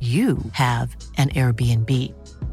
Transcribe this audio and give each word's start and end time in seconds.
you 0.00 0.36
have 0.52 0.88
an 1.18 1.28
Airbnb. 1.34 1.90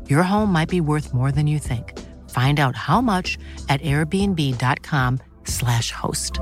Your 0.10 0.24
home 0.24 0.52
might 0.54 0.70
be 0.70 0.82
worth 0.82 1.14
more 1.14 1.32
than 1.32 1.48
you 1.48 1.60
think. 1.60 1.94
Find 2.30 2.60
out 2.60 2.76
how 2.76 3.02
much 3.02 3.38
at 3.70 3.82
airbnb.com/slash 3.82 5.92
host. 5.92 6.34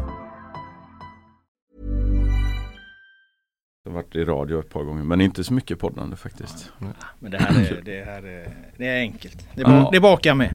Jag 3.83 3.91
har 3.91 3.95
varit 3.95 4.15
i 4.15 4.23
radio 4.23 4.59
ett 4.59 4.69
par 4.69 4.83
gånger 4.83 5.03
men 5.03 5.21
inte 5.21 5.43
så 5.43 5.53
mycket 5.53 5.79
poddande 5.79 6.15
faktiskt. 6.15 6.71
Men 7.19 7.31
det 7.31 7.37
här 7.37 7.59
är, 7.59 7.81
det 7.85 8.05
här 8.05 8.23
är, 8.23 8.47
det 8.77 8.87
är 8.87 8.99
enkelt. 8.99 9.47
Det, 9.55 9.61
Ja. 9.61 9.89
det 9.91 9.99
bakar 9.99 10.29
jag 10.29 10.37
med. 10.37 10.51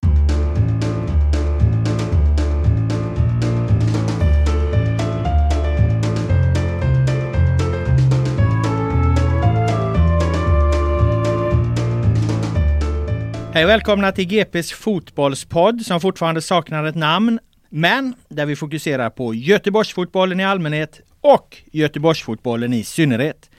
Hej 13.53 13.65
och 13.65 13.71
välkomna 13.71 14.13
till 14.13 14.25
GPs 14.25 14.73
fotbollspodd 14.73 15.83
som 15.83 16.01
fortfarande 16.01 16.43
saknar 16.43 16.85
ett 16.85 16.95
namn. 16.95 17.39
Men 17.69 18.15
där 18.29 18.47
vi 18.47 18.57
fokuserar 18.57 19.11
på 19.11 19.35
Göteborgsfotbollen 19.35 20.41
i 20.41 20.45
allmänhet 20.45 21.01
och 21.21 21.57
Göteborgsfotbollen 21.73 22.75
i 22.75 22.85
synnerhet. 22.85 23.51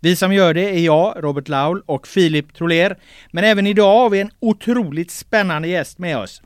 Vi 0.00 0.16
som 0.16 0.32
gör 0.32 0.54
det 0.54 0.70
är 0.70 0.78
jag, 0.78 1.14
Robert 1.16 1.48
Laul 1.48 1.82
och 1.86 2.06
Filip 2.06 2.54
Troler. 2.54 2.98
Men 3.32 3.44
även 3.44 3.66
idag 3.66 3.98
har 3.98 4.10
vi 4.10 4.20
en 4.20 4.30
otroligt 4.40 5.10
spännande 5.10 5.68
gäst 5.68 5.98
med 5.98 6.18
oss. 6.18 6.42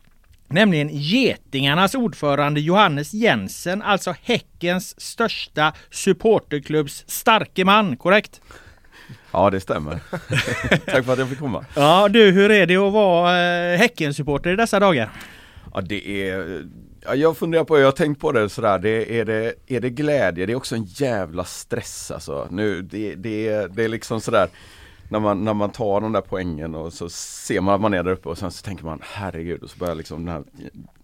Nämligen 0.49 0.89
Getingarnas 0.93 1.95
ordförande 1.95 2.61
Johannes 2.61 3.15
Jensen, 3.15 3.83
alltså 3.83 4.15
Häckens 4.23 5.01
största 5.01 5.73
supporterklubbs 5.91 7.05
starke 7.07 7.65
man, 7.65 7.97
korrekt? 7.97 8.41
Ja 9.39 9.51
det 9.51 9.61
stämmer. 9.61 10.01
Tack 10.87 11.05
för 11.05 11.13
att 11.13 11.19
jag 11.19 11.29
fick 11.29 11.39
komma. 11.39 11.65
Ja 11.75 12.09
du, 12.09 12.31
hur 12.31 12.51
är 12.51 12.67
det 12.67 12.77
att 12.77 12.93
vara 12.93 13.39
eh, 13.73 13.79
Häckensupporter 13.79 14.51
i 14.51 14.57
dessa 14.57 14.81
dagar? 14.81 15.11
Ja 15.75 15.81
det 15.81 16.31
är, 16.31 16.65
ja, 17.05 17.15
jag 17.15 17.37
funderar 17.37 17.65
på, 17.65 17.79
jag 17.79 17.87
har 17.87 17.93
tänkt 17.93 18.21
på 18.21 18.33
det 18.33 18.49
sådär, 18.49 18.79
det, 18.79 19.19
är, 19.21 19.25
det, 19.25 19.55
är 19.67 19.81
det 19.81 19.91
glädje? 19.91 20.47
Det 20.47 20.53
är 20.53 20.57
också 20.57 20.75
en 20.75 20.85
jävla 20.85 21.45
stress 21.45 22.11
alltså. 22.11 22.49
Nu, 22.51 22.83
det, 22.83 23.15
det, 23.15 23.67
det 23.67 23.85
är 23.85 23.89
liksom 23.89 24.21
sådär 24.21 24.49
när 25.09 25.21
man, 25.21 25.45
när 25.45 25.55
man 25.55 25.71
tar 25.71 26.01
de 26.01 26.13
där 26.13 26.21
poängen 26.21 26.75
och 26.75 26.93
så 26.93 27.09
ser 27.09 27.61
man 27.61 27.75
att 27.75 27.81
man 27.81 27.95
är 27.95 28.03
där 28.03 28.13
uppe 28.13 28.29
och 28.29 28.39
sen 28.39 28.51
så 28.51 28.63
tänker 28.63 28.85
man 28.85 29.01
herregud 29.03 29.63
och 29.63 29.71
så 29.71 29.79
börjar 29.79 29.95
liksom 29.95 30.25
den 30.25 30.35
här 30.35 30.45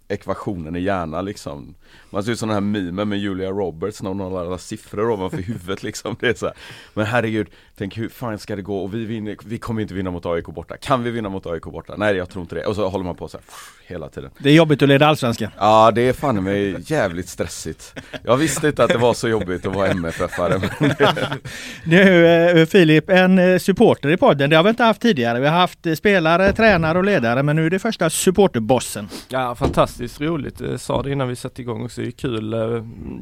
ekvationen 0.08 0.76
i 0.76 0.80
hjärnan 0.80 1.24
liksom 1.24 1.74
Man 2.10 2.24
ser 2.24 2.32
ut 2.32 2.38
som 2.38 2.48
den 2.48 2.54
här 2.54 2.60
memen 2.60 3.08
med 3.08 3.18
Julia 3.18 3.50
Roberts 3.50 4.02
när 4.02 4.10
hon 4.10 4.20
har 4.20 4.40
alla 4.40 4.58
siffror 4.58 5.10
ovanför 5.10 5.36
huvudet 5.42 5.82
liksom 5.82 6.16
det 6.20 6.28
är 6.28 6.34
så 6.34 6.46
här. 6.46 6.54
Men 6.94 7.06
herregud, 7.06 7.48
tänk 7.78 7.98
hur 7.98 8.08
fan 8.08 8.38
ska 8.38 8.56
det 8.56 8.62
gå 8.62 8.78
och 8.78 8.94
vi 8.94 9.04
vinner, 9.04 9.36
vi 9.44 9.58
kommer 9.58 9.82
inte 9.82 9.94
vinna 9.94 10.10
mot 10.10 10.26
AIK 10.26 10.46
borta 10.46 10.76
Kan 10.76 11.02
vi 11.02 11.10
vinna 11.10 11.28
mot 11.28 11.46
AIK 11.46 11.62
borta? 11.62 11.94
Nej 11.96 12.16
jag 12.16 12.30
tror 12.30 12.42
inte 12.42 12.54
det 12.54 12.66
och 12.66 12.76
så 12.76 12.88
håller 12.88 13.04
man 13.04 13.16
på 13.16 13.28
så 13.28 13.36
här, 13.36 13.44
hela 13.86 14.08
tiden 14.08 14.30
Det 14.38 14.50
är 14.50 14.54
jobbigt 14.54 14.82
att 14.82 14.88
leda 14.88 15.06
allsvenskan. 15.06 15.50
Ja 15.58 15.90
det 15.90 16.08
är 16.08 16.12
fan 16.12 16.44
mig 16.44 16.76
jävligt 16.86 17.28
stressigt 17.28 17.94
Jag 18.22 18.36
visste 18.36 18.66
inte 18.66 18.84
att 18.84 18.90
det 18.90 18.98
var 18.98 19.14
så 19.14 19.28
jobbigt 19.28 19.66
att 19.66 19.74
vara 19.74 19.88
MFF-are 19.88 21.38
Nu 21.84 22.26
eh, 22.26 22.66
Filip, 22.66 23.10
en 23.10 23.38
eh, 23.38 23.58
supporter 23.58 24.08
i 24.08 24.16
podden, 24.16 24.50
det 24.50 24.56
har 24.56 24.62
vi 24.62 24.70
inte 24.70 24.84
haft 24.84 25.00
tidigare. 25.00 25.40
Vi 25.40 25.46
har 25.46 25.58
haft 25.58 25.86
eh, 25.86 25.94
spelare, 25.94 26.52
tränare 26.52 26.98
och 26.98 27.04
ledare, 27.04 27.42
men 27.42 27.56
nu 27.56 27.66
är 27.66 27.70
det 27.70 27.78
första 27.78 28.10
supporterbossen. 28.10 29.08
Ja 29.28 29.54
fantastiskt 29.54 30.20
roligt, 30.20 30.60
jag 30.60 30.80
sa 30.80 31.02
det 31.02 31.10
innan 31.10 31.28
vi 31.28 31.36
satte 31.36 31.62
igång 31.62 31.84
också, 31.84 32.00
det 32.00 32.06
är 32.06 32.10
kul 32.10 32.54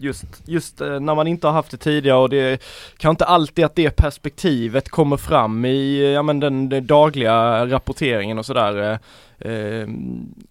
just, 0.01 0.25
just 0.45 0.81
när 0.81 1.15
man 1.15 1.27
inte 1.27 1.47
har 1.47 1.55
haft 1.55 1.71
det 1.71 1.77
tidigare 1.77 2.19
och 2.19 2.31
det 2.31 2.63
kanske 2.97 3.11
inte 3.11 3.25
alltid 3.25 3.65
att 3.65 3.77
det 3.77 3.97
perspektivet 3.97 4.42
kommer 4.89 5.17
fram 5.17 5.65
i 5.65 6.13
ja, 6.15 6.23
men 6.23 6.41
den, 6.41 6.69
den 6.69 6.87
dagliga 6.87 7.67
rapporteringen 7.67 8.39
och 8.39 8.47
sådär. 8.47 8.91
eh, 8.93 8.99
eh, 9.53 9.89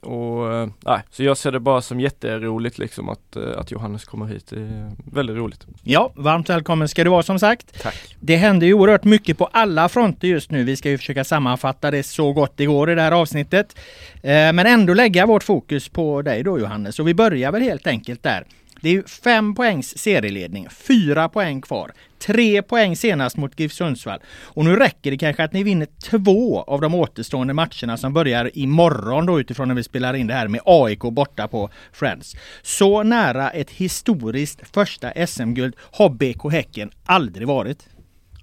och 0.01 0.53
eh, 0.53 0.69
nej, 0.85 0.99
så 1.09 1.23
jag 1.23 1.37
ser 1.37 1.51
det 1.51 1.59
bara 1.59 1.81
som 1.81 1.99
jätteroligt 1.99 2.77
liksom 2.77 3.09
att, 3.09 3.35
eh, 3.35 3.43
att 3.57 3.71
Johannes 3.71 4.05
kommer 4.05 4.25
hit, 4.25 4.47
det 4.49 4.59
är 4.59 4.91
väldigt 5.13 5.37
roligt. 5.37 5.65
Ja, 5.83 6.11
varmt 6.15 6.49
välkommen 6.49 6.87
ska 6.87 7.03
du 7.03 7.09
vara 7.09 7.23
som 7.23 7.39
sagt. 7.39 7.81
Tack. 7.81 8.15
Det 8.19 8.35
händer 8.35 8.67
ju 8.67 8.73
oerhört 8.73 9.03
mycket 9.03 9.37
på 9.37 9.45
alla 9.45 9.89
fronter 9.89 10.27
just 10.27 10.51
nu. 10.51 10.63
Vi 10.63 10.75
ska 10.75 10.89
ju 10.89 10.97
försöka 10.97 11.23
sammanfatta 11.23 11.91
det 11.91 12.03
så 12.03 12.33
gott 12.33 12.53
det 12.55 12.65
går 12.65 12.89
i 12.91 12.95
det 12.95 13.01
här 13.01 13.11
avsnittet. 13.11 13.75
Eh, 14.15 14.31
Men 14.31 14.59
ändå 14.59 14.93
lägga 14.93 15.25
vårt 15.25 15.43
fokus 15.43 15.89
på 15.89 16.21
dig 16.21 16.43
då 16.43 16.59
Johannes. 16.59 16.99
Och 16.99 17.07
vi 17.07 17.13
börjar 17.13 17.51
väl 17.51 17.61
helt 17.61 17.87
enkelt 17.87 18.23
där. 18.23 18.43
Det 18.81 18.89
är 18.89 18.93
ju 18.93 19.03
fem 19.03 19.55
poängs 19.55 19.97
serieledning, 19.97 20.67
fyra 20.69 21.29
poäng 21.29 21.61
kvar. 21.61 21.91
Tre 22.19 22.61
poäng 22.61 22.95
senast 22.95 23.37
mot 23.37 23.59
GIF 23.59 23.73
Sundsvall. 23.73 24.19
Och 24.43 24.65
nu 24.65 24.75
räcker 24.75 25.11
det 25.11 25.17
kanske 25.17 25.43
att 25.43 25.53
ni 25.53 25.63
vinner 25.63 25.87
två 26.03 26.61
av 26.61 26.81
de 26.81 26.95
återstående 26.95 27.53
matcherna 27.53 27.97
som 27.97 28.13
börjar 28.13 28.57
imorgon 28.57 29.25
då 29.25 29.39
utifrån 29.39 29.67
när 29.67 29.75
vi 29.75 29.83
spelar 29.83 30.13
in 30.13 30.27
det 30.27 30.33
här 30.33 30.47
med 30.47 30.61
AIK 30.65 30.99
borta 30.99 31.47
på 31.47 31.69
Friends. 31.91 32.35
Så 32.61 33.03
nära 33.03 33.49
ett 33.49 33.71
historiskt 33.71 34.61
första 34.73 35.27
SM-guld 35.27 35.75
har 35.79 36.09
BK 36.09 36.51
Häcken 36.51 36.91
aldrig 37.05 37.47
varit. 37.47 37.89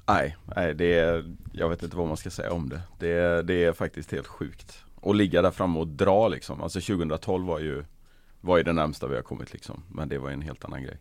nej, 0.08 0.36
nej 0.56 0.74
det 0.74 0.98
är, 0.98 1.24
jag 1.52 1.68
vet 1.68 1.82
inte 1.82 1.96
vad 1.96 2.08
man 2.08 2.16
ska 2.16 2.30
säga 2.30 2.52
om 2.52 2.68
det 2.68 2.80
Det 2.98 3.08
är, 3.08 3.42
det 3.42 3.64
är 3.64 3.72
faktiskt 3.72 4.12
helt 4.12 4.26
sjukt 4.26 4.84
Och 5.00 5.14
ligga 5.14 5.42
där 5.42 5.50
framme 5.50 5.78
och 5.78 5.88
dra 5.88 6.28
liksom, 6.28 6.62
alltså 6.62 6.80
2012 6.80 7.46
var 7.46 7.58
ju 7.58 7.84
var 8.48 8.56
ju 8.56 8.62
det 8.62 8.72
närmsta 8.72 9.06
vi 9.06 9.14
har 9.14 9.22
kommit 9.22 9.52
liksom, 9.52 9.82
men 9.88 10.08
det 10.08 10.18
var 10.18 10.28
ju 10.28 10.34
en 10.34 10.42
helt 10.42 10.64
annan 10.64 10.82
grej. 10.82 10.96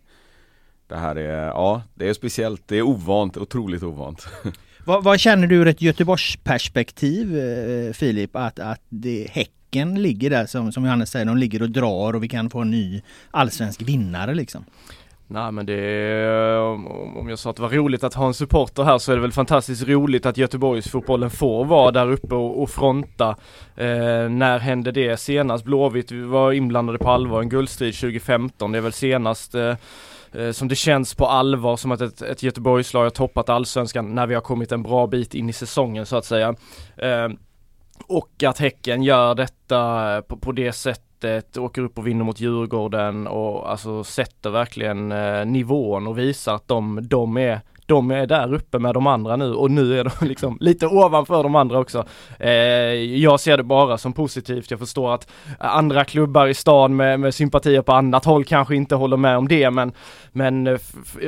Det 0.87 0.95
här 0.95 1.15
är, 1.15 1.47
ja 1.47 1.83
det 1.95 2.09
är 2.09 2.13
speciellt, 2.13 2.67
det 2.67 2.77
är 2.77 2.81
ovant, 2.81 3.37
otroligt 3.37 3.83
ovant. 3.83 4.27
Vad, 4.85 5.03
vad 5.03 5.19
känner 5.19 5.47
du 5.47 5.55
ur 5.55 5.67
ett 5.67 5.81
Göteborgsperspektiv 5.81 7.37
eh, 7.37 7.93
Filip? 7.93 8.35
Att, 8.35 8.59
att 8.59 8.81
det, 8.89 9.27
Häcken 9.31 10.01
ligger 10.01 10.29
där 10.29 10.45
som, 10.45 10.71
som 10.71 10.83
Johannes 10.83 11.11
säger, 11.11 11.25
de 11.25 11.37
ligger 11.37 11.61
och 11.61 11.69
drar 11.69 12.13
och 12.13 12.23
vi 12.23 12.27
kan 12.27 12.49
få 12.49 12.59
en 12.59 12.71
ny 12.71 13.01
allsvensk 13.31 13.81
vinnare 13.81 14.33
liksom? 14.33 14.65
Nej 15.29 15.51
men 15.51 15.65
det 15.65 15.73
är, 15.73 16.59
om 17.17 17.25
jag 17.29 17.39
sa 17.39 17.49
att 17.49 17.55
det 17.55 17.61
var 17.61 17.69
roligt 17.69 18.03
att 18.03 18.13
ha 18.13 18.27
en 18.27 18.33
supporter 18.33 18.83
här 18.83 18.97
så 18.97 19.11
är 19.11 19.15
det 19.15 19.21
väl 19.21 19.31
fantastiskt 19.31 19.87
roligt 19.87 20.25
att 20.25 20.37
Göteborgsfotbollen 20.37 21.29
får 21.29 21.65
vara 21.65 21.91
där 21.91 22.11
uppe 22.11 22.35
och, 22.35 22.61
och 22.61 22.69
fronta. 22.69 23.29
Eh, 23.75 24.29
när 24.29 24.59
hände 24.59 24.91
det 24.91 25.17
senast? 25.17 25.65
Blåvitt 25.65 26.11
var 26.11 26.51
inblandade 26.51 26.99
på 26.99 27.09
allvar 27.09 27.41
i 27.41 27.43
en 27.43 27.49
guldstrid 27.49 27.95
2015. 27.95 28.71
Det 28.71 28.77
är 28.77 28.81
väl 28.81 28.93
senast 28.93 29.55
eh, 29.55 29.75
eh, 30.33 30.51
som 30.51 30.67
det 30.67 30.75
känns 30.75 31.15
på 31.15 31.27
allvar 31.27 31.77
som 31.77 31.91
att 31.91 32.01
ett, 32.01 32.21
ett 32.21 32.43
Göteborgslag 32.43 33.03
har 33.03 33.09
toppat 33.09 33.49
allsvenskan 33.49 34.15
när 34.15 34.27
vi 34.27 34.33
har 34.33 34.41
kommit 34.41 34.71
en 34.71 34.83
bra 34.83 35.07
bit 35.07 35.33
in 35.35 35.49
i 35.49 35.53
säsongen 35.53 36.05
så 36.05 36.17
att 36.17 36.25
säga. 36.25 36.55
Eh, 36.97 37.27
och 38.07 38.43
att 38.43 38.57
Häcken 38.57 39.03
gör 39.03 39.35
detta 39.35 40.21
på, 40.27 40.37
på 40.37 40.51
det 40.51 40.71
sättet, 40.71 41.57
åker 41.57 41.81
upp 41.81 41.97
och 41.97 42.07
vinner 42.07 42.25
mot 42.25 42.39
Djurgården 42.39 43.27
och 43.27 43.71
alltså 43.71 44.03
sätter 44.03 44.49
verkligen 44.49 45.11
eh, 45.11 45.45
nivån 45.45 46.07
och 46.07 46.19
visar 46.19 46.55
att 46.55 46.67
de, 46.67 46.99
de 47.09 47.37
är 47.37 47.61
de 47.87 48.11
är 48.11 48.27
där 48.27 48.53
uppe 48.53 48.79
med 48.79 48.93
de 48.93 49.07
andra 49.07 49.35
nu 49.35 49.53
och 49.53 49.71
nu 49.71 49.99
är 49.99 50.03
de 50.03 50.11
liksom 50.27 50.57
lite 50.59 50.87
ovanför 50.87 51.43
de 51.43 51.55
andra 51.55 51.79
också. 51.79 52.05
Eh, 52.39 52.51
jag 52.51 53.39
ser 53.39 53.57
det 53.57 53.63
bara 53.63 53.97
som 53.97 54.13
positivt. 54.13 54.71
Jag 54.71 54.79
förstår 54.79 55.13
att 55.13 55.27
andra 55.59 56.05
klubbar 56.05 56.47
i 56.47 56.53
stan 56.53 56.95
med, 56.95 57.19
med 57.19 57.33
sympatier 57.33 57.81
på 57.81 57.93
annat 57.93 58.25
håll 58.25 58.45
kanske 58.45 58.75
inte 58.75 58.95
håller 58.95 59.17
med 59.17 59.37
om 59.37 59.47
det 59.47 59.71
men, 59.71 59.91
men 60.31 60.67
eh, 60.67 60.77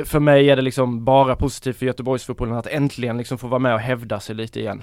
för 0.04 0.20
mig 0.20 0.50
är 0.50 0.56
det 0.56 0.62
liksom 0.62 1.04
bara 1.04 1.36
positivt 1.36 1.76
för 1.76 1.86
Göteborgsfotbollen 1.86 2.56
att 2.56 2.66
äntligen 2.66 3.18
liksom 3.18 3.38
få 3.38 3.46
vara 3.46 3.58
med 3.58 3.74
och 3.74 3.80
hävda 3.80 4.20
sig 4.20 4.34
lite 4.34 4.60
igen. 4.60 4.82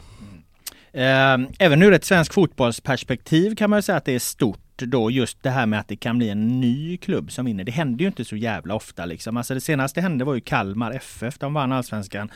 Mm. 0.93 1.47
Även 1.59 1.83
ur 1.83 1.93
ett 1.93 2.05
svensk 2.05 2.33
fotbollsperspektiv 2.33 3.55
kan 3.55 3.69
man 3.69 3.83
säga 3.83 3.97
att 3.97 4.05
det 4.05 4.15
är 4.15 4.19
stort 4.19 4.59
då 4.85 5.11
just 5.11 5.43
det 5.43 5.49
här 5.49 5.65
med 5.65 5.79
att 5.79 5.87
det 5.87 5.95
kan 5.95 6.17
bli 6.17 6.29
en 6.29 6.59
ny 6.59 6.97
klubb 6.97 7.31
som 7.31 7.45
vinner. 7.45 7.63
Det 7.63 7.71
händer 7.71 8.01
ju 8.01 8.07
inte 8.07 8.25
så 8.25 8.35
jävla 8.35 8.75
ofta 8.75 9.05
liksom. 9.05 9.37
Alltså 9.37 9.53
det 9.53 9.61
senaste 9.61 10.01
hände 10.01 10.25
var 10.25 10.33
ju 10.33 10.41
Kalmar 10.41 10.91
FF. 10.91 11.37
De 11.37 11.53
vann 11.53 11.71
allsvenskan 11.71 12.31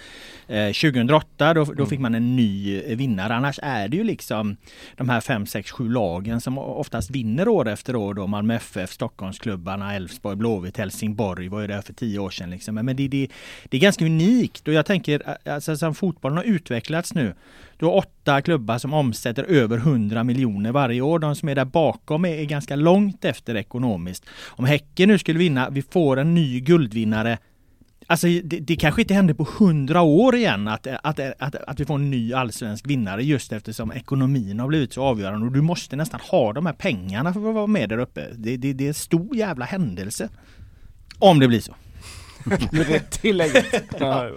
eh, 0.47 0.67
2008. 0.67 1.53
Då, 1.53 1.63
då 1.63 1.71
mm. 1.71 1.85
fick 1.87 1.99
man 1.99 2.15
en 2.15 2.35
ny 2.35 2.81
vinnare. 2.95 3.35
Annars 3.35 3.59
är 3.63 3.87
det 3.87 3.97
ju 3.97 4.03
liksom 4.03 4.57
de 4.97 5.09
här 5.09 5.21
5, 5.21 5.45
6, 5.45 5.71
7 5.71 5.89
lagen 5.89 6.41
som 6.41 6.57
oftast 6.57 7.09
vinner 7.09 7.47
år 7.47 7.67
efter 7.67 7.95
år 7.95 8.13
då. 8.13 8.27
Malmö 8.27 8.55
FF, 8.55 8.91
Stockholmsklubbarna, 8.91 9.95
Elfsborg, 9.95 10.35
Blåvitt, 10.35 10.77
Helsingborg 10.77 11.47
var 11.47 11.61
ju 11.61 11.67
där 11.67 11.81
för 11.81 11.93
tio 11.93 12.19
år 12.19 12.29
sedan 12.29 12.49
liksom. 12.49 12.75
Men 12.75 12.95
det, 12.95 13.07
det, 13.07 13.27
det 13.69 13.77
är 13.77 13.81
ganska 13.81 14.05
unikt 14.05 14.67
och 14.67 14.73
jag 14.73 14.85
tänker 14.85 15.37
alltså 15.49 15.77
som 15.77 15.95
fotbollen 15.95 16.37
har 16.37 16.43
utvecklats 16.43 17.13
nu 17.13 17.33
du 17.81 17.85
har 17.85 17.95
åtta 17.95 18.41
klubbar 18.41 18.77
som 18.77 18.93
omsätter 18.93 19.43
över 19.43 19.77
100 19.77 20.23
miljoner 20.23 20.71
varje 20.71 21.01
år. 21.01 21.19
De 21.19 21.35
som 21.35 21.49
är 21.49 21.55
där 21.55 21.65
bakom 21.65 22.25
är 22.25 22.43
ganska 22.43 22.75
långt 22.75 23.25
efter 23.25 23.55
ekonomiskt. 23.55 24.25
Om 24.45 24.65
Häcken 24.65 25.09
nu 25.09 25.17
skulle 25.17 25.39
vinna, 25.39 25.69
vi 25.69 25.81
får 25.81 26.17
en 26.17 26.33
ny 26.33 26.59
guldvinnare 26.59 27.37
Alltså 28.07 28.27
det, 28.27 28.59
det 28.59 28.75
kanske 28.75 29.01
inte 29.01 29.13
händer 29.13 29.33
på 29.33 29.47
hundra 29.59 30.01
år 30.01 30.35
igen 30.35 30.67
att, 30.67 30.87
att, 30.87 31.19
att, 31.19 31.55
att 31.55 31.79
vi 31.79 31.85
får 31.85 31.95
en 31.95 32.09
ny 32.09 32.33
allsvensk 32.33 32.87
vinnare 32.87 33.23
just 33.23 33.51
eftersom 33.51 33.91
ekonomin 33.91 34.59
har 34.59 34.67
blivit 34.67 34.93
så 34.93 35.03
avgörande 35.03 35.45
och 35.45 35.51
du 35.51 35.61
måste 35.61 35.95
nästan 35.95 36.19
ha 36.19 36.53
de 36.53 36.65
här 36.65 36.73
pengarna 36.73 37.33
för 37.33 37.49
att 37.49 37.55
vara 37.55 37.67
med 37.67 37.89
där 37.89 37.97
uppe. 37.97 38.27
Det, 38.35 38.57
det, 38.57 38.73
det 38.73 38.83
är 38.83 38.87
en 38.87 38.93
stor 38.93 39.35
jävla 39.35 39.65
händelse. 39.65 40.29
Om 41.19 41.39
det 41.39 41.47
blir 41.47 41.61
så. 41.61 41.75
Med 42.71 42.87
det 42.87 43.11
tillägget. 43.11 43.93
ja. 43.99 44.29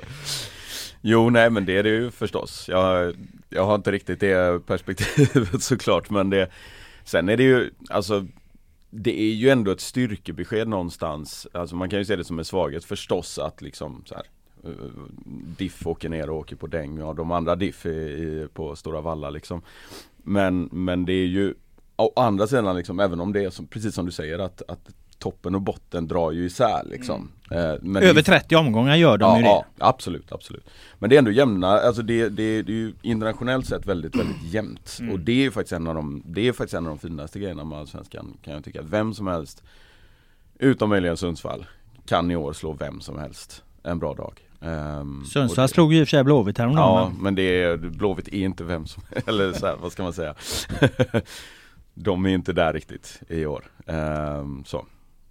Jo, 1.06 1.30
nej 1.30 1.50
men 1.50 1.66
det 1.66 1.76
är 1.76 1.82
det 1.82 1.88
ju 1.88 2.10
förstås. 2.10 2.68
Jag, 2.68 3.14
jag 3.48 3.66
har 3.66 3.74
inte 3.74 3.92
riktigt 3.92 4.20
det 4.20 4.66
perspektivet 4.66 5.62
såklart 5.62 6.10
men 6.10 6.30
det 6.30 6.50
Sen 7.04 7.28
är 7.28 7.36
det 7.36 7.42
ju, 7.42 7.70
alltså 7.88 8.26
Det 8.90 9.20
är 9.20 9.34
ju 9.34 9.50
ändå 9.50 9.70
ett 9.70 9.80
styrkebesked 9.80 10.68
någonstans 10.68 11.46
Alltså 11.52 11.76
man 11.76 11.90
kan 11.90 11.98
ju 11.98 12.04
se 12.04 12.16
det 12.16 12.24
som 12.24 12.38
en 12.38 12.44
svaghet 12.44 12.84
förstås 12.84 13.38
att 13.38 13.62
liksom 13.62 14.02
så 14.06 14.14
här, 14.14 14.24
eh, 14.64 14.70
Diff 15.58 15.86
åker 15.86 16.08
ner 16.08 16.30
och 16.30 16.36
åker 16.36 16.56
på 16.56 16.66
däng 16.66 17.02
och 17.02 17.14
de 17.14 17.30
andra 17.30 17.56
Diff 17.56 17.86
är, 17.86 17.90
i, 17.90 18.48
på 18.52 18.76
Stora 18.76 19.00
Valla 19.00 19.30
liksom 19.30 19.62
Men, 20.16 20.68
men 20.72 21.04
det 21.04 21.12
är 21.12 21.26
ju 21.26 21.54
Å 21.96 22.12
andra 22.16 22.46
sidan 22.46 22.76
liksom, 22.76 23.00
även 23.00 23.20
om 23.20 23.32
det 23.32 23.44
är 23.44 23.50
som, 23.50 23.66
precis 23.66 23.94
som 23.94 24.06
du 24.06 24.12
säger 24.12 24.38
att, 24.38 24.62
att 24.68 24.90
toppen 25.18 25.54
och 25.54 25.60
botten 25.60 26.08
drar 26.08 26.30
ju 26.30 26.44
isär 26.44 26.82
liksom. 26.90 27.30
Mm. 27.50 27.96
Över 27.96 28.22
30 28.22 28.56
omgångar 28.56 28.96
gör 28.96 29.18
de 29.18 29.30
ja, 29.30 29.36
ju 29.36 29.42
det. 29.42 29.48
Ja, 29.48 29.64
absolut, 29.78 30.32
absolut. 30.32 30.70
Men 30.98 31.10
det 31.10 31.16
är 31.16 31.18
ändå 31.18 31.30
jämna, 31.30 31.68
alltså 31.68 32.02
det, 32.02 32.28
det, 32.28 32.62
det 32.62 32.72
är 32.72 32.76
ju 32.76 32.94
internationellt 33.02 33.66
sett 33.66 33.86
väldigt, 33.86 34.16
väldigt 34.16 34.42
jämnt. 34.52 34.96
Mm. 35.00 35.12
Och 35.12 35.20
det 35.20 35.32
är 35.32 35.42
ju 35.42 35.50
faktiskt 35.50 35.72
en 35.72 35.86
av 35.86 35.94
de, 35.94 36.22
det 36.26 36.48
är 36.48 36.52
faktiskt 36.52 36.74
en 36.74 36.86
av 36.86 36.90
de 36.90 36.98
finaste 36.98 37.38
grejerna 37.38 37.64
med 37.64 37.78
Allsvenskan 37.78 38.36
kan 38.42 38.54
jag 38.54 38.64
tycka. 38.64 38.82
Vem 38.82 39.14
som 39.14 39.26
helst, 39.26 39.62
utom 40.58 40.88
möjligen 40.88 41.16
Sundsvall, 41.16 41.66
kan 42.06 42.30
i 42.30 42.36
år 42.36 42.52
slå 42.52 42.72
vem 42.72 43.00
som 43.00 43.18
helst 43.18 43.62
en 43.82 43.98
bra 43.98 44.14
dag. 44.14 44.40
Um, 44.60 45.24
Sundsvall 45.24 45.68
slog 45.68 45.92
ju 45.92 46.00
i 46.00 46.02
och 46.02 46.08
för 46.08 46.10
sig 46.10 46.24
Blåvitt 46.24 46.58
häromdagen. 46.58 47.12
Ja, 47.12 47.12
men 47.20 47.34
det 47.34 47.62
är, 47.62 47.76
Blåvitt 47.76 48.28
är 48.28 48.44
inte 48.44 48.64
vem 48.64 48.86
som 48.86 49.02
eller 49.26 49.52
så 49.52 49.66
här, 49.66 49.76
vad 49.76 49.92
ska 49.92 50.02
man 50.02 50.12
säga. 50.12 50.34
de 51.94 52.26
är 52.26 52.30
inte 52.30 52.52
där 52.52 52.72
riktigt 52.72 53.22
i 53.28 53.46
år. 53.46 53.64
Um, 53.86 54.64
så. 54.66 54.84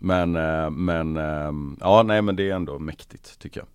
Men, 0.04 0.36
eh, 0.36 0.70
men 0.70 1.18
eh, 1.18 1.52
ja 1.80 2.04
nej 2.04 2.22
men 2.22 2.36
det 2.36 2.50
är 2.50 2.56
ändå 2.56 2.80
mäktigt 2.80 3.40
tycker 3.40 3.60
jag. 3.60 3.68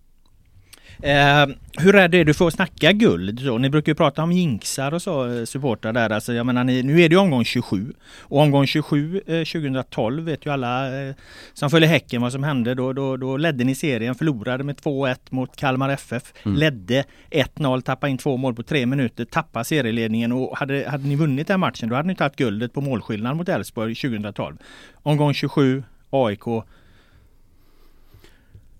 Eh, 1.01 1.47
hur 1.77 1.95
är 1.95 2.07
det, 2.07 2.23
du 2.23 2.33
får 2.33 2.49
snacka 2.49 2.91
guld 2.91 3.39
så. 3.39 3.57
Ni 3.57 3.69
brukar 3.69 3.91
ju 3.91 3.95
prata 3.95 4.23
om 4.23 4.31
jinxar 4.31 4.93
och 4.93 5.01
så, 5.01 5.31
eh, 5.31 5.45
supportrar 5.45 5.93
där. 5.93 6.09
Alltså, 6.09 6.33
jag 6.33 6.45
menar, 6.45 6.63
ni, 6.63 6.83
nu 6.83 7.01
är 7.01 7.09
det 7.09 7.17
omgång 7.17 7.45
27. 7.45 7.93
Och 8.19 8.39
omgång 8.39 8.67
27 8.67 9.21
eh, 9.27 9.43
2012 9.43 10.23
vet 10.23 10.45
ju 10.45 10.53
alla 10.53 11.01
eh, 11.01 11.15
som 11.53 11.69
följer 11.69 11.89
Häcken 11.89 12.21
vad 12.21 12.31
som 12.31 12.43
hände. 12.43 12.75
Då, 12.75 12.93
då, 12.93 13.17
då 13.17 13.37
ledde 13.37 13.63
ni 13.63 13.75
serien, 13.75 14.15
förlorade 14.15 14.63
med 14.63 14.75
2-1 14.75 15.15
mot 15.29 15.55
Kalmar 15.55 15.89
FF. 15.89 16.33
Mm. 16.43 16.57
Ledde 16.57 17.03
1-0, 17.31 17.81
tappade 17.81 18.11
in 18.11 18.17
två 18.17 18.37
mål 18.37 18.55
på 18.55 18.63
tre 18.63 18.85
minuter, 18.85 19.25
tappade 19.25 19.65
serieledningen 19.65 20.31
och 20.31 20.57
hade, 20.57 20.89
hade 20.89 21.07
ni 21.07 21.15
vunnit 21.15 21.47
den 21.47 21.59
matchen 21.59 21.89
då 21.89 21.95
hade 21.95 22.07
ni 22.07 22.15
tagit 22.15 22.35
guldet 22.35 22.73
på 22.73 22.81
målskillnad 22.81 23.37
mot 23.37 23.49
Elfsborg 23.49 23.95
2012. 23.95 24.57
Omgång 25.03 25.33
27, 25.33 25.83
AIK? 26.09 26.63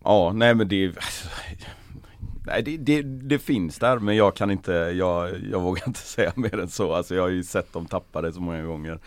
Ja, 0.03 0.31
nej 0.33 0.55
men 0.55 0.67
det 0.67 0.93
Nej 2.45 2.63
det, 2.63 2.77
det, 2.77 3.01
det, 3.01 3.39
finns 3.39 3.79
där 3.79 3.99
men 3.99 4.15
jag 4.15 4.35
kan 4.35 4.51
inte, 4.51 4.71
jag, 4.71 5.29
jag 5.51 5.59
vågar 5.59 5.87
inte 5.87 5.99
säga 6.15 6.31
mer 6.35 6.59
än 6.59 6.69
så. 6.69 6.93
Alltså 6.93 7.15
jag 7.15 7.21
har 7.21 7.29
ju 7.29 7.43
sett 7.43 7.73
dem 7.73 7.85
tappa 7.85 8.21
det 8.21 8.33
så 8.33 8.41
många 8.41 8.63
gånger. 8.63 8.99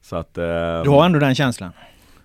Så 0.00 0.16
att, 0.16 0.38
eh, 0.38 0.82
du 0.82 0.90
har 0.90 1.04
ändå 1.04 1.18
den 1.18 1.34
känslan? 1.34 1.72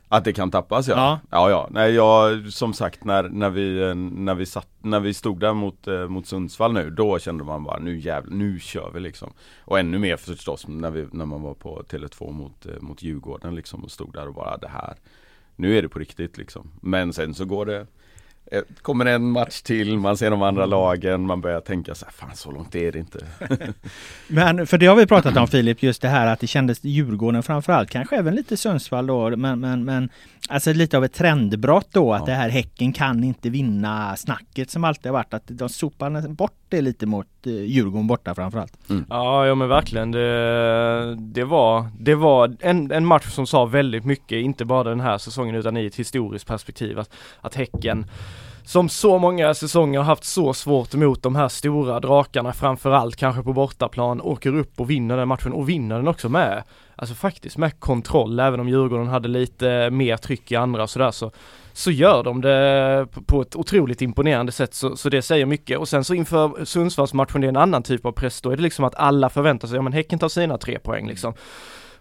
Att 0.07 0.23
det 0.23 0.33
kan 0.33 0.51
tappas 0.51 0.87
ja. 0.87 0.95
Ja, 0.95 1.19
ja. 1.31 1.49
ja. 1.49 1.67
Nej, 1.71 1.93
jag, 1.93 2.47
som 2.53 2.73
sagt 2.73 3.03
när, 3.03 3.23
när, 3.23 3.49
vi, 3.49 3.95
när, 3.95 4.35
vi 4.35 4.45
satt, 4.45 4.67
när 4.81 4.99
vi 4.99 5.13
stod 5.13 5.39
där 5.39 5.53
mot, 5.53 5.87
eh, 5.87 6.07
mot 6.07 6.27
Sundsvall 6.27 6.73
nu, 6.73 6.89
då 6.89 7.19
kände 7.19 7.43
man 7.43 7.63
bara 7.63 7.79
nu 7.79 7.97
jävlar, 7.97 8.35
nu 8.35 8.59
kör 8.59 8.91
vi 8.93 8.99
liksom. 8.99 9.33
Och 9.59 9.79
ännu 9.79 9.99
mer 9.99 10.17
förstås 10.17 10.67
när, 10.67 10.91
vi, 10.91 11.07
när 11.11 11.25
man 11.25 11.41
var 11.41 11.53
på 11.53 11.83
Tele2 11.89 12.31
mot, 12.31 12.65
eh, 12.65 12.81
mot 12.81 13.03
Djurgården 13.03 13.55
liksom 13.55 13.83
och 13.83 13.91
stod 13.91 14.13
där 14.13 14.27
och 14.27 14.33
bara 14.33 14.57
det 14.57 14.67
här 14.67 14.95
nu 15.55 15.77
är 15.77 15.81
det 15.81 15.89
på 15.89 15.99
riktigt 15.99 16.37
liksom. 16.37 16.71
Men 16.81 17.13
sen 17.13 17.33
så 17.33 17.45
går 17.45 17.65
det 17.65 17.87
eh, 18.51 18.61
Kommer 18.81 19.05
en 19.05 19.31
match 19.31 19.61
till, 19.61 19.97
man 19.97 20.17
ser 20.17 20.31
de 20.31 20.41
andra 20.41 20.65
lagen, 20.65 21.25
man 21.25 21.41
börjar 21.41 21.59
tänka 21.59 21.95
så 21.95 22.05
här, 22.05 22.11
fan 22.11 22.35
så 22.35 22.51
långt 22.51 22.75
är 22.75 22.91
det 22.91 22.99
inte. 22.99 23.27
men 24.27 24.67
för 24.67 24.77
det 24.77 24.85
har 24.85 24.95
vi 24.95 25.07
pratat 25.07 25.37
om 25.37 25.47
Filip, 25.47 25.83
just 25.83 26.01
det 26.01 26.07
här 26.07 26.27
att 26.27 26.39
det 26.39 26.47
kändes 26.47 26.83
Djurgården 26.83 27.43
framförallt, 27.43 27.89
kanske 27.89 28.15
även 28.17 28.35
lite 28.35 28.57
Sundsvall 28.57 29.07
då, 29.07 29.37
men, 29.37 29.59
men, 29.59 29.85
men 29.85 30.09
alltså 30.49 30.73
lite 30.73 30.97
av 30.97 31.05
ett 31.05 31.13
trendbrott 31.13 31.89
då, 31.91 32.13
att 32.13 32.19
ja. 32.19 32.25
det 32.25 32.33
här 32.33 32.49
Häcken 32.49 32.93
kan 32.93 33.23
inte 33.23 33.49
vinna 33.49 34.15
snacket 34.15 34.69
som 34.69 34.83
alltid 34.83 35.05
har 35.05 35.13
varit, 35.13 35.33
att 35.33 35.43
de 35.47 35.69
sopar 35.69 36.27
bort 36.27 36.62
det 36.75 36.81
lite 36.81 37.05
mot 37.05 37.27
eh, 37.45 37.53
Djurgården 37.53 38.07
borta 38.07 38.35
framförallt. 38.35 38.89
Mm. 38.89 39.05
Ja, 39.09 39.47
ja 39.47 39.55
men 39.55 39.67
verkligen. 39.67 40.11
Det, 40.11 41.15
det 41.15 41.43
var, 41.43 41.87
det 41.99 42.15
var 42.15 42.55
en, 42.59 42.91
en 42.91 43.05
match 43.05 43.29
som 43.29 43.47
sa 43.47 43.65
väldigt 43.65 44.05
mycket, 44.05 44.35
inte 44.35 44.65
bara 44.65 44.83
den 44.83 44.99
här 44.99 45.17
säsongen 45.17 45.55
utan 45.55 45.77
i 45.77 45.85
ett 45.85 45.95
historiskt 45.95 46.47
perspektiv. 46.47 46.99
Att, 46.99 47.09
att 47.41 47.55
Häcken 47.55 48.05
som 48.65 48.89
så 48.89 49.17
många 49.19 49.53
säsonger 49.53 49.99
har 49.99 50.05
haft 50.05 50.23
så 50.23 50.53
svårt 50.53 50.93
emot 50.93 51.23
de 51.23 51.35
här 51.35 51.47
stora 51.47 51.99
drakarna 51.99 52.53
framförallt 52.53 53.15
kanske 53.15 53.43
på 53.43 53.53
bortaplan, 53.53 54.21
åker 54.21 54.55
upp 54.55 54.79
och 54.79 54.89
vinner 54.89 55.17
den 55.17 55.27
matchen 55.27 55.53
och 55.53 55.69
vinner 55.69 55.95
den 55.95 56.07
också 56.07 56.29
med, 56.29 56.63
alltså 56.95 57.15
faktiskt 57.15 57.57
med 57.57 57.79
kontroll, 57.79 58.39
även 58.39 58.59
om 58.59 58.69
Djurgården 58.69 59.07
hade 59.07 59.27
lite 59.27 59.89
mer 59.89 60.17
tryck 60.17 60.51
i 60.51 60.55
andra 60.55 60.83
och 60.83 60.89
sådär 60.89 61.11
så 61.11 61.31
så 61.75 61.91
gör 61.91 62.23
de 62.23 62.41
det 62.41 63.07
på 63.25 63.41
ett 63.41 63.55
otroligt 63.55 64.01
imponerande 64.01 64.51
sätt 64.51 64.73
så, 64.73 64.95
så 64.95 65.09
det 65.09 65.21
säger 65.21 65.45
mycket 65.45 65.77
och 65.79 65.87
sen 65.87 66.03
så 66.03 66.13
inför 66.13 66.65
Sundsvallsmatchen 66.65 67.41
det 67.41 67.47
är 67.47 67.49
en 67.49 67.57
annan 67.57 67.83
typ 67.83 68.05
av 68.05 68.11
press 68.11 68.41
då 68.41 68.49
är 68.49 68.55
det 68.55 68.63
liksom 68.63 68.85
att 68.85 68.95
alla 68.95 69.29
förväntar 69.29 69.67
sig, 69.67 69.75
ja 69.75 69.81
men 69.81 69.93
Häcken 69.93 70.19
tar 70.19 70.29
sina 70.29 70.57
tre 70.57 70.79
poäng 70.79 71.07
liksom. 71.07 71.33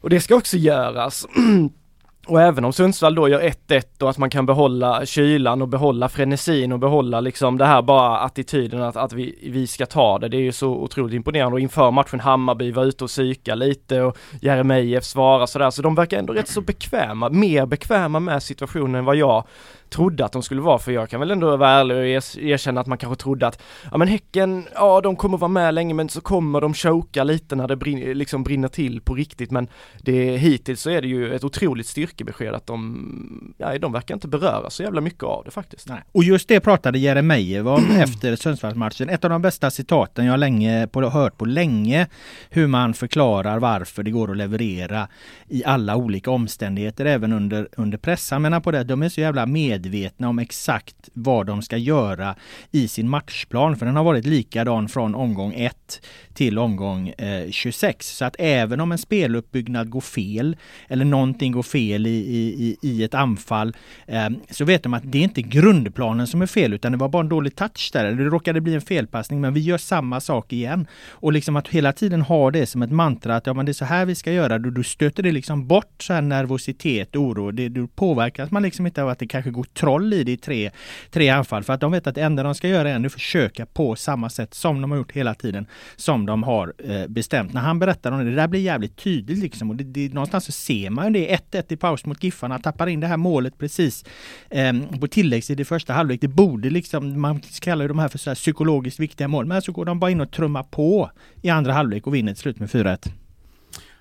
Och 0.01 0.11
det 0.11 0.21
ska 0.21 0.35
också 0.35 0.57
göras. 0.57 1.27
Och 2.27 2.41
även 2.41 2.65
om 2.65 2.73
Sundsvall 2.73 3.15
då 3.15 3.29
gör 3.29 3.41
1-1 3.41 4.03
och 4.03 4.11
att 4.11 4.19
man 4.19 4.31
kan 4.31 4.47
behålla 4.47 5.07
kylan 5.07 5.63
och 5.63 5.69
behålla 5.69 6.09
frenesin 6.09 6.73
och 6.73 6.79
behålla 6.79 7.21
liksom 7.21 7.59
det 7.59 7.65
här 7.65 7.83
bara 7.83 8.19
attityden 8.19 8.83
att, 8.83 8.97
att 8.97 9.13
vi, 9.13 9.39
vi 9.43 9.67
ska 9.67 9.87
ta 9.87 10.19
det. 10.19 10.29
Det 10.29 10.37
är 10.37 10.41
ju 10.41 10.53
så 10.53 10.69
otroligt 10.69 11.15
imponerande 11.15 11.55
och 11.55 11.61
inför 11.61 11.91
matchen 11.91 12.21
Hammarby 12.21 12.73
var 12.73 12.85
ute 12.85 13.05
och 13.05 13.11
psyka 13.11 13.55
lite 13.55 14.01
och 14.01 14.17
Jeremejeff 14.41 15.05
svarar 15.05 15.47
sådär 15.47 15.71
så 15.71 15.83
de 15.83 15.95
verkar 15.95 16.19
ändå 16.19 16.33
rätt 16.33 16.49
så 16.49 16.61
bekväma, 16.61 17.29
mer 17.29 17.67
bekväma 17.67 18.21
med 18.21 18.43
situationen 18.43 18.95
än 18.95 19.05
vad 19.05 19.17
jag 19.17 19.45
trodde 19.93 20.25
att 20.25 20.33
de 20.33 20.43
skulle 20.43 20.61
vara 20.61 20.79
för 20.79 20.93
jag 20.93 21.09
kan 21.09 21.21
väl 21.21 21.31
ändå 21.31 21.57
vara 21.57 21.71
ärlig 21.71 21.97
och 21.97 22.05
erkänna 22.43 22.81
att 22.81 22.87
man 22.87 22.99
kanske 22.99 23.23
trodde 23.23 23.47
att 23.47 23.63
ja 23.91 23.99
men 23.99 24.09
Häcken, 24.09 24.65
ja 24.75 25.01
de 25.01 25.17
kommer 25.17 25.39
vara 25.39 25.49
med 25.49 25.75
länge 25.75 25.95
men 25.95 26.09
så 26.09 26.21
kommer 26.21 26.61
de 26.61 26.75
choka 26.75 27.25
lite 27.25 27.57
när 27.57 27.69
det 27.69 27.77
brinner, 27.77 28.15
liksom 28.15 28.43
brinner 28.43 28.69
till 28.69 29.01
på 29.01 29.15
riktigt 29.15 29.51
men 29.51 29.69
det, 30.01 30.37
hittills 30.37 30.81
så 30.81 30.91
är 30.91 31.01
det 31.01 31.09
ju 31.09 31.35
ett 31.35 31.45
otroligt 31.45 31.87
styrkebesked 31.87 32.55
att 32.55 32.67
de, 32.67 33.55
ja 33.59 33.79
de 33.79 33.93
verkar 33.93 34.15
inte 34.15 34.29
beröra 34.29 34.71
så 34.71 34.83
jävla 34.83 35.01
mycket 35.01 35.23
av 35.25 35.45
det 35.45 35.51
faktiskt. 35.51 35.89
Nej. 35.89 36.03
Och 36.13 36.25
just 36.25 36.49
det 36.49 36.61
pratade 36.61 36.99
Jeremejeff 36.99 37.67
om 37.67 37.91
efter 37.99 38.37
Sundsvallsmatchen. 38.37 39.09
Ett 39.09 39.25
av 39.25 39.31
de 39.31 39.43
bästa 39.43 39.71
citaten 39.71 40.27
jag 40.27 40.41
länge 40.41 40.87
på, 40.87 41.11
hört 41.11 41.39
på 41.39 41.45
länge. 41.45 42.07
Hur 42.51 42.67
man 42.67 42.95
förklarar 42.95 43.59
varför 43.59 44.03
det 44.03 44.11
går 44.11 44.31
att 44.31 44.37
leverera 44.37 45.09
i 45.49 45.65
alla 45.65 45.97
olika 45.97 46.31
omständigheter 46.31 47.05
även 47.05 47.33
under, 47.33 47.69
under 47.77 47.99
press. 47.99 48.31
Han 48.31 48.43
menar 48.43 48.61
på 48.61 48.71
det, 48.71 48.85
de 48.85 49.03
är 49.03 49.09
så 49.09 49.21
jävla 49.21 49.47
medvetna 49.83 50.29
om 50.29 50.39
exakt 50.39 51.09
vad 51.13 51.47
de 51.47 51.63
ska 51.63 51.77
göra 51.77 52.37
i 52.71 52.89
sin 52.89 53.09
matchplan. 53.09 53.77
För 53.77 53.87
den 53.87 53.97
har 53.97 54.05
varit 54.05 54.27
likadan 54.27 54.89
från 54.89 55.15
omgång 55.15 55.55
1 55.55 56.01
till 56.35 56.59
omgång 56.59 57.09
eh, 57.09 57.51
26. 57.51 58.17
Så 58.17 58.25
att 58.25 58.37
även 58.39 58.81
om 58.81 58.93
en 58.93 58.99
speluppbyggnad 58.99 59.91
går 59.91 60.01
fel 60.01 60.57
eller 60.89 61.05
någonting 61.05 61.53
går 61.53 61.63
fel 61.63 62.07
i, 62.07 62.11
i, 62.11 62.77
i 62.83 63.05
ett 63.05 63.15
anfall 63.15 63.77
eh, 64.07 64.29
så 64.51 64.65
vet 64.65 64.83
de 64.83 64.95
att 64.95 65.03
det 65.05 65.19
är 65.19 65.23
inte 65.23 65.43
grundplanen 65.43 66.27
som 66.27 66.43
är 66.43 66.47
fel 66.47 66.73
utan 66.73 66.93
det 66.93 66.99
var 66.99 67.09
bara 67.09 67.23
en 67.23 67.29
dålig 67.29 67.57
touch 67.57 67.91
där. 67.93 68.05
Eller 68.05 68.25
det 68.25 68.31
råkade 68.31 68.61
bli 68.61 68.75
en 68.75 68.81
felpassning 68.81 69.41
men 69.41 69.55
vi 69.55 69.61
gör 69.61 69.79
samma 69.79 70.21
sak 70.21 70.53
igen. 70.53 70.87
Och 71.11 71.33
liksom 71.33 71.57
att 71.57 71.69
hela 71.69 71.93
tiden 71.93 72.23
ha 72.23 72.51
det 72.51 72.67
som 72.67 72.83
ett 72.83 72.91
mantra 72.93 73.37
att 73.37 73.47
ja 73.47 73.55
men 73.55 73.67
det 73.67 73.73
är 73.73 73.75
så 73.75 73.85
här 73.85 74.07
vi 74.07 74.15
ska 74.15 74.33
göra. 74.33 74.59
Då, 74.59 74.83
stöter 74.83 75.23
det 75.23 75.33
liksom 75.33 75.67
bort 75.67 76.03
så 76.03 76.13
här 76.13 76.23
nervositet, 76.23 77.17
oro. 77.17 77.51
Det, 77.51 77.69
då 77.69 77.87
påverkas 77.87 78.51
man 78.51 78.63
liksom 78.63 78.87
inte 78.87 79.03
av 79.03 79.09
att 79.09 79.19
det 79.19 79.27
kanske 79.27 79.51
går 79.51 79.67
troll 79.75 80.13
i 80.15 80.25
det 80.25 80.33
i 80.33 80.37
tre, 80.37 80.71
tre 81.11 81.29
anfall. 81.29 81.63
För 81.63 81.73
att 81.73 81.81
de 81.81 81.93
vet 81.93 82.07
att 82.07 82.15
det 82.15 82.23
enda 82.23 82.43
de 82.43 82.55
ska 82.55 82.69
göra 82.69 82.91
är 82.91 83.07
att 83.07 83.13
försöka 83.13 83.67
på 83.67 83.97
samma 83.97 84.31
sätt 84.31 84.55
som 84.55 84.81
de 84.81 84.91
har 84.91 84.99
gjort 84.99 85.13
hela 85.13 85.35
tiden. 85.35 85.67
Som 85.97 86.27
de 86.27 86.43
har 86.43 86.73
eh, 86.79 87.07
bestämt. 87.09 87.53
När 87.53 87.61
han 87.61 87.79
berättar 87.79 88.13
om 88.13 88.19
det, 88.19 88.25
det 88.25 88.37
där 88.37 88.49
blir 88.49 88.61
jävligt 88.61 88.97
tydligt 88.97 89.39
liksom. 89.39 89.71
Och 89.71 89.77
det, 89.77 89.85
det, 89.85 90.15
någonstans 90.15 90.45
så 90.45 90.53
ser 90.53 90.91
man 90.91 91.15
ju 91.15 91.21
det. 91.21 91.37
1-1 91.53 91.73
i 91.73 91.77
paus 91.77 92.07
mot 92.07 92.25
Giffarna. 92.25 92.59
Tappar 92.59 92.87
in 92.87 93.01
det 93.01 93.07
här 93.07 93.17
målet 93.17 93.59
precis 93.59 94.05
eh, 94.51 94.73
på 95.01 95.09
tilläggstid 95.09 95.61
i 95.61 95.65
första 95.65 95.93
halvlek. 95.93 96.21
Det 96.21 96.29
borde 96.29 96.71
liksom, 96.71 97.21
man 97.21 97.41
kallar 97.41 97.85
ju 97.85 97.89
de 97.89 97.99
här 97.99 98.09
för 98.09 98.19
så 98.19 98.31
här 98.31 98.35
psykologiskt 98.35 99.01
viktiga 99.01 99.29
mål. 99.29 99.47
Men 99.47 99.63
så 99.63 99.73
går 99.73 99.85
de 99.85 99.99
bara 99.99 100.11
in 100.11 100.21
och 100.21 100.31
trummar 100.31 100.63
på 100.63 101.11
i 101.43 101.51
andra 101.51 101.73
halvlek 101.73 102.07
och 102.07 102.15
vinner 102.15 102.33
till 102.33 102.43
slut 102.43 102.59
med 102.59 102.69
4-1. 102.69 103.09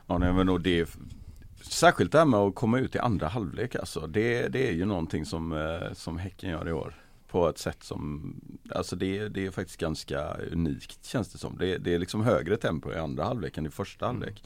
Ja, 0.08 0.18
nej, 0.18 0.34
men 0.34 0.50
och 0.50 0.62
det 0.62 0.86
Särskilt 1.72 2.12
det 2.12 2.18
här 2.18 2.26
med 2.26 2.40
att 2.40 2.56
komma 2.56 2.80
ut 2.80 2.96
i 2.96 3.00
andra 3.00 3.28
halvlek 3.28 3.76
alltså. 3.76 4.08
Det, 4.08 4.48
det 4.48 4.68
är 4.68 4.72
ju 4.72 4.86
någonting 4.86 5.26
som, 5.26 5.52
eh, 5.52 5.94
som 5.94 6.18
Häcken 6.18 6.50
gör 6.50 6.70
i 6.70 6.72
år. 6.72 6.96
På 7.28 7.50
ett 7.50 7.58
sätt 7.58 7.84
som, 7.84 8.34
alltså 8.76 8.96
det, 8.96 9.30
det 9.30 9.46
är 9.46 9.52
faktiskt 9.52 9.80
ganska 9.80 10.34
unikt 10.52 11.06
känns 11.06 11.32
det 11.32 11.38
som. 11.38 11.58
Det, 11.58 11.78
det 11.78 11.94
är 11.94 12.00
liksom 12.00 12.24
högre 12.24 12.58
tempo 12.58 12.92
i 12.92 12.96
andra 12.96 13.24
halvlek 13.24 13.58
än 13.58 13.66
i 13.66 13.70
första 13.70 14.06
mm. 14.06 14.16
halvlek. 14.16 14.44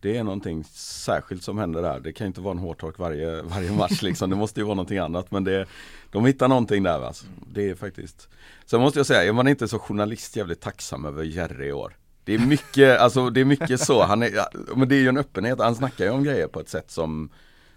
Det 0.00 0.16
är 0.16 0.24
någonting 0.24 0.64
särskilt 0.74 1.42
som 1.42 1.58
händer 1.58 1.82
där. 1.82 2.00
Det 2.00 2.12
kan 2.12 2.26
inte 2.26 2.40
vara 2.40 2.52
en 2.52 2.58
hårtork 2.58 2.98
varje, 2.98 3.42
varje 3.42 3.72
match 3.72 4.02
liksom. 4.02 4.30
Det 4.30 4.36
måste 4.36 4.60
ju 4.60 4.64
vara 4.64 4.74
någonting 4.74 4.98
annat. 4.98 5.30
Men 5.30 5.44
det, 5.44 5.66
de 6.10 6.26
hittar 6.26 6.48
någonting 6.48 6.82
där 6.82 7.02
alltså. 7.02 7.26
Det 7.52 7.70
är 7.70 7.74
faktiskt. 7.74 8.28
Sen 8.66 8.80
måste 8.80 8.98
jag 8.98 9.06
säga, 9.06 9.24
är 9.24 9.32
man 9.32 9.48
inte 9.48 9.68
så 9.68 9.78
journalist 9.78 10.36
jävligt 10.36 10.60
tacksam 10.60 11.04
över 11.04 11.24
Jerry 11.24 11.66
i 11.66 11.72
år? 11.72 11.96
Det 12.24 12.34
är 12.34 12.38
mycket, 12.38 13.00
alltså 13.00 13.30
det 13.30 13.40
är 13.40 13.44
mycket 13.44 13.80
så, 13.80 14.02
han 14.02 14.22
är, 14.22 14.30
men 14.76 14.88
det 14.88 14.94
är 14.94 15.00
ju 15.00 15.08
en 15.08 15.16
öppenhet, 15.18 15.58
han 15.58 15.74
snackar 15.74 16.04
ju 16.04 16.10
om 16.10 16.24
grejer 16.24 16.46
på 16.46 16.60
ett 16.60 16.68
sätt 16.68 16.90
som 16.90 17.30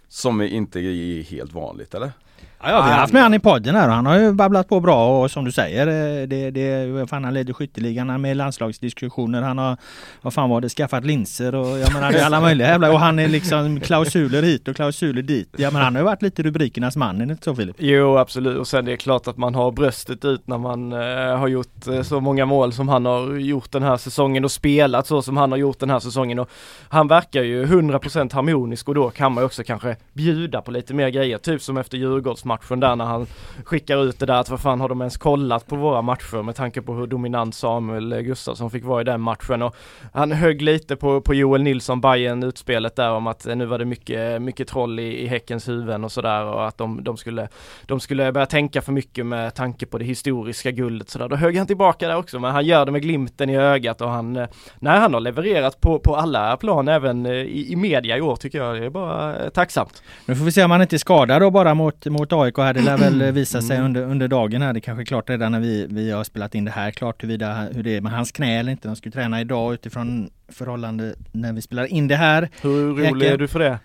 Som 0.08 0.42
inte 0.42 0.80
är 0.80 1.22
helt 1.22 1.52
vanligt 1.52 1.94
eller? 1.94 2.12
Ja, 2.60 2.66
vi 2.66 2.90
har 2.90 2.98
haft 2.98 3.12
med 3.12 3.22
han 3.22 3.34
i 3.34 3.38
podden 3.38 3.74
här 3.74 3.88
och 3.88 3.94
han 3.94 4.06
har 4.06 4.18
ju 4.18 4.32
babblat 4.32 4.68
på 4.68 4.80
bra 4.80 5.22
och 5.22 5.30
som 5.30 5.44
du 5.44 5.52
säger, 5.52 5.86
eh, 5.86 6.28
det, 6.28 6.50
det, 6.50 7.10
fan 7.10 7.24
han 7.24 7.34
leder 7.34 7.52
skytteligan 7.52 8.20
med 8.20 8.36
landslagsdiskussioner. 8.36 9.42
Han 9.42 9.58
har, 9.58 9.76
vad 10.22 10.34
fan 10.34 10.50
var 10.50 10.60
det, 10.60 10.68
skaffat 10.68 11.04
linser 11.04 11.54
och 11.54 11.78
jag 11.78 11.92
menar 11.92 12.12
det 12.12 12.18
är 12.18 12.26
alla 12.26 12.40
möjliga 12.40 12.68
jävla 12.68 12.92
och 12.92 13.00
han 13.00 13.18
är 13.18 13.28
liksom 13.28 13.80
klausuler 13.80 14.42
hit 14.42 14.68
och 14.68 14.76
klausuler 14.76 15.22
dit. 15.22 15.54
Ja 15.56 15.70
men 15.70 15.82
han 15.82 15.94
har 15.94 16.02
ju 16.02 16.04
varit 16.04 16.22
lite 16.22 16.42
rubrikernas 16.42 16.96
man, 16.96 17.20
är 17.20 17.26
det 17.26 17.32
inte 17.32 17.44
så 17.44 17.54
Filip? 17.54 17.76
Jo 17.78 18.16
absolut 18.18 18.58
och 18.58 18.68
sen 18.68 18.84
det 18.84 18.92
är 18.92 18.96
klart 18.96 19.28
att 19.28 19.36
man 19.36 19.54
har 19.54 19.72
bröstet 19.72 20.24
ut 20.24 20.46
när 20.46 20.58
man 20.58 20.92
eh, 20.92 21.38
har 21.38 21.48
gjort 21.48 21.86
eh, 21.86 22.02
så 22.02 22.20
många 22.20 22.46
mål 22.46 22.72
som 22.72 22.88
han 22.88 23.06
har 23.06 23.34
gjort 23.34 23.72
den 23.72 23.82
här 23.82 23.96
säsongen 23.96 24.44
och 24.44 24.52
spelat 24.52 25.06
så 25.06 25.22
som 25.22 25.36
han 25.36 25.50
har 25.50 25.58
gjort 25.58 25.78
den 25.78 25.90
här 25.90 26.00
säsongen 26.00 26.38
och 26.38 26.50
han 26.88 27.08
verkar 27.08 27.42
ju 27.42 27.66
100% 27.66 28.34
harmonisk 28.34 28.88
och 28.88 28.94
då 28.94 29.10
kan 29.10 29.32
man 29.32 29.42
ju 29.42 29.46
också 29.46 29.62
kanske 29.64 29.96
bjuda 30.12 30.62
på 30.62 30.70
lite 30.70 30.94
mer 30.94 31.08
grejer, 31.08 31.38
typ 31.38 31.62
som 31.62 31.76
efter 31.76 31.98
Djurgårdsmatchen 31.98 32.45
matchen 32.46 32.80
där 32.80 32.96
när 32.96 33.04
han 33.04 33.26
skickar 33.64 34.04
ut 34.04 34.18
det 34.18 34.26
där 34.26 34.40
att 34.40 34.48
vad 34.48 34.60
fan 34.60 34.80
har 34.80 34.88
de 34.88 35.00
ens 35.00 35.16
kollat 35.16 35.66
på 35.66 35.76
våra 35.76 36.02
matcher 36.02 36.42
med 36.42 36.56
tanke 36.56 36.82
på 36.82 36.94
hur 36.94 37.06
dominant 37.06 37.54
Samuel 37.54 38.22
Gustafsson 38.22 38.70
fick 38.70 38.84
vara 38.84 39.00
i 39.00 39.04
den 39.04 39.20
matchen 39.20 39.62
och 39.62 39.76
han 40.12 40.32
högg 40.32 40.62
lite 40.62 40.96
på, 40.96 41.20
på 41.20 41.34
Joel 41.34 41.62
Nilsson 41.62 42.00
Bayern 42.00 42.42
utspelet 42.42 42.96
där 42.96 43.10
om 43.10 43.26
att 43.26 43.46
eh, 43.46 43.56
nu 43.56 43.66
var 43.66 43.78
det 43.78 43.84
mycket, 43.84 44.42
mycket 44.42 44.68
troll 44.68 45.00
i, 45.00 45.22
i 45.22 45.26
Häckens 45.26 45.68
huvuden 45.68 46.04
och 46.04 46.12
sådär 46.12 46.44
och 46.44 46.68
att 46.68 46.78
de, 46.78 47.04
de, 47.04 47.16
skulle, 47.16 47.48
de 47.86 48.00
skulle 48.00 48.32
börja 48.32 48.46
tänka 48.46 48.82
för 48.82 48.92
mycket 48.92 49.26
med 49.26 49.54
tanke 49.54 49.86
på 49.86 49.98
det 49.98 50.04
historiska 50.04 50.70
guldet 50.70 51.10
sådär. 51.10 51.28
Då 51.28 51.36
högg 51.36 51.56
han 51.58 51.66
tillbaka 51.66 52.08
där 52.08 52.16
också 52.16 52.38
men 52.38 52.52
han 52.52 52.64
gör 52.64 52.86
det 52.86 52.92
med 52.92 53.02
glimten 53.02 53.50
i 53.50 53.56
ögat 53.56 54.00
och 54.00 54.10
han, 54.10 54.36
eh, 54.36 54.48
nej 54.78 54.98
han 54.98 55.14
har 55.14 55.20
levererat 55.20 55.80
på, 55.80 55.98
på 55.98 56.16
alla 56.16 56.56
plan 56.56 56.88
även 56.88 57.26
eh, 57.26 57.32
i, 57.32 57.72
i 57.72 57.76
media 57.76 58.16
i 58.16 58.20
år 58.20 58.36
tycker 58.36 58.58
jag. 58.58 58.80
Det 58.80 58.86
är 58.86 58.90
bara 58.90 59.50
tacksamt. 59.50 60.02
Nu 60.26 60.36
får 60.36 60.44
vi 60.44 60.52
se 60.52 60.64
om 60.64 60.70
han 60.70 60.82
inte 60.82 60.96
är 60.96 60.98
skadad 60.98 61.42
då 61.42 61.50
bara 61.50 61.74
mot, 61.74 62.06
mot 62.06 62.32
AIK 62.42 62.58
här. 62.58 62.74
Det 62.74 62.82
lär 62.82 62.98
väl 62.98 63.22
visa 63.32 63.62
sig 63.62 63.80
under, 63.80 64.02
under 64.02 64.28
dagen 64.28 64.62
här. 64.62 64.72
Det 64.72 64.80
kanske 64.80 65.02
är 65.02 65.06
klart 65.06 65.30
redan 65.30 65.52
när 65.52 65.60
vi, 65.60 65.86
vi 65.90 66.10
har 66.10 66.24
spelat 66.24 66.54
in 66.54 66.64
det 66.64 66.70
här. 66.70 66.90
Klart 66.90 67.22
huruvida, 67.22 67.68
hur 67.74 67.82
det 67.82 67.96
är 67.96 68.00
med 68.00 68.12
hans 68.12 68.32
knä 68.32 68.60
eller 68.60 68.72
inte. 68.72 68.88
Han 68.88 68.96
ska 68.96 69.10
träna 69.10 69.40
idag 69.40 69.74
utifrån 69.74 70.30
förhållande 70.48 71.14
när 71.32 71.52
vi 71.52 71.62
spelar 71.62 71.86
in 71.86 72.08
det 72.08 72.16
här. 72.16 72.50
Hur 72.62 72.94
orolig 72.94 73.26
är 73.26 73.38
du 73.38 73.48
för 73.48 73.58
det? 73.58 73.78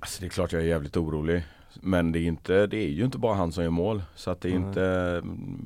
Alltså 0.00 0.20
det 0.20 0.26
är 0.26 0.30
klart 0.30 0.52
jag 0.52 0.62
är 0.62 0.66
jävligt 0.66 0.96
orolig. 0.96 1.42
Men 1.80 2.12
det 2.12 2.18
är, 2.18 2.26
inte, 2.26 2.66
det 2.66 2.76
är 2.76 2.88
ju 2.88 3.04
inte 3.04 3.18
bara 3.18 3.34
han 3.34 3.52
som 3.52 3.64
gör 3.64 3.70
mål. 3.70 4.02
Så 4.14 4.30
att 4.30 4.40
det 4.40 4.48
är, 4.48 4.56
mm. 4.56 4.68
inte, 4.68 5.22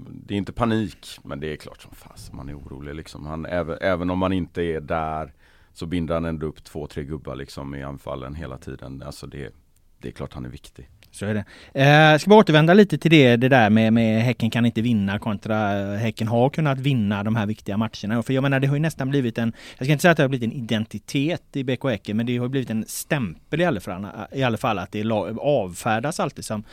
det 0.08 0.34
är 0.34 0.38
inte 0.38 0.52
panik. 0.52 1.18
Men 1.22 1.40
det 1.40 1.52
är 1.52 1.56
klart 1.56 1.82
som 1.82 1.94
fast 1.94 2.32
man 2.32 2.48
är 2.48 2.58
orolig 2.58 2.94
liksom. 2.94 3.26
Han, 3.26 3.46
även, 3.46 3.78
även 3.80 4.10
om 4.10 4.18
man 4.18 4.32
inte 4.32 4.62
är 4.62 4.80
där 4.80 5.32
så 5.72 5.86
binder 5.86 6.14
han 6.14 6.24
ändå 6.24 6.46
upp 6.46 6.64
två, 6.64 6.86
tre 6.86 7.04
gubbar 7.04 7.36
liksom 7.36 7.74
i 7.74 7.82
anfallen 7.82 8.34
hela 8.34 8.58
tiden. 8.58 9.02
Alltså 9.06 9.26
det, 9.26 9.54
det 9.98 10.08
är 10.08 10.12
klart 10.12 10.34
han 10.34 10.44
är 10.44 10.48
viktig. 10.48 10.88
Så 11.16 11.26
är 11.26 11.34
det. 11.34 11.44
Eh, 11.82 12.18
ska 12.18 12.30
vi 12.30 12.36
återvända 12.36 12.74
lite 12.74 12.98
till 12.98 13.10
det, 13.10 13.36
det 13.36 13.48
där 13.48 13.70
med, 13.70 13.92
med 13.92 14.22
Häcken 14.22 14.50
kan 14.50 14.66
inte 14.66 14.82
vinna 14.82 15.18
kontra 15.18 15.78
eh, 15.78 15.98
Häcken 15.98 16.28
har 16.28 16.50
kunnat 16.50 16.78
vinna 16.78 17.24
de 17.24 17.36
här 17.36 17.46
viktiga 17.46 17.76
matcherna. 17.76 18.22
För 18.22 18.32
jag 18.32 18.42
menar 18.42 18.60
det 18.60 18.66
har 18.66 18.76
ju 18.76 18.82
nästan 18.82 19.10
blivit 19.10 19.38
en, 19.38 19.52
jag 19.78 19.86
ska 19.86 19.92
inte 19.92 20.02
säga 20.02 20.10
att 20.12 20.16
det 20.16 20.22
har 20.22 20.28
blivit 20.28 20.52
en 20.52 20.58
identitet 20.58 21.42
i 21.52 21.64
BK 21.64 21.84
Häcken, 21.84 22.16
men 22.16 22.26
det 22.26 22.36
har 22.36 22.48
blivit 22.48 22.70
en 22.70 22.84
stämpel 22.86 23.60
i 23.60 23.64
alla 23.64 23.80
fall, 23.80 24.06
i 24.32 24.42
alla 24.42 24.56
fall 24.56 24.78
att 24.78 24.92
det 24.92 25.10
avfärdas 25.40 26.20
alltid 26.20 26.44
som 26.44 26.64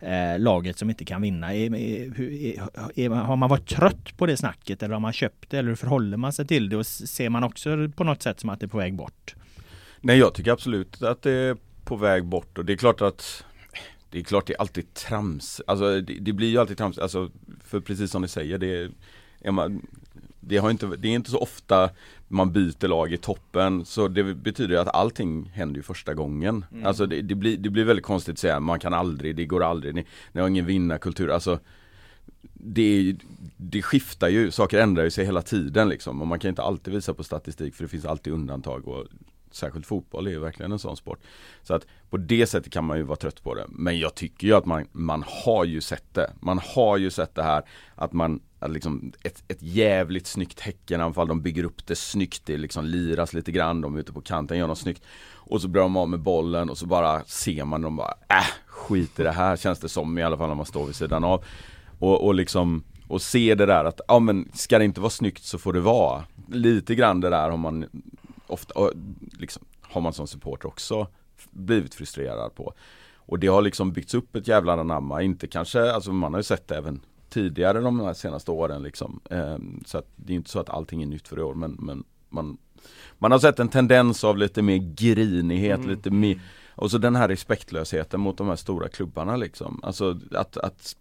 eh, 0.00 0.38
laget 0.38 0.78
som 0.78 0.90
inte 0.90 1.04
kan 1.04 1.22
vinna. 1.22 1.54
Är, 1.54 1.74
är, 1.74 2.12
är, 2.96 3.08
har 3.08 3.36
man 3.36 3.48
varit 3.48 3.68
trött 3.68 4.16
på 4.16 4.26
det 4.26 4.36
snacket 4.36 4.82
eller 4.82 4.94
har 4.94 5.00
man 5.00 5.12
köpt 5.12 5.50
det 5.50 5.58
eller 5.58 5.68
hur 5.68 5.76
förhåller 5.76 6.16
man 6.16 6.32
sig 6.32 6.46
till 6.46 6.68
det 6.68 6.76
och 6.76 6.86
ser 6.86 7.28
man 7.28 7.44
också 7.44 7.88
på 7.96 8.04
något 8.04 8.22
sätt 8.22 8.40
som 8.40 8.50
att 8.50 8.60
det 8.60 8.66
är 8.66 8.68
på 8.68 8.78
väg 8.78 8.94
bort? 8.94 9.34
Nej 10.00 10.18
jag 10.18 10.34
tycker 10.34 10.52
absolut 10.52 11.02
att 11.02 11.22
det 11.22 11.32
är 11.32 11.56
på 11.84 11.96
väg 11.96 12.24
bort 12.24 12.58
och 12.58 12.64
det 12.64 12.72
är 12.72 12.76
klart 12.76 13.02
att 13.02 13.44
det 14.12 14.18
är 14.18 14.22
klart 14.22 14.46
det 14.46 14.52
är 14.52 14.60
alltid 14.60 14.94
trams. 14.94 15.60
Alltså 15.66 16.00
det, 16.00 16.14
det 16.20 16.32
blir 16.32 16.48
ju 16.48 16.58
alltid 16.58 16.78
trams. 16.78 16.98
Alltså, 16.98 17.30
för 17.64 17.80
precis 17.80 18.10
som 18.10 18.22
ni 18.22 18.28
säger, 18.28 18.58
det 18.58 18.90
är, 19.40 19.50
man, 19.50 19.86
det, 20.40 20.56
har 20.56 20.70
inte, 20.70 20.86
det 20.86 21.08
är 21.08 21.12
inte 21.12 21.30
så 21.30 21.38
ofta 21.38 21.90
man 22.28 22.52
byter 22.52 22.88
lag 22.88 23.12
i 23.12 23.16
toppen. 23.16 23.84
Så 23.84 24.08
det 24.08 24.34
betyder 24.34 24.76
att 24.76 24.94
allting 24.94 25.50
händer 25.54 25.76
ju 25.76 25.82
första 25.82 26.14
gången. 26.14 26.64
Mm. 26.72 26.86
Alltså 26.86 27.06
det, 27.06 27.22
det, 27.22 27.34
blir, 27.34 27.56
det 27.56 27.70
blir 27.70 27.84
väldigt 27.84 28.04
konstigt 28.04 28.32
att 28.32 28.38
säga, 28.38 28.60
man 28.60 28.80
kan 28.80 28.94
aldrig, 28.94 29.36
det 29.36 29.46
går 29.46 29.62
aldrig, 29.62 29.94
ni, 29.94 30.06
ni 30.32 30.40
har 30.40 30.48
ingen 30.48 30.66
vinnarkultur. 30.66 31.30
Alltså 31.30 31.58
det, 32.52 33.16
det 33.56 33.82
skiftar 33.82 34.28
ju, 34.28 34.50
saker 34.50 34.78
ändrar 34.78 35.04
ju 35.04 35.10
sig 35.10 35.24
hela 35.24 35.42
tiden 35.42 35.88
liksom. 35.88 36.20
Och 36.20 36.26
man 36.26 36.38
kan 36.38 36.48
inte 36.48 36.62
alltid 36.62 36.94
visa 36.94 37.14
på 37.14 37.24
statistik 37.24 37.74
för 37.74 37.84
det 37.84 37.88
finns 37.88 38.04
alltid 38.04 38.32
undantag. 38.32 38.88
Och 38.88 39.06
särskilt 39.54 39.86
fotboll 39.86 40.26
är 40.26 40.30
ju 40.30 40.38
verkligen 40.38 40.72
en 40.72 40.78
sån 40.78 40.96
sport. 40.96 41.18
Så 41.62 41.74
att 41.74 41.86
på 42.10 42.16
det 42.16 42.46
sättet 42.46 42.72
kan 42.72 42.84
man 42.84 42.96
ju 42.96 43.02
vara 43.02 43.16
trött 43.16 43.42
på 43.42 43.54
det. 43.54 43.66
Men 43.68 43.98
jag 43.98 44.14
tycker 44.14 44.46
ju 44.46 44.54
att 44.54 44.66
man, 44.66 44.86
man 44.92 45.24
har 45.26 45.64
ju 45.64 45.80
sett 45.80 46.14
det. 46.14 46.30
Man 46.40 46.58
har 46.58 46.96
ju 46.96 47.10
sett 47.10 47.34
det 47.34 47.42
här 47.42 47.62
att 47.94 48.12
man, 48.12 48.40
att 48.58 48.70
liksom 48.70 49.12
ett, 49.22 49.42
ett 49.48 49.62
jävligt 49.62 50.26
snyggt 50.26 50.60
Häckenanfall, 50.60 51.28
de 51.28 51.42
bygger 51.42 51.64
upp 51.64 51.86
det 51.86 51.96
snyggt, 51.96 52.42
det 52.46 52.56
liksom 52.56 52.84
liras 52.84 53.32
lite 53.32 53.52
grann, 53.52 53.80
de 53.80 53.96
är 53.96 54.00
ute 54.00 54.12
på 54.12 54.20
kanten, 54.20 54.58
gör 54.58 54.66
något 54.66 54.78
snyggt. 54.78 55.02
Och 55.34 55.60
så 55.60 55.68
börjar 55.68 55.84
de 55.84 55.96
av 55.96 56.08
med 56.08 56.20
bollen 56.20 56.70
och 56.70 56.78
så 56.78 56.86
bara 56.86 57.24
ser 57.24 57.64
man 57.64 57.82
dem 57.82 57.96
bara, 57.96 58.14
äh, 58.28 58.46
skit 58.66 59.20
i 59.20 59.22
det 59.22 59.32
här 59.32 59.56
känns 59.56 59.78
det 59.78 59.88
som 59.88 60.18
i 60.18 60.22
alla 60.22 60.36
fall 60.36 60.48
när 60.48 60.54
man 60.54 60.66
står 60.66 60.86
vid 60.86 60.94
sidan 60.94 61.24
av. 61.24 61.44
Och, 61.98 62.26
och 62.26 62.34
liksom, 62.34 62.84
och 63.08 63.22
se 63.22 63.54
det 63.54 63.66
där 63.66 63.84
att, 63.84 64.00
ja 64.08 64.18
men 64.18 64.48
ska 64.54 64.78
det 64.78 64.84
inte 64.84 65.00
vara 65.00 65.10
snyggt 65.10 65.44
så 65.44 65.58
får 65.58 65.72
det 65.72 65.80
vara. 65.80 66.24
Lite 66.48 66.94
grann 66.94 67.20
det 67.20 67.30
där 67.30 67.50
har 67.50 67.56
man 67.56 67.86
ofta, 68.52 68.90
liksom, 69.38 69.64
har 69.80 70.00
man 70.00 70.12
som 70.12 70.26
supporter 70.26 70.68
också 70.68 71.06
blivit 71.50 71.94
frustrerad 71.94 72.54
på. 72.54 72.74
Och 73.16 73.38
det 73.38 73.46
har 73.46 73.62
liksom 73.62 73.92
byggts 73.92 74.14
upp 74.14 74.36
ett 74.36 74.48
jävla 74.48 74.72
anamma, 74.72 75.22
inte 75.22 75.46
kanske, 75.46 75.92
alltså 75.92 76.12
man 76.12 76.32
har 76.32 76.40
ju 76.40 76.44
sett 76.44 76.68
det 76.68 76.76
även 76.76 77.00
tidigare 77.28 77.80
de 77.80 78.00
här 78.00 78.14
senaste 78.14 78.50
åren 78.50 78.82
liksom. 78.82 79.20
Eh, 79.30 79.58
så 79.86 79.98
att 79.98 80.08
det 80.16 80.32
är 80.32 80.36
inte 80.36 80.50
så 80.50 80.60
att 80.60 80.70
allting 80.70 81.02
är 81.02 81.06
nytt 81.06 81.28
för 81.28 81.38
i 81.38 81.42
år 81.42 81.54
men, 81.54 81.76
men 81.80 82.04
man, 82.28 82.58
man 83.18 83.32
har 83.32 83.38
sett 83.38 83.58
en 83.58 83.68
tendens 83.68 84.24
av 84.24 84.38
lite 84.38 84.62
mer 84.62 84.76
grinighet, 84.76 85.78
mm. 85.78 85.90
lite 85.90 86.10
mer 86.10 86.40
och 86.74 86.90
så 86.90 86.98
den 86.98 87.16
här 87.16 87.28
respektlösheten 87.28 88.20
mot 88.20 88.38
de 88.38 88.48
här 88.48 88.56
stora 88.56 88.88
klubbarna 88.88 89.36
liksom. 89.36 89.80
Alltså 89.82 90.20
att, 90.30 90.56
att 90.56 90.96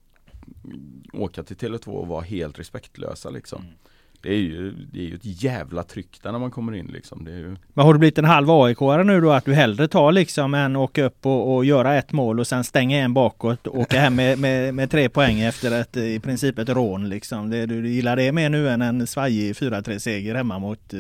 åka 1.14 1.44
till 1.44 1.58
Tele2 1.58 1.88
och 1.88 2.08
vara 2.08 2.22
helt 2.22 2.60
respektlösa 2.60 3.30
liksom. 3.30 3.62
Mm 3.62 3.74
det 4.22 4.30
är 4.30 4.38
ju, 4.38 4.72
det 4.72 5.00
är 5.00 5.04
ju 5.04 5.16
ett 5.16 5.44
jävla 5.44 5.84
tryck 5.84 6.20
där 6.24 6.32
när 6.32 6.40
man 6.40 6.52
kommer 6.52 6.76
in 6.76 6.88
liksom. 6.88 7.26
Det 7.26 7.32
är 7.32 7.38
ju... 7.38 7.56
Men 7.74 7.86
har 7.86 7.94
du 7.94 8.00
blivit 8.00 8.18
en 8.18 8.26
halv 8.26 8.52
aik 8.52 8.80
nu 8.80 9.22
då? 9.22 9.32
Att 9.32 9.46
du 9.46 9.54
hellre 9.54 9.88
tar 9.88 10.12
liksom 10.12 10.54
än 10.54 10.76
åka 10.76 11.04
upp 11.04 11.26
och, 11.26 11.56
och 11.56 11.66
göra 11.66 11.96
ett 11.96 12.12
mål 12.12 12.40
och 12.40 12.48
sen 12.48 12.64
stänga 12.64 12.98
en 12.98 13.14
bakåt 13.14 13.68
och 13.68 13.80
åka 13.80 14.00
hem 14.00 14.16
med, 14.16 14.40
med, 14.40 14.76
med, 14.76 14.92
tre 14.92 15.10
poäng 15.10 15.40
efter 15.40 15.82
ett 15.82 15.98
i 15.98 16.20
princip 16.20 16.60
ett 16.60 16.70
rån 16.70 17.10
liksom. 17.10 17.50
Det, 17.50 17.66
du, 17.66 17.82
du 17.82 17.90
gillar 17.90 18.16
det 18.16 18.32
mer 18.32 18.50
nu 18.50 18.70
än 18.70 18.82
en 18.82 19.08
svajig 19.08 19.56
4-3 19.56 20.00
seger 20.00 20.36
hemma 20.36 20.60
mot, 20.60 20.94
eh, 20.94 21.00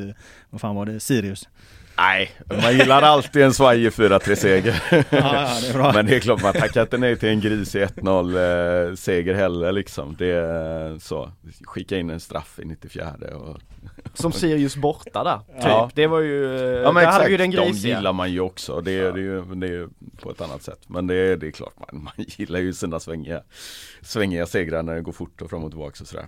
vad 0.49 0.61
fan 0.61 0.75
var 0.75 0.85
det, 0.85 0.99
Sirius? 0.99 1.47
Nej, 2.01 2.31
man 2.61 2.77
gillar 2.77 3.01
alltid 3.01 3.41
en 3.41 3.53
svajig 3.53 3.91
4-3 3.91 4.35
seger. 4.35 4.83
Ja, 5.09 5.59
ja, 5.73 5.91
Men 5.93 6.05
det 6.05 6.15
är 6.15 6.19
klart 6.19 6.41
man 6.41 6.53
tackar 6.53 6.81
inte 6.81 6.97
nej 6.97 7.17
till 7.17 7.29
en 7.29 7.41
grisig 7.41 7.81
1-0 7.83 8.89
eh, 8.89 8.95
seger 8.95 9.33
heller 9.33 9.71
liksom. 9.71 10.15
Det 10.19 10.31
är 10.31 10.99
så. 10.99 11.31
Skicka 11.63 11.97
in 11.97 12.09
en 12.09 12.19
straff 12.19 12.59
i 12.59 12.65
94 12.65 13.13
och 13.35 13.57
Som 14.13 14.31
Sirius 14.31 14.75
borta 14.75 15.23
där, 15.23 15.37
typ. 15.61 15.63
Ja. 15.63 15.89
Det 15.93 16.07
var 16.07 16.19
ju, 16.19 16.43
ja, 16.83 16.91
men 16.91 17.03
exakt, 17.07 17.29
ju 17.29 17.37
den 17.37 17.51
grisiga. 17.51 17.93
de 17.93 17.97
gillar 17.99 18.13
man 18.13 18.31
ju 18.31 18.39
också. 18.39 18.81
Det 18.81 18.91
är, 18.91 19.11
det, 19.11 19.19
är 19.19 19.23
ju, 19.23 19.41
det 19.55 19.67
är 19.67 19.87
på 20.21 20.31
ett 20.31 20.41
annat 20.41 20.63
sätt. 20.63 20.79
Men 20.87 21.07
det 21.07 21.15
är, 21.15 21.37
det 21.37 21.47
är 21.47 21.51
klart 21.51 21.73
man, 21.91 22.03
man 22.03 22.13
gillar 22.17 22.59
ju 22.59 22.73
sina 22.73 22.99
svängiga, 22.99 23.41
svängiga 24.01 24.45
segrar 24.45 24.83
när 24.83 24.95
det 24.95 25.01
går 25.01 25.11
fort 25.11 25.41
och 25.41 25.49
fram 25.49 25.63
och 25.63 25.71
tillbaka 25.71 25.97
och 26.01 26.07
sådär. 26.07 26.25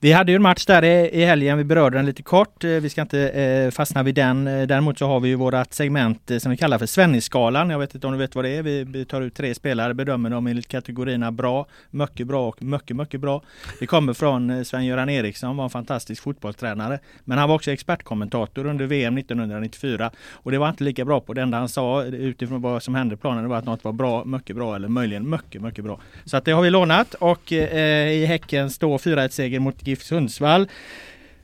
Vi 0.00 0.12
hade 0.12 0.32
ju 0.32 0.36
en 0.36 0.42
match 0.42 0.66
där 0.66 0.84
i 0.84 1.24
helgen, 1.24 1.58
vi 1.58 1.64
berörde 1.64 1.96
den 1.98 2.06
lite 2.06 2.22
kort. 2.22 2.64
Eh, 2.64 2.70
vi 2.70 2.90
ska 2.90 3.02
inte 3.02 3.28
eh, 3.28 3.70
fastna 3.70 4.02
vid 4.02 4.14
den. 4.14 4.46
Eh, 4.46 4.66
däremot 4.66 4.98
så 4.98 5.06
har 5.06 5.20
vi 5.20 5.28
ju 5.28 5.34
vårat 5.34 5.74
segment 5.74 6.30
eh, 6.30 6.38
som 6.38 6.50
vi 6.50 6.56
kallar 6.56 6.78
för 6.78 6.86
Svennisskalan. 6.86 7.70
Jag 7.70 7.78
vet 7.78 7.94
inte 7.94 8.06
om 8.06 8.12
du 8.12 8.18
vet 8.18 8.34
vad 8.34 8.44
det 8.44 8.50
är. 8.50 8.62
Vi 8.62 9.04
tar 9.04 9.20
ut 9.20 9.34
tre 9.34 9.54
spelare, 9.54 9.94
bedömer 9.94 10.30
dem 10.30 10.46
enligt 10.46 10.68
kategorierna 10.68 11.32
bra, 11.32 11.66
mycket 11.90 12.26
bra 12.26 12.48
och 12.48 12.62
mycket, 12.62 12.96
mycket 12.96 13.20
bra. 13.20 13.42
Vi 13.80 13.86
kommer 13.86 14.12
från 14.12 14.64
Sven-Göran 14.64 15.08
Eriksson, 15.08 15.56
var 15.56 15.64
en 15.64 15.70
fantastisk 15.70 16.22
fotbollstränare. 16.22 16.98
Men 17.24 17.38
han 17.38 17.48
var 17.48 17.56
också 17.56 17.70
expertkommentator 17.70 18.66
under 18.66 18.86
VM 18.86 19.18
1994. 19.18 20.10
Och 20.32 20.50
det 20.50 20.58
var 20.58 20.68
inte 20.68 20.84
lika 20.84 21.04
bra 21.04 21.20
på 21.20 21.34
det 21.34 21.42
enda 21.42 21.58
han 21.58 21.68
sa 21.68 22.04
utifrån 22.04 22.62
vad 22.62 22.82
som 22.82 22.94
hände 22.94 23.16
på 23.16 23.20
planen. 23.20 23.42
Det 23.42 23.48
var 23.48 23.56
att 23.56 23.64
något 23.64 23.84
var 23.84 23.92
bra, 23.92 24.24
mycket 24.24 24.56
bra 24.56 24.76
eller 24.76 24.88
möjligen 24.88 25.30
mycket, 25.30 25.62
mycket 25.62 25.84
bra. 25.84 26.00
Så 26.24 26.36
att 26.36 26.44
det 26.44 26.52
har 26.52 26.62
vi 26.62 26.70
lånat 26.70 27.14
och 27.14 27.52
i 27.52 28.26
Häcken 28.26 28.70
står 28.70 28.98
4-1 28.98 29.28
seger 29.28 29.60
mot 29.60 29.75
GIF 29.82 30.02
Sundsvall. 30.02 30.68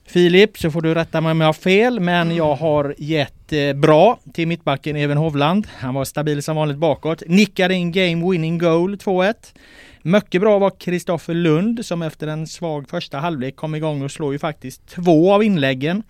Filip, 0.07 0.59
så 0.59 0.71
får 0.71 0.81
du 0.81 0.95
rätta 0.95 1.21
mig 1.21 1.31
om 1.31 1.41
jag 1.41 1.49
har 1.49 1.53
fel, 1.53 2.01
men 2.01 2.37
jag 2.37 2.55
har 2.55 2.95
gett 2.99 3.53
eh, 3.53 3.73
bra 3.73 4.19
till 4.33 4.49
mittbacken 4.49 4.97
Even 4.97 5.17
Hovland. 5.17 5.67
Han 5.71 5.95
var 5.95 6.05
stabil 6.05 6.43
som 6.43 6.57
vanligt 6.57 6.79
bakåt. 6.79 7.23
Nickade 7.27 7.75
in 7.75 7.93
game 7.93 8.31
winning 8.31 8.59
goal 8.59 8.95
2-1. 8.97 9.35
Mycket 10.03 10.41
bra 10.41 10.59
var 10.59 10.71
Kristoffer 10.71 11.35
Lund 11.35 11.87
som 11.87 12.03
efter 12.03 12.27
en 12.27 12.47
svag 12.47 12.89
första 12.89 13.19
halvlek 13.19 13.57
kom 13.57 13.75
igång 13.75 14.03
och 14.03 14.11
slår 14.11 14.33
ju 14.33 14.39
faktiskt 14.39 14.87
två 14.87 15.33
av 15.33 15.45
inläggen 15.45 16.03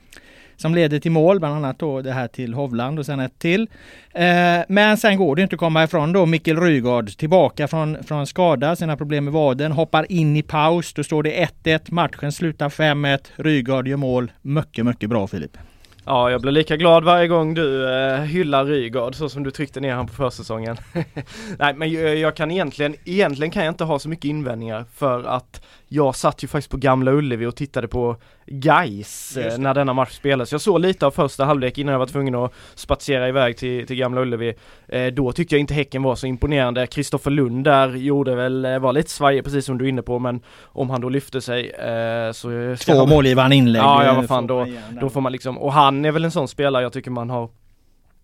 som 0.57 0.75
leder 0.75 0.99
till 0.99 1.11
mål, 1.11 1.39
bland 1.39 1.55
annat 1.55 1.79
då 1.79 2.03
det 2.03 2.13
här 2.13 2.29
till 2.29 2.55
Hovland 2.55 2.99
och 2.99 3.07
sen 3.07 3.21
ett 3.21 3.39
till. 3.39 3.69
Eh, 4.15 4.61
men 4.69 4.97
sen 4.97 5.17
går 5.17 5.37
det 5.37 5.43
inte 5.43 5.55
att 5.55 5.61
komma 5.61 5.85
ifrån 5.85 6.13
då 6.13 6.27
Mikkel 6.27 6.61
Rygaard 6.61 7.09
tillbaka 7.09 7.69
från, 7.69 8.05
från 8.05 8.27
skada, 8.27 8.77
sina 8.77 8.97
problem 8.97 9.25
med 9.25 9.33
vaden, 9.33 9.73
hoppar 9.73 10.13
in 10.13 10.37
i 10.37 10.43
paus. 10.43 10.93
Då 10.95 11.05
står 11.05 11.23
det 11.23 11.49
1-1, 11.65 11.81
matchen 11.89 12.33
slutar 12.33 12.69
5-1, 12.69 13.19
Rygaard 13.37 13.89
gör 13.89 13.97
mål. 13.97 14.33
Mycket, 14.43 14.87
mycket 14.87 15.11
bra 15.11 15.27
Filip. 15.27 15.57
Ja, 16.05 16.31
jag 16.31 16.41
blir 16.41 16.53
lika 16.53 16.77
glad 16.77 17.05
varje 17.05 17.29
gång 17.29 17.55
du 17.55 17.95
eh, 17.95 18.21
hyllar 18.21 18.65
Rygaard 18.65 19.15
så 19.15 19.29
som 19.29 19.43
du 19.43 19.51
tryckte 19.51 19.81
ner 19.81 19.95
han 19.95 20.07
på 20.07 20.13
försäsongen. 20.13 20.77
Nej, 21.59 21.75
men 21.75 21.93
jag, 21.93 22.17
jag, 22.17 22.37
kan 22.37 22.51
egentligen, 22.51 22.95
egentligen 23.05 23.51
kan 23.51 23.65
jag 23.65 23.73
inte 23.73 23.85
ha 23.85 23.99
så 23.99 24.09
mycket 24.09 24.25
invändningar 24.25 24.85
för 24.95 25.25
att 25.25 25.65
jag 25.89 26.17
satt 26.17 26.45
ju 26.45 26.49
faktiskt 26.49 26.71
på 26.71 26.77
Gamla 26.77 27.13
Ullevi 27.13 27.47
och 27.47 27.57
tittade 27.57 27.89
på 27.89 28.17
Gais 28.53 29.37
eh, 29.37 29.59
när 29.59 29.75
denna 29.75 29.93
match 29.93 30.13
spelades. 30.13 30.53
Jag 30.53 30.61
såg 30.61 30.81
lite 30.81 31.07
av 31.07 31.11
första 31.11 31.45
halvlek 31.45 31.79
innan 31.79 31.93
jag 31.93 31.99
var 31.99 32.07
tvungen 32.07 32.35
att 32.35 32.53
spatsera 32.75 33.29
iväg 33.29 33.57
till, 33.57 33.87
till 33.87 33.97
Gamla 33.97 34.21
Ullevi. 34.21 34.55
Eh, 34.89 35.07
då 35.07 35.33
tyckte 35.33 35.55
jag 35.55 35.61
inte 35.61 35.75
Häcken 35.75 36.03
var 36.03 36.15
så 36.15 36.27
imponerande. 36.27 36.87
Kristoffer 36.87 37.31
Lund 37.31 37.65
där 37.65 37.89
gjorde 37.89 38.35
väl, 38.35 38.65
eh, 38.65 38.79
var 38.79 38.93
lite 38.93 39.11
svajig 39.11 39.45
precis 39.45 39.65
som 39.65 39.79
du 39.79 39.85
är 39.85 39.89
inne 39.89 40.03
på 40.03 40.19
men 40.19 40.41
om 40.65 40.91
han 40.91 41.01
då 41.01 41.09
lyfte 41.09 41.41
sig 41.41 41.71
eh, 41.71 42.33
så... 42.33 42.77
Två 42.81 42.99
han... 42.99 43.09
målgivande 43.09 43.57
inlägg. 43.57 43.83
Ja, 43.83 44.05
ja 44.05 44.15
vad 44.15 44.27
fan 44.27 44.47
då, 44.47 44.67
då 45.01 45.11
får 45.11 45.21
man 45.21 45.33
liksom, 45.33 45.59
och 45.59 45.73
han 45.73 46.05
är 46.05 46.13
väl 46.13 46.25
en 46.25 46.31
sån 46.31 46.49
spelare 46.49 46.83
jag 46.83 46.93
tycker 46.93 47.11
man 47.11 47.31
har 47.31 47.49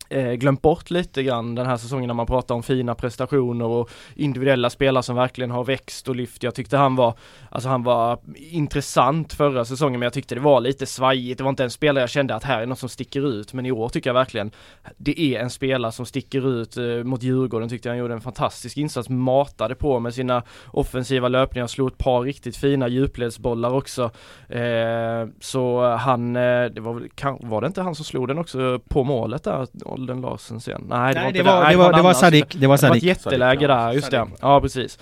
eh, 0.08 0.32
glömt 0.32 0.62
bort 0.62 0.90
lite 0.90 1.22
grann 1.22 1.54
den 1.54 1.66
här 1.66 1.76
säsongen 1.76 2.06
när 2.06 2.14
man 2.14 2.26
pratar 2.26 2.54
om 2.54 2.62
fina 2.62 2.94
prestationer 2.94 3.64
och 3.64 3.90
individuella 4.14 4.70
spelare 4.70 5.02
som 5.02 5.16
verkligen 5.16 5.50
har 5.50 5.64
växt 5.64 6.08
och 6.08 6.16
lyft. 6.16 6.42
Jag 6.42 6.54
tyckte 6.54 6.76
han 6.76 6.96
var, 6.96 7.14
alltså 7.50 7.68
han 7.68 7.82
var 7.82 8.18
intressant 8.36 9.32
förra 9.32 9.64
säsongen 9.64 10.00
men 10.00 10.06
jag 10.06 10.12
tyckte 10.12 10.34
det 10.34 10.40
var 10.40 10.60
lite 10.60 10.86
svajigt. 10.86 11.38
Det 11.38 11.44
var 11.44 11.50
inte 11.50 11.64
en 11.64 11.70
spelare 11.70 12.02
jag 12.02 12.10
kände 12.10 12.34
att 12.34 12.44
här 12.44 12.62
är 12.62 12.66
något 12.66 12.78
som 12.78 12.88
sticker 12.88 13.28
ut 13.28 13.52
men 13.52 13.66
i 13.66 13.72
år 13.72 13.88
tycker 13.88 14.10
jag 14.10 14.14
verkligen 14.14 14.50
det 14.96 15.20
är 15.20 15.40
en 15.40 15.50
spelare 15.50 15.92
som 15.92 16.06
sticker 16.06 16.60
ut 16.60 16.76
eh, 16.76 16.84
mot 16.84 17.22
Djurgården 17.22 17.68
tyckte 17.68 17.88
jag 17.88 17.92
han 17.92 17.98
gjorde 17.98 18.14
en 18.14 18.20
fantastisk 18.20 18.76
insats, 18.76 19.08
matade 19.08 19.74
på 19.74 20.00
med 20.00 20.14
sina 20.14 20.42
offensiva 20.66 21.28
löpningar, 21.28 21.66
slog 21.66 21.88
ett 21.88 21.98
par 21.98 22.20
riktigt 22.20 22.56
fina 22.56 22.88
djupledsbollar 22.88 23.70
också. 23.70 24.10
Eh, 24.48 25.28
så 25.40 25.96
han, 25.96 26.36
eh, 26.36 26.64
det 26.64 26.80
var, 26.80 27.46
var 27.46 27.60
det 27.60 27.66
inte 27.66 27.82
han 27.82 27.94
som 27.94 28.04
slog 28.04 28.28
den 28.28 28.38
också 28.38 28.80
på 28.88 29.04
målet 29.04 29.44
där? 29.44 29.66
bollen 29.98 30.20
Larsen 30.20 30.60
sen. 30.60 30.84
Nej, 30.88 31.14
det, 31.14 31.20
nej, 31.20 31.24
var, 31.24 31.32
det, 31.32 31.42
var, 31.42 31.70
det, 31.70 31.76
var, 31.76 31.92
det 31.92 32.02
var 32.02 32.14
Sadik. 32.14 32.60
Det 32.60 32.66
var 32.66 32.76
Sadik. 32.76 33.02
Det 33.02 33.06
var 33.06 33.12
ett 33.12 33.18
jätteläge 33.24 33.66
där, 33.66 33.92
just 33.92 34.10
det. 34.10 34.26
Ja, 34.40 34.60
precis. 34.60 34.98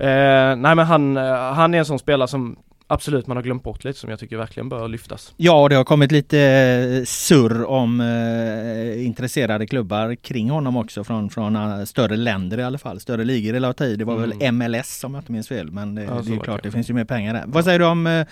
Eh, 0.00 0.56
nej 0.56 0.74
men 0.74 0.78
han, 0.78 1.16
eh, 1.16 1.34
han 1.34 1.74
är 1.74 1.78
en 1.78 1.84
sån 1.84 1.98
spelare 1.98 2.28
som 2.28 2.56
absolut 2.86 3.26
man 3.26 3.36
har 3.36 3.44
glömt 3.44 3.62
bort 3.62 3.84
lite 3.84 3.98
som 3.98 4.10
jag 4.10 4.18
tycker 4.18 4.36
verkligen 4.36 4.68
bör 4.68 4.88
lyftas. 4.88 5.34
Ja, 5.36 5.62
och 5.62 5.68
det 5.68 5.76
har 5.76 5.84
kommit 5.84 6.12
lite 6.12 6.40
eh, 6.40 7.04
surr 7.04 7.64
om 7.64 8.00
eh, 8.00 9.06
intresserade 9.06 9.66
klubbar 9.66 10.14
kring 10.14 10.50
honom 10.50 10.76
också 10.76 11.04
från, 11.04 11.30
från 11.30 11.86
större 11.86 12.16
länder 12.16 12.58
i 12.58 12.62
alla 12.62 12.78
fall. 12.78 13.00
Större 13.00 13.24
ligor 13.24 13.54
eller 13.54 13.72
ta 13.72 13.84
i. 13.84 13.96
Det 13.96 14.04
var 14.04 14.24
mm. 14.24 14.38
väl 14.38 14.52
MLS 14.52 15.04
om 15.04 15.14
jag 15.14 15.20
inte 15.20 15.32
minns 15.32 15.48
fel. 15.48 15.70
Men 15.70 15.94
det, 15.94 16.02
ja, 16.02 16.22
det 16.26 16.34
är 16.34 16.38
klart, 16.38 16.62
det 16.62 16.70
finns 16.70 16.90
ju 16.90 16.94
mer 16.94 17.04
pengar 17.04 17.34
där. 17.34 17.44
Vad 17.46 17.64
säger 17.64 17.78
du 17.78 17.84
om 17.84 18.06
eh, 18.06 18.26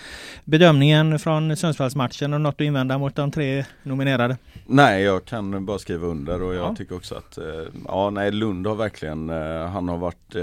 bedömningen 0.45 1.19
från 1.19 1.57
Sundsvallsmatchen 1.57 2.33
och 2.33 2.41
något 2.41 2.55
att 2.55 2.61
invända 2.61 2.97
mot 2.97 3.15
de 3.15 3.31
tre 3.31 3.65
nominerade? 3.83 4.37
Nej, 4.65 5.03
jag 5.03 5.25
kan 5.25 5.65
bara 5.65 5.79
skriva 5.79 6.07
under 6.07 6.41
och 6.41 6.55
jag 6.55 6.71
ja. 6.71 6.75
tycker 6.75 6.95
också 6.95 7.15
att 7.15 7.37
eh, 7.37 7.43
ja, 7.87 8.09
nej, 8.09 8.31
Lund 8.31 8.67
har 8.67 8.75
verkligen, 8.75 9.29
eh, 9.29 9.67
han 9.67 9.89
har 9.89 9.97
varit 9.97 10.35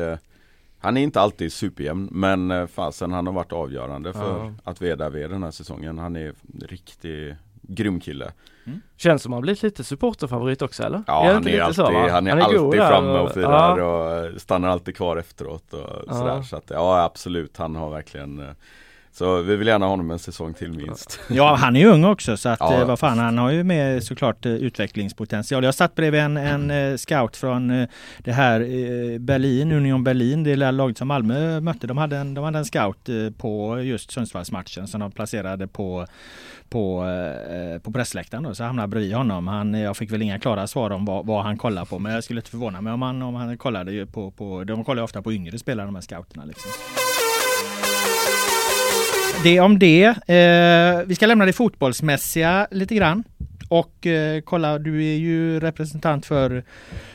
han 0.81 0.97
är 0.97 1.03
inte 1.03 1.21
alltid 1.21 1.53
superjämn 1.53 2.09
men 2.12 2.51
eh, 2.51 2.66
fasen 2.66 3.12
han 3.12 3.27
har 3.27 3.35
varit 3.35 3.53
avgörande 3.53 4.12
för 4.12 4.45
ja. 4.45 4.53
att 4.64 4.83
vi 4.83 4.90
är 4.90 5.29
den 5.29 5.43
här 5.43 5.51
säsongen. 5.51 5.99
Han 5.99 6.16
är 6.16 6.35
riktig 6.61 7.37
grym 7.62 8.01
kille. 8.01 8.33
Mm. 8.64 8.81
Känns 8.97 9.23
som 9.23 9.33
han 9.33 9.43
blivit 9.43 9.62
lite 9.62 9.85
supporterfavorit 9.85 10.62
också 10.62 10.83
eller? 10.83 11.03
Ja 11.07 11.25
är 11.25 11.35
han, 11.35 11.49
är 11.49 11.61
alltid, 11.61 11.77
så, 11.77 11.85
han, 11.85 11.95
är 11.95 12.09
han 12.09 12.29
är 12.29 12.40
alltid 12.40 12.81
framme 12.81 13.19
och 13.19 13.33
firar 13.33 13.79
ja. 13.79 14.29
och 14.29 14.40
stannar 14.40 14.69
alltid 14.69 14.97
kvar 14.97 15.16
efteråt 15.16 15.73
och 15.73 16.14
sådär. 16.16 16.43
Så 16.43 16.57
att 16.57 16.71
ja 16.71 17.05
absolut 17.05 17.57
han 17.57 17.77
har 17.77 17.90
verkligen 17.90 18.38
eh, 18.38 18.55
så 19.12 19.42
vi 19.42 19.57
vill 19.57 19.66
gärna 19.66 19.87
ha 19.87 19.90
honom 19.90 20.11
en 20.11 20.18
säsong 20.18 20.55
till 20.55 20.73
minst. 20.73 21.20
Ja, 21.29 21.55
han 21.55 21.77
är 21.77 21.81
ju 21.81 21.87
ung 21.87 22.05
också 22.05 22.37
så 22.37 22.49
att 22.49 22.61
ja. 22.61 22.81
Eh, 22.81 22.87
vad 22.87 22.99
fan, 22.99 23.18
han 23.18 23.38
har 23.38 23.51
ju 23.51 23.64
med 23.64 24.05
såklart 24.05 24.46
eh, 24.46 24.53
utvecklingspotential. 24.53 25.64
Jag 25.64 25.75
satt 25.75 25.94
bredvid 25.94 26.20
en, 26.20 26.37
en 26.37 26.70
mm. 26.70 26.99
scout 26.99 27.37
från 27.37 27.87
det 28.18 28.33
här 28.33 28.61
Berlin, 29.18 29.73
Union 29.73 30.05
Berlin, 30.05 30.44
det 30.44 30.51
lilla 30.51 30.70
laget 30.70 30.99
som 30.99 31.09
Malmö 31.09 31.61
mötte. 31.61 31.87
De 31.87 31.99
hade 31.99 32.16
en, 32.16 32.35
de 32.35 32.44
hade 32.44 32.59
en 32.59 32.64
scout 32.64 33.09
på 33.38 33.81
just 33.83 34.11
Sundsvallsmatchen 34.11 34.88
som 34.88 35.01
de 35.01 35.12
placerade 35.12 35.66
på 35.66 36.07
på, 36.68 37.05
på 37.83 37.92
pressläktaren 37.92 38.44
då, 38.44 38.55
så 38.55 38.62
jag 38.62 38.66
hamnade 38.66 38.88
bredvid 38.88 39.14
honom. 39.14 39.46
Han, 39.46 39.75
jag 39.75 39.96
fick 39.96 40.12
väl 40.12 40.23
inga 40.23 40.38
klara 40.38 40.66
svar 40.66 40.90
om 40.90 41.05
vad, 41.05 41.27
vad 41.27 41.42
han 41.42 41.59
kollar 41.59 41.85
på 41.85 41.99
men 41.99 42.12
jag 42.12 42.25
skulle 42.25 42.40
inte 42.40 42.51
förvåna 42.51 42.81
mig 42.81 42.92
om 42.92 43.03
han, 43.03 43.23
om 43.23 43.35
han 43.35 43.59
kollade 43.59 44.07
på, 44.07 44.31
på 44.31 44.64
de 44.64 44.85
kollar 44.85 45.03
ofta 45.03 45.23
på 45.23 45.33
yngre 45.33 45.59
spelare 45.59 45.87
de 45.87 45.94
här 45.94 46.03
scouterna 46.03 46.44
liksom 46.44 46.70
det 49.42 49.61
om 49.61 49.79
det. 49.79 50.05
Eh, 50.07 51.07
vi 51.07 51.14
ska 51.14 51.26
lämna 51.26 51.46
det 51.46 51.53
fotbollsmässiga 51.53 52.66
lite 52.70 52.94
grann. 52.94 53.24
Och 53.68 54.07
eh, 54.07 54.40
kolla, 54.40 54.79
du 54.79 55.05
är 55.05 55.16
ju 55.16 55.61
representant 55.61 56.26
för, 56.26 56.64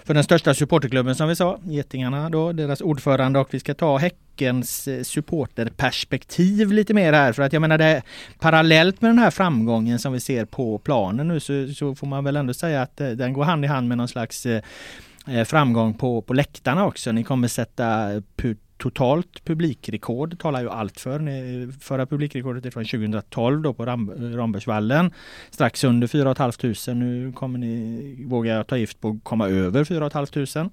för 0.03 0.13
den 0.13 0.23
största 0.23 0.53
supporterklubben 0.53 1.15
som 1.15 1.27
vi 1.27 1.35
sa, 1.35 1.59
Getingarna 1.63 2.29
då, 2.29 2.51
deras 2.51 2.81
ordförande 2.81 3.39
och 3.39 3.53
vi 3.53 3.59
ska 3.59 3.73
ta 3.73 3.97
Häckens 3.97 4.87
eh, 4.87 5.03
supporterperspektiv 5.03 6.71
lite 6.71 6.93
mer 6.93 7.13
här 7.13 7.33
för 7.33 7.43
att 7.43 7.53
jag 7.53 7.61
menar 7.61 7.77
det 7.77 8.01
parallellt 8.39 9.01
med 9.01 9.09
den 9.09 9.19
här 9.19 9.31
framgången 9.31 9.99
som 9.99 10.13
vi 10.13 10.19
ser 10.19 10.45
på 10.45 10.77
planen 10.77 11.27
nu 11.27 11.39
så, 11.39 11.67
så 11.67 11.95
får 11.95 12.07
man 12.07 12.23
väl 12.23 12.35
ändå 12.35 12.53
säga 12.53 12.81
att 12.81 13.01
eh, 13.01 13.09
den 13.09 13.33
går 13.33 13.43
hand 13.43 13.65
i 13.65 13.67
hand 13.67 13.87
med 13.87 13.97
någon 13.97 14.07
slags 14.07 14.45
eh, 14.45 14.61
eh 15.27 15.43
framgång 15.43 15.93
på, 15.93 16.21
på 16.21 16.33
läktarna 16.33 16.85
också. 16.85 17.11
Ni 17.11 17.23
kommer 17.23 17.47
sätta 17.47 18.13
eh, 18.13 18.21
put, 18.35 18.59
totalt 18.77 19.45
publikrekord 19.45 20.39
talar 20.39 20.61
ju 20.61 20.69
allt 20.69 20.99
för. 20.99 21.19
Förra 21.79 22.05
publikrekordet 22.05 22.65
är 22.65 22.71
från 22.71 22.85
2012 22.85 23.61
då 23.61 23.73
på 23.73 23.85
Ram, 23.85 24.11
Rambergsvallen. 24.35 25.11
Strax 25.49 25.83
under 25.83 26.07
4 26.07 26.35
500. 26.35 26.93
Nu 26.93 27.31
kommer 27.31 27.59
ni, 27.59 28.25
våga 28.27 28.63
ta 28.63 28.77
gift 28.77 29.01
på 29.01 29.09
att 29.09 29.23
komma 29.23 29.49
över 29.49 29.83
4 29.83 30.09
500. 30.09 30.69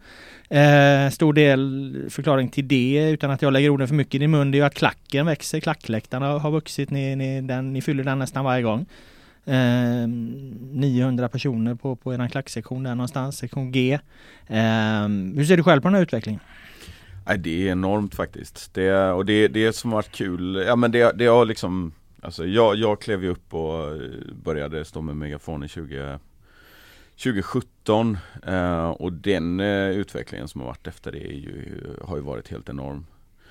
Eh, 0.48 1.10
stor 1.10 1.32
del 1.32 2.06
förklaring 2.10 2.48
till 2.48 2.68
det 2.68 3.10
utan 3.10 3.30
att 3.30 3.42
jag 3.42 3.52
lägger 3.52 3.68
orden 3.68 3.88
för 3.88 3.94
mycket 3.94 4.14
i 4.14 4.18
din 4.18 4.30
mun 4.30 4.50
det 4.50 4.56
är 4.56 4.60
ju 4.60 4.66
att 4.66 4.74
klacken 4.74 5.26
växer. 5.26 5.60
Klackläktarna 5.60 6.38
har 6.38 6.50
vuxit. 6.50 6.90
Ni, 6.90 7.16
ni, 7.16 7.40
den, 7.40 7.72
ni 7.72 7.82
fyller 7.82 8.04
den 8.04 8.18
nästan 8.18 8.44
varje 8.44 8.62
gång. 8.62 8.86
Eh, 9.44 10.08
900 10.72 11.28
personer 11.28 11.74
på, 11.74 11.96
på 11.96 12.14
er 12.14 12.28
klacksektion 12.28 12.82
där 12.82 12.94
någonstans, 12.94 13.38
sektion 13.38 13.72
G. 13.72 13.98
Eh, 14.46 15.08
hur 15.36 15.44
ser 15.44 15.56
du 15.56 15.62
själv 15.62 15.80
på 15.80 15.88
den 15.88 15.94
här 15.94 16.02
utvecklingen? 16.02 16.40
Nej, 17.26 17.38
det 17.38 17.68
är 17.68 17.72
enormt 17.72 18.14
faktiskt. 18.14 18.74
Det, 18.74 19.10
och 19.12 19.26
det, 19.26 19.48
det 19.48 19.72
som 19.72 19.90
varit 19.90 20.12
kul, 20.12 20.64
ja 20.66 20.76
men 20.76 20.92
det, 20.92 21.12
det 21.18 21.26
har 21.26 21.44
liksom 21.44 21.92
Alltså 22.24 22.46
jag, 22.46 22.76
jag 22.76 23.00
klev 23.00 23.24
ju 23.24 23.30
upp 23.30 23.54
och 23.54 23.88
eh, 23.88 24.00
började 24.44 24.84
stå 24.84 25.00
med 25.00 25.16
megafon 25.16 25.64
i 25.64 25.68
20, 25.68 26.18
2017 27.16 28.18
eh, 28.46 28.90
och 28.90 29.12
den 29.12 29.60
eh, 29.60 29.88
utvecklingen 29.88 30.48
som 30.48 30.60
har 30.60 30.68
varit 30.68 30.86
efter 30.86 31.12
det 31.12 31.18
ju, 31.18 31.80
har 32.04 32.16
ju 32.16 32.22
varit 32.22 32.48
helt 32.48 32.68
enorm. 32.68 33.06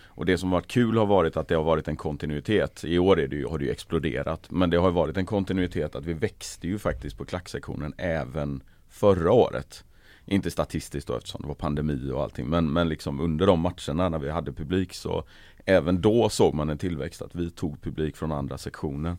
Och 0.05 0.25
det 0.25 0.37
som 0.37 0.51
varit 0.51 0.67
kul 0.67 0.97
har 0.97 1.05
varit 1.05 1.37
att 1.37 1.47
det 1.47 1.55
har 1.55 1.63
varit 1.63 1.87
en 1.87 1.95
kontinuitet. 1.95 2.83
I 2.83 2.99
år 2.99 3.19
är 3.19 3.27
det 3.27 3.35
ju, 3.35 3.45
har 3.45 3.57
det 3.57 3.65
ju 3.65 3.71
exploderat. 3.71 4.51
Men 4.51 4.69
det 4.69 4.77
har 4.77 4.91
varit 4.91 5.17
en 5.17 5.25
kontinuitet 5.25 5.95
att 5.95 6.05
vi 6.05 6.13
växte 6.13 6.67
ju 6.67 6.79
faktiskt 6.79 7.17
på 7.17 7.25
klacksektionen 7.25 7.93
även 7.97 8.63
förra 8.89 9.31
året. 9.31 9.83
Inte 10.31 10.51
statistiskt 10.51 11.07
då 11.07 11.17
eftersom 11.17 11.41
det 11.41 11.47
var 11.47 11.55
pandemi 11.55 12.11
och 12.11 12.23
allting 12.23 12.49
men, 12.49 12.73
men 12.73 12.89
liksom 12.89 13.19
under 13.19 13.47
de 13.47 13.59
matcherna 13.59 14.09
när 14.09 14.19
vi 14.19 14.29
hade 14.29 14.53
publik 14.53 14.93
så 14.93 15.23
Även 15.65 16.01
då 16.01 16.29
såg 16.29 16.53
man 16.53 16.69
en 16.69 16.77
tillväxt 16.77 17.21
att 17.21 17.35
vi 17.35 17.49
tog 17.49 17.81
publik 17.81 18.15
från 18.15 18.31
andra 18.31 18.57
sektioner 18.57 19.17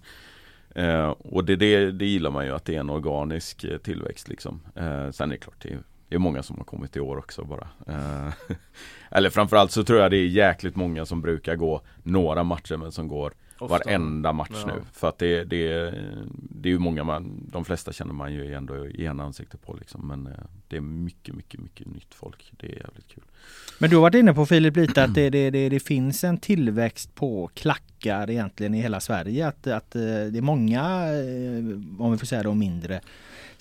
eh, 0.75 1.09
Och 1.09 1.45
det, 1.45 1.57
det, 1.57 1.93
det 1.93 2.07
gillar 2.07 2.31
man 2.31 2.47
ju 2.47 2.55
att 2.55 2.65
det 2.65 2.75
är 2.75 2.81
en 2.81 2.91
organisk 2.91 3.65
eh, 3.65 3.79
tillväxt 3.79 4.29
liksom. 4.29 4.61
Eh, 4.75 5.11
Sen 5.11 5.31
är 5.31 5.35
det 5.35 5.41
klart 5.41 5.63
det 5.63 5.73
är, 5.73 5.79
det 6.09 6.15
är 6.15 6.19
många 6.19 6.43
som 6.43 6.57
har 6.57 6.65
kommit 6.65 6.97
i 6.97 7.01
år 7.01 7.17
också 7.17 7.45
bara. 7.45 7.69
Eh, 7.87 8.33
Eller 9.11 9.31
framförallt 9.31 9.71
så 9.71 9.85
tror 9.85 9.99
jag 9.99 10.11
det 10.11 10.17
är 10.17 10.27
jäkligt 10.27 10.77
många 10.77 11.07
som 11.07 11.23
brukar 11.23 11.57
gå 11.57 11.81
några 12.03 12.45
matcher 12.45 12.77
men 12.77 12.93
som 12.93 13.09
går 13.09 13.33
Ofta. 13.63 13.79
varenda 13.79 14.33
match 14.33 14.63
ja. 14.67 14.67
nu. 14.67 14.83
För 14.93 15.09
att 15.09 15.19
det, 15.19 15.45
det, 15.45 15.95
det 16.33 16.69
är 16.69 16.73
ju 16.73 16.79
många 16.79 17.05
man, 17.05 17.49
de 17.53 17.65
flesta 17.65 17.93
känner 17.93 18.13
man 18.13 18.33
ju 18.33 18.55
ändå 18.55 18.87
igen 18.87 19.21
ansiktet 19.21 19.63
på 19.63 19.77
liksom. 19.81 20.09
Men 20.09 20.27
eh, 20.27 20.33
det 20.69 20.77
är 20.77 20.81
mycket, 20.81 21.35
mycket, 21.35 21.61
mycket 21.61 21.87
nytt 21.87 22.15
folk. 22.15 22.53
Det 22.61 22.67
är 22.67 22.77
jävligt 22.77 23.09
kul. 23.09 23.25
Men 23.79 23.91
du 23.91 23.97
har 23.97 24.01
varit 24.03 24.15
inne 24.15 24.35
på 24.35 24.47
Filip 24.47 24.77
lite 24.77 25.05
att 25.05 25.15
det, 25.15 25.31
det, 25.31 25.51
det, 25.51 25.69
det 25.69 25.81
finns 25.81 26.25
en 26.25 26.39
tillväxt 26.39 27.15
på 27.15 27.51
klackar 27.55 28.31
egentligen 28.31 28.75
i 28.75 28.81
hela 28.81 29.01
Sverige. 29.01 29.47
Att, 29.47 29.67
att 29.67 29.97
eh, 29.97 30.03
det 30.03 30.39
är 30.39 30.43
många, 30.43 30.81
eh, 30.81 32.03
om 32.05 32.13
vi 32.13 32.19
får 32.19 32.27
säga 32.27 32.43
det, 32.43 32.55
mindre 32.55 33.01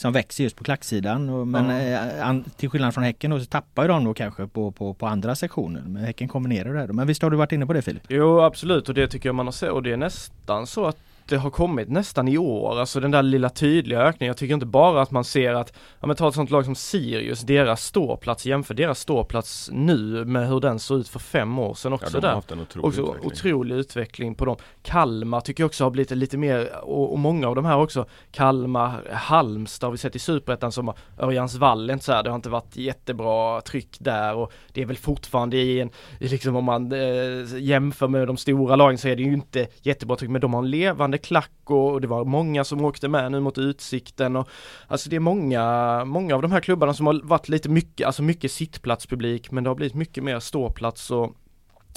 som 0.01 0.13
växer 0.13 0.43
just 0.43 0.55
på 0.55 0.63
klacksidan. 0.63 1.49
Men 1.51 1.69
mm. 1.69 2.43
till 2.43 2.69
skillnad 2.69 2.93
från 2.93 3.03
Häcken 3.03 3.31
då, 3.31 3.39
så 3.39 3.45
tappar 3.45 3.83
ju 3.83 3.87
de 3.87 4.05
då 4.05 4.13
kanske 4.13 4.47
på, 4.47 4.71
på, 4.71 4.93
på 4.93 5.07
andra 5.07 5.35
sektioner. 5.35 5.81
Men 5.81 6.03
Häcken 6.03 6.27
kombinerar 6.27 6.73
det 6.73 6.79
här. 6.79 6.87
Men 6.87 7.07
visst 7.07 7.21
har 7.21 7.29
du 7.29 7.37
varit 7.37 7.51
inne 7.51 7.65
på 7.65 7.73
det 7.73 7.81
Filip? 7.81 8.03
Jo 8.09 8.41
absolut 8.41 8.89
och 8.89 8.95
det 8.95 9.07
tycker 9.07 9.29
jag 9.29 9.35
man 9.35 9.47
har 9.47 9.51
sett 9.51 9.71
och 9.71 9.83
det 9.83 9.91
är 9.91 9.97
nästan 9.97 10.67
så 10.67 10.85
att 10.85 10.97
det 11.31 11.37
har 11.37 11.49
kommit 11.49 11.89
nästan 11.89 12.27
i 12.27 12.37
år, 12.37 12.79
alltså 12.79 12.99
den 12.99 13.11
där 13.11 13.23
lilla 13.23 13.49
tydliga 13.49 14.01
ökningen. 14.01 14.27
Jag 14.27 14.37
tycker 14.37 14.53
inte 14.53 14.65
bara 14.65 15.01
att 15.01 15.11
man 15.11 15.23
ser 15.23 15.53
att, 15.53 15.73
ja 15.99 16.07
men 16.07 16.15
ta 16.15 16.27
ett 16.27 16.35
sånt 16.35 16.49
lag 16.49 16.65
som 16.65 16.75
Sirius, 16.75 17.41
deras 17.41 17.85
ståplats, 17.85 18.45
jämför 18.45 18.73
deras 18.73 18.99
ståplats 18.99 19.69
nu 19.73 20.25
med 20.25 20.47
hur 20.47 20.59
den 20.59 20.79
såg 20.79 20.99
ut 20.99 21.07
för 21.07 21.19
fem 21.19 21.59
år 21.59 21.73
sedan 21.73 21.93
också 21.93 22.07
ja, 22.13 22.19
de 22.19 22.27
har 22.27 22.33
Haft 22.33 22.51
en 22.51 22.59
otrolig 22.59 22.85
också 22.85 23.01
utveckling. 23.01 23.31
otrolig 23.31 23.75
utveckling 23.75 24.35
på 24.35 24.45
dem. 24.45 24.55
Kalmar 24.81 25.41
tycker 25.41 25.63
jag 25.63 25.67
också 25.67 25.83
har 25.83 25.91
blivit 25.91 26.11
lite 26.11 26.37
mer, 26.37 26.75
och, 26.83 27.11
och 27.11 27.19
många 27.19 27.47
av 27.47 27.55
de 27.55 27.65
här 27.65 27.77
också, 27.77 28.05
Kalmar, 28.31 29.01
Halmstad 29.11 29.87
har 29.87 29.91
vi 29.91 29.97
sett 29.97 30.15
i 30.15 30.19
Superettan 30.19 30.71
som 30.71 30.93
Örjansvall, 31.19 31.89
inte 31.89 32.05
så 32.05 32.11
här, 32.11 32.23
det 32.23 32.29
har 32.29 32.35
inte 32.35 32.49
varit 32.49 32.77
jättebra 32.77 33.61
tryck 33.61 33.97
där 33.99 34.35
och 34.35 34.51
det 34.73 34.81
är 34.81 34.85
väl 34.85 34.97
fortfarande 34.97 35.57
i 35.57 35.79
en, 35.79 35.89
liksom 36.19 36.55
om 36.55 36.65
man 36.65 36.91
eh, 36.91 37.57
jämför 37.59 38.07
med 38.07 38.27
de 38.27 38.37
stora 38.37 38.75
lagen 38.75 38.97
så 38.97 39.07
är 39.07 39.15
det 39.15 39.23
ju 39.23 39.33
inte 39.33 39.67
jättebra 39.81 40.15
tryck, 40.17 40.29
men 40.29 40.41
de 40.41 40.53
har 40.53 40.61
en 40.61 40.69
levande 40.69 41.17
klack 41.23 41.51
och 41.63 42.01
det 42.01 42.07
var 42.07 42.25
många 42.25 42.63
som 42.63 42.85
åkte 42.85 43.07
med 43.07 43.31
nu 43.31 43.39
mot 43.39 43.57
Utsikten 43.57 44.35
och 44.35 44.49
alltså 44.87 45.09
det 45.09 45.15
är 45.15 45.19
många, 45.19 46.05
många 46.05 46.35
av 46.35 46.41
de 46.41 46.51
här 46.51 46.59
klubbarna 46.59 46.93
som 46.93 47.07
har 47.07 47.21
varit 47.23 47.49
lite 47.49 47.69
mycket, 47.69 48.07
alltså 48.07 48.23
mycket 48.23 48.51
sittplatspublik 48.51 49.51
men 49.51 49.63
det 49.63 49.69
har 49.69 49.75
blivit 49.75 49.95
mycket 49.95 50.23
mer 50.23 50.39
ståplats 50.39 51.11
och 51.11 51.35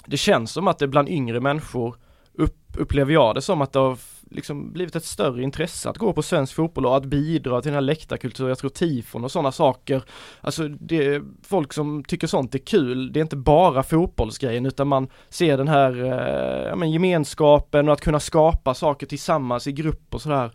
det 0.07 0.17
känns 0.17 0.53
som 0.53 0.69
att 0.69 0.79
det 0.79 0.89
bland 0.89 1.09
yngre 1.09 1.41
människor 1.41 1.97
upp, 2.33 2.59
upplever 2.79 3.13
jag 3.13 3.35
det 3.35 3.43
som 3.43 3.63
att 3.63 3.73
det 3.73 3.79
har 3.79 3.99
liksom 4.31 4.73
blivit 4.73 4.97
ett 4.97 5.05
större 5.05 5.43
intresse 5.43 5.91
att 5.91 5.99
gå 5.99 6.13
på 6.13 6.23
svensk 6.23 6.55
fotboll 6.55 6.87
och 6.87 6.97
att 6.97 7.05
bidra 7.05 7.61
till 7.61 7.69
den 7.69 7.75
här 7.75 7.81
läktarkulturen. 7.81 8.49
Jag 8.49 8.59
tror 8.59 8.71
tifon 8.71 9.25
och 9.25 9.33
sådana 9.33 9.53
saker. 9.53 10.03
Alltså 10.41 10.69
det 10.69 11.07
är 11.07 11.23
folk 11.43 11.73
som 11.73 12.05
tycker 12.05 12.27
sånt 12.27 12.55
är 12.55 12.59
kul. 12.59 13.13
Det 13.13 13.21
är 13.21 13.23
inte 13.23 13.37
bara 13.37 13.83
fotbollsgrejen 13.83 14.67
utan 14.67 14.89
man 14.89 15.09
ser 15.29 15.57
den 15.57 15.69
här 15.69 16.05
eh, 16.05 16.69
ja, 16.69 16.77
men 16.77 16.91
gemenskapen 16.91 17.89
och 17.89 17.93
att 17.93 18.01
kunna 18.01 18.21
skapa 18.21 18.75
saker 18.75 19.07
tillsammans 19.07 19.67
i 19.67 19.73
grupp 19.73 20.15
och 20.15 20.23
sådär. 20.23 20.51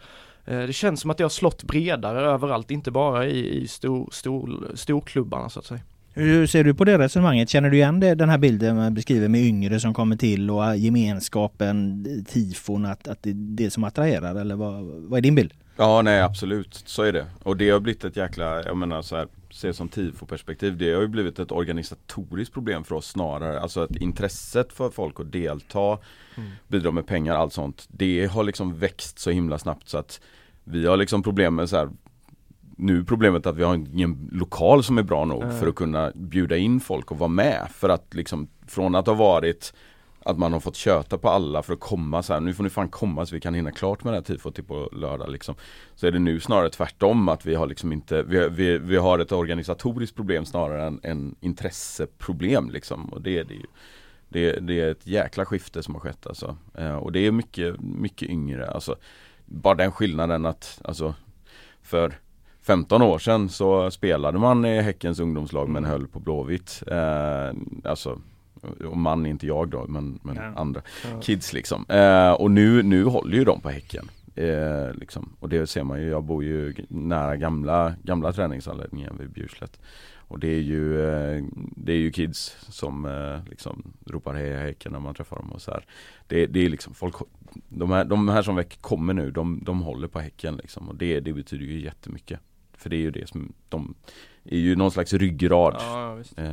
Eh, 0.46 0.60
det 0.60 0.74
känns 0.74 1.02
som 1.02 1.12
att 1.12 1.18
det 1.18 1.24
har 1.24 1.30
slått 1.30 1.64
bredare 1.64 2.22
överallt, 2.22 2.72
inte 2.72 2.92
bara 2.92 3.26
i, 3.26 3.62
i 3.62 3.68
stor, 3.68 4.10
stor, 4.12 4.72
storklubbarna 4.76 5.50
så 5.50 5.60
att 5.60 5.66
säga. 5.66 5.82
Hur 6.14 6.48
ser 6.48 6.64
du 6.64 6.74
på 6.74 6.84
det 6.84 6.98
resonemanget? 6.98 7.50
Känner 7.50 7.70
du 7.70 7.78
igen 7.78 8.00
det, 8.00 8.16
den 8.16 8.30
här 8.30 8.38
bilden 8.38 8.76
man 8.76 8.94
beskriver 8.94 9.28
med 9.28 9.42
yngre 9.42 9.80
som 9.80 9.94
kommer 9.94 10.16
till 10.16 10.52
och 10.52 10.78
gemenskapen, 10.78 12.06
tifon, 12.28 12.86
att, 12.86 13.08
att 13.08 13.24
det 13.24 13.30
är 13.30 13.34
det 13.34 13.70
som 13.70 13.84
attraherar 13.84 14.36
eller 14.36 14.56
vad, 14.56 14.84
vad 14.84 15.18
är 15.18 15.22
din 15.22 15.36
bild? 15.36 15.54
Ja 15.76 16.02
nej 16.02 16.22
absolut, 16.22 16.84
så 16.86 17.04
är 17.04 17.14
det. 17.14 17.26
Och 17.44 17.58
det 17.58 17.70
har 17.70 17.80
blivit 17.80 18.04
ett 18.04 18.18
jäkla, 18.18 18.64
jag 18.64 18.78
menar 18.78 19.02
så 19.02 19.16
här, 19.16 19.28
se 19.52 19.74
som 19.74 19.90
tifo-perspektiv, 19.90 20.78
det 20.78 20.94
har 20.94 21.02
ju 21.02 21.08
blivit 21.08 21.40
ett 21.40 21.52
organisatoriskt 21.52 22.54
problem 22.54 22.84
för 22.84 22.96
oss 22.96 23.08
snarare. 23.08 23.60
Alltså 23.60 23.80
att 23.80 23.96
intresset 23.96 24.74
för 24.74 24.90
folk 24.90 25.20
att 25.20 25.32
delta, 25.32 25.98
mm. 26.38 26.50
bidra 26.68 26.92
med 26.92 27.08
pengar, 27.08 27.36
allt 27.36 27.54
sånt. 27.54 27.88
Det 27.88 28.26
har 28.26 28.44
liksom 28.44 28.80
växt 28.80 29.20
så 29.20 29.30
himla 29.30 29.60
snabbt 29.60 29.90
så 29.90 29.98
att 29.98 30.22
vi 30.64 30.86
har 30.86 30.98
liksom 30.98 31.24
problem 31.24 31.56
med 31.56 31.70
så 31.70 31.78
här, 31.78 31.90
nu 32.80 33.00
är 33.00 33.04
problemet 33.04 33.46
att 33.46 33.58
vi 33.58 33.64
har 33.64 33.76
ingen 33.76 34.30
lokal 34.32 34.84
som 34.84 34.98
är 34.98 35.04
bra 35.04 35.26
nog 35.26 35.44
mm. 35.44 35.60
för 35.60 35.68
att 35.68 35.76
kunna 35.76 36.12
bjuda 36.16 36.58
in 36.58 36.80
folk 36.80 37.12
och 37.12 37.20
vara 37.20 37.28
med. 37.28 37.68
För 37.74 37.90
att 37.90 38.14
liksom 38.14 38.48
från 38.68 38.96
att 38.96 39.08
ha 39.08 39.14
varit 39.14 39.74
att 40.24 40.38
man 40.38 40.54
har 40.54 40.60
fått 40.60 40.76
köta 40.76 41.18
på 41.18 41.30
alla 41.30 41.64
för 41.64 41.74
att 41.74 41.80
komma 41.80 42.24
så 42.24 42.34
här, 42.34 42.40
nu 42.40 42.54
får 42.54 42.64
ni 42.64 42.70
fan 42.70 42.90
komma 42.90 43.26
så 43.26 43.36
vi 43.36 43.42
kan 43.42 43.54
hinna 43.54 43.72
klart 43.72 44.04
med 44.04 44.14
det 44.14 44.18
här 44.18 44.24
tifot 44.24 44.56
till 44.56 44.64
på 44.64 44.90
lördag 44.92 45.30
liksom. 45.30 45.56
Så 45.96 46.08
är 46.08 46.12
det 46.12 46.20
nu 46.20 46.40
snarare 46.40 46.70
tvärtom 46.70 47.30
att 47.30 47.46
vi 47.46 47.56
har 47.56 47.68
liksom 47.68 47.92
inte, 47.92 48.24
vi, 48.24 48.50
vi, 48.50 48.78
vi 48.78 48.98
har 48.98 49.20
ett 49.20 49.32
organisatoriskt 49.32 50.16
problem 50.16 50.46
snarare 50.46 50.88
än 50.88 51.00
en 51.04 51.36
intresseproblem 51.42 52.70
liksom. 52.70 53.06
Och 53.06 53.22
det 53.22 53.38
är 53.38 53.44
det 53.44 53.54
ju. 53.54 53.66
Det, 54.30 54.52
det, 54.52 54.80
är 54.80 54.92
ett 54.92 55.08
jäkla 55.08 55.46
skifte 55.46 55.84
som 55.84 55.96
har 55.96 56.02
skett 56.02 56.28
alltså. 56.28 56.58
Eh, 56.74 56.96
och 56.96 57.12
det 57.12 57.20
är 57.20 57.32
mycket, 57.32 57.82
mycket 57.82 58.30
yngre. 58.30 58.72
Alltså, 58.72 58.96
bara 59.46 59.76
den 59.76 59.92
skillnaden 59.92 60.46
att, 60.46 60.82
alltså, 60.84 61.16
för 61.82 62.20
15 62.70 63.02
år 63.02 63.20
sedan 63.20 63.50
så 63.50 63.92
spelade 63.92 64.40
man 64.40 64.66
i 64.66 64.82
Häckens 64.82 65.20
ungdomslag 65.20 65.70
men 65.70 65.86
mm. 65.86 65.92
höll 65.92 66.08
på 66.08 66.20
Blåvitt. 66.20 66.84
Eh, 66.88 67.52
alltså 67.84 68.22
och 68.86 68.98
man 68.98 69.26
inte 69.26 69.48
jag 69.48 69.70
då 69.70 69.86
men, 69.88 70.20
men 70.24 70.36
ja. 70.36 70.54
andra 70.56 70.82
ja. 71.12 71.22
kids 71.22 71.54
liksom. 71.54 71.86
Eh, 71.90 72.32
och 72.32 72.52
nu, 72.52 72.84
nu 72.84 73.04
håller 73.04 73.38
ju 73.38 73.44
de 73.44 73.62
på 73.62 73.70
Häcken. 73.70 74.10
Eh, 74.36 74.94
liksom. 74.94 75.36
Och 75.40 75.50
det 75.50 75.68
ser 75.68 75.84
man 75.84 76.02
ju, 76.02 76.10
jag 76.10 76.24
bor 76.24 76.44
ju 76.44 76.76
nära 76.90 77.36
gamla, 77.36 77.94
gamla 78.04 78.32
träningsanläggningen 78.32 79.18
vid 79.20 79.30
Bjurslätt. 79.30 79.80
Och 80.16 80.40
det 80.40 80.48
är 80.48 80.62
ju, 80.62 81.10
eh, 81.10 81.44
det 81.76 81.94
är 81.94 81.98
ju 81.98 82.12
kids 82.12 82.58
som 82.60 83.06
eh, 83.06 83.50
liksom 83.50 83.94
ropar 84.06 84.34
hej 84.34 84.58
Häcken 84.58 84.92
när 84.92 85.00
man 85.00 85.16
träffar 85.16 85.36
dem 85.36 85.52
och 85.52 85.62
så 85.62 85.72
här. 85.72 85.86
Det, 86.28 86.46
det 86.46 86.66
är 86.66 86.70
liksom 86.70 86.94
folk, 86.94 87.16
de 87.70 87.92
här, 87.92 88.06
de 88.06 88.30
här 88.30 88.42
som 88.42 88.64
kommer 88.82 89.14
nu, 89.14 89.32
de, 89.32 89.64
de 89.64 89.82
håller 89.82 90.08
på 90.08 90.20
Häcken 90.20 90.56
liksom. 90.56 90.90
Och 90.90 90.96
det, 90.96 91.20
det 91.20 91.34
betyder 91.34 91.66
ju 91.66 91.82
jättemycket. 91.82 92.40
För 92.80 92.90
det 92.90 92.96
är 92.96 93.02
ju 93.02 93.12
det 93.12 93.30
som 93.30 93.54
de 93.70 93.96
är 94.46 94.58
ju 94.58 94.76
någon 94.76 94.92
slags 94.92 95.14
ryggrad 95.14 95.76
ja, 95.80 96.18
eh, 96.38 96.50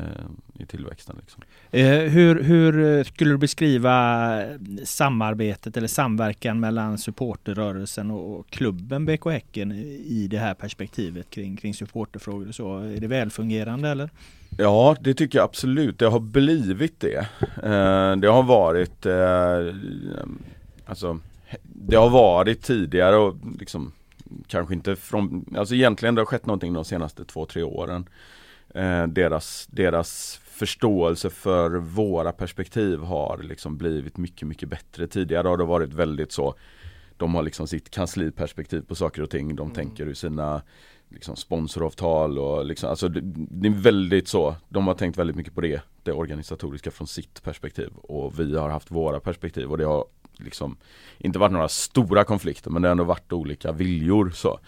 i 0.58 0.66
tillväxten. 0.66 1.16
Liksom. 1.20 1.42
Eh, 1.70 1.86
hur, 1.88 2.42
hur 2.42 3.04
skulle 3.04 3.30
du 3.30 3.38
beskriva 3.38 4.42
samarbetet 4.84 5.76
eller 5.76 5.88
samverkan 5.88 6.60
mellan 6.60 6.98
supporterrörelsen 6.98 8.10
och 8.10 8.50
klubben 8.50 9.06
BK 9.06 9.26
Häcken 9.26 9.72
i 10.06 10.26
det 10.30 10.38
här 10.38 10.54
perspektivet 10.54 11.30
kring, 11.30 11.56
kring 11.56 11.74
supporterfrågor 11.74 12.48
och 12.48 12.54
så? 12.54 12.78
Är 12.78 13.00
det 13.00 13.06
välfungerande 13.06 13.88
eller? 13.88 14.10
Ja, 14.58 14.96
det 15.00 15.14
tycker 15.14 15.38
jag 15.38 15.44
absolut. 15.44 15.98
Det 15.98 16.06
har 16.06 16.20
blivit 16.20 17.00
det. 17.00 17.18
Eh, 17.62 18.16
det 18.16 18.28
har 18.28 18.42
varit 18.42 19.06
eh, 19.06 19.74
Alltså 20.86 21.18
Det 21.62 21.96
har 21.96 22.10
varit 22.10 22.62
tidigare 22.62 23.16
och 23.16 23.36
liksom 23.58 23.92
kanske 24.46 24.74
inte 24.74 24.96
från, 24.96 25.54
alltså 25.56 25.74
egentligen 25.74 26.14
det 26.14 26.20
har 26.20 26.26
skett 26.26 26.46
någonting 26.46 26.72
de 26.72 26.84
senaste 26.84 27.24
två, 27.24 27.46
tre 27.46 27.62
åren. 27.62 28.08
eh, 28.74 29.06
deras, 29.06 29.66
deras 29.70 30.40
förståelse 30.44 31.30
för 31.30 31.70
våra 31.70 32.32
perspektiv 32.32 32.98
har 32.98 33.38
liksom 33.42 33.76
blivit 33.76 34.16
mycket, 34.16 34.48
mycket 34.48 34.68
bättre. 34.68 35.06
Tidigare 35.06 35.48
har 35.48 35.56
det 35.56 35.64
varit 35.64 35.94
väldigt 35.94 36.32
så 36.32 36.54
De 37.16 37.34
har 37.34 37.42
liksom 37.42 37.66
sitt 37.66 37.90
kansliperspektiv 37.90 38.80
på 38.80 38.94
saker 38.94 39.22
och 39.22 39.30
ting. 39.30 39.56
De 39.56 39.62
mm. 39.62 39.74
tänker 39.74 40.06
ur 40.06 40.14
sina 40.14 40.62
liksom 41.08 41.36
sponsoravtal 41.36 42.38
och 42.38 42.66
liksom, 42.66 42.90
alltså 42.90 43.08
det, 43.08 43.20
det, 43.50 43.68
är 43.68 43.72
väldigt 43.72 44.28
så, 44.28 44.56
de 44.68 44.86
har 44.86 44.94
tänkt 44.94 45.18
väldigt 45.18 45.36
mycket 45.36 45.54
på 45.54 45.60
det, 45.60 45.82
det 46.02 46.12
organisatoriska 46.12 46.90
från 46.90 47.06
sitt 47.06 47.42
perspektiv 47.42 47.90
och 47.96 48.40
vi 48.40 48.56
har 48.56 48.70
haft 48.70 48.90
våra 48.90 49.20
perspektiv 49.20 49.70
och 49.70 49.78
det 49.78 49.84
har 49.84 50.04
liksom 50.36 50.76
inte 51.18 51.38
varit 51.38 51.52
några 51.52 51.68
stora 51.68 52.24
konflikter 52.24 52.70
men 52.70 52.82
det 52.82 52.88
har 52.88 52.90
ändå 52.90 53.04
varit 53.04 53.32
olika 53.32 53.72
viljor 53.72 54.30
så. 54.30 54.60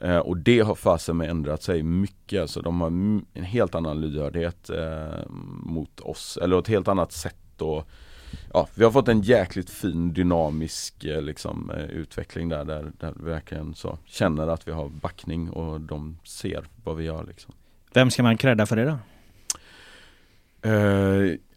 Eh, 0.00 0.18
och 0.18 0.36
det 0.36 0.60
har 0.60 0.74
fasen 0.74 1.16
med 1.16 1.30
ändrat 1.30 1.62
sig 1.62 1.82
mycket, 1.82 2.40
alltså 2.40 2.62
de 2.62 2.80
har 2.80 2.88
en 2.88 3.44
helt 3.44 3.74
annan 3.74 4.00
lyhördhet 4.00 4.70
eh, 4.70 5.30
mot 5.62 6.00
oss, 6.00 6.38
eller 6.42 6.58
ett 6.58 6.68
helt 6.68 6.88
annat 6.88 7.12
sätt 7.12 7.62
att 7.62 7.86
ja, 8.52 8.68
vi 8.74 8.84
har 8.84 8.90
fått 8.90 9.08
en 9.08 9.20
jäkligt 9.20 9.70
fin 9.70 10.12
dynamisk 10.12 11.04
eh, 11.04 11.22
liksom, 11.22 11.70
eh, 11.70 11.84
utveckling 11.84 12.48
där, 12.48 12.64
där, 12.64 12.92
där 12.98 13.14
vi 13.16 13.30
verkligen 13.30 13.74
så 13.74 13.98
känner 14.04 14.48
att 14.48 14.68
vi 14.68 14.72
har 14.72 14.88
backning 14.88 15.50
och 15.50 15.80
de 15.80 16.18
ser 16.24 16.64
vad 16.84 16.96
vi 16.96 17.04
gör. 17.04 17.24
Liksom. 17.24 17.54
Vem 17.94 18.10
ska 18.10 18.22
man 18.22 18.36
credda 18.36 18.66
för 18.66 18.76
det 18.76 18.84
då? 18.84 18.98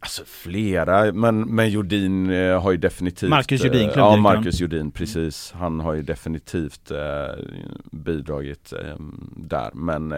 Alltså 0.03 0.23
flera, 0.25 1.13
men, 1.13 1.55
men 1.55 1.69
Jordin 1.69 2.29
uh, 2.29 2.59
har 2.59 2.71
ju 2.71 2.77
definitivt 2.77 3.29
Marcus 3.29 3.63
Jordin, 3.63 3.89
uh, 3.89 3.93
Ja, 3.95 4.15
Marcus 4.15 4.59
Jordin, 4.59 4.91
precis. 4.91 5.51
Han 5.51 5.79
har 5.79 5.93
ju 5.93 6.01
definitivt 6.01 6.91
bidragit 7.91 8.73
där. 9.35 9.71
Men 9.73 10.11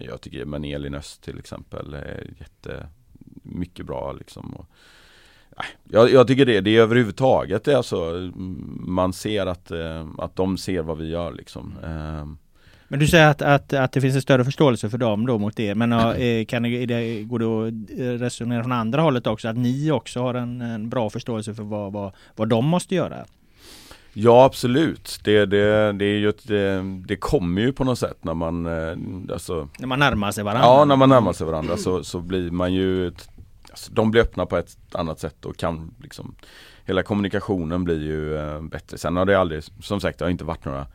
jag 0.00 0.20
tycker 0.20 0.44
men 0.44 0.64
Elin 0.64 0.94
Öst 0.94 1.22
till 1.22 1.38
exempel 1.38 1.94
är 1.94 2.30
jätte 2.38 2.86
mycket 3.42 3.86
bra 3.86 4.12
liksom. 4.12 4.54
Och, 4.54 4.66
jag, 5.84 6.10
jag, 6.10 6.26
tycker 6.26 6.46
det, 6.46 6.60
det 6.60 6.76
är 6.76 6.80
överhuvudtaget 6.80 7.64
det 7.64 7.72
är 7.72 7.76
alltså, 7.76 8.30
man 8.78 9.12
ser 9.12 9.46
att, 9.46 9.70
eh, 9.70 10.06
att 10.18 10.36
de 10.36 10.58
ser 10.58 10.82
vad 10.82 10.98
vi 10.98 11.08
gör 11.08 11.32
liksom. 11.32 11.74
Men 12.94 12.98
du 13.00 13.06
säger 13.06 13.28
att, 13.28 13.42
att, 13.42 13.72
att 13.72 13.92
det 13.92 14.00
finns 14.00 14.14
en 14.14 14.22
större 14.22 14.44
förståelse 14.44 14.90
för 14.90 14.98
dem 14.98 15.26
då 15.26 15.38
mot 15.38 15.56
det. 15.56 15.74
Men 15.74 15.92
eh, 15.92 16.44
kan 16.44 16.62
det, 16.62 17.22
går 17.22 17.38
det 17.38 17.68
att 17.68 18.20
resonera 18.20 18.62
från 18.62 18.72
andra 18.72 19.02
hållet 19.02 19.26
också? 19.26 19.48
Att 19.48 19.56
ni 19.56 19.90
också 19.90 20.20
har 20.20 20.34
en, 20.34 20.60
en 20.60 20.88
bra 20.88 21.10
förståelse 21.10 21.54
för 21.54 21.62
vad, 21.62 21.92
vad, 21.92 22.12
vad 22.36 22.48
de 22.48 22.64
måste 22.64 22.94
göra? 22.94 23.24
Ja 24.12 24.44
absolut, 24.44 25.20
det, 25.24 25.46
det, 25.46 25.92
det, 25.92 26.04
är 26.04 26.18
ju 26.18 26.28
ett, 26.28 26.48
det, 26.48 26.82
det 27.06 27.16
kommer 27.16 27.62
ju 27.62 27.72
på 27.72 27.84
något 27.84 27.98
sätt 27.98 28.24
när 28.24 28.34
man 28.34 28.66
eh, 28.66 29.32
alltså, 29.32 29.68
När 29.78 29.86
man 29.86 29.98
närmar 29.98 30.32
sig 30.32 30.44
varandra? 30.44 30.66
Ja, 30.66 30.84
när 30.84 30.96
man 30.96 31.08
närmar 31.08 31.32
sig 31.32 31.46
varandra 31.46 31.76
så, 31.76 32.04
så 32.04 32.20
blir 32.20 32.50
man 32.50 32.74
ju 32.74 33.12
alltså, 33.70 33.92
de 33.92 34.10
blir 34.10 34.22
öppna 34.22 34.46
på 34.46 34.56
ett 34.56 34.76
annat 34.92 35.20
sätt 35.20 35.44
och 35.44 35.56
kan 35.56 35.94
liksom 36.02 36.34
Hela 36.84 37.02
kommunikationen 37.02 37.84
blir 37.84 38.02
ju 38.02 38.36
eh, 38.36 38.62
bättre. 38.62 38.98
Sen 38.98 39.16
har 39.16 39.24
det 39.24 39.38
aldrig, 39.38 39.64
som 39.82 40.00
sagt 40.00 40.18
det 40.18 40.24
har 40.24 40.30
inte 40.30 40.44
varit 40.44 40.64
några 40.64 40.86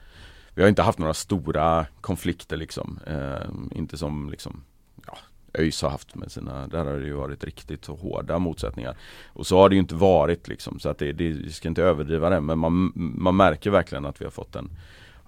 vi 0.60 0.64
har 0.64 0.70
inte 0.70 0.82
haft 0.82 1.00
några 1.00 1.14
stora 1.14 1.86
konflikter 2.02 2.58
liksom. 2.58 3.00
Eh, 3.08 3.78
inte 3.78 3.98
som 3.98 4.30
liksom 4.30 4.64
ja, 5.08 5.18
ÖIS 5.54 5.82
har 5.82 5.90
haft 5.90 6.16
med 6.16 6.32
sina, 6.32 6.68
där 6.68 6.86
har 6.86 6.94
det 6.94 7.06
ju 7.06 7.14
varit 7.14 7.44
riktigt 7.44 7.86
hårda 7.86 8.40
motsättningar. 8.40 8.98
Och 9.28 9.48
så 9.48 9.58
har 9.58 9.70
det 9.70 9.76
ju 9.76 9.82
inte 9.82 9.96
varit 9.96 10.48
liksom 10.48 10.80
så 10.80 10.90
att 10.90 10.98
det, 10.98 11.12
det 11.12 11.32
vi 11.32 11.52
ska 11.52 11.68
inte 11.68 11.84
överdriva 11.84 12.30
det 12.30 12.42
men 12.42 12.60
man, 12.60 12.92
man 12.96 13.36
märker 13.36 13.70
verkligen 13.70 14.06
att 14.06 14.22
vi 14.22 14.26
har 14.26 14.32
fått 14.32 14.56
en 14.56 14.70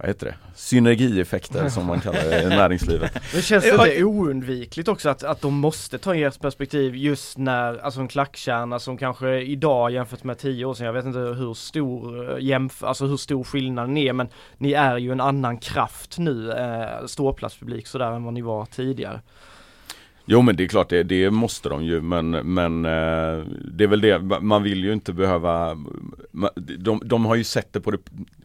vad 0.02 0.10
heter 0.10 0.26
det? 0.26 0.36
Synergieffekter 0.56 1.70
som 1.70 1.86
man 1.86 2.02
kallar 2.02 2.24
det 2.24 2.44
i 2.44 2.50
näringslivet. 2.50 3.14
Det 3.34 3.42
känns 3.42 3.66
lite 3.66 4.04
oundvikligt 4.04 4.88
också 4.88 5.10
att, 5.10 5.24
att 5.24 5.42
de 5.42 5.54
måste 5.54 5.98
ta 5.98 6.16
ert 6.16 6.40
perspektiv 6.40 6.96
just 6.96 7.38
när, 7.38 7.78
alltså 7.78 8.00
en 8.00 8.08
klackkärna 8.08 8.80
som 8.80 8.98
kanske 8.98 9.42
idag 9.42 9.92
jämfört 9.92 10.24
med 10.24 10.38
tio 10.38 10.66
år 10.66 10.74
sedan, 10.74 10.86
jag 10.86 10.94
vet 10.94 11.06
inte 11.06 11.20
hur 11.20 11.54
stor 11.54 12.32
eh, 12.32 12.46
jämf 12.46 12.84
alltså 12.84 13.06
hur 13.06 13.18
stor 13.18 13.44
skillnaden 13.44 13.98
är 13.98 14.14
men 14.14 14.30
ni 14.58 14.74
är 14.74 14.98
ju 14.98 15.12
en 15.12 15.22
annan 15.22 15.58
kraft 15.58 16.18
nu, 16.18 16.52
eh, 16.52 17.06
ståplatspublik 17.06 17.88
sådär 17.88 18.12
än 18.12 18.24
vad 18.24 18.34
ni 18.34 18.42
var 18.42 18.66
tidigare. 18.66 19.22
Jo 20.26 20.42
men 20.42 20.56
det 20.56 20.64
är 20.64 20.68
klart, 20.68 20.90
det, 20.90 21.04
det 21.04 21.32
måste 21.32 21.70
de 21.70 21.84
ju 21.84 22.02
men, 22.02 22.30
men 22.30 22.86
eh, 22.86 23.46
det 23.72 23.84
är 23.84 23.88
väl 23.88 24.02
det, 24.02 24.20
man 24.42 24.64
vill 24.64 24.84
ju 24.84 24.94
inte 24.94 25.14
behöva 25.14 25.78
de, 26.56 27.02
de 27.06 27.26
har 27.26 27.36
ju 27.36 27.44
sett 27.44 27.74
det 27.74 27.82
på 27.82 27.92
det, 27.92 27.98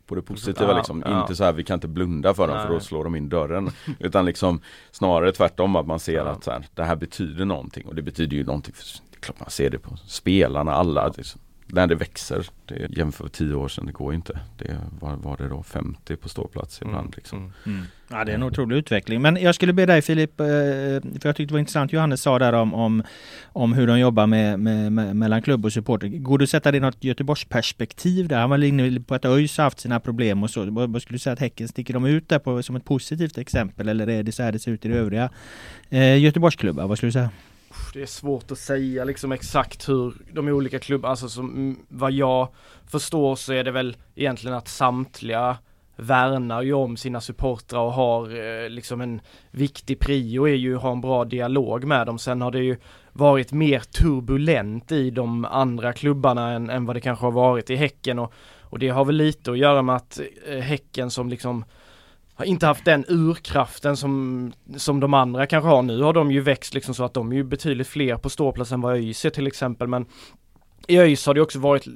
på 0.07 0.15
det 0.15 0.23
positiva 0.23 0.71
ja, 0.71 0.77
liksom, 0.77 1.03
ja. 1.07 1.21
inte 1.21 1.37
så 1.37 1.45
här 1.45 1.53
vi 1.53 1.65
kan 1.65 1.75
inte 1.75 1.89
blunda 1.89 2.35
för 2.35 2.47
dem 2.47 2.57
Nej. 2.57 2.67
för 2.67 2.75
då 2.75 2.81
slår 2.81 3.05
de 3.05 3.17
in 3.17 3.29
dörren 3.29 3.71
Utan 3.99 4.25
liksom 4.25 4.61
snarare 4.91 5.33
tvärtom 5.33 5.77
att 5.77 5.87
man 5.87 6.01
ser 6.01 6.17
ja. 6.17 6.25
att 6.25 6.45
så 6.45 6.51
här, 6.51 6.67
det 6.75 6.85
här 6.85 6.97
betyder 6.97 7.45
någonting 7.45 7.87
och 7.87 7.95
det 7.95 8.03
betyder 8.03 8.37
ju 8.37 8.45
någonting 8.45 8.75
för, 8.75 8.85
det 9.11 9.17
är 9.17 9.21
klart 9.21 9.41
man 9.41 9.51
ser 9.51 9.71
det 9.71 9.79
på 9.79 9.97
spelarna 9.97 10.73
alla 10.73 11.09
liksom 11.17 11.41
när 11.67 11.87
det 11.87 11.95
växer, 11.95 12.47
det 12.67 12.97
jämför 12.97 13.25
med 13.25 13.33
tio 13.33 13.55
år 13.55 13.69
sedan, 13.69 13.87
det 13.87 13.93
går 13.93 14.15
inte. 14.15 14.41
Det 14.59 14.81
var, 15.01 15.17
var 15.17 15.37
det 15.37 15.49
då 15.49 15.63
50 15.63 16.17
på 16.17 16.29
ståplats 16.29 16.83
ibland 16.83 16.99
mm, 16.99 17.13
liksom. 17.17 17.39
Mm, 17.39 17.53
mm. 17.67 17.87
Ja 18.09 18.25
det 18.25 18.33
är 18.33 18.35
en 18.35 18.43
otrolig 18.43 18.77
utveckling. 18.77 19.23
Men 19.23 19.37
jag 19.37 19.55
skulle 19.55 19.73
be 19.73 19.87
dig 19.87 20.03
Filip, 20.03 20.41
eh, 20.41 20.47
för 20.47 21.21
jag 21.23 21.37
tyckte 21.37 21.45
det 21.45 21.53
var 21.53 21.59
intressant 21.59 21.93
Johannes 21.93 22.23
sa 22.23 22.39
där 22.39 22.53
om, 22.53 22.75
om, 22.75 23.03
om 23.45 23.73
hur 23.73 23.87
de 23.87 23.99
jobbar 23.99 24.27
med, 24.27 24.61
med, 24.61 24.93
med, 24.93 25.17
mellan 25.17 25.43
klubb 25.43 25.65
och 25.65 25.73
supporter. 25.73 26.09
Går 26.09 26.39
det 26.39 26.43
att 26.43 26.51
sätta 26.51 26.71
det 26.71 26.77
i 26.77 26.81
något 26.81 27.05
Göteborgsperspektiv 27.05 28.29
där? 28.29 28.41
Han 28.41 28.51
var 28.51 28.65
inne 28.65 29.01
på 29.01 29.15
att 29.15 29.25
ÖIS 29.25 29.57
har 29.57 29.65
haft 29.65 29.81
sina 29.81 30.01
problem 30.01 30.43
och 30.43 30.51
så. 30.51 30.71
Vad 30.71 31.03
skulle 31.03 31.15
du 31.15 31.19
säga 31.19 31.33
att 31.33 31.41
Häcken 31.41 31.69
sticker 31.69 31.95
de 31.95 32.05
ut 32.05 32.29
där 32.29 32.39
på, 32.39 32.63
som 32.63 32.77
ett 32.77 32.85
positivt 32.85 33.39
exempel 33.39 33.89
eller 33.89 34.09
är 34.09 34.23
det 34.23 34.33
så 34.33 34.43
här 34.43 34.53
det 34.53 34.59
ser 34.59 34.71
ut 34.71 34.85
i 34.85 34.89
det 34.89 34.95
övriga 34.95 35.31
eh, 35.91 36.19
Göteborgsklubbar? 36.19 36.87
Vad 36.87 36.99
skulle 36.99 37.09
du 37.09 37.13
säga? 37.13 37.31
Det 37.93 38.03
är 38.03 38.07
svårt 38.07 38.51
att 38.51 38.59
säga 38.59 39.05
liksom 39.05 39.33
exakt 39.33 39.89
hur 39.89 40.15
de 40.33 40.49
olika 40.49 40.79
klubbarna, 40.79 41.11
alltså 41.11 41.29
som, 41.29 41.51
mm, 41.51 41.79
vad 41.89 42.13
jag 42.13 42.49
förstår 42.87 43.37
så 43.37 43.53
är 43.53 43.65
det 43.65 43.71
väl 43.71 43.97
egentligen 44.15 44.57
att 44.57 44.69
samtliga 44.69 45.57
värnar 45.97 46.63
ju 46.63 46.73
om 46.73 46.97
sina 46.97 47.21
supportrar 47.21 47.81
och 47.81 47.93
har 47.93 48.23
eh, 48.65 48.69
liksom 48.69 49.01
en 49.01 49.21
viktig 49.51 49.99
prio 49.99 50.49
är 50.49 50.55
ju 50.55 50.77
att 50.77 50.83
ha 50.83 50.93
en 50.93 51.01
bra 51.01 51.25
dialog 51.25 51.85
med 51.85 52.07
dem. 52.07 52.19
Sen 52.19 52.41
har 52.41 52.51
det 52.51 52.59
ju 52.59 52.77
varit 53.13 53.53
mer 53.53 53.81
turbulent 53.81 54.93
i 54.93 55.11
de 55.11 55.45
andra 55.45 55.93
klubbarna 55.93 56.53
än, 56.53 56.71
än 56.71 56.87
vad 56.87 56.97
det 56.97 57.01
kanske 57.01 57.25
har 57.25 57.33
varit 57.33 57.71
i 57.71 57.77
Häcken 57.77 58.19
och, 58.19 58.33
och 58.61 58.79
det 58.79 58.89
har 58.89 59.05
väl 59.05 59.17
lite 59.17 59.51
att 59.51 59.59
göra 59.59 59.83
med 59.83 59.97
att 59.97 60.21
eh, 60.47 60.59
Häcken 60.59 61.11
som 61.11 61.29
liksom 61.29 61.65
har 62.37 62.45
inte 62.45 62.67
haft 62.67 62.85
den 62.85 63.05
urkraften 63.09 63.97
som, 63.97 64.53
som 64.77 65.01
de 65.01 65.15
andra 65.15 65.47
kanske 65.47 65.69
har. 65.69 65.83
Nu 65.83 66.03
har 66.03 66.13
de 66.13 66.33
ju 66.33 66.41
växt 66.41 66.75
liksom 66.75 66.95
så 66.95 67.05
att 67.05 67.15
de 67.15 67.33
är 67.33 67.37
ju 67.37 67.45
betydligt 67.45 67.89
fler 67.89 68.17
på 68.17 68.31
ståplats 68.31 68.73
än 68.73 68.81
vad 68.81 68.95
ÖIS 68.95 69.25
är 69.25 69.31
till 69.31 69.47
exempel 69.47 69.89
men 69.89 70.07
i 70.87 70.99
ÖIS 70.99 71.27
har 71.27 71.35
det 71.35 71.41
också 71.41 71.59
varit 71.59 71.87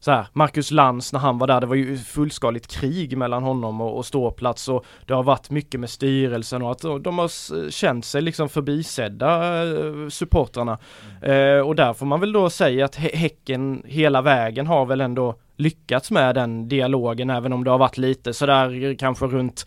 så 0.00 0.10
här, 0.10 0.26
Marcus 0.32 0.70
Lantz 0.70 1.12
när 1.12 1.20
han 1.20 1.38
var 1.38 1.46
där, 1.46 1.60
det 1.60 1.66
var 1.66 1.74
ju 1.74 1.98
fullskaligt 1.98 2.66
krig 2.66 3.18
mellan 3.18 3.42
honom 3.42 3.80
och, 3.80 3.96
och 3.96 4.06
ståplats 4.06 4.68
och 4.68 4.84
det 5.06 5.14
har 5.14 5.22
varit 5.22 5.50
mycket 5.50 5.80
med 5.80 5.90
styrelsen 5.90 6.62
och 6.62 6.70
att 6.70 6.80
de 7.04 7.18
har 7.18 7.70
känt 7.70 8.04
sig 8.04 8.22
liksom 8.22 8.48
förbisedda 8.48 9.62
eh, 9.64 10.08
supportrarna. 10.08 10.78
Mm. 11.22 11.56
Eh, 11.56 11.66
och 11.66 11.76
där 11.76 11.92
får 11.92 12.06
man 12.06 12.20
väl 12.20 12.32
då 12.32 12.50
säga 12.50 12.84
att 12.84 12.96
Häcken 12.96 13.82
hela 13.86 14.22
vägen 14.22 14.66
har 14.66 14.86
väl 14.86 15.00
ändå 15.00 15.34
lyckats 15.56 16.10
med 16.10 16.34
den 16.34 16.68
dialogen 16.68 17.30
även 17.30 17.52
om 17.52 17.64
det 17.64 17.70
har 17.70 17.78
varit 17.78 17.98
lite 17.98 18.32
sådär 18.32 18.96
kanske 18.98 19.26
runt 19.26 19.66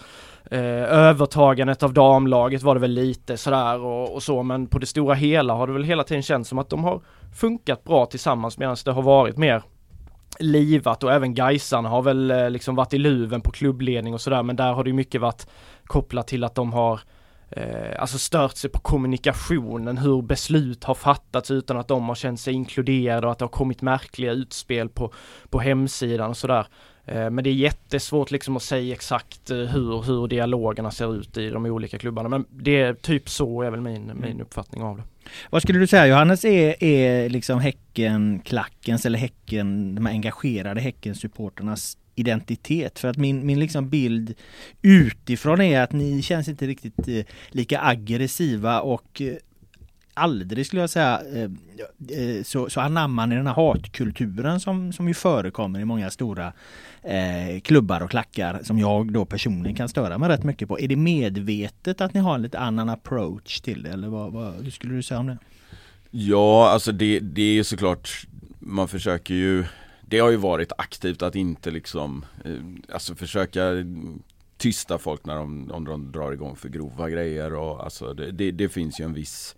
eh, 0.52 0.84
övertagandet 0.84 1.84
av 1.84 1.94
damlaget 1.94 2.64
var 2.64 2.76
det 2.76 2.82
väl 2.82 2.92
lite 2.92 3.38
sådär 3.38 3.80
och, 3.80 4.16
och, 4.16 4.24
så 4.24 4.44
men 4.44 4.68
på 4.68 4.80
det 4.80 4.86
stora 4.86 5.14
hela 5.14 5.54
har 5.54 5.68
det 5.68 5.74
väl 5.74 5.84
hela 5.84 6.04
tiden 6.04 6.24
känts 6.24 6.50
som 6.50 6.60
att 6.60 6.70
de 6.70 6.84
har 6.84 7.02
funkat 7.36 7.84
bra 7.84 8.06
tillsammans 8.06 8.58
medan 8.58 8.78
det 8.86 8.92
har 8.92 9.02
varit 9.02 9.38
mer 9.38 9.64
livat 10.40 11.04
och 11.04 11.14
även 11.14 11.34
Gaisarna 11.34 11.90
har 11.90 12.02
väl 12.02 12.32
eh, 12.32 12.50
liksom 12.50 12.76
varit 12.76 12.94
i 12.94 12.98
luven 12.98 13.42
på 13.42 13.52
klubbledning 13.52 14.14
och 14.14 14.22
sådär 14.22 14.44
men 14.44 14.56
där 14.56 14.74
har 14.74 14.84
det 14.84 14.94
mycket 14.94 15.22
varit 15.22 15.48
kopplat 15.86 16.28
till 16.28 16.44
att 16.44 16.56
de 16.56 16.74
har 16.74 17.00
eh, 17.52 18.02
alltså 18.02 18.18
stört 18.18 18.58
sig 18.58 18.70
på 18.70 18.80
kommunikationen, 18.80 19.98
hur 19.98 20.22
beslut 20.22 20.84
har 20.84 20.96
fattats 20.96 21.52
utan 21.52 21.78
att 21.78 21.88
de 21.88 22.08
har 22.08 22.16
känt 22.16 22.40
sig 22.40 22.54
inkluderade 22.54 23.28
och 23.28 23.32
att 23.32 23.40
det 23.40 23.46
har 23.46 23.50
kommit 23.50 23.82
märkliga 23.82 24.32
utspel 24.32 24.90
på, 24.90 25.14
på 25.50 25.60
hemsidan 25.60 26.30
och 26.30 26.38
sådär. 26.38 26.68
Eh, 27.06 27.30
men 27.30 27.44
det 27.44 27.50
är 27.50 27.54
jättesvårt 27.54 28.32
liksom 28.32 28.56
att 28.58 28.64
säga 28.64 28.94
exakt 28.94 29.52
eh, 29.52 29.58
hur, 29.58 30.02
hur 30.02 30.28
dialogerna 30.28 30.92
ser 30.92 31.16
ut 31.16 31.38
i 31.38 31.50
de 31.50 31.66
olika 31.66 31.98
klubbarna. 31.98 32.30
Men 32.30 32.46
det 32.50 32.82
är 32.82 32.94
typ 32.94 33.30
så 33.30 33.62
är 33.62 33.72
väl 33.72 33.82
min, 33.82 34.06
min 34.06 34.24
mm. 34.24 34.42
uppfattning 34.42 34.84
av 34.84 34.98
det. 34.98 35.04
Vad 35.50 35.62
skulle 35.62 35.80
du 35.80 35.88
säga 35.88 36.08
Johannes 36.08 36.46
är, 36.46 36.84
är 36.84 37.30
liksom 37.30 37.60
Häcken-klackens 37.60 39.06
eller 39.06 39.20
Häcken, 39.20 39.96
de 39.96 40.06
här 40.06 40.14
engagerade 40.14 40.82
Häcken-supporternas 40.82 41.98
identitet. 42.20 43.00
För 43.00 43.08
att 43.08 43.18
min, 43.18 43.46
min 43.46 43.60
liksom 43.60 43.90
bild 43.90 44.34
utifrån 44.82 45.62
är 45.62 45.82
att 45.82 45.92
ni 45.92 46.22
känns 46.22 46.48
inte 46.48 46.68
riktigt 46.68 47.08
eh, 47.08 47.26
lika 47.50 47.82
aggressiva 47.82 48.82
och 48.82 49.22
eh, 49.22 49.34
aldrig 50.14 50.66
skulle 50.66 50.82
jag 50.82 50.90
säga 50.90 51.22
eh, 51.36 51.44
eh 52.18 52.44
så, 52.44 52.70
så 52.70 52.82
anammar 52.82 53.28
ni 53.28 53.36
den 53.36 53.48
här 53.48 53.54
hatkulturen 53.54 54.60
som, 54.60 54.94
som 54.94 55.08
ju 55.08 55.14
förekommer 55.14 55.80
i 55.80 55.86
många 55.86 56.10
stora 56.10 56.54
eh, 57.04 57.60
klubbar 57.62 58.02
och 58.02 58.10
klackar 58.10 58.60
som 58.64 58.80
jag 58.80 59.14
då 59.14 59.26
personligen 59.26 59.76
kan 59.76 59.90
störa 59.90 60.18
mig 60.18 60.30
rätt 60.30 60.44
mycket 60.44 60.68
på. 60.68 60.80
Är 60.80 60.88
det 60.88 60.96
medvetet 60.96 62.02
att 62.02 62.14
ni 62.14 62.20
har 62.20 62.36
en 62.36 62.42
lite 62.42 62.60
annan 62.60 62.90
approach 62.90 63.62
till 63.62 63.84
det 63.84 63.90
eller 63.90 64.08
vad, 64.08 64.34
vad 64.34 64.74
skulle 64.74 64.94
du 64.94 65.04
säga 65.04 65.20
om 65.20 65.28
det? 65.28 65.38
Ja, 66.12 66.70
alltså 66.70 66.92
det, 66.92 67.20
det 67.20 67.60
är 67.60 67.64
såklart 67.64 68.28
Man 68.60 68.88
försöker 68.88 69.34
ju 69.34 69.66
det 70.10 70.20
har 70.20 70.30
ju 70.30 70.36
varit 70.36 70.72
aktivt 70.78 71.22
att 71.22 71.36
inte 71.36 71.72
liksom 71.72 72.26
eh, 72.46 72.94
Alltså 72.94 73.16
försöka 73.16 73.62
tysta 74.58 74.98
folk 74.98 75.26
när 75.26 75.36
de, 75.36 75.72
om 75.72 75.86
de 75.86 76.12
drar 76.12 76.32
igång 76.32 76.56
för 76.56 76.70
grova 76.70 77.10
grejer 77.10 77.54
och 77.54 77.84
alltså 77.84 78.14
det, 78.14 78.32
det, 78.32 78.52
det 78.52 78.70
finns 78.70 79.00
ju 79.00 79.06
en 79.06 79.14
viss 79.14 79.56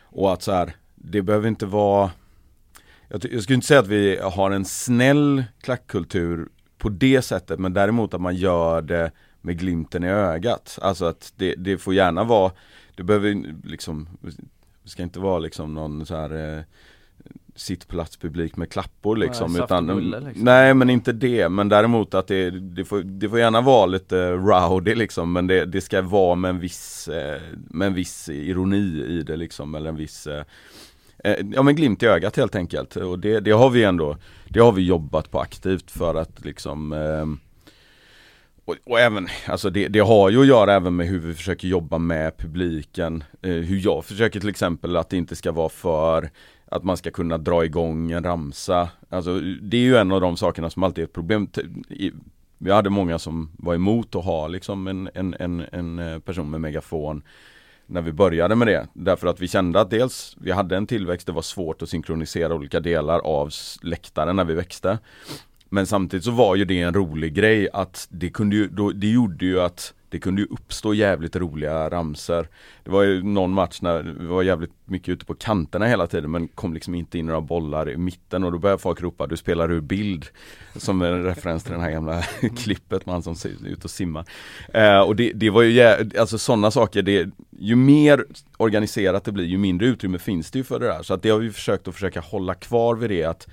Och 0.00 0.32
att 0.32 0.42
så 0.42 0.52
här, 0.52 0.76
det 0.94 1.22
behöver 1.22 1.48
inte 1.48 1.66
vara 1.66 2.10
jag, 3.08 3.24
jag 3.32 3.42
skulle 3.42 3.54
inte 3.54 3.66
säga 3.66 3.80
att 3.80 3.86
vi 3.86 4.18
har 4.18 4.50
en 4.50 4.64
snäll 4.64 5.44
klackkultur 5.60 6.48
på 6.78 6.88
det 6.88 7.22
sättet 7.22 7.58
men 7.58 7.72
däremot 7.72 8.14
att 8.14 8.20
man 8.20 8.36
gör 8.36 8.82
det 8.82 9.12
med 9.40 9.58
glimten 9.58 10.04
i 10.04 10.08
ögat. 10.08 10.78
Alltså 10.82 11.04
att 11.04 11.32
det, 11.36 11.54
det 11.54 11.78
får 11.78 11.94
gärna 11.94 12.24
vara 12.24 12.52
Det 12.94 13.02
behöver 13.02 13.54
liksom 13.64 14.08
Det 14.82 14.90
ska 14.90 15.02
inte 15.02 15.20
vara 15.20 15.38
liksom 15.38 15.74
någon 15.74 16.06
så 16.06 16.16
här 16.16 16.56
eh, 16.56 16.62
sittplatspublik 17.54 18.56
med 18.56 18.70
klappor 18.70 19.16
liksom. 19.16 19.52
Nej, 19.52 19.62
utan, 19.62 19.86
bulle, 19.86 20.20
liksom. 20.20 20.44
Nej 20.44 20.74
men 20.74 20.90
inte 20.90 21.12
det 21.12 21.48
men 21.48 21.68
däremot 21.68 22.14
att 22.14 22.26
det, 22.26 22.50
det, 22.50 22.84
får, 22.84 23.02
det 23.02 23.28
får 23.28 23.38
gärna 23.38 23.60
vara 23.60 23.86
lite 23.86 24.32
rowdy 24.32 24.94
liksom 24.94 25.32
men 25.32 25.46
det, 25.46 25.64
det 25.64 25.80
ska 25.80 26.02
vara 26.02 26.34
med 26.34 26.48
en 26.48 26.60
viss 26.60 27.08
eh, 27.08 27.40
Med 27.70 27.86
en 27.86 27.94
viss 27.94 28.28
ironi 28.28 29.04
i 29.08 29.22
det 29.22 29.36
liksom 29.36 29.74
eller 29.74 29.88
en 29.88 29.96
viss 29.96 30.26
eh, 30.26 30.44
eh, 31.24 31.36
Ja 31.54 31.62
men 31.62 31.76
glimt 31.76 32.02
i 32.02 32.06
ögat 32.06 32.36
helt 32.36 32.54
enkelt 32.54 32.96
och 32.96 33.18
det, 33.18 33.40
det 33.40 33.50
har 33.50 33.70
vi 33.70 33.84
ändå 33.84 34.16
Det 34.48 34.60
har 34.60 34.72
vi 34.72 34.82
jobbat 34.82 35.30
på 35.30 35.40
aktivt 35.40 35.90
för 35.90 36.14
att 36.14 36.44
liksom 36.44 36.92
och, 38.64 38.76
och 38.84 39.00
även, 39.00 39.28
alltså 39.46 39.70
det, 39.70 39.88
det 39.88 39.98
har 39.98 40.30
ju 40.30 40.40
att 40.40 40.46
göra 40.46 40.74
även 40.74 40.96
med 40.96 41.06
hur 41.06 41.18
vi 41.18 41.34
försöker 41.34 41.68
jobba 41.68 41.98
med 41.98 42.36
publiken 42.38 43.24
eh, 43.42 43.50
Hur 43.50 43.80
jag 43.84 44.04
försöker 44.04 44.40
till 44.40 44.48
exempel 44.48 44.96
att 44.96 45.10
det 45.10 45.16
inte 45.16 45.36
ska 45.36 45.52
vara 45.52 45.68
för 45.68 46.30
att 46.72 46.84
man 46.84 46.96
ska 46.96 47.10
kunna 47.10 47.38
dra 47.38 47.64
igång 47.64 48.10
en 48.10 48.24
ramsa 48.24 48.88
Alltså 49.08 49.40
det 49.40 49.76
är 49.76 49.80
ju 49.80 49.96
en 49.96 50.12
av 50.12 50.20
de 50.20 50.36
sakerna 50.36 50.70
som 50.70 50.82
alltid 50.82 51.02
är 51.02 51.06
ett 51.06 51.12
problem 51.12 51.48
Vi 52.58 52.70
hade 52.70 52.90
många 52.90 53.18
som 53.18 53.50
var 53.58 53.74
emot 53.74 54.14
att 54.14 54.24
ha 54.24 54.48
liksom 54.48 54.86
en, 54.86 55.10
en, 55.14 55.34
en, 55.38 55.64
en 55.72 55.98
eh, 55.98 56.18
person 56.18 56.50
med 56.50 56.60
megafon 56.60 57.22
när 57.86 58.02
vi 58.02 58.12
började 58.12 58.54
med 58.54 58.68
det. 58.68 58.86
Därför 58.92 59.26
att 59.26 59.40
vi 59.40 59.48
kände 59.48 59.80
att 59.80 59.90
dels 59.90 60.36
vi 60.40 60.50
hade 60.50 60.76
en 60.76 60.86
tillväxt, 60.86 61.26
det 61.26 61.32
var 61.32 61.42
svårt 61.42 61.82
att 61.82 61.88
synkronisera 61.88 62.54
olika 62.54 62.80
delar 62.80 63.18
av 63.18 63.50
läktaren 63.82 64.36
när 64.36 64.44
vi 64.44 64.54
växte. 64.54 64.98
Men 65.68 65.86
samtidigt 65.86 66.24
så 66.24 66.30
var 66.30 66.56
ju 66.56 66.64
det 66.64 66.80
en 66.80 66.94
rolig 66.94 67.34
grej 67.34 67.68
att 67.72 68.08
det 68.10 68.30
kunde 68.30 68.56
ju, 68.56 68.68
då, 68.68 68.90
det 68.90 69.10
gjorde 69.10 69.46
ju 69.46 69.60
att 69.60 69.94
det 70.12 70.18
kunde 70.18 70.42
ju 70.42 70.48
uppstå 70.50 70.94
jävligt 70.94 71.36
roliga 71.36 71.90
ramser 71.90 72.48
Det 72.84 72.90
var 72.90 73.02
ju 73.02 73.22
någon 73.22 73.52
match 73.52 73.78
när 73.82 74.02
vi 74.02 74.26
var 74.26 74.42
jävligt 74.42 74.70
mycket 74.84 75.08
ute 75.08 75.24
på 75.24 75.34
kanterna 75.34 75.86
hela 75.86 76.06
tiden 76.06 76.30
men 76.30 76.48
kom 76.48 76.74
liksom 76.74 76.94
inte 76.94 77.18
in 77.18 77.26
några 77.26 77.40
bollar 77.40 77.90
i 77.90 77.96
mitten 77.96 78.44
och 78.44 78.52
då 78.52 78.58
började 78.58 78.82
folk 78.82 79.02
ropa 79.02 79.26
du 79.26 79.36
spelar 79.36 79.72
ur 79.72 79.80
bild. 79.80 80.26
Som 80.76 81.02
en 81.02 81.24
referens 81.24 81.62
till 81.62 81.72
den 81.72 81.80
här 81.80 81.90
gamla 81.90 82.22
klippet 82.56 83.06
med 83.06 83.12
han 83.12 83.22
som 83.22 83.34
ser 83.34 83.66
ut 83.66 83.84
och 83.84 83.90
simmar 83.90 84.24
eh, 84.74 85.00
Och 85.00 85.16
det, 85.16 85.32
det 85.32 85.50
var 85.50 85.62
ju, 85.62 85.82
alltså 86.18 86.38
sådana 86.38 86.70
saker, 86.70 87.02
det, 87.02 87.30
ju 87.58 87.76
mer 87.76 88.24
organiserat 88.56 89.24
det 89.24 89.32
blir 89.32 89.44
ju 89.44 89.58
mindre 89.58 89.86
utrymme 89.86 90.18
finns 90.18 90.50
det 90.50 90.58
ju 90.58 90.64
för 90.64 90.80
det 90.80 90.86
där. 90.86 91.02
Så 91.02 91.14
att 91.14 91.22
det 91.22 91.30
har 91.30 91.38
vi 91.38 91.50
försökt 91.50 91.88
att 91.88 91.94
försöka 91.94 92.20
hålla 92.20 92.54
kvar 92.54 92.94
vid 92.94 93.10
det 93.10 93.24
att 93.24 93.48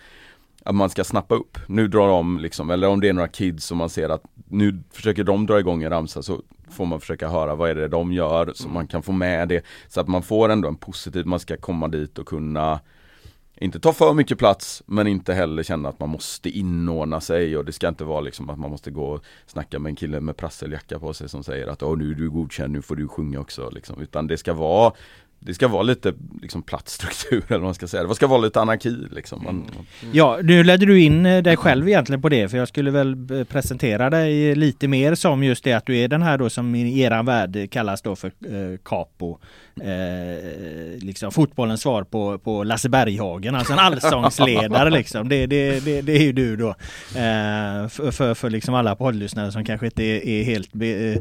att 0.69 0.75
man 0.75 0.89
ska 0.89 1.03
snappa 1.03 1.35
upp. 1.35 1.57
Nu 1.67 1.87
drar 1.87 2.07
de 2.07 2.39
liksom, 2.39 2.69
eller 2.69 2.87
om 2.87 2.99
det 3.01 3.09
är 3.09 3.13
några 3.13 3.27
kids 3.27 3.65
som 3.65 3.77
man 3.77 3.89
ser 3.89 4.09
att 4.09 4.23
nu 4.47 4.83
försöker 4.91 5.23
de 5.23 5.45
dra 5.45 5.59
igång 5.59 5.83
en 5.83 5.89
ramsa 5.89 6.23
så 6.23 6.41
får 6.69 6.85
man 6.85 6.99
försöka 6.99 7.29
höra 7.29 7.55
vad 7.55 7.69
är 7.69 7.75
det 7.75 7.87
de 7.87 8.13
gör 8.13 8.51
så 8.55 8.69
man 8.69 8.87
kan 8.87 9.03
få 9.03 9.11
med 9.11 9.47
det. 9.47 9.65
Så 9.87 10.01
att 10.01 10.07
man 10.07 10.23
får 10.23 10.49
ändå 10.49 10.67
en 10.67 10.75
positiv, 10.75 11.25
man 11.25 11.39
ska 11.39 11.57
komma 11.57 11.87
dit 11.87 12.19
och 12.19 12.27
kunna 12.27 12.79
inte 13.55 13.79
ta 13.79 13.93
för 13.93 14.13
mycket 14.13 14.37
plats 14.37 14.83
men 14.85 15.07
inte 15.07 15.33
heller 15.33 15.63
känna 15.63 15.89
att 15.89 15.99
man 15.99 16.09
måste 16.09 16.49
inordna 16.49 17.21
sig 17.21 17.57
och 17.57 17.65
det 17.65 17.71
ska 17.71 17.87
inte 17.87 18.03
vara 18.03 18.21
liksom 18.21 18.49
att 18.49 18.59
man 18.59 18.71
måste 18.71 18.91
gå 18.91 19.05
och 19.05 19.23
snacka 19.45 19.79
med 19.79 19.89
en 19.89 19.95
kille 19.95 20.21
med 20.21 20.37
prasseljacka 20.37 20.99
på 20.99 21.13
sig 21.13 21.29
som 21.29 21.43
säger 21.43 21.67
att 21.67 21.83
Åh, 21.83 21.97
nu 21.97 22.11
är 22.11 22.15
du 22.15 22.29
godkänd, 22.29 22.73
nu 22.73 22.81
får 22.81 22.95
du 22.95 23.07
sjunga 23.07 23.39
också 23.39 23.69
liksom. 23.69 24.01
Utan 24.01 24.27
det 24.27 24.37
ska 24.37 24.53
vara 24.53 24.93
det 25.39 25.53
ska 25.53 25.67
vara 25.67 25.83
lite 25.83 26.13
liksom 26.41 26.61
platsstruktur 26.63 27.43
eller 27.47 27.57
vad 27.57 27.67
man 27.67 27.75
ska 27.75 27.87
säga. 27.87 28.03
Det 28.03 28.15
ska 28.15 28.27
vara 28.27 28.41
lite 28.41 28.61
anarki 28.61 28.89
liksom. 28.89 29.43
Man, 29.43 29.65
Ja, 30.11 30.39
nu 30.43 30.63
ledde 30.63 30.85
du 30.85 31.01
in 31.01 31.25
eh, 31.25 31.43
dig 31.43 31.57
själv 31.57 31.87
egentligen 31.87 32.21
på 32.21 32.29
det 32.29 32.49
för 32.49 32.57
jag 32.57 32.67
skulle 32.67 32.91
väl 32.91 33.31
eh, 33.31 33.43
presentera 33.43 34.09
dig 34.09 34.55
lite 34.55 34.87
mer 34.87 35.15
som 35.15 35.43
just 35.43 35.63
det 35.63 35.73
att 35.73 35.85
du 35.85 35.97
är 35.97 36.07
den 36.07 36.21
här 36.21 36.37
då 36.37 36.49
som 36.49 36.75
i 36.75 36.99
eran 36.99 37.25
värld 37.25 37.71
kallas 37.71 38.01
då 38.01 38.15
för 38.15 38.27
eh, 38.27 38.77
capo. 38.85 39.37
Eh, 39.81 40.99
liksom 40.99 41.31
fotbollens 41.31 41.81
svar 41.81 42.03
på, 42.03 42.39
på 42.39 42.63
Lasse 42.63 42.89
Berghagen, 42.89 43.55
alltså 43.55 43.73
en 43.73 43.79
allsångsledare 43.79 44.89
liksom. 44.89 45.29
Det, 45.29 45.45
det, 45.45 45.79
det, 45.79 46.01
det 46.01 46.11
är 46.11 46.21
ju 46.21 46.33
du 46.33 46.55
då. 46.55 46.69
Eh, 46.69 47.87
för, 47.87 48.11
för, 48.11 48.33
för 48.33 48.49
liksom 48.49 48.75
alla 48.75 48.95
poddlyssnare 48.95 49.51
som 49.51 49.65
kanske 49.65 49.85
inte 49.85 50.03
är, 50.03 50.27
är 50.27 50.43
helt 50.43 50.73
be, 50.73 51.17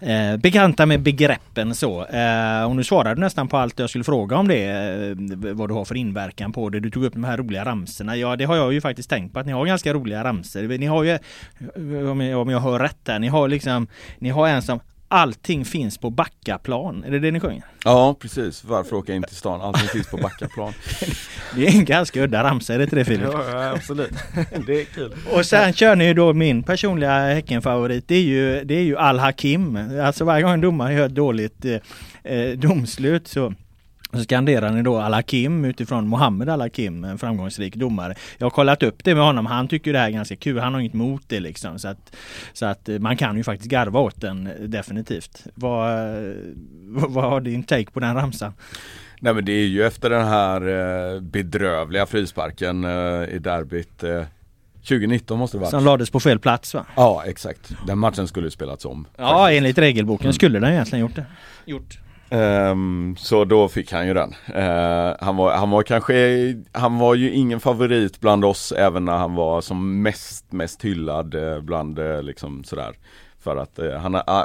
eh, 0.00 0.36
bekanta 0.36 0.86
med 0.86 1.02
begreppen 1.02 1.74
så. 1.74 2.06
Eh, 2.06 2.64
och 2.64 2.76
nu 2.76 2.84
svarade 2.84 3.14
du 3.14 3.20
nästan 3.20 3.48
på 3.48 3.56
allt 3.56 3.78
jag 3.78 3.90
skulle 3.90 4.04
fråga 4.04 4.36
om 4.36 4.48
det. 4.48 4.64
Eh, 4.64 5.16
vad 5.52 5.70
du 5.70 5.74
har 5.74 5.84
för 5.84 5.94
inverkan 5.94 6.52
på 6.52 6.68
det. 6.68 6.80
Du 6.80 6.90
tog 6.90 7.04
upp 7.04 7.12
de 7.12 7.24
här 7.24 7.36
roliga 7.36 7.64
ramserna. 7.64 8.16
Ja, 8.16 8.36
det 8.36 8.44
har 8.44 8.56
jag 8.56 8.72
ju 8.72 8.80
faktiskt 8.80 9.10
tänkt 9.10 9.32
på 9.32 9.40
att 9.40 9.46
ni 9.46 9.52
har 9.52 9.66
ganska 9.66 9.94
roliga 9.94 10.24
ramser. 10.24 10.78
Ni 10.78 10.86
har 10.86 11.04
ju, 11.04 11.10
eh, 11.10 12.10
om 12.10 12.20
jag, 12.20 12.40
om 12.40 12.50
jag 12.50 12.60
hör 12.60 12.78
rätt 12.78 13.08
här, 13.08 13.18
ni 13.18 13.28
har 13.28 13.48
liksom, 13.48 13.86
ni 14.18 14.30
har 14.30 14.48
en 14.48 14.62
som 14.62 14.80
Allting 15.12 15.64
finns 15.64 15.98
på 15.98 16.10
Backaplan. 16.10 17.04
Är 17.04 17.10
det 17.10 17.18
det 17.18 17.30
ni 17.30 17.40
sjunger? 17.40 17.64
Ja 17.84 18.16
precis, 18.20 18.64
varför 18.64 18.96
åka 18.96 19.14
in 19.14 19.22
till 19.22 19.36
stan? 19.36 19.60
Allting 19.60 19.88
finns 19.88 20.06
på 20.06 20.16
Backaplan 20.16 20.72
Det 21.54 21.66
är 21.66 21.70
en 21.70 21.84
ganska 21.84 22.22
udda 22.22 22.44
ramsa, 22.44 22.74
är 22.74 22.78
det 22.78 22.84
inte 22.84 22.96
det 22.96 23.04
Filip? 23.04 23.28
Ja, 23.32 23.72
absolut. 23.76 24.12
det 24.66 24.80
är 24.80 24.84
kul. 24.84 25.14
Och 25.32 25.46
sen 25.46 25.72
kör 25.72 25.96
ni 25.96 26.06
ju 26.06 26.14
då 26.14 26.32
min 26.32 26.62
personliga 26.62 27.34
Häckenfavorit. 27.34 28.08
Det 28.08 28.14
är 28.14 28.22
ju, 28.22 28.64
det 28.64 28.74
är 28.74 28.82
ju 28.82 28.96
Al 28.96 29.18
Hakim. 29.18 29.78
Alltså 30.02 30.24
varje 30.24 30.42
gång 30.42 30.52
en 30.52 30.60
domare 30.60 30.94
gör 30.94 31.06
ett 31.06 31.14
dåligt 31.14 31.64
eh, 31.64 32.34
eh, 32.34 32.58
domslut 32.58 33.28
så 33.28 33.54
så 34.12 34.24
skanderar 34.24 34.70
ni 34.70 34.82
då 34.82 34.98
Al-Hakim 34.98 35.64
utifrån 35.64 36.08
Mohammed 36.08 36.48
Al-Hakim, 36.48 37.04
en 37.04 37.18
framgångsrik 37.18 37.76
domare. 37.76 38.14
Jag 38.38 38.46
har 38.46 38.50
kollat 38.50 38.82
upp 38.82 39.04
det 39.04 39.14
med 39.14 39.24
honom. 39.24 39.46
Han 39.46 39.68
tycker 39.68 39.92
det 39.92 39.98
här 39.98 40.06
är 40.06 40.10
ganska 40.10 40.36
kul. 40.36 40.58
Han 40.58 40.74
har 40.74 40.80
inget 40.80 40.94
emot 40.94 41.22
det 41.26 41.40
liksom. 41.40 41.78
Så 41.78 41.88
att, 41.88 42.16
så 42.52 42.66
att 42.66 42.88
eh, 42.88 42.98
man 42.98 43.16
kan 43.16 43.36
ju 43.36 43.44
faktiskt 43.44 43.70
garva 43.70 44.00
åt 44.00 44.20
den 44.20 44.46
eh, 44.46 44.52
definitivt. 44.52 45.46
Vad, 45.54 45.90
eh, 45.90 46.34
vad 46.86 47.24
har 47.24 47.40
din 47.40 47.62
take 47.62 47.90
på 47.90 48.00
den 48.00 48.14
ramsan? 48.14 48.52
Nej 49.20 49.34
men 49.34 49.44
det 49.44 49.52
är 49.52 49.66
ju 49.66 49.82
efter 49.82 50.10
den 50.10 50.26
här 50.26 51.20
bedrövliga 51.20 52.06
frisparken 52.06 52.84
i 53.30 53.38
derbyt 53.38 54.02
eh, 54.02 54.22
2019 54.80 55.38
måste 55.38 55.56
det 55.56 55.60
vara. 55.60 55.70
Som 55.70 55.84
lades 55.84 56.10
på 56.10 56.20
fel 56.20 56.38
plats 56.38 56.74
va? 56.74 56.86
Ja 56.96 57.22
exakt, 57.26 57.72
den 57.86 57.98
matchen 57.98 58.28
skulle 58.28 58.50
spelats 58.50 58.84
om. 58.84 59.06
Ja, 59.16 59.52
enligt 59.52 59.78
regelboken 59.78 60.32
skulle 60.32 60.58
den 60.58 60.72
egentligen 60.72 61.00
gjort 61.00 61.16
det. 61.16 61.26
Gjort. 61.64 61.98
Ehm, 62.30 63.16
så 63.18 63.44
då 63.44 63.68
fick 63.68 63.92
han 63.92 64.06
ju 64.06 64.14
den. 64.14 64.34
Eh, 64.54 65.14
han, 65.20 65.36
var, 65.36 65.52
han 65.56 65.70
var 65.70 65.82
kanske, 65.82 66.14
han 66.72 66.98
var 66.98 67.14
ju 67.14 67.30
ingen 67.30 67.60
favorit 67.60 68.20
bland 68.20 68.44
oss 68.44 68.72
även 68.72 69.04
när 69.04 69.16
han 69.16 69.34
var 69.34 69.60
som 69.60 70.02
mest, 70.02 70.52
mest 70.52 70.84
hyllad 70.84 71.34
eh, 71.34 71.60
bland 71.60 71.98
eh, 71.98 72.22
liksom 72.22 72.64
sådär. 72.64 72.94
För 73.38 73.56
att 73.56 73.78
eh, 73.78 73.92
han, 73.92 74.14
ah, 74.14 74.44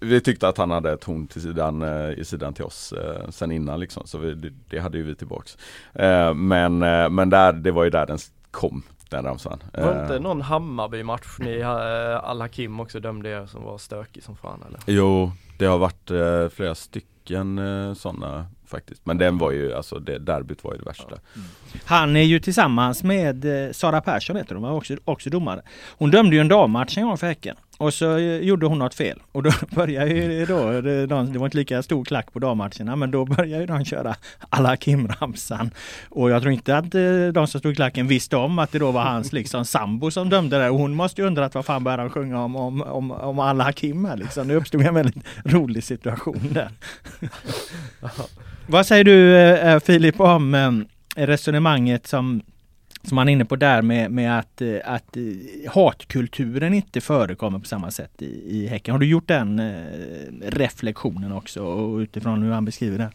vi- 0.00 0.20
tyckte 0.20 0.48
att 0.48 0.58
han 0.58 0.70
hade 0.70 0.92
ett 0.92 1.04
horn 1.04 1.26
till 1.26 1.42
sidan, 1.42 1.82
i 2.18 2.24
sidan 2.24 2.54
till 2.54 2.64
oss 2.64 2.94
sen 3.30 3.52
innan 3.52 3.80
liksom. 3.80 4.06
Så 4.06 4.18
vi, 4.18 4.34
det, 4.34 4.50
det 4.70 4.78
hade 4.78 4.98
ju 4.98 5.04
vi 5.04 5.14
tillbaks. 5.14 5.58
Eh, 5.94 6.34
men, 6.34 6.78
men 7.14 7.30
där, 7.30 7.52
det 7.52 7.70
var 7.70 7.84
ju 7.84 7.90
där 7.90 8.06
den 8.06 8.18
kom, 8.50 8.82
den 9.10 9.24
ramsan. 9.24 9.62
Var 9.72 9.94
det 9.94 10.02
inte 10.02 10.18
någon 10.18 10.42
Hammarby-match 10.42 11.36
ni, 11.38 11.62
Al-Hakim 11.62 12.80
också 12.80 13.00
dömde 13.00 13.28
er 13.30 13.46
som 13.46 13.62
var 13.64 13.78
stökig 13.78 14.22
som 14.22 14.36
fan 14.36 14.64
eller? 14.68 14.80
Jo, 14.86 15.32
det 15.58 15.66
har 15.66 15.78
varit 15.78 16.52
flera 16.54 16.74
stycken 16.74 17.10
eh, 17.30 17.94
sådana 17.94 18.46
faktiskt. 18.66 19.06
Men 19.06 19.18
den 19.18 19.38
var 19.38 19.50
ju, 19.50 19.74
alltså 19.74 19.98
det 19.98 20.18
derbyt 20.18 20.64
var 20.64 20.72
ju 20.72 20.78
det 20.78 20.84
värsta. 20.84 21.04
Mm. 21.06 21.46
Han 21.84 22.16
är 22.16 22.22
ju 22.22 22.40
tillsammans 22.40 23.02
med 23.02 23.66
eh, 23.66 23.72
Sara 23.72 24.00
Persson 24.00 24.36
heter 24.36 24.54
hon, 24.54 24.62
var 24.62 24.70
också, 24.70 24.96
också 25.04 25.30
domare. 25.30 25.62
Hon 25.98 26.10
dömde 26.10 26.36
ju 26.36 26.40
en 26.40 26.48
dammatch 26.48 26.98
en 26.98 27.06
gång 27.06 27.18
för 27.18 27.26
Häcken. 27.26 27.56
Och 27.78 27.94
så 27.94 28.16
eh, 28.16 28.40
gjorde 28.40 28.66
hon 28.66 28.78
något 28.78 28.94
fel. 28.94 29.22
Och 29.32 29.42
då 29.42 29.50
började 29.70 30.10
ju 30.10 30.46
då, 30.46 30.80
det, 30.80 31.06
de, 31.06 31.32
det 31.32 31.38
var 31.38 31.46
inte 31.46 31.56
lika 31.56 31.82
stor 31.82 32.04
klack 32.04 32.32
på 32.32 32.38
dammatcherna, 32.38 32.96
men 32.96 33.10
då 33.10 33.24
började 33.24 33.60
ju 33.60 33.66
de 33.66 33.84
köra 33.84 34.14
alla 34.48 34.76
Kim-ramsan. 34.76 35.70
Och 36.08 36.30
jag 36.30 36.42
tror 36.42 36.52
inte 36.52 36.76
att 36.76 36.94
eh, 36.94 37.26
de 37.32 37.46
som 37.46 37.60
stod 37.60 37.72
i 37.72 37.74
klacken 37.74 38.06
visste 38.08 38.36
om 38.36 38.58
att 38.58 38.72
det 38.72 38.78
då 38.78 38.90
var 38.90 39.02
hans 39.02 39.32
liksom 39.32 39.64
sambo 39.64 40.10
som 40.10 40.30
dömde 40.30 40.58
det. 40.58 40.70
Och 40.70 40.78
hon 40.78 40.94
måste 40.94 41.20
ju 41.20 41.26
undrat 41.26 41.54
vad 41.54 41.64
fan 41.64 41.84
började 41.84 42.02
han 42.02 42.10
sjunga 42.10 42.44
om, 42.44 42.56
om, 42.56 42.82
om, 42.82 43.10
om 43.10 43.38
alla 43.38 43.72
Kim 43.72 44.04
här 44.04 44.16
liksom. 44.16 44.48
Det 44.48 44.54
uppstod 44.54 44.82
en 44.82 44.94
väldigt 44.94 45.24
rolig 45.44 45.84
situation 45.84 46.48
där. 46.52 46.70
Vad 48.68 48.86
säger 48.86 49.04
du 49.04 49.36
eh, 49.36 49.80
Filip 49.80 50.20
om 50.20 50.84
resonemanget 51.16 52.06
som 52.06 52.42
som 53.08 53.18
han 53.18 53.28
är 53.28 53.32
inne 53.32 53.44
på 53.44 53.56
där 53.56 53.82
med, 53.82 54.10
med 54.10 54.38
att, 54.38 54.62
eh, 54.62 54.76
att 54.84 55.16
eh, 55.16 55.22
hatkulturen 55.74 56.74
inte 56.74 57.00
förekommer 57.00 57.58
på 57.58 57.64
samma 57.64 57.90
sätt 57.90 58.22
i, 58.22 58.58
i 58.58 58.66
Häcken. 58.66 58.92
Har 58.92 58.98
du 58.98 59.06
gjort 59.06 59.28
den 59.28 59.58
eh, 59.58 59.84
reflektionen 60.42 61.32
också 61.32 61.62
och 61.62 61.98
utifrån 61.98 62.42
hur 62.42 62.52
han 62.52 62.64
beskriver 62.64 62.98
det? 62.98 63.10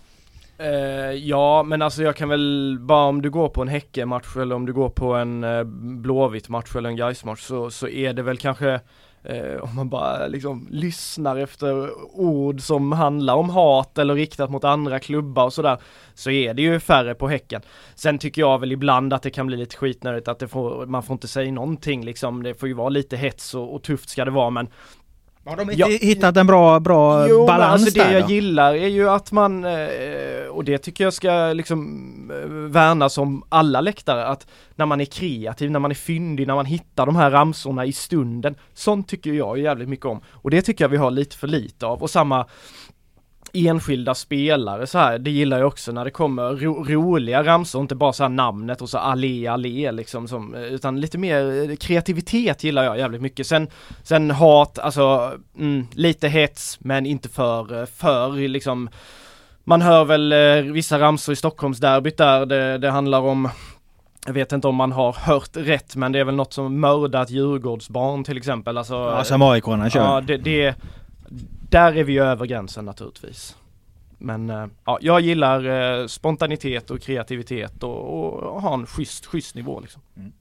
Ja, 1.15 1.63
men 1.63 1.81
alltså 1.81 2.03
jag 2.03 2.15
kan 2.15 2.29
väl 2.29 2.77
bara 2.81 3.05
om 3.05 3.21
du 3.21 3.29
går 3.29 3.49
på 3.49 3.61
en 3.61 3.67
Häckenmatch 3.67 4.37
eller 4.37 4.55
om 4.55 4.65
du 4.65 4.73
går 4.73 4.89
på 4.89 5.13
en 5.13 5.43
uh, 5.43 5.63
Blåvitt 5.63 6.49
match 6.49 6.75
eller 6.75 6.89
en 6.89 6.95
Gais-match 6.95 7.41
så, 7.41 7.71
så 7.71 7.87
är 7.87 8.13
det 8.13 8.21
väl 8.21 8.37
kanske 8.37 8.79
Eh, 9.23 9.63
om 9.63 9.75
man 9.75 9.89
bara 9.89 10.27
liksom 10.27 10.67
lyssnar 10.71 11.37
efter 11.37 11.89
ord 12.19 12.61
som 12.61 12.91
handlar 12.91 13.35
om 13.35 13.49
hat 13.49 13.97
eller 13.97 14.15
riktat 14.15 14.51
mot 14.51 14.63
andra 14.63 14.99
klubbar 14.99 15.45
och 15.45 15.53
sådär 15.53 15.77
så 16.13 16.31
är 16.31 16.53
det 16.53 16.61
ju 16.61 16.79
färre 16.79 17.15
på 17.15 17.27
Häcken. 17.27 17.61
Sen 17.95 18.19
tycker 18.19 18.41
jag 18.41 18.59
väl 18.59 18.71
ibland 18.71 19.13
att 19.13 19.23
det 19.23 19.29
kan 19.29 19.47
bli 19.47 19.57
lite 19.57 19.77
skitnödigt 19.77 20.27
att 20.27 20.39
det 20.39 20.47
får, 20.47 20.85
man 20.85 21.03
får 21.03 21.13
inte 21.13 21.27
säga 21.27 21.51
någonting 21.51 22.05
liksom. 22.05 22.43
Det 22.43 22.53
får 22.53 22.67
ju 22.67 22.73
vara 22.73 22.89
lite 22.89 23.17
hets 23.17 23.55
och, 23.55 23.75
och 23.75 23.83
tufft 23.83 24.09
ska 24.09 24.25
det 24.25 24.31
vara 24.31 24.49
men 24.49 24.67
har 25.45 25.57
de 25.57 25.61
inte 25.61 25.81
ja, 25.81 25.87
hittat 25.87 26.37
en 26.37 26.47
bra, 26.47 26.79
bra 26.79 27.27
jo, 27.27 27.45
balans 27.45 27.81
alltså 27.81 27.99
det 27.99 28.03
där 28.03 28.13
jag 28.13 28.23
då? 28.23 28.29
gillar 28.29 28.73
är 28.73 28.87
ju 28.87 29.09
att 29.09 29.31
man, 29.31 29.65
eh, 29.65 30.47
och 30.49 30.63
det 30.63 30.77
tycker 30.77 31.03
jag 31.03 31.13
ska 31.13 31.53
liksom 31.53 32.31
eh, 32.31 32.49
värnas 32.49 33.17
om 33.17 33.43
alla 33.49 33.81
läktare, 33.81 34.25
att 34.25 34.47
när 34.75 34.85
man 34.85 35.01
är 35.01 35.05
kreativ, 35.05 35.71
när 35.71 35.79
man 35.79 35.91
är 35.91 35.95
fyndig, 35.95 36.47
när 36.47 36.55
man 36.55 36.65
hittar 36.65 37.05
de 37.05 37.15
här 37.15 37.31
ramsorna 37.31 37.85
i 37.85 37.93
stunden. 37.93 38.55
Sånt 38.73 39.07
tycker 39.07 39.33
jag 39.33 39.59
jävligt 39.59 39.89
mycket 39.89 40.05
om. 40.05 40.21
Och 40.27 40.49
det 40.49 40.61
tycker 40.61 40.83
jag 40.83 40.89
vi 40.89 40.97
har 40.97 41.11
lite 41.11 41.37
för 41.37 41.47
lite 41.47 41.85
av. 41.85 42.01
Och 42.01 42.09
samma 42.09 42.45
enskilda 43.53 44.15
spelare 44.15 44.87
så 44.87 44.97
här, 44.97 45.19
det 45.19 45.31
gillar 45.31 45.59
jag 45.59 45.67
också 45.67 45.91
när 45.91 46.05
det 46.05 46.11
kommer 46.11 46.55
ro 46.55 46.83
roliga 46.83 47.43
ramsor, 47.43 47.81
inte 47.81 47.95
bara 47.95 48.13
så 48.13 48.23
här 48.23 48.29
namnet 48.29 48.81
och 48.81 48.89
så 48.89 48.97
allé 48.97 49.47
allé 49.47 49.91
liksom 49.91 50.27
som, 50.27 50.55
utan 50.55 50.99
lite 51.01 51.17
mer 51.17 51.75
kreativitet 51.75 52.63
gillar 52.63 52.83
jag 52.83 52.97
jävligt 52.97 53.21
mycket. 53.21 53.47
Sen, 53.47 53.67
sen 54.03 54.31
hat, 54.31 54.79
alltså 54.79 55.33
mm, 55.57 55.87
lite 55.93 56.27
hets 56.27 56.77
men 56.79 57.05
inte 57.05 57.29
för, 57.29 57.85
för 57.85 58.47
liksom 58.47 58.89
man 59.63 59.81
hör 59.81 60.05
väl 60.05 60.33
eh, 60.33 60.73
vissa 60.73 60.99
ramsor 60.99 61.33
i 61.33 61.35
Stockholmsderbyt 61.35 62.17
där 62.17 62.45
det, 62.45 62.77
det 62.77 62.91
handlar 62.91 63.21
om 63.21 63.49
jag 64.25 64.33
vet 64.33 64.51
inte 64.51 64.67
om 64.67 64.75
man 64.75 64.91
har 64.91 65.13
hört 65.13 65.49
rätt 65.53 65.95
men 65.95 66.11
det 66.11 66.19
är 66.19 66.23
väl 66.23 66.35
något 66.35 66.53
som 66.53 66.79
mördat 66.79 67.29
Djurgårdsbarn 67.29 68.23
till 68.23 68.37
exempel. 68.37 68.77
Alltså, 68.77 68.93
ja, 68.93 69.23
som 69.23 69.41
aik 69.41 69.65
kör. 69.65 69.89
Ja, 69.93 70.21
det, 70.21 70.37
det, 70.37 70.75
där 71.71 71.97
är 71.97 72.03
vi 72.03 72.13
ju 72.13 72.23
över 72.23 72.45
gränsen 72.45 72.85
naturligtvis. 72.85 73.57
Men 74.17 74.49
eh, 74.49 74.67
ja, 74.85 74.97
jag 75.01 75.21
gillar 75.21 75.65
eh, 75.65 76.07
spontanitet 76.07 76.91
och 76.91 77.01
kreativitet 77.01 77.83
och, 77.83 78.43
och 78.43 78.61
ha 78.61 78.73
en 78.73 78.85
schysst, 78.85 79.25
schysst 79.25 79.55
nivå 79.55 79.79
liksom. 79.79 80.01
Mm. 80.17 80.31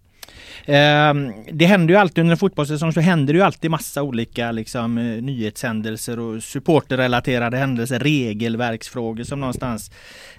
Ehm, 0.66 1.32
det 1.52 1.66
händer 1.66 1.94
ju 1.94 2.00
alltid 2.00 2.18
under 2.18 2.32
en 2.32 2.38
fotbollssäsong 2.38 2.92
så 2.92 3.00
händer 3.00 3.32
det 3.32 3.38
ju 3.38 3.44
alltid 3.44 3.70
massa 3.70 4.02
olika 4.02 4.52
liksom, 4.52 4.98
eh, 4.98 5.22
nyhetshändelser 5.22 6.18
och 6.18 6.42
supporterrelaterade 6.42 7.56
händelser, 7.56 7.98
regelverksfrågor 7.98 9.24
som 9.24 9.40
någonstans 9.40 9.90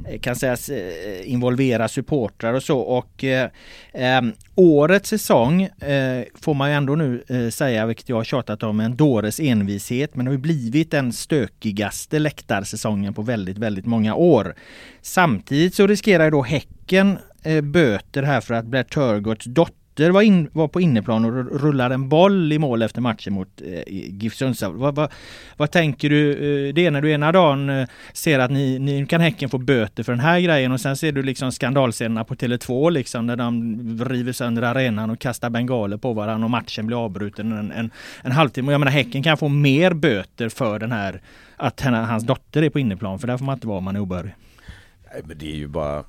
eh, 0.10 0.20
kan 0.20 0.36
sägas 0.36 0.70
eh, 0.70 1.32
involvera 1.32 1.88
supportrar 1.88 2.54
och 2.54 2.64
så. 2.64 2.80
Och 2.80 3.24
eh, 3.24 3.50
ehm, 3.94 4.34
årets 4.56 5.10
säsong 5.10 5.62
eh, 5.64 6.24
får 6.42 6.54
man 6.54 6.70
ju 6.70 6.76
ändå 6.76 6.96
nu 6.96 7.24
säga, 7.52 7.86
vilket 7.86 8.10
jag 8.10 8.16
har 8.16 8.24
tjatat 8.24 8.64
om, 8.64 8.80
en 8.80 8.96
dåres 8.96 9.40
envishet, 9.40 10.16
men 10.16 10.26
det 10.26 10.30
har 10.30 10.34
ju 10.34 10.42
blivit 10.42 10.92
den 10.92 11.14
stökigaste 11.14 12.20
läktarsäsongen 12.20 13.14
på 13.14 13.22
väldigt, 13.22 13.58
väldigt 13.58 13.86
många 13.86 14.16
år. 14.16 14.56
Samtidigt 15.02 15.76
så 15.76 15.88
riskerar 15.88 16.24
ju 16.24 16.32
då 16.32 16.42
Häcken 16.42 17.18
Eh, 17.44 17.62
böter 17.62 18.24
här 18.24 18.42
för 18.42 18.54
att 18.54 18.66
Blair 18.66 18.84
Turgotts 18.84 19.46
dotter 19.46 20.10
var, 20.10 20.22
in, 20.22 20.50
var 20.54 20.68
på 20.68 20.82
inneplan 20.82 21.26
och 21.26 21.62
rullade 21.62 21.94
en 21.94 22.10
boll 22.10 22.54
i 22.54 22.60
mål 22.60 22.82
efter 22.82 23.02
matchen 23.02 23.34
mot 23.34 23.62
eh, 23.62 23.84
GIF 23.88 24.36
Sundsvall. 24.36 24.76
Vad, 24.76 24.96
vad, 24.96 25.12
vad, 25.58 25.72
tänker 25.72 26.10
du? 26.10 26.32
Eh, 26.32 26.74
det 26.74 26.86
är 26.86 26.92
när 26.92 27.02
du 27.02 27.12
ena 27.12 27.32
dagen 27.32 27.70
eh, 27.70 27.88
ser 28.14 28.40
att 28.40 28.52
ni, 28.52 28.80
ni 28.80 29.06
kan 29.06 29.22
Häcken 29.22 29.50
få 29.50 29.58
böter 29.58 30.04
för 30.04 30.12
den 30.12 30.20
här 30.20 30.40
grejen 30.40 30.72
och 30.72 30.82
sen 30.82 30.98
ser 30.98 31.12
du 31.12 31.24
liksom 31.24 31.52
skandalscenerna 31.52 32.24
på 32.24 32.36
Tele2 32.36 32.92
liksom 32.92 33.26
när 33.26 33.36
de 33.36 34.06
river 34.06 34.32
sönder 34.32 34.62
arenan 34.62 35.10
och 35.10 35.20
kastar 35.20 35.50
bengaler 35.50 35.98
på 35.98 36.14
varandra 36.14 36.46
och 36.46 36.52
matchen 36.52 36.88
blir 36.88 37.06
avbruten 37.06 37.52
en, 37.52 37.72
en, 37.72 37.92
en 38.24 38.32
halvtimme. 38.32 38.72
Jag 38.72 38.80
menar 38.80 38.92
Häcken 38.92 39.24
kan 39.24 39.38
få 39.38 39.48
mer 39.48 39.94
böter 39.94 40.50
för 40.50 40.80
den 40.80 40.92
här 40.92 41.22
att 41.58 41.82
hans 41.82 42.24
dotter 42.24 42.64
är 42.64 42.70
på 42.70 42.80
inneplan 42.80 43.20
för 43.20 43.28
där 43.28 43.38
får 43.38 43.46
man 43.46 43.56
inte 43.56 43.68
vara 43.68 43.78
om 43.78 43.84
man 43.84 43.96
är 43.96 44.00
obehörig. 44.00 44.36
Nej 45.14 45.22
men 45.26 45.38
det 45.38 45.52
är 45.52 45.56
ju 45.56 45.68
bara 45.68 46.04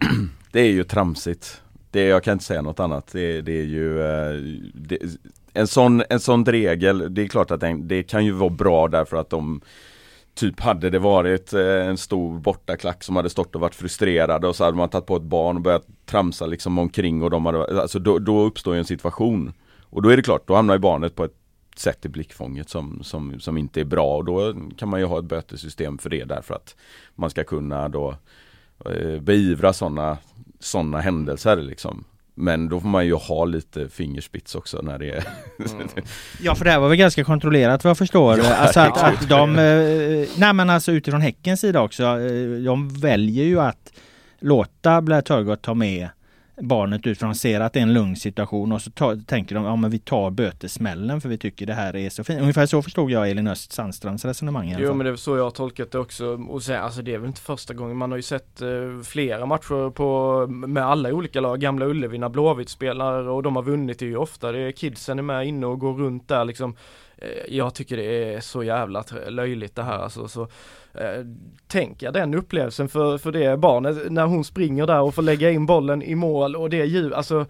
Det 0.52 0.60
är 0.60 0.70
ju 0.70 0.84
tramsigt 0.84 1.60
det, 1.90 2.04
jag 2.04 2.24
kan 2.24 2.32
inte 2.32 2.44
säga 2.44 2.62
något 2.62 2.80
annat. 2.80 3.06
Det, 3.12 3.40
det 3.40 3.60
är 3.60 3.64
ju 3.64 4.00
eh, 4.00 4.40
det, 4.74 4.98
en, 5.52 5.66
sån, 5.66 6.02
en 6.10 6.20
sån 6.20 6.44
regel, 6.44 7.14
det 7.14 7.22
är 7.22 7.28
klart 7.28 7.50
att 7.50 7.60
den, 7.60 7.88
det 7.88 8.02
kan 8.02 8.24
ju 8.24 8.32
vara 8.32 8.50
bra 8.50 8.88
därför 8.88 9.16
att 9.16 9.30
de 9.30 9.60
Typ 10.34 10.60
hade 10.60 10.90
det 10.90 10.98
varit 10.98 11.52
eh, 11.52 11.86
en 11.86 11.98
stor 11.98 12.38
bortaklack 12.38 13.04
som 13.04 13.16
hade 13.16 13.30
stått 13.30 13.54
och 13.54 13.60
varit 13.60 13.74
frustrerade 13.74 14.48
och 14.48 14.56
så 14.56 14.64
hade 14.64 14.76
man 14.76 14.88
tagit 14.88 15.06
på 15.06 15.16
ett 15.16 15.22
barn 15.22 15.56
och 15.56 15.62
börjat 15.62 15.86
tramsa 16.06 16.46
liksom 16.46 16.78
omkring 16.78 17.22
och 17.22 17.30
de 17.30 17.46
hade, 17.46 17.80
alltså 17.82 17.98
då, 17.98 18.18
då 18.18 18.40
uppstår 18.40 18.74
en 18.74 18.84
situation. 18.84 19.52
Och 19.82 20.02
då 20.02 20.08
är 20.08 20.16
det 20.16 20.22
klart, 20.22 20.46
då 20.46 20.54
hamnar 20.54 20.74
ju 20.74 20.80
barnet 20.80 21.14
på 21.14 21.24
ett 21.24 21.36
sätt 21.76 22.04
i 22.04 22.08
blickfånget 22.08 22.68
som, 22.68 23.02
som, 23.02 23.40
som 23.40 23.58
inte 23.58 23.80
är 23.80 23.84
bra 23.84 24.16
och 24.16 24.24
då 24.24 24.54
kan 24.76 24.88
man 24.88 25.00
ju 25.00 25.06
ha 25.06 25.18
ett 25.18 25.24
bötesystem 25.24 25.98
för 25.98 26.10
det 26.10 26.24
därför 26.24 26.54
att 26.54 26.76
man 27.14 27.30
ska 27.30 27.44
kunna 27.44 27.88
då 27.88 28.08
eh, 28.10 28.16
beivra 29.20 29.72
sådana 29.72 30.18
sådana 30.60 31.00
händelser 31.00 31.56
liksom. 31.56 32.04
Men 32.34 32.68
då 32.68 32.80
får 32.80 32.88
man 32.88 33.06
ju 33.06 33.14
ha 33.14 33.44
lite 33.44 33.88
fingerspits 33.88 34.54
också 34.54 34.80
när 34.82 34.98
det 34.98 35.10
är... 35.10 35.24
Mm. 35.58 35.88
ja 36.42 36.54
för 36.54 36.64
det 36.64 36.70
här 36.70 36.78
var 36.78 36.88
väl 36.88 36.98
ganska 36.98 37.24
kontrollerat 37.24 37.84
vad 37.84 37.90
jag 37.90 37.98
förstår. 37.98 38.38
Ja, 38.44 38.54
alltså 38.54 38.80
att, 38.80 39.02
att 39.02 39.28
de... 39.28 39.58
Eh, 39.58 40.28
nej 40.36 40.52
men 40.52 40.70
alltså 40.70 40.92
utifrån 40.92 41.20
Häckens 41.20 41.60
sida 41.60 41.80
också. 41.80 42.02
Eh, 42.02 42.62
de 42.64 42.88
väljer 42.88 43.44
ju 43.44 43.60
att 43.60 43.92
låta 44.40 45.02
Blair 45.02 45.20
Turgott 45.20 45.62
ta 45.62 45.74
med 45.74 46.08
barnet 46.60 47.06
ut 47.06 47.18
för 47.18 47.26
de 47.26 47.34
ser 47.34 47.60
att 47.60 47.72
det 47.72 47.78
är 47.78 47.82
en 47.82 47.92
lugn 47.92 48.16
situation 48.16 48.72
och 48.72 48.82
så 48.82 48.90
tar, 48.90 49.16
tänker 49.16 49.54
de 49.54 49.64
ja 49.64 49.88
vi 49.88 49.98
tar 49.98 50.30
bötesmällen 50.30 51.20
för 51.20 51.28
vi 51.28 51.38
tycker 51.38 51.66
det 51.66 51.74
här 51.74 51.96
är 51.96 52.10
så 52.10 52.24
fint. 52.24 52.40
Ungefär 52.40 52.66
så 52.66 52.82
förstod 52.82 53.10
jag 53.10 53.30
Elin 53.30 53.46
Öst 53.46 53.72
Sandströms 53.72 54.24
resonemang. 54.24 54.76
Jo 54.78 54.94
men 54.94 55.06
det 55.06 55.12
är 55.12 55.16
så 55.16 55.36
jag 55.36 55.44
har 55.44 55.50
tolkat 55.50 55.90
det 55.90 55.98
också 55.98 56.26
och 56.48 56.62
sen, 56.62 56.82
alltså 56.82 57.02
det 57.02 57.14
är 57.14 57.18
väl 57.18 57.28
inte 57.28 57.40
första 57.40 57.74
gången 57.74 57.96
man 57.96 58.10
har 58.10 58.16
ju 58.16 58.22
sett 58.22 58.62
eh, 58.62 58.68
flera 59.04 59.46
matcher 59.46 59.90
på 59.90 60.46
med 60.46 60.86
alla 60.86 61.12
olika 61.12 61.40
lag. 61.40 61.60
Gamla 61.60 61.86
Ullevi 61.86 62.18
när 62.18 62.28
Blåvitt 62.28 62.68
spelar 62.68 63.28
och 63.28 63.42
de 63.42 63.56
har 63.56 63.62
vunnit 63.62 63.98
det 63.98 64.04
är 64.04 64.08
ju 64.08 64.16
ofta 64.16 64.52
det 64.52 64.58
är 64.58 64.72
kidsen 64.72 65.18
är 65.18 65.22
med 65.22 65.46
inne 65.46 65.66
och 65.66 65.78
går 65.78 65.94
runt 65.94 66.28
där 66.28 66.44
liksom. 66.44 66.76
Eh, 67.18 67.28
jag 67.48 67.74
tycker 67.74 67.96
det 67.96 68.34
är 68.34 68.40
så 68.40 68.62
jävla 68.62 69.04
löjligt 69.28 69.76
det 69.76 69.82
här 69.82 69.98
alltså. 69.98 70.28
Så, 70.28 70.42
eh, 70.94 71.24
tänk 71.66 72.02
jag 72.02 72.14
den 72.14 72.34
upplevelsen 72.34 72.88
för, 72.88 73.18
för 73.18 73.32
det 73.32 73.56
barnet 73.56 74.12
när 74.12 74.26
hon 74.26 74.44
springer 74.44 74.86
där 74.86 75.00
och 75.00 75.14
får 75.14 75.22
lägga 75.22 75.50
in 75.50 75.66
bollen 75.66 76.02
i 76.02 76.14
mål 76.14 76.56
och 76.56 76.70
det 76.70 76.84
djur, 76.84 77.12
alltså 77.12 77.46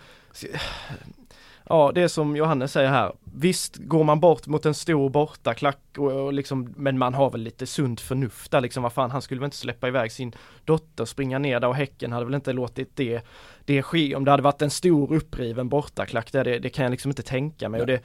Ja, 1.68 1.92
det 1.94 2.02
är 2.02 2.08
som 2.08 2.36
Johannes 2.36 2.72
säger 2.72 2.88
här. 2.88 3.12
Visst 3.36 3.76
går 3.76 4.04
man 4.04 4.20
bort 4.20 4.46
mot 4.46 4.66
en 4.66 4.74
stor 4.74 5.10
bortaklack 5.10 5.78
och, 5.98 6.12
och 6.12 6.32
liksom, 6.32 6.74
men 6.76 6.98
man 6.98 7.14
har 7.14 7.30
väl 7.30 7.40
lite 7.40 7.66
sunt 7.66 8.00
förnuft 8.00 8.50
där 8.50 8.60
liksom. 8.60 8.82
Vad 8.82 8.92
fan, 8.92 9.10
han 9.10 9.22
skulle 9.22 9.40
väl 9.40 9.44
inte 9.46 9.56
släppa 9.56 9.88
iväg 9.88 10.12
sin 10.12 10.32
dotter, 10.64 11.04
springa 11.04 11.38
ner 11.38 11.60
där 11.60 11.68
och 11.68 11.76
Häcken 11.76 12.12
hade 12.12 12.24
väl 12.24 12.34
inte 12.34 12.52
låtit 12.52 12.90
det, 12.96 13.20
det 13.64 13.82
ske. 13.82 14.14
Om 14.14 14.24
det 14.24 14.30
hade 14.30 14.42
varit 14.42 14.62
en 14.62 14.70
stor 14.70 15.12
uppriven 15.12 15.68
bortaklack 15.68 16.32
där, 16.32 16.44
det, 16.44 16.58
det 16.58 16.70
kan 16.70 16.82
jag 16.82 16.90
liksom 16.90 17.10
inte 17.10 17.22
tänka 17.22 17.68
mig. 17.68 17.80
Och 17.80 17.86
det, 17.86 18.00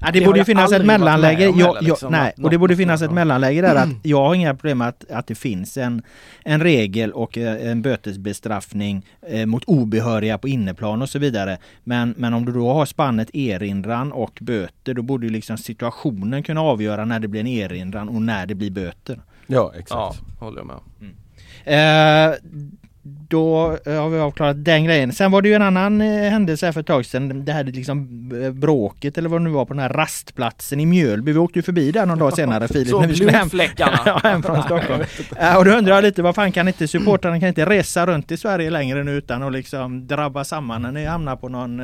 Ja, 0.00 0.10
det, 0.12 0.20
det 0.20 0.26
borde 0.26 0.44
finnas 0.44 0.72
ett 0.72 0.86
mellanläge. 0.86 1.44
Jag, 1.44 1.58
jag, 1.58 1.82
liksom, 1.82 2.12
nej, 2.12 2.32
och 2.42 2.50
det 2.50 2.58
borde 2.58 2.76
finnas 2.76 3.02
ett 3.02 3.12
mellanläge 3.12 3.60
där 3.60 3.74
att 3.74 3.88
jag 4.02 4.24
har 4.24 4.34
inga 4.34 4.54
problem 4.54 4.78
med 4.78 4.88
att, 4.88 5.10
att 5.10 5.26
det 5.26 5.34
finns 5.34 5.76
en, 5.76 6.02
en 6.44 6.62
regel 6.62 7.12
och 7.12 7.38
eh, 7.38 7.70
en 7.70 7.82
bötesbestraffning 7.82 9.06
eh, 9.28 9.46
mot 9.46 9.64
obehöriga 9.64 10.38
på 10.38 10.48
inneplan 10.48 11.02
och 11.02 11.08
så 11.08 11.18
vidare. 11.18 11.58
Men, 11.84 12.14
men 12.16 12.34
om 12.34 12.44
du 12.44 12.52
då 12.52 12.72
har 12.72 12.86
spannet 12.86 13.34
erinran 13.34 14.12
och 14.12 14.38
böter, 14.40 14.57
då 14.82 15.02
borde 15.02 15.26
ju 15.26 15.32
liksom 15.32 15.58
situationen 15.58 16.42
kunna 16.42 16.60
avgöra 16.60 17.04
när 17.04 17.20
det 17.20 17.28
blir 17.28 17.40
en 17.40 17.46
erinran 17.46 18.08
och 18.08 18.22
när 18.22 18.46
det 18.46 18.54
blir 18.54 18.70
böter. 18.70 19.20
Ja, 19.46 19.72
exakt. 19.74 19.90
Ja, 19.90 20.14
håller 20.38 20.58
jag 20.58 20.66
med. 20.66 20.80
Mm. 21.00 21.14
Eh, 21.64 22.36
då 23.28 23.76
eh, 23.86 23.94
har 23.94 24.08
vi 24.08 24.18
avklarat 24.18 24.64
den 24.64 24.84
grejen. 24.84 25.12
Sen 25.12 25.30
var 25.30 25.42
det 25.42 25.48
ju 25.48 25.54
en 25.54 25.62
annan 25.62 26.00
eh, 26.00 26.30
händelse 26.30 26.66
här 26.66 26.72
för 26.72 26.80
ett 26.80 26.86
tag 26.86 27.06
sedan. 27.06 27.44
Det 27.44 27.52
här 27.52 27.64
liksom 27.64 28.30
eh, 28.44 28.50
bråket 28.50 29.18
eller 29.18 29.28
vad 29.28 29.40
det 29.40 29.44
nu 29.44 29.50
var 29.50 29.64
på 29.64 29.74
den 29.74 29.82
här 29.82 29.88
rastplatsen 29.88 30.80
i 30.80 30.86
Mjölby. 30.86 31.32
Vi 31.32 31.38
åkte 31.38 31.58
ju 31.58 31.62
förbi 31.62 31.92
där 31.92 32.06
någon 32.06 32.18
dag 32.18 32.32
senare 32.32 32.68
Filip. 32.68 32.88
Så 32.88 33.00
när 33.00 33.08
vi 33.08 33.14
skulle 33.14 33.32
hem, 33.32 33.50
ja, 33.76 34.20
hem 34.22 34.42
från 34.42 34.62
Stockholm. 34.62 35.04
och 35.56 35.64
då 35.64 35.70
undrar 35.70 35.94
jag 35.94 36.02
lite, 36.02 36.22
vad 36.22 36.34
fan 36.34 36.52
kan 36.52 36.68
inte 36.68 36.88
supportrarna 36.88 37.40
kan 37.40 37.48
inte 37.48 37.66
resa 37.66 38.06
runt 38.06 38.32
i 38.32 38.36
Sverige 38.36 38.70
längre 38.70 39.04
nu 39.04 39.12
utan 39.12 39.42
att 39.42 39.52
liksom 39.52 40.06
drabba 40.06 40.44
samman 40.44 40.82
när 40.82 40.92
ni 40.92 41.04
hamnar 41.04 41.36
på 41.36 41.48
någon 41.48 41.82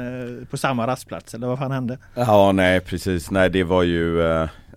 på 0.50 0.56
samma 0.56 0.86
rastplats 0.86 1.34
eller 1.34 1.46
vad 1.46 1.58
fan 1.58 1.70
hände? 1.70 1.98
Ja 2.14 2.52
nej 2.52 2.80
precis, 2.80 3.30
nej 3.30 3.50
det 3.50 3.64
var 3.64 3.82
ju 3.82 4.22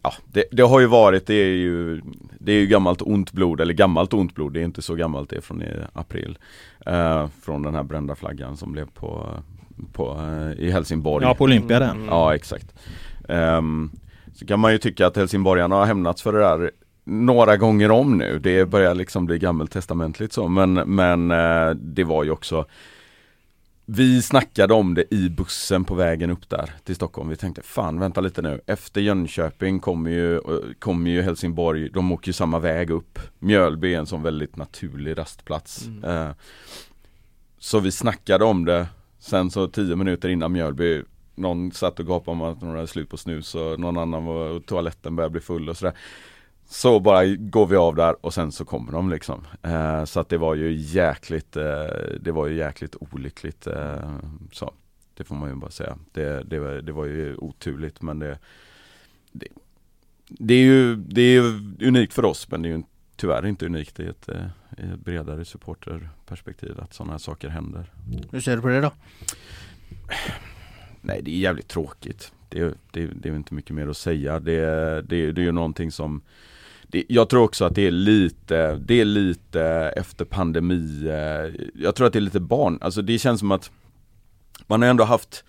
ja, 0.08 0.14
det, 0.32 0.44
det, 0.52 0.64
har 0.64 0.80
ju 0.80 0.86
varit, 0.86 1.26
det 1.26 1.34
är 1.34 1.56
ju, 1.56 2.02
det 2.40 2.52
är 2.52 2.60
ju 2.60 2.68
gammalt 2.68 3.02
ont 3.02 3.32
blod, 3.32 3.62
eller 3.62 3.74
gammalt 3.74 4.14
ont 4.14 4.36
blod, 4.36 4.54
det 4.54 4.60
är 4.60 4.64
inte 4.64 4.82
så 4.82 4.96
gammalt, 4.96 5.30
det 5.30 5.36
är 5.36 5.42
från 5.42 5.62
i 5.62 5.68
april. 5.94 6.38
Eh, 6.86 7.28
från 7.42 7.62
den 7.62 7.76
här 7.76 7.84
brända 7.84 8.16
flaggan 8.16 8.58
som 8.58 8.72
blev 8.72 8.86
på, 8.86 9.30
på 9.94 10.22
eh, 10.22 10.66
i 10.66 10.72
Helsingborg. 10.72 11.26
Ja, 11.26 11.34
på 11.34 11.44
Olympia 11.44 11.80
den. 11.80 11.96
Mm. 11.96 12.08
Ja, 12.08 12.36
exakt. 12.36 12.74
Um, 13.28 13.92
så 14.34 14.46
kan 14.46 14.60
man 14.60 14.72
ju 14.72 14.78
tycka 14.78 15.08
att 15.08 15.16
helsingborgarna 15.16 15.76
har 15.76 15.86
hämnats 15.86 16.22
för 16.22 16.34
det 16.34 16.40
där 16.40 16.72
några 17.04 17.58
gånger 17.58 17.92
om 17.92 18.18
nu. 18.18 18.40
Det 18.40 18.66
börjar 18.66 18.96
liksom 18.96 19.26
bli 19.26 19.40
gammeltestamentligt 19.40 20.34
så 20.34 20.48
men, 20.48 20.74
men 20.74 21.32
eh, 21.32 21.70
det 21.70 22.04
var 22.04 22.24
ju 22.24 22.32
också 22.32 22.66
vi 23.90 24.22
snackade 24.22 24.74
om 24.74 24.94
det 24.94 25.14
i 25.14 25.30
bussen 25.30 25.84
på 25.84 25.96
vägen 25.96 26.30
upp 26.30 26.50
där 26.50 26.72
till 26.84 26.96
Stockholm. 26.96 27.30
Vi 27.30 27.36
tänkte 27.36 27.62
fan 27.62 28.00
vänta 28.00 28.22
lite 28.22 28.42
nu. 28.42 28.62
Efter 28.66 29.02
Jönköping 29.02 29.80
kommer 29.80 30.10
ju, 30.12 30.42
kommer 30.80 31.12
ju 31.12 31.22
Helsingborg, 31.22 31.90
de 31.90 32.12
åker 32.12 32.28
ju 32.28 32.34
samma 32.34 32.60
väg 32.60 32.90
upp. 32.90 33.20
Mjölby 33.40 33.94
är 33.94 34.00
en 34.00 34.06
sån 34.06 34.24
väldigt 34.24 34.56
naturlig 34.56 35.18
rastplats. 35.18 35.86
Mm. 35.86 36.04
Eh, 36.04 36.34
så 37.60 37.80
vi 37.80 37.92
snackade 37.92 38.46
om 38.46 38.66
det. 38.66 38.88
Sen 39.20 39.52
så 39.52 39.68
tio 39.68 39.96
minuter 39.96 40.30
innan 40.30 40.52
Mjölby 40.52 41.04
någon 41.36 41.72
satt 41.72 42.00
och 42.00 42.08
gapade 42.08 42.32
om 42.32 42.42
att 42.42 42.62
någon 42.62 42.76
hade 42.76 42.88
slut 42.88 43.10
på 43.10 43.18
snus 43.18 43.56
och 43.56 43.80
någon 43.80 43.98
annan 43.98 44.26
var 44.26 44.60
toaletten 44.60 45.16
började 45.16 45.32
bli 45.32 45.42
full 45.42 45.70
och 45.70 45.78
sådär. 45.78 45.94
Så 46.70 47.00
bara 47.00 47.26
går 47.26 47.68
vi 47.68 47.76
av 47.76 47.96
där 47.96 48.26
och 48.26 48.34
sen 48.34 48.52
så 48.52 48.66
kommer 48.66 48.92
de 48.92 49.10
liksom. 49.10 49.46
Eh, 49.64 50.06
så 50.06 50.20
att 50.20 50.30
det 50.30 50.38
var 50.38 50.56
ju 50.56 50.72
jäkligt, 50.72 51.56
eh, 51.58 51.86
det 52.22 52.32
var 52.32 52.48
ju 52.48 52.56
jäkligt 52.56 52.96
olyckligt. 53.00 53.68
Eh, 53.68 54.20
så 54.52 54.74
Det 55.14 55.24
får 55.24 55.36
man 55.36 55.50
ju 55.50 55.56
bara 55.56 55.72
säga. 55.72 55.98
Det, 56.12 56.44
det, 56.44 56.60
var, 56.60 56.72
det 56.72 56.92
var 56.92 57.06
ju 57.06 57.36
oturligt 57.36 58.02
men 58.02 58.20
det, 58.20 58.40
det, 59.32 59.48
det 60.28 60.54
är 60.54 60.64
ju 60.64 60.96
det 60.96 61.22
är 61.22 61.42
unikt 61.88 62.14
för 62.14 62.26
oss 62.26 62.52
men 62.52 62.62
det 62.62 62.70
är 62.70 62.78
ju 62.78 62.84
tyvärr 63.16 63.46
inte 63.46 63.66
unikt 63.66 64.00
i 64.00 64.08
ett, 64.08 64.30
eh, 64.30 64.46
i 64.78 64.82
ett 64.94 65.00
bredare 65.00 65.46
supporterperspektiv 65.46 66.80
att 66.80 66.94
sådana 66.94 67.14
här 67.14 67.20
saker 67.20 67.50
händer. 67.50 67.92
Hur 68.32 68.42
ser 68.42 68.56
du 68.56 68.62
på 68.62 68.68
det 68.68 68.82
då? 68.82 68.92
Nej 71.02 71.22
det 71.24 71.32
är 71.32 71.40
jävligt 71.40 71.68
tråkigt. 71.68 72.32
Det, 72.50 72.78
det, 72.92 73.06
det 73.06 73.30
är 73.30 73.36
inte 73.36 73.54
mycket 73.54 73.76
mer 73.76 73.88
att 73.88 73.98
säga. 73.98 74.40
Det, 74.40 74.62
det, 75.02 75.32
det 75.32 75.42
är 75.42 75.46
ju 75.46 75.52
någonting 75.52 75.92
som 75.92 76.22
det, 76.88 77.04
jag 77.10 77.30
tror 77.30 77.44
också 77.44 77.66
att 77.66 77.76
det 77.76 77.88
är 77.88 77.92
lite, 77.92 78.76
det 78.76 79.02
är 79.02 79.06
lite 79.06 79.62
efter 79.96 80.26
pandemi, 80.26 81.08
eh, 81.08 81.66
jag 81.76 81.96
tror 81.96 82.08
att 82.08 82.14
det 82.14 82.20
är 82.20 82.22
lite 82.22 82.40
barn, 82.40 82.78
alltså 82.82 83.02
det 83.02 83.20
känns 83.20 83.40
som 83.40 83.52
att 83.52 83.72
man 84.68 84.82
har 84.82 84.90
ändå 84.90 85.04
haft, 85.04 85.44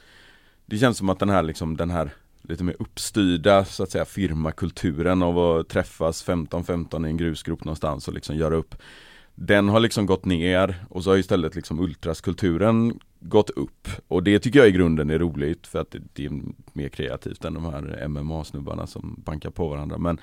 det 0.66 0.78
känns 0.78 0.98
som 0.98 1.08
att 1.08 1.18
den 1.18 1.30
här 1.30 1.42
liksom, 1.42 1.76
den 1.76 1.90
här 1.90 2.10
lite 2.42 2.64
mer 2.64 2.76
uppstyrda 2.78 3.64
så 3.64 3.82
att 3.82 3.90
säga 3.90 4.04
firmakulturen 4.04 5.22
av 5.22 5.38
att 5.38 5.68
träffas 5.68 6.26
15-15 6.26 7.06
i 7.06 7.10
en 7.10 7.16
grusgrop 7.16 7.64
någonstans 7.64 8.08
och 8.08 8.14
liksom 8.14 8.36
göra 8.36 8.54
upp 8.54 8.74
Den 9.34 9.68
har 9.68 9.80
liksom 9.80 10.06
gått 10.06 10.24
ner 10.24 10.84
och 10.90 11.04
så 11.04 11.10
har 11.10 11.16
istället 11.16 11.54
liksom 11.54 11.80
ultraskulturen 11.80 13.00
gått 13.20 13.50
upp. 13.50 13.88
Och 14.08 14.22
det 14.22 14.38
tycker 14.38 14.58
jag 14.58 14.68
i 14.68 14.72
grunden 14.72 15.10
är 15.10 15.18
roligt 15.18 15.66
för 15.66 15.80
att 15.80 15.90
det, 15.90 15.98
det 16.12 16.24
är 16.24 16.30
mer 16.72 16.88
kreativt 16.88 17.44
än 17.44 17.54
de 17.54 17.64
här 17.64 18.08
MMA-snubbarna 18.08 18.86
som 18.86 19.22
bankar 19.24 19.50
på 19.50 19.68
varandra. 19.68 19.98
Men 19.98 20.18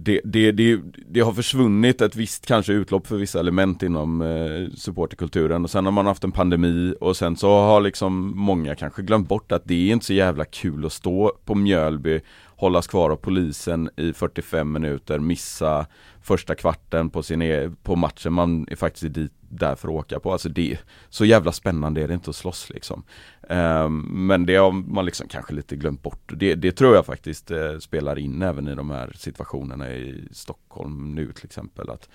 det, 0.00 0.20
det, 0.24 0.52
det, 0.52 0.80
det, 1.08 1.20
har 1.20 1.32
försvunnit 1.32 2.00
ett 2.00 2.16
visst 2.16 2.46
kanske 2.46 2.72
utlopp 2.72 3.06
för 3.06 3.16
vissa 3.16 3.40
element 3.40 3.82
inom 3.82 4.22
eh, 4.22 4.74
supporterkulturen. 4.74 5.64
Och 5.64 5.70
sen 5.70 5.84
har 5.84 5.92
man 5.92 6.06
haft 6.06 6.24
en 6.24 6.32
pandemi 6.32 6.94
och 7.00 7.16
sen 7.16 7.36
så 7.36 7.48
har 7.48 7.80
liksom 7.80 8.32
många 8.36 8.74
kanske 8.74 9.02
glömt 9.02 9.28
bort 9.28 9.52
att 9.52 9.62
det 9.64 9.74
är 9.74 9.92
inte 9.92 10.06
så 10.06 10.12
jävla 10.12 10.44
kul 10.44 10.86
att 10.86 10.92
stå 10.92 11.32
på 11.44 11.54
Mjölby 11.54 12.20
hållas 12.58 12.86
kvar 12.86 13.10
av 13.10 13.16
polisen 13.16 13.90
i 13.96 14.12
45 14.12 14.72
minuter, 14.72 15.18
missa 15.18 15.86
första 16.22 16.54
kvarten 16.54 17.10
på, 17.10 17.22
sin 17.22 17.42
e 17.42 17.70
på 17.82 17.96
matchen 17.96 18.32
man 18.32 18.66
är 18.70 18.76
faktiskt 18.76 19.14
dit 19.14 19.32
där 19.40 19.74
för 19.74 19.88
att 19.88 19.94
åka 19.94 20.20
på. 20.20 20.32
Alltså 20.32 20.48
det, 20.48 20.78
så 21.08 21.24
jävla 21.24 21.52
spännande 21.52 22.02
är 22.02 22.08
det 22.08 22.14
inte 22.14 22.30
att 22.30 22.36
slåss 22.36 22.70
liksom. 22.70 23.02
Um, 23.48 24.26
men 24.26 24.46
det 24.46 24.56
har 24.56 24.72
man 24.72 25.04
liksom 25.04 25.28
kanske 25.28 25.54
lite 25.54 25.76
glömt 25.76 26.02
bort. 26.02 26.32
Det, 26.36 26.54
det 26.54 26.72
tror 26.72 26.94
jag 26.94 27.06
faktiskt 27.06 27.50
uh, 27.50 27.78
spelar 27.78 28.18
in 28.18 28.42
även 28.42 28.68
i 28.68 28.74
de 28.74 28.90
här 28.90 29.12
situationerna 29.16 29.90
i 29.90 30.28
Stockholm 30.32 31.14
nu 31.14 31.32
till 31.32 31.44
exempel. 31.44 31.90
Att 31.90 32.08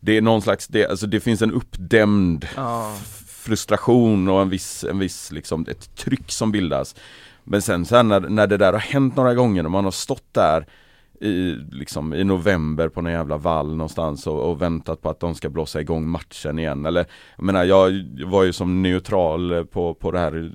det 0.00 0.16
är 0.16 0.22
någon 0.22 0.42
slags, 0.42 0.68
det, 0.68 0.86
alltså 0.86 1.06
det 1.06 1.20
finns 1.20 1.42
en 1.42 1.52
uppdämd 1.52 2.48
oh. 2.56 2.94
frustration 3.26 4.28
och 4.28 4.42
en 4.42 4.48
viss, 4.48 4.84
en 4.84 4.98
viss 4.98 5.32
liksom, 5.32 5.66
ett 5.68 5.96
tryck 5.96 6.30
som 6.30 6.52
bildas. 6.52 6.94
Men 7.44 7.62
sen, 7.62 7.84
sen 7.84 8.08
när, 8.08 8.20
när 8.20 8.46
det 8.46 8.56
där 8.56 8.72
har 8.72 8.80
hänt 8.80 9.16
några 9.16 9.34
gånger 9.34 9.64
och 9.64 9.70
man 9.70 9.84
har 9.84 9.90
stått 9.90 10.34
där 10.34 10.66
i, 11.20 11.56
liksom, 11.70 12.14
i 12.14 12.24
november 12.24 12.88
på 12.88 13.02
någon 13.02 13.12
jävla 13.12 13.36
vall 13.36 13.76
någonstans 13.76 14.26
och, 14.26 14.50
och, 14.50 14.62
väntat 14.62 15.02
på 15.02 15.10
att 15.10 15.20
de 15.20 15.34
ska 15.34 15.48
blåsa 15.48 15.80
igång 15.80 16.08
matchen 16.08 16.58
igen 16.58 16.86
eller 16.86 17.06
Jag 17.36 17.44
menar 17.44 17.64
jag 17.64 17.90
var 18.26 18.42
ju 18.42 18.52
som 18.52 18.82
neutral 18.82 19.66
på, 19.66 19.94
på 19.94 20.10
det 20.10 20.18
här 20.18 20.50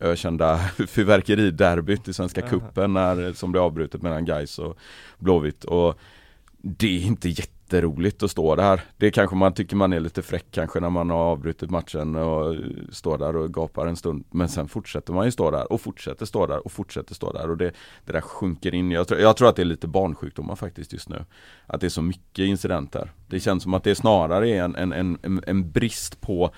eh, 0.00 0.10
ökända 0.10 0.58
fyrverkeriderbyt 0.88 2.08
i 2.08 2.12
Svenska 2.12 2.40
-huh. 2.40 2.48
Kuppen 2.48 2.92
när, 2.92 3.32
som 3.32 3.52
blev 3.52 3.64
avbrutet 3.64 4.02
mellan 4.02 4.24
Gais 4.24 4.58
och 4.58 4.78
Blåvitt 5.18 5.64
och 5.64 5.98
Det 6.62 6.96
är 6.96 7.06
inte 7.06 7.28
jätte 7.28 7.53
jätteroligt 7.64 8.22
att 8.22 8.30
stå 8.30 8.54
där. 8.54 8.80
Det 8.96 9.10
kanske 9.10 9.36
man 9.36 9.54
tycker 9.54 9.76
man 9.76 9.92
är 9.92 10.00
lite 10.00 10.22
fräck 10.22 10.46
kanske 10.50 10.80
när 10.80 10.90
man 10.90 11.10
har 11.10 11.16
avbrutit 11.16 11.70
matchen 11.70 12.16
och 12.16 12.56
står 12.90 13.18
där 13.18 13.36
och 13.36 13.54
gapar 13.54 13.86
en 13.86 13.96
stund. 13.96 14.24
Men 14.30 14.48
sen 14.48 14.68
fortsätter 14.68 15.12
man 15.12 15.24
ju 15.24 15.30
stå 15.30 15.50
där 15.50 15.72
och 15.72 15.80
fortsätter 15.80 16.26
stå 16.26 16.46
där 16.46 16.66
och 16.66 16.72
fortsätter 16.72 17.14
stå 17.14 17.32
där 17.32 17.50
och 17.50 17.56
det, 17.56 17.72
det 18.04 18.12
där 18.12 18.20
sjunker 18.20 18.74
in. 18.74 18.90
Jag 18.90 19.08
tror, 19.08 19.20
jag 19.20 19.36
tror 19.36 19.48
att 19.48 19.56
det 19.56 19.62
är 19.62 19.66
lite 19.66 19.86
barnsjukdomar 19.86 20.56
faktiskt 20.56 20.92
just 20.92 21.08
nu. 21.08 21.24
Att 21.66 21.80
det 21.80 21.86
är 21.86 21.90
så 21.90 22.02
mycket 22.02 22.44
incidenter. 22.44 23.12
Det 23.28 23.40
känns 23.40 23.62
som 23.62 23.74
att 23.74 23.84
det 23.84 23.94
snarare 23.94 24.48
är 24.48 24.62
en, 24.62 24.76
en, 24.76 25.18
en, 25.22 25.44
en 25.46 25.70
brist 25.70 26.20
på 26.20 26.50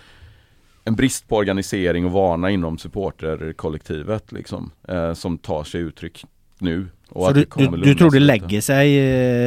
en 0.85 0.97
brist 0.97 1.29
på 1.29 1.37
organisering 1.37 2.05
och 2.05 2.13
vana 2.13 2.51
inom 2.51 2.79
supporterkollektivet 2.79 4.33
liksom, 4.33 4.71
eh, 4.89 5.13
som 5.13 5.39
tar 5.39 5.65
sig 5.65 5.81
uttryck 5.81 6.25
nu 6.59 6.89
så 7.13 7.33
du, 7.33 7.47
du, 7.57 7.77
du 7.77 7.95
tror 7.95 8.11
det 8.11 8.19
lägger 8.19 8.61
sig 8.61 8.99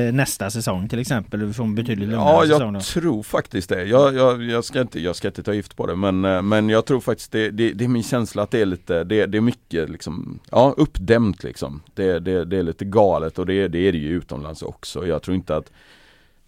eh, 0.07 0.13
nästa 0.13 0.49
säsong 0.49 0.89
till 0.89 0.99
exempel? 0.99 1.41
En 1.41 1.75
betydligt 1.75 2.09
lugnare 2.09 2.29
Ja, 2.29 2.45
jag 2.45 2.57
säsong 2.57 2.79
tror 2.81 3.23
faktiskt 3.23 3.69
det. 3.69 3.83
Jag, 3.83 4.15
jag, 4.15 4.43
jag, 4.43 4.63
ska 4.63 4.81
inte, 4.81 4.99
jag 4.99 5.15
ska 5.15 5.27
inte 5.27 5.43
ta 5.43 5.53
gift 5.53 5.75
på 5.75 5.87
det 5.87 5.95
men, 5.95 6.25
eh, 6.25 6.41
men 6.41 6.69
jag 6.69 6.85
tror 6.85 6.99
faktiskt 6.99 7.31
det, 7.31 7.49
det, 7.51 7.73
det 7.73 7.83
är 7.83 7.87
min 7.87 8.03
känsla 8.03 8.43
att 8.43 8.51
det 8.51 8.61
är 8.61 8.65
lite, 8.65 9.03
det, 9.03 9.25
det 9.25 9.37
är 9.37 9.41
mycket 9.41 9.89
liksom, 9.89 10.39
ja 10.51 10.73
uppdämt 10.77 11.43
liksom. 11.43 11.81
Det, 11.93 12.19
det, 12.19 12.45
det 12.45 12.57
är 12.57 12.63
lite 12.63 12.85
galet 12.85 13.39
och 13.39 13.45
det, 13.45 13.67
det 13.67 13.87
är 13.87 13.91
det 13.91 13.97
ju 13.97 14.09
utomlands 14.09 14.61
också. 14.61 15.07
Jag 15.07 15.21
tror 15.21 15.35
inte 15.35 15.55
att 15.55 15.71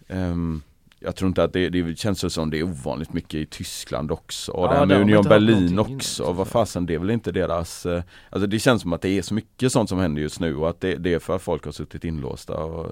um, 0.07 0.61
jag 1.03 1.15
tror 1.15 1.27
inte 1.27 1.43
att 1.43 1.53
det, 1.53 1.69
det 1.69 1.99
känns 1.99 2.33
som 2.33 2.49
det 2.49 2.59
är 2.59 2.63
ovanligt 2.63 3.13
mycket 3.13 3.33
i 3.33 3.45
Tyskland 3.45 4.11
också 4.11 4.51
och 4.51 4.65
ja, 4.65 4.71
det 4.71 4.77
här 4.77 4.85
med 4.85 5.01
Union 5.01 5.23
Berlin 5.23 5.79
också. 5.79 6.31
Vad 6.31 6.47
fasen 6.47 6.85
det 6.85 6.93
är 6.93 6.99
väl 6.99 7.09
inte 7.09 7.31
deras 7.31 7.85
eh, 7.85 8.03
Alltså 8.29 8.47
det 8.47 8.59
känns 8.59 8.81
som 8.81 8.93
att 8.93 9.01
det 9.01 9.09
är 9.09 9.21
så 9.21 9.33
mycket 9.33 9.71
sånt 9.71 9.89
som 9.89 9.99
händer 9.99 10.21
just 10.21 10.39
nu 10.39 10.55
och 10.55 10.69
att 10.69 10.81
det, 10.81 10.95
det 10.95 11.13
är 11.13 11.19
för 11.19 11.35
att 11.35 11.41
folk 11.41 11.65
har 11.65 11.71
suttit 11.71 12.03
inlåsta 12.03 12.57
och 12.57 12.91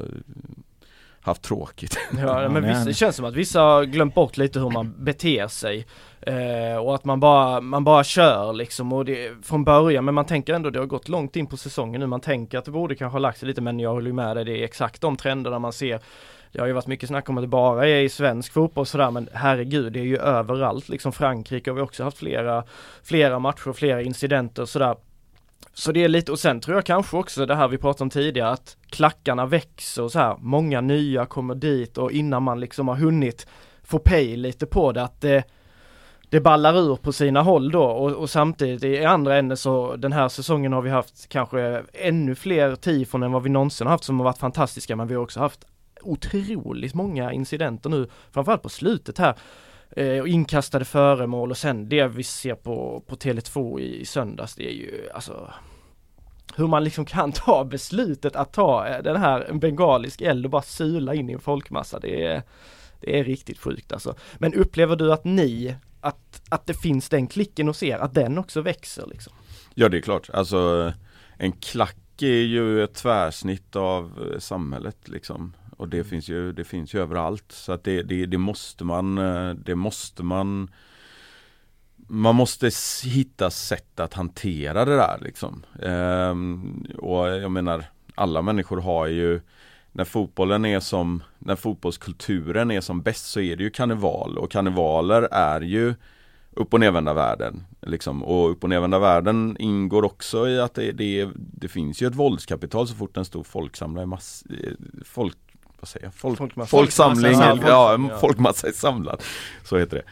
haft 1.29 1.41
tråkigt. 1.41 1.97
Ja 2.19 2.49
men 2.49 2.63
vissa, 2.63 2.85
det 2.85 2.93
känns 2.93 3.15
som 3.15 3.25
att 3.25 3.35
vissa 3.35 3.61
har 3.61 3.83
glömt 3.83 4.15
bort 4.15 4.37
lite 4.37 4.59
hur 4.59 4.69
man 4.69 4.95
beter 4.97 5.47
sig. 5.47 5.85
Eh, 6.21 6.77
och 6.77 6.95
att 6.95 7.05
man 7.05 7.19
bara, 7.19 7.61
man 7.61 7.83
bara 7.83 8.03
kör 8.03 8.53
liksom 8.53 8.93
och 8.93 9.05
det 9.05 9.45
från 9.45 9.63
början 9.63 10.05
men 10.05 10.13
man 10.13 10.25
tänker 10.25 10.53
ändå 10.53 10.69
det 10.69 10.79
har 10.79 10.85
gått 10.85 11.09
långt 11.09 11.35
in 11.35 11.47
på 11.47 11.57
säsongen 11.57 12.01
nu. 12.01 12.07
Man 12.07 12.21
tänker 12.21 12.57
att 12.57 12.65
det 12.65 12.71
borde 12.71 12.95
kanske 12.95 13.13
ha 13.13 13.19
lagt 13.19 13.39
sig 13.39 13.47
lite 13.47 13.61
men 13.61 13.79
jag 13.79 13.93
håller 13.93 14.11
med 14.11 14.37
dig, 14.37 14.45
det 14.45 14.59
är 14.59 14.63
exakt 14.63 15.01
de 15.01 15.17
trenderna 15.17 15.59
man 15.59 15.73
ser 15.73 15.99
det 16.51 16.59
har 16.59 16.67
ju 16.67 16.73
varit 16.73 16.87
mycket 16.87 17.09
snack 17.09 17.29
om 17.29 17.37
att 17.37 17.43
det 17.43 17.47
bara 17.47 17.87
är 17.87 18.01
i 18.01 18.09
svensk 18.09 18.53
fotboll 18.53 18.81
och 18.81 18.87
sådär 18.87 19.11
men 19.11 19.29
herregud 19.33 19.93
det 19.93 19.99
är 19.99 20.03
ju 20.03 20.17
överallt 20.17 20.89
liksom 20.89 21.11
Frankrike 21.11 21.69
har 21.69 21.75
vi 21.75 21.81
också 21.81 22.03
haft 22.03 22.17
flera, 22.17 22.63
flera 23.03 23.39
matcher, 23.39 23.73
flera 23.73 24.01
incidenter 24.01 24.61
och 24.61 24.69
sådär. 24.69 24.95
Så 25.73 25.91
det 25.91 26.03
är 26.03 26.07
lite, 26.07 26.31
och 26.31 26.39
sen 26.39 26.59
tror 26.59 26.77
jag 26.77 26.85
kanske 26.85 27.17
också 27.17 27.45
det 27.45 27.55
här 27.55 27.67
vi 27.67 27.77
pratade 27.77 28.03
om 28.03 28.09
tidigare 28.09 28.49
att 28.49 28.77
klackarna 28.89 29.45
växer 29.45 30.03
och 30.03 30.11
så 30.11 30.19
här, 30.19 30.37
många 30.39 30.81
nya 30.81 31.25
kommer 31.25 31.55
dit 31.55 31.97
och 31.97 32.11
innan 32.11 32.43
man 32.43 32.59
liksom 32.59 32.87
har 32.87 32.95
hunnit 32.95 33.47
få 33.83 33.99
pay 33.99 34.35
lite 34.35 34.65
på 34.65 34.91
det 34.91 35.03
att 35.03 35.21
det 35.21 35.43
det 36.29 36.39
ballar 36.39 36.77
ur 36.77 36.95
på 36.95 37.11
sina 37.11 37.41
håll 37.41 37.71
då. 37.71 37.83
Och, 37.83 38.11
och, 38.11 38.29
samtidigt 38.29 38.83
i 38.83 39.05
andra 39.05 39.37
änden 39.37 39.57
så 39.57 39.95
den 39.95 40.11
här 40.11 40.29
säsongen 40.29 40.73
har 40.73 40.81
vi 40.81 40.89
haft 40.89 41.29
kanske 41.29 41.83
ännu 41.93 42.35
fler 42.35 42.75
tifon 42.75 43.23
än 43.23 43.31
vad 43.31 43.43
vi 43.43 43.49
någonsin 43.49 43.87
haft 43.87 44.03
som 44.03 44.19
har 44.19 44.23
varit 44.23 44.37
fantastiska. 44.37 44.95
Men 44.95 45.07
vi 45.07 45.15
har 45.15 45.23
också 45.23 45.39
haft 45.39 45.65
otroligt 46.01 46.93
många 46.93 47.33
incidenter 47.33 47.89
nu, 47.89 48.09
framförallt 48.31 48.61
på 48.61 48.69
slutet 48.69 49.17
här. 49.17 49.35
Eh, 49.99 50.21
och 50.21 50.27
inkastade 50.27 50.85
föremål 50.85 51.51
och 51.51 51.57
sen 51.57 51.89
det 51.89 52.07
vi 52.07 52.23
ser 52.23 52.55
på, 52.55 53.03
på 53.07 53.15
Tele2 53.15 53.79
i, 53.79 53.99
i 54.01 54.05
söndags, 54.05 54.55
det 54.55 54.69
är 54.69 54.73
ju 54.73 55.09
alltså 55.13 55.53
hur 56.55 56.67
man 56.67 56.83
liksom 56.83 57.05
kan 57.05 57.31
ta 57.35 57.63
beslutet 57.63 58.35
att 58.35 58.53
ta 58.53 58.87
eh, 58.87 59.03
den 59.03 59.17
här 59.17 59.53
bengalisk 59.53 60.21
eld 60.21 60.45
och 60.45 60.51
bara 60.51 60.61
sula 60.61 61.13
in 61.13 61.29
i 61.29 61.33
en 61.33 61.39
folkmassa. 61.39 61.99
Det 61.99 62.25
är, 62.25 62.43
det 63.01 63.19
är 63.19 63.23
riktigt 63.23 63.59
sjukt 63.59 63.91
alltså. 63.91 64.15
Men 64.37 64.53
upplever 64.53 64.95
du 64.95 65.13
att 65.13 65.23
ni, 65.23 65.75
att, 66.01 66.41
att 66.49 66.65
det 66.65 66.73
finns 66.73 67.09
den 67.09 67.27
klicken 67.27 67.67
hos 67.67 67.83
er, 67.83 67.97
att 67.97 68.13
den 68.13 68.37
också 68.37 68.61
växer 68.61 69.07
liksom? 69.07 69.33
Ja 69.73 69.89
det 69.89 69.97
är 69.97 70.01
klart, 70.01 70.29
alltså 70.33 70.93
en 71.37 71.51
klack 71.51 72.21
är 72.21 72.43
ju 72.43 72.83
ett 72.83 72.93
tvärsnitt 72.93 73.75
av 73.75 74.29
eh, 74.33 74.39
samhället 74.39 75.07
liksom. 75.07 75.53
Och 75.79 75.89
det 75.89 76.03
finns 76.03 76.29
ju, 76.29 76.51
det 76.51 76.63
finns 76.63 76.93
ju 76.93 77.01
överallt. 77.01 77.51
Så 77.51 77.71
att 77.71 77.83
det, 77.83 78.03
det, 78.03 78.25
det 78.25 78.37
måste 78.37 78.83
man, 78.83 79.17
eh, 79.17 79.53
det 79.53 79.75
måste 79.75 80.23
man 80.23 80.69
man 82.07 82.35
måste 82.35 82.69
hitta 83.03 83.49
sätt 83.49 83.99
att 83.99 84.13
hantera 84.13 84.85
det 84.85 84.95
där 84.95 85.17
liksom. 85.21 85.65
Ehm, 85.81 86.85
och 86.97 87.27
jag 87.27 87.51
menar, 87.51 87.85
alla 88.15 88.41
människor 88.41 88.81
har 88.81 89.07
ju 89.07 89.41
när 89.91 90.05
fotbollen 90.05 90.65
är 90.65 90.79
som, 90.79 91.23
när 91.39 91.55
fotbollskulturen 91.55 92.71
är 92.71 92.81
som 92.81 93.01
bäst 93.01 93.25
så 93.25 93.39
är 93.39 93.55
det 93.55 93.63
ju 93.63 93.69
karneval 93.69 94.37
och 94.37 94.51
karnevaler 94.51 95.21
är 95.31 95.61
ju 95.61 95.93
upp 96.51 96.73
och 96.73 96.79
nervända 96.79 97.13
världen. 97.13 97.65
Liksom. 97.81 98.23
Och 98.23 98.51
upp 98.51 98.63
och 98.63 98.69
nervända 98.69 98.99
världen 98.99 99.57
ingår 99.59 100.05
också 100.05 100.47
i 100.47 100.59
att 100.59 100.73
det, 100.73 100.91
det, 100.91 101.29
det 101.35 101.67
finns 101.67 102.01
ju 102.01 102.07
ett 102.07 102.15
våldskapital 102.15 102.87
så 102.87 102.95
fort 102.95 103.17
en 103.17 103.25
stor 103.25 103.43
folksamlare 103.43 104.05
mass, 104.05 104.43
eh, 104.49 104.73
folk, 105.05 105.37
vad 105.79 105.87
säger 105.87 106.05
jag? 106.05 106.13
Folk, 106.13 106.37
Folkmassa. 106.37 106.69
folksamling, 106.69 107.33
Folkmassa. 107.35 107.67
ja, 107.69 107.97
folkmassa 108.21 108.67
är 108.67 108.71
samlad. 108.71 109.21
Så 109.63 109.77
heter 109.77 109.95
det. 109.97 110.03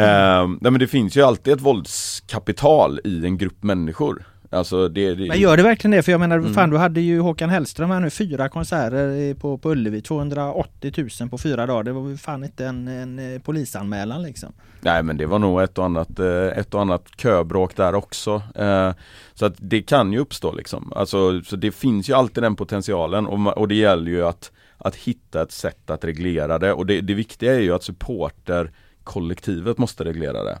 Ehm, 0.00 0.58
nej 0.60 0.70
men 0.72 0.78
det 0.80 0.86
finns 0.86 1.16
ju 1.16 1.22
alltid 1.22 1.52
ett 1.52 1.60
våldskapital 1.60 3.00
i 3.04 3.24
en 3.26 3.38
grupp 3.38 3.62
människor. 3.62 4.24
Alltså 4.52 4.88
det, 4.88 5.14
det 5.14 5.28
Men 5.28 5.40
gör 5.40 5.56
det 5.56 5.62
verkligen 5.62 5.90
det? 5.96 6.02
För 6.02 6.12
jag 6.12 6.18
menar, 6.20 6.38
Mm. 6.38 6.54
fan 6.54 6.70
du 6.70 6.76
hade 6.76 7.00
ju 7.00 7.20
Håkan 7.20 7.50
Hellström 7.50 7.90
här 7.90 8.00
nu, 8.00 8.10
fyra 8.10 8.48
konserter 8.48 9.34
på, 9.34 9.58
på 9.58 9.70
Ullevi, 9.70 10.00
280 10.02 11.08
000 11.20 11.28
på 11.30 11.38
fyra 11.38 11.66
dagar. 11.66 11.82
Det 11.82 11.92
var 11.92 12.08
ju 12.08 12.16
fan 12.16 12.44
inte 12.44 12.66
en, 12.66 12.88
en 12.88 13.34
eh, 13.34 13.40
polisanmälan 13.40 14.22
liksom. 14.22 14.52
Nej 14.80 15.02
men 15.02 15.16
det 15.16 15.26
var 15.26 15.38
nog 15.38 15.62
ett 15.62 15.78
och 15.78 15.84
annat, 15.84 16.18
eh, 16.18 16.46
ett 16.58 16.74
och 16.74 16.80
annat 16.80 17.04
köbråk 17.16 17.76
där 17.76 17.94
också. 17.94 18.42
Eh, 18.54 18.92
Så 19.34 19.46
att 19.46 19.54
det 19.56 19.82
kan 19.82 20.12
ju 20.12 20.18
uppstå 20.18 20.52
liksom. 20.52 20.92
Alltså, 20.96 21.42
så 21.42 21.56
det 21.56 21.70
finns 21.72 22.08
ju 22.10 22.14
alltid 22.14 22.42
den 22.42 22.56
potentialen 22.56 23.26
och, 23.26 23.58
och 23.58 23.68
det 23.68 23.74
gäller 23.74 24.10
ju 24.10 24.26
att, 24.26 24.52
att 24.80 24.96
hitta 24.96 25.42
ett 25.42 25.52
sätt 25.52 25.90
att 25.90 26.04
reglera 26.04 26.58
det. 26.58 26.72
Och 26.72 26.86
det, 26.86 27.00
det 27.00 27.14
viktiga 27.14 27.54
är 27.54 27.60
ju 27.60 27.74
att 27.74 27.82
supporterkollektivet 27.82 29.78
måste 29.78 30.04
reglera 30.04 30.44
det. 30.44 30.58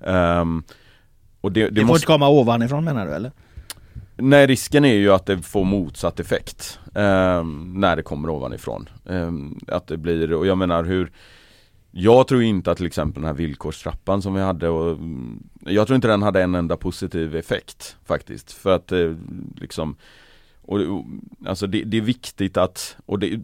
Ehm, 0.00 0.62
och 1.40 1.52
det, 1.52 1.64
Det, 1.64 1.70
det 1.70 1.80
får 1.80 1.86
måste, 1.86 1.96
inte 1.98 2.06
komma 2.06 2.28
ovanifrån 2.28 2.84
menar 2.84 3.06
du 3.06 3.12
eller? 3.12 3.32
Nej 4.16 4.46
risken 4.46 4.84
är 4.84 4.94
ju 4.94 5.12
att 5.12 5.26
det 5.26 5.42
får 5.42 5.64
motsatt 5.64 6.20
effekt 6.20 6.78
ehm, 6.94 7.72
När 7.76 7.96
det 7.96 8.02
kommer 8.02 8.30
ovanifrån 8.30 8.88
Ehm, 9.08 9.58
Att 9.68 9.86
det 9.86 9.96
blir, 9.96 10.32
och 10.32 10.46
jag 10.46 10.58
menar 10.58 10.84
hur 10.84 11.12
Jag 11.90 12.28
tror 12.28 12.42
inte 12.42 12.70
att 12.70 12.76
till 12.76 12.86
exempel 12.86 13.22
den 13.22 13.26
här 13.26 13.36
villkorstrappan 13.36 14.22
som 14.22 14.34
vi 14.34 14.40
hade 14.40 14.68
och 14.68 14.98
Jag 15.60 15.86
tror 15.86 15.94
inte 15.94 16.08
den 16.08 16.22
hade 16.22 16.42
en 16.42 16.54
enda 16.54 16.76
positiv 16.76 17.36
effekt 17.36 17.96
faktiskt 18.04 18.52
För 18.52 18.74
att 18.74 18.92
eh, 18.92 19.14
liksom 19.56 19.96
och, 20.70 20.80
och, 20.80 21.04
Alltså 21.46 21.66
det, 21.66 21.84
det 21.84 21.96
är 21.96 22.00
viktigt 22.00 22.56
att 22.56 22.96
och 23.06 23.18
det, 23.18 23.40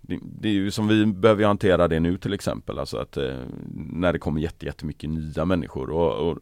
det, 0.00 0.18
det 0.40 0.48
är 0.48 0.52
ju 0.52 0.70
som 0.70 0.88
vi 0.88 1.06
behöver 1.06 1.44
hantera 1.44 1.88
det 1.88 2.00
nu 2.00 2.18
till 2.18 2.32
exempel 2.32 2.78
Alltså 2.78 2.96
att 2.96 3.16
eh, 3.16 3.34
När 3.74 4.12
det 4.12 4.18
kommer 4.18 4.40
jätte, 4.40 4.66
jättemycket 4.66 5.10
nya 5.10 5.44
människor 5.44 5.90
och, 5.90 6.28
och 6.28 6.38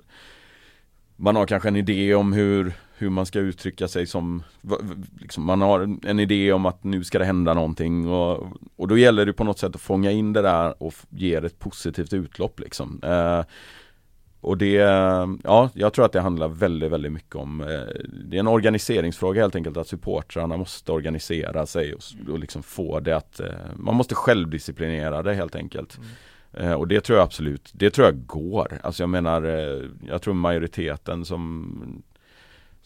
man 1.17 1.37
har 1.37 1.47
kanske 1.47 1.69
en 1.69 1.77
idé 1.77 2.15
om 2.15 2.33
hur, 2.33 2.73
hur 2.97 3.11
man 3.11 3.27
ska 3.27 3.39
uttrycka 3.39 3.89
sig 3.89 4.07
som 4.07 4.43
liksom 5.21 5.45
Man 5.45 5.61
har 5.61 5.99
en 6.07 6.21
idé 6.21 6.53
om 6.53 6.67
att 6.67 6.85
nu 6.85 7.05
ska 7.05 7.19
det 7.19 7.25
hända 7.25 7.55
någonting 7.55 8.09
och, 8.09 8.47
och 8.77 8.89
då 8.89 8.99
gäller 8.99 9.27
det 9.27 9.33
på 9.33 9.45
något 9.45 9.59
sätt 9.59 9.75
att 9.75 9.81
fånga 9.81 10.11
in 10.11 10.33
det 10.33 10.43
där 10.43 10.83
och 10.83 10.95
ge 11.11 11.41
det 11.41 11.47
ett 11.47 11.59
positivt 11.59 12.13
utlopp 12.13 12.61
liksom. 12.61 13.01
Eh, 13.03 13.45
och 14.43 14.59
det, 14.59 14.75
ja 15.45 15.71
jag 15.75 15.93
tror 15.93 16.05
att 16.05 16.13
det 16.13 16.21
handlar 16.21 16.49
väldigt, 16.49 16.93
väldigt 16.93 17.13
mycket 17.13 17.35
om 17.37 17.61
eh, 17.61 17.67
Det 18.25 18.37
är 18.37 18.41
en 18.41 18.47
organiseringsfråga 18.47 19.41
helt 19.43 19.57
enkelt 19.57 19.77
att 19.77 19.89
supportrarna 19.89 20.57
måste 20.57 20.93
organisera 20.93 21.67
sig 21.67 21.95
och, 21.95 22.03
och 22.33 22.39
liksom 22.39 22.63
få 22.63 23.01
det 23.01 23.17
att 23.17 23.41
eh, 23.41 23.47
Man 23.77 23.95
måste 23.95 24.15
självdisciplinera 24.15 25.23
det 25.23 25.35
helt 25.35 25.55
enkelt 25.57 25.99
Eh, 26.53 26.73
Och 26.73 26.89
det 26.89 27.01
tror 27.01 27.19
jag 27.19 27.25
absolut, 27.25 27.71
det 27.75 27.91
tror 27.91 28.07
jag 28.07 28.27
går. 28.27 28.81
Alltså 28.83 29.03
jag 29.03 29.11
menar, 29.11 29.43
jag 30.09 30.23
tror 30.23 30.35
majoriteten 30.35 31.25
som 31.25 32.03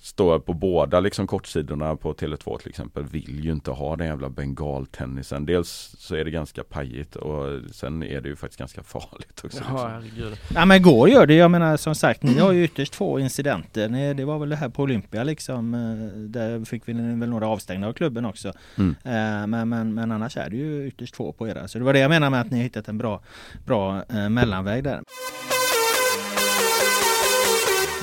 står 0.05 0.38
på 0.38 0.52
båda 0.52 1.00
liksom 1.00 1.26
kortsidorna 1.26 1.96
på 1.96 2.12
Tele2 2.14 2.59
till 2.59 2.68
exempel 2.68 3.05
vill 3.05 3.44
ju 3.44 3.52
inte 3.52 3.70
ha 3.70 3.96
den 3.96 4.07
jävla 4.07 4.28
bengaltennisen. 4.28 5.46
Dels 5.46 5.94
så 5.98 6.14
är 6.14 6.24
det 6.24 6.30
ganska 6.30 6.64
pajigt 6.64 7.16
och 7.16 7.61
sen 7.72 8.02
är 8.02 8.20
det 8.20 8.28
ju 8.28 8.36
faktiskt 8.36 8.59
ganska 8.59 8.82
farligt 8.82 9.40
också. 9.44 9.59
Ja, 9.68 9.72
liksom. 9.72 9.90
herregud. 9.90 10.38
Ja 10.55 10.64
men 10.64 10.82
går 10.82 11.09
gör 11.09 11.26
det. 11.26 11.34
Jag 11.34 11.50
menar 11.50 11.76
som 11.76 11.94
sagt, 11.94 12.22
ni 12.22 12.38
har 12.38 12.52
ju 12.52 12.64
ytterst 12.64 12.94
få 12.94 13.20
incidenter. 13.20 13.88
Ni, 13.88 14.14
det 14.14 14.24
var 14.24 14.38
väl 14.38 14.48
det 14.48 14.57
här 14.57 14.68
på 14.68 14.82
Olympia 14.82 15.24
liksom. 15.24 15.74
eh, 15.74 16.18
Där 16.20 16.64
fick 16.64 16.88
vi 16.88 16.92
väl 16.92 17.28
några 17.30 17.46
avstängda 17.48 17.88
av 17.88 17.92
klubben 17.92 18.24
också. 18.24 18.52
Mm. 18.76 18.94
Eh, 19.05 19.46
Men, 19.46 19.68
men, 19.68 19.94
men 19.94 20.12
annars 20.12 20.36
är 20.36 20.50
det 20.50 20.57
ju 20.57 20.86
ytterst 20.86 21.16
få 21.16 21.32
på 21.32 21.48
era. 21.48 21.68
Så 21.68 21.78
det 21.78 21.84
var 21.84 21.92
det 21.92 21.98
jag 21.98 22.09
menar 22.09 22.30
med 22.30 22.40
att 22.40 22.50
ni 22.50 22.57
har 22.57 22.62
hittat 22.62 22.88
en 22.88 22.98
bra, 22.98 23.20
bra 23.66 24.02
eh, 24.09 24.28
mellanväg 24.28 24.84
där. 24.84 25.00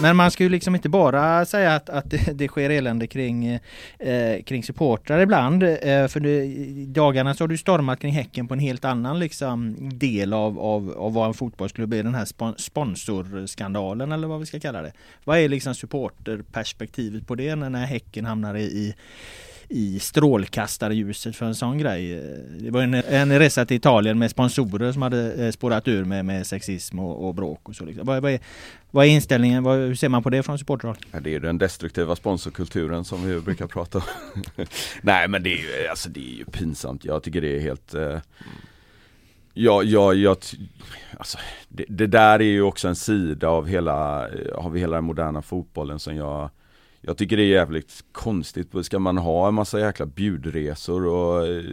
Men 0.02 0.16
man 0.16 0.32
ska 0.32 0.44
ju 0.44 0.50
liksom 0.50 0.76
inte 0.76 0.90
bara 0.90 1.46
säga 1.46 1.76
att, 1.76 1.90
att 1.90 2.10
det, 2.10 2.32
det 2.34 2.48
sker 2.48 2.70
elände 2.70 3.08
kring, 3.08 3.60
eh, 4.00 4.42
kring 4.46 4.64
supportrar 4.64 5.20
ibland. 5.20 5.64
Eh, 5.64 6.08
för 6.08 6.20
det, 6.20 6.44
i 6.44 6.86
dagarna 6.86 7.34
så 7.34 7.44
har 7.44 7.48
du 7.48 7.58
stormat 7.58 8.00
kring 8.00 8.14
Häcken 8.14 8.48
på 8.48 8.54
en 8.54 8.60
helt 8.60 8.86
annan 8.86 9.20
liksom, 9.20 9.76
del 10.00 10.34
av, 10.34 10.60
av, 10.60 10.92
av 10.98 11.14
vad 11.14 11.28
en 11.28 11.34
fotbollsklubb 11.34 11.94
är. 11.94 12.04
Den 12.04 12.16
här 12.16 12.26
spon 12.26 12.56
sponsorskandalen 12.58 14.12
eller 14.12 14.28
vad 14.28 14.40
vi 14.40 14.46
ska 14.46 14.60
kalla 14.60 14.82
det. 14.82 14.94
Vad 15.24 15.38
är 15.38 15.50
liksom 15.50 15.76
supporterperspektivet 15.76 17.28
på 17.28 17.36
det 17.36 17.56
när, 17.56 17.70
när 17.70 17.86
Häcken 17.86 18.26
hamnar 18.26 18.56
i, 18.56 18.64
i 18.64 18.96
i 19.72 20.00
strålkastarljuset 20.00 21.36
för 21.36 21.46
en 21.46 21.56
sån 21.56 21.78
grej. 21.78 22.24
Det 22.60 22.72
var 22.72 22.82
en, 22.82 22.94
en 22.94 23.40
resa 23.40 23.66
till 23.66 23.78
Italien 23.78 24.20
med 24.20 24.32
sponsorer 24.32 24.92
som 24.92 25.02
hade 25.02 25.46
eh, 25.46 25.52
spårat 25.52 25.88
ur 25.88 26.06
med, 26.06 26.26
med 26.26 26.48
sexism 26.48 27.00
och, 27.00 27.28
och 27.28 27.36
bråk 27.36 27.70
och 27.70 27.76
så. 27.76 27.86
Liksom. 27.86 28.06
Vad, 28.06 28.22
vad, 28.22 28.32
är, 28.32 28.40
vad 28.92 29.06
är 29.06 29.10
inställningen? 29.10 29.64
Vad, 29.64 29.78
hur 29.78 29.96
ser 29.96 30.10
man 30.10 30.24
på 30.24 30.30
det 30.30 30.44
från 30.44 30.60
supporterhåll? 30.60 30.98
Ja, 31.12 31.20
det 31.20 31.36
är 31.36 31.40
den 31.40 31.58
destruktiva 31.58 32.16
sponsorkulturen 32.16 33.06
som 33.06 33.28
vi 33.28 33.40
brukar 33.40 33.68
prata 33.68 33.98
om. 33.98 34.04
Nej 35.02 35.28
men 35.28 35.44
det 35.44 35.54
är 35.54 35.82
ju, 35.82 35.88
alltså 35.88 36.10
det 36.10 36.34
är 36.34 36.38
ju 36.38 36.46
pinsamt. 36.46 37.06
Jag 37.06 37.24
tycker 37.24 37.42
det 37.42 37.58
är 37.58 37.60
helt 37.60 37.94
eh, 37.94 38.20
Ja, 39.54 39.84
ja, 39.84 40.14
jag, 40.14 40.38
alltså, 41.18 41.38
det, 41.70 41.86
det 41.90 42.08
där 42.08 42.40
är 42.40 42.44
ju 42.44 42.62
också 42.62 42.88
en 42.88 42.96
sida 42.96 43.50
av 43.50 43.68
hela, 43.68 44.28
eh, 44.30 44.54
av 44.56 44.78
hela 44.78 44.96
den 44.96 45.04
moderna 45.04 45.42
fotbollen 45.42 46.00
som 46.00 46.16
jag 46.16 46.50
jag 47.02 47.18
tycker 47.18 47.38
det 47.38 47.44
är 47.44 47.48
jävligt 47.48 48.04
konstigt. 48.12 48.72
Ska 48.84 49.00
man 49.00 49.18
ha 49.18 49.48
en 49.48 49.54
massa 49.54 49.80
jäkla 49.80 50.06
bjudresor 50.06 51.06
och 51.06 51.48
eh, 51.48 51.64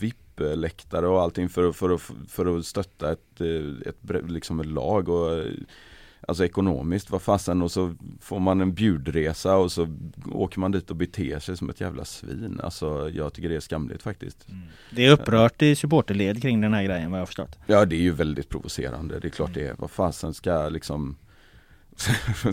VIP-läktare 0.00 1.06
och 1.08 1.20
allting 1.22 1.48
för, 1.48 1.68
att- 1.68 1.76
för, 1.76 1.90
att- 1.94 2.12
för 2.28 2.58
att 2.58 2.66
stötta 2.66 3.12
ett, 3.12 3.40
eh, 3.40 3.88
ett, 3.88 4.30
liksom 4.30 4.60
ett 4.60 4.66
lag 4.66 5.08
och 5.08 5.38
eh, 5.38 5.46
Alltså 6.28 6.44
ekonomiskt, 6.44 7.10
vad 7.10 7.22
fasen 7.22 7.62
och 7.62 7.72
så 7.72 7.94
får 8.20 8.38
man 8.40 8.60
en 8.60 8.74
bjudresa 8.74 9.56
och 9.56 9.72
så 9.72 9.88
åker 10.32 10.60
man 10.60 10.72
dit 10.72 10.90
och 10.90 10.96
beter 10.96 11.38
sig 11.38 11.56
som 11.56 11.70
ett 11.70 11.80
jävla 11.80 12.04
svin. 12.04 12.60
Alltså 12.62 13.10
jag 13.14 13.32
tycker 13.32 13.48
det 13.48 13.56
är 13.56 13.60
skamligt 13.60 14.02
faktiskt. 14.02 14.46
Det 14.90 15.06
är 15.06 15.12
upprört 15.12 15.62
i 15.62 15.76
supporterled 15.76 16.42
kring 16.42 16.60
den 16.60 16.74
här 16.74 16.82
grejen 16.84 17.10
vad 17.10 17.18
jag 17.18 17.22
har 17.22 17.26
förstått. 17.26 17.58
Ja 17.66 17.84
det 17.84 17.96
är 17.96 18.00
ju 18.00 18.10
väldigt 18.10 18.48
provocerande, 18.48 19.18
det 19.18 19.28
är 19.28 19.30
klart 19.30 19.54
det 19.54 19.66
är. 19.68 19.74
Vad 19.78 19.90
fasen 19.90 20.34
ska 20.34 20.68
liksom 20.68 21.16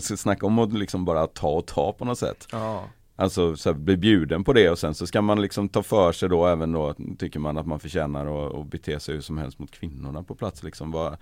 Snacka 0.16 0.46
om 0.46 0.58
att 0.58 0.72
liksom 0.72 1.04
bara 1.04 1.26
ta 1.26 1.48
och 1.48 1.66
ta 1.66 1.92
på 1.92 2.04
något 2.04 2.18
sätt. 2.18 2.48
Ja. 2.52 2.88
Alltså 3.16 3.56
så 3.56 3.72
här, 3.72 3.78
bli 3.78 3.96
bjuden 3.96 4.44
på 4.44 4.52
det 4.52 4.70
och 4.70 4.78
sen 4.78 4.94
så 4.94 5.06
ska 5.06 5.22
man 5.22 5.42
liksom 5.42 5.68
ta 5.68 5.82
för 5.82 6.12
sig 6.12 6.28
då 6.28 6.46
även 6.46 6.72
då 6.72 6.94
tycker 7.18 7.40
man 7.40 7.58
att 7.58 7.66
man 7.66 7.80
förtjänar 7.80 8.46
att, 8.46 8.54
att 8.54 8.66
bete 8.66 9.00
sig 9.00 9.14
hur 9.14 9.22
som 9.22 9.38
helst 9.38 9.58
mot 9.58 9.70
kvinnorna 9.70 10.22
på 10.22 10.34
plats 10.34 10.62
liksom. 10.62 10.90
Vad, 10.90 11.16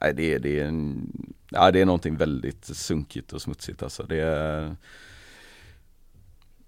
nej, 0.00 0.14
det, 0.14 0.34
är, 0.34 0.38
det, 0.38 0.60
är 0.60 0.64
en, 0.64 1.10
ja, 1.50 1.70
det 1.70 1.80
är 1.80 1.86
någonting 1.86 2.16
väldigt 2.16 2.64
sunkigt 2.64 3.32
och 3.32 3.42
smutsigt 3.42 3.82
alltså. 3.82 4.02
Det 4.02 4.20
är 4.20 4.76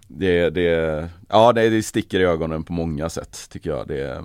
det, 0.08 0.50
det, 0.50 1.10
ja 1.28 1.52
det, 1.52 1.68
det 1.68 1.82
sticker 1.82 2.20
i 2.20 2.24
ögonen 2.24 2.64
på 2.64 2.72
många 2.72 3.08
sätt 3.08 3.48
tycker 3.50 3.70
jag. 3.70 3.88
Det, 3.88 4.00
är, 4.00 4.24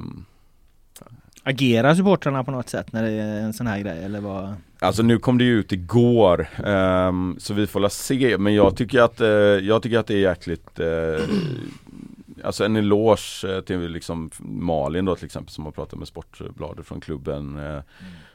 Agerar 1.44 1.96
supportrarna 1.96 2.44
på 2.44 2.52
något 2.52 2.70
sätt 2.70 2.92
när 2.92 3.04
det 3.04 3.12
är 3.12 3.40
en 3.40 3.54
sån 3.54 3.68
här 3.68 3.80
grej 3.80 4.04
eller 4.04 4.22
vad? 4.22 4.56
Alltså 4.84 5.04
nu 5.04 5.20
kom 5.20 5.38
det 5.38 5.44
ju 5.44 5.60
ut 5.60 5.72
igår 5.72 6.48
ehm, 6.66 7.36
Så 7.40 7.54
vi 7.54 7.68
får 7.68 7.80
la 7.80 7.90
se 7.90 8.38
men 8.38 8.54
jag 8.54 8.78
tycker 8.78 9.02
att, 9.02 9.22
eh, 9.22 9.28
jag 9.28 9.84
tycker 9.84 10.00
att 10.00 10.08
det 10.08 10.14
är 10.14 10.30
jäkligt 10.30 10.80
eh, 10.80 11.24
Alltså 12.44 12.66
en 12.66 12.76
eloge 12.76 13.44
eh, 13.48 13.62
till 13.62 13.92
liksom 13.92 14.32
Malin 14.40 15.06
då 15.06 15.16
till 15.16 15.26
exempel 15.26 15.52
som 15.52 15.66
har 15.66 15.72
pratat 15.72 16.00
med 16.00 16.08
Sportbladet 16.08 16.86
från 16.86 17.02
klubben 17.02 17.58
eh, 17.58 17.82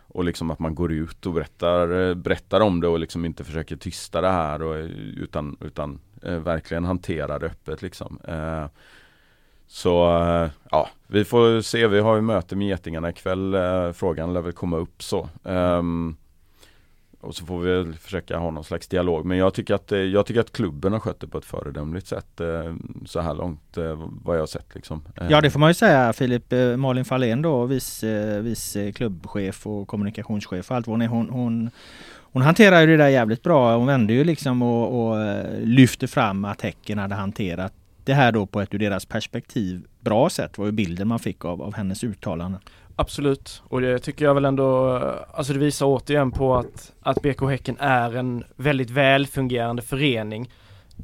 Och 0.08 0.24
liksom 0.24 0.50
att 0.50 0.58
man 0.58 0.74
går 0.74 0.92
ut 0.92 1.26
och 1.26 1.32
berättar, 1.32 2.14
berättar 2.14 2.60
om 2.60 2.80
det 2.80 2.88
och 2.88 2.98
liksom 2.98 3.24
inte 3.24 3.44
försöker 3.44 3.76
tysta 3.76 4.20
det 4.20 4.30
här 4.30 4.62
och, 4.62 4.88
utan, 5.16 5.56
utan 5.60 6.00
verkligen 6.20 6.84
hantera 6.84 7.38
det 7.38 7.46
öppet 7.46 7.82
liksom 7.82 8.18
så 9.66 9.90
ja, 10.70 10.88
vi 11.06 11.24
får 11.24 11.60
se. 11.60 11.86
Vi 11.86 12.00
har 12.00 12.14
ju 12.14 12.20
möte 12.20 12.56
med 12.56 12.68
Getingarna 12.68 13.10
ikväll. 13.10 13.56
Frågan 13.94 14.32
lär 14.32 14.40
väl 14.40 14.52
komma 14.52 14.76
upp 14.76 15.02
så. 15.02 15.28
Ehm, 15.44 16.16
och 17.20 17.34
så 17.34 17.46
får 17.46 17.60
vi 17.60 17.70
väl 17.70 17.94
försöka 17.94 18.38
ha 18.38 18.50
någon 18.50 18.64
slags 18.64 18.88
dialog. 18.88 19.26
Men 19.26 19.38
jag 19.38 19.54
tycker 19.54 19.74
att, 19.74 19.92
eh, 19.92 19.98
jag 19.98 20.26
tycker 20.26 20.40
att 20.40 20.52
klubben 20.52 20.92
har 20.92 21.00
skött 21.00 21.20
det 21.20 21.28
på 21.28 21.38
ett 21.38 21.44
föredömligt 21.44 22.06
sätt 22.06 22.40
eh, 22.40 22.74
så 23.06 23.20
här 23.20 23.34
långt 23.34 23.76
eh, 23.76 24.08
vad 24.22 24.36
jag 24.36 24.42
har 24.42 24.46
sett. 24.46 24.74
Liksom. 24.74 25.02
Ja 25.28 25.40
det 25.40 25.50
får 25.50 25.60
man 25.60 25.70
ju 25.70 25.74
säga 25.74 26.12
Filip. 26.12 26.52
Malin 26.76 27.04
Fahlén 27.04 27.42
då, 27.42 27.64
vice, 27.64 28.40
vice 28.40 28.92
klubbchef 28.92 29.66
och 29.66 29.88
kommunikationschef 29.88 30.70
och 30.70 30.76
allt 30.76 30.86
vad 30.86 30.94
hon 30.94 31.02
är. 31.02 31.08
Hon, 31.08 31.30
hon, 31.30 31.70
hon 32.32 32.42
hanterar 32.42 32.80
ju 32.80 32.86
det 32.86 32.96
där 32.96 33.08
jävligt 33.08 33.42
bra. 33.42 33.76
Hon 33.76 33.86
vände 33.86 34.12
ju 34.12 34.24
liksom 34.24 34.62
och, 34.62 35.08
och 35.08 35.16
lyfte 35.60 36.06
fram 36.06 36.44
att 36.44 36.62
Häcken 36.62 36.98
hade 36.98 37.14
hanterat 37.14 37.72
det 38.04 38.14
här 38.14 38.32
då 38.32 38.46
på 38.46 38.60
ett 38.60 38.74
ur 38.74 38.78
deras 38.78 39.04
perspektiv 39.04 39.86
bra 40.00 40.30
sätt 40.30 40.58
var 40.58 40.66
ju 40.66 40.72
bilden 40.72 41.08
man 41.08 41.18
fick 41.18 41.44
av, 41.44 41.62
av 41.62 41.74
hennes 41.74 42.04
uttalanden. 42.04 42.60
Absolut, 43.00 43.62
och 43.68 43.80
det 43.80 43.98
tycker 43.98 44.24
jag 44.24 44.34
väl 44.34 44.44
ändå, 44.44 44.98
alltså 45.34 45.52
det 45.52 45.58
visar 45.58 45.86
återigen 45.86 46.30
på 46.30 46.56
att, 46.56 46.92
att 47.00 47.22
BK 47.22 47.40
Häcken 47.40 47.76
är 47.80 48.16
en 48.16 48.44
väldigt 48.56 48.90
välfungerande 48.90 49.82
förening. 49.82 50.50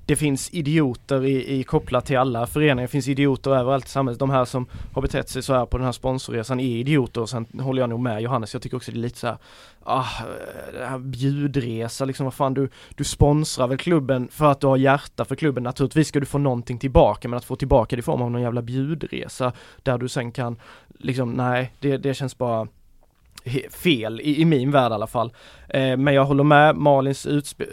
Det 0.07 0.17
finns 0.17 0.51
idioter 0.55 1.25
i, 1.25 1.59
i 1.59 1.63
kopplat 1.63 2.07
till 2.07 2.19
alla 2.19 2.47
föreningar, 2.47 2.83
det 2.83 2.89
finns 2.89 3.09
idioter 3.09 3.51
överallt 3.51 3.87
i 3.87 3.89
samhället. 3.89 4.19
De 4.19 4.31
här 4.31 4.45
som 4.45 4.67
har 4.93 5.03
betett 5.03 5.29
sig 5.29 5.43
så 5.43 5.55
här 5.55 5.67
på 5.67 5.79
den 5.79 5.85
här 5.85 5.93
sponsorresan 5.93 6.61
är 6.61 6.77
idioter. 6.77 7.21
Och 7.21 7.29
sen 7.29 7.47
håller 7.61 7.83
jag 7.83 7.91
nog 7.91 8.01
med 8.01 8.23
Johannes, 8.23 8.53
jag 8.53 8.63
tycker 8.63 8.77
också 8.77 8.93
det 8.93 8.99
är 8.99 9.01
lite 9.01 9.19
så 9.19 9.27
här, 9.27 9.39
ah, 9.83 10.07
det 10.73 10.87
här 10.87 10.99
bjudresa 10.99 12.05
liksom, 12.05 12.25
vad 12.25 12.35
fan 12.35 12.55
du, 12.55 12.69
du 12.95 13.05
sponsrar 13.05 13.67
väl 13.67 13.79
klubben 13.79 14.29
för 14.29 14.51
att 14.51 14.61
du 14.61 14.67
har 14.67 14.77
hjärta 14.77 15.25
för 15.25 15.37
klubben, 15.37 15.63
naturligtvis 15.63 16.09
ska 16.09 16.21
du 16.21 16.27
få 16.27 16.39
någonting 16.39 16.79
tillbaka 16.79 17.29
men 17.29 17.37
att 17.37 17.45
få 17.45 17.57
tillbaka 17.57 17.97
det 17.97 18.01
i 18.01 18.03
form 18.03 18.23
av 18.23 18.31
någon 18.31 18.43
jävla 18.43 18.63
bjudresa 18.63 19.53
där 19.83 19.99
du 19.99 20.09
sen 20.09 20.33
kan 20.33 20.57
liksom, 20.99 21.33
nej, 21.33 21.73
det, 21.81 21.97
det 21.97 22.15
känns 22.15 22.39
bara 22.39 22.69
fel 23.71 24.21
i, 24.21 24.41
i, 24.41 24.45
min 24.45 24.71
värld 24.71 24.93
i 24.93 24.95
alla 24.95 25.07
fall. 25.07 25.33
Eh, 25.69 25.97
men 25.97 26.15
jag 26.15 26.25
håller 26.25 26.45
med 26.45 26.77
Malins 26.77 27.27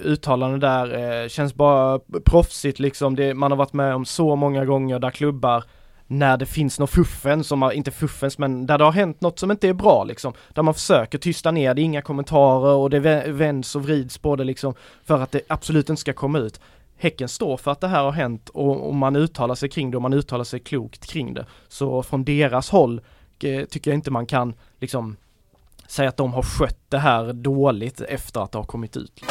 uttalande 0.04 0.58
där, 0.58 1.22
eh, 1.24 1.28
känns 1.28 1.54
bara 1.54 2.00
proffsigt 2.26 2.80
liksom. 2.80 3.16
Det, 3.16 3.34
man 3.34 3.52
har 3.52 3.58
varit 3.58 3.74
med 3.74 3.96
om 3.96 4.06
så 4.06 4.36
många 4.36 4.66
gånger 4.66 5.00
där 5.00 5.12
klubbar 5.12 5.64
när 6.12 6.38
det 6.38 6.46
finns 6.46 6.80
något 6.80 6.90
fuffens, 6.90 7.48
som 7.48 7.62
har, 7.62 7.72
inte 7.72 7.92
fuffens 7.92 8.38
men 8.38 8.66
där 8.66 8.78
det 8.78 8.84
har 8.84 8.92
hänt 8.92 9.22
något 9.22 9.40
som 9.40 9.52
inte 9.52 9.68
är 9.68 9.74
bra 9.74 10.04
liksom. 10.04 10.34
Där 10.54 10.64
man 10.64 10.74
försöker 10.74 11.18
tysta 11.18 11.52
ner 11.52 11.74
det, 11.74 11.82
inga 11.82 12.02
kommentarer 12.02 12.76
och 12.76 12.90
det 12.90 13.00
vänds 13.28 13.76
och 13.76 13.84
vrids 13.84 14.18
på 14.18 14.36
det 14.36 14.44
liksom 14.44 14.74
för 15.04 15.20
att 15.22 15.32
det 15.32 15.42
absolut 15.48 15.90
inte 15.90 16.00
ska 16.00 16.14
komma 16.14 16.40
ut. 16.40 16.60
Häcken 16.98 17.30
står 17.30 17.58
för 17.58 17.72
att 17.72 17.82
det 17.82 17.88
här 17.88 18.04
har 18.04 18.12
hänt 18.12 18.50
och, 18.50 18.88
och 18.88 18.96
man 18.96 19.16
uttalar 19.16 19.56
sig 19.56 19.70
kring 19.70 19.92
det 19.92 19.98
och 19.98 20.02
man 20.02 20.14
uttalar 20.14 20.44
sig 20.44 20.60
klokt 20.60 21.08
kring 21.12 21.34
det. 21.34 21.46
Så 21.68 22.04
från 22.04 22.24
deras 22.24 22.70
håll 22.70 23.02
eh, 23.44 23.66
tycker 23.66 23.92
jag 23.92 23.98
inte 23.98 24.12
man 24.12 24.26
kan 24.26 24.54
liksom 24.80 25.16
säga 25.92 26.10
att 26.10 26.18
de 26.18 26.34
har 26.34 26.44
skött 26.44 26.80
det 26.90 26.98
här 26.98 27.34
dåligt 27.34 28.02
efter 28.02 28.44
att 28.44 28.52
det 28.52 28.58
har 28.58 28.66
kommit 28.66 28.98
ut. 28.98 29.24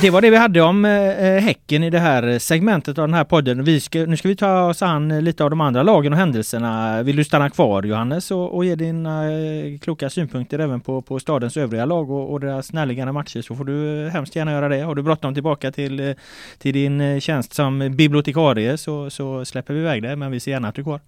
Det 0.00 0.10
var 0.10 0.20
det 0.20 0.30
vi 0.30 0.36
hade 0.36 0.62
om 0.62 0.84
eh, 0.84 0.92
eh 0.92 1.42
Häcken 1.42 1.82
i 1.82 1.90
det 1.90 1.98
här 1.98 2.38
segmentet 2.38 2.98
av 2.98 3.08
den 3.08 3.14
här 3.14 3.24
podden. 3.24 3.64
Vi 3.64 3.80
ska, 3.80 3.98
nu 3.98 4.16
ska 4.16 4.28
vi 4.28 4.36
ta 4.36 4.68
oss 4.68 4.82
an 4.82 5.10
eh, 5.10 5.22
lite 5.22 5.44
av 5.44 5.50
de 5.50 5.60
andra 5.60 5.82
lagen 5.82 6.12
och 6.12 6.18
händelserna. 6.18 7.02
Vill 7.02 7.16
du 7.16 7.24
stanna 7.24 7.50
kvar 7.50 7.82
Johannes 7.82 8.30
och, 8.30 8.54
och 8.54 8.64
ge 8.64 8.74
dina 8.74 9.32
eh, 9.32 9.78
kloka 9.78 10.10
synpunkter 10.10 10.58
även 10.58 10.80
på, 10.80 11.02
på 11.02 11.18
stadens 11.18 11.56
övriga 11.56 11.84
lag 11.84 12.10
och, 12.10 12.32
och 12.32 12.40
deras 12.40 12.72
närliggande 12.72 13.12
matcher 13.12 13.42
så 13.42 13.56
får 13.56 13.64
du 13.64 14.06
eh, 14.06 14.12
hemskt 14.12 14.36
gärna 14.36 14.52
göra 14.52 14.68
det. 14.68 14.80
Har 14.80 14.94
du 14.94 15.02
bråttom 15.02 15.34
tillbaka 15.34 15.72
till, 15.72 16.14
till 16.58 16.74
din 16.74 17.20
tjänst 17.20 17.54
som 17.54 17.96
bibliotekarie 17.96 18.78
så, 18.78 19.10
så 19.10 19.44
släpper 19.44 19.74
vi 19.74 19.80
iväg 19.80 20.02
dig, 20.02 20.16
men 20.16 20.30
vi 20.30 20.40
ser 20.40 20.50
gärna 20.50 20.68
att 20.68 20.74
du 20.74 20.80
är 20.80 20.84
kvar. 20.84 21.00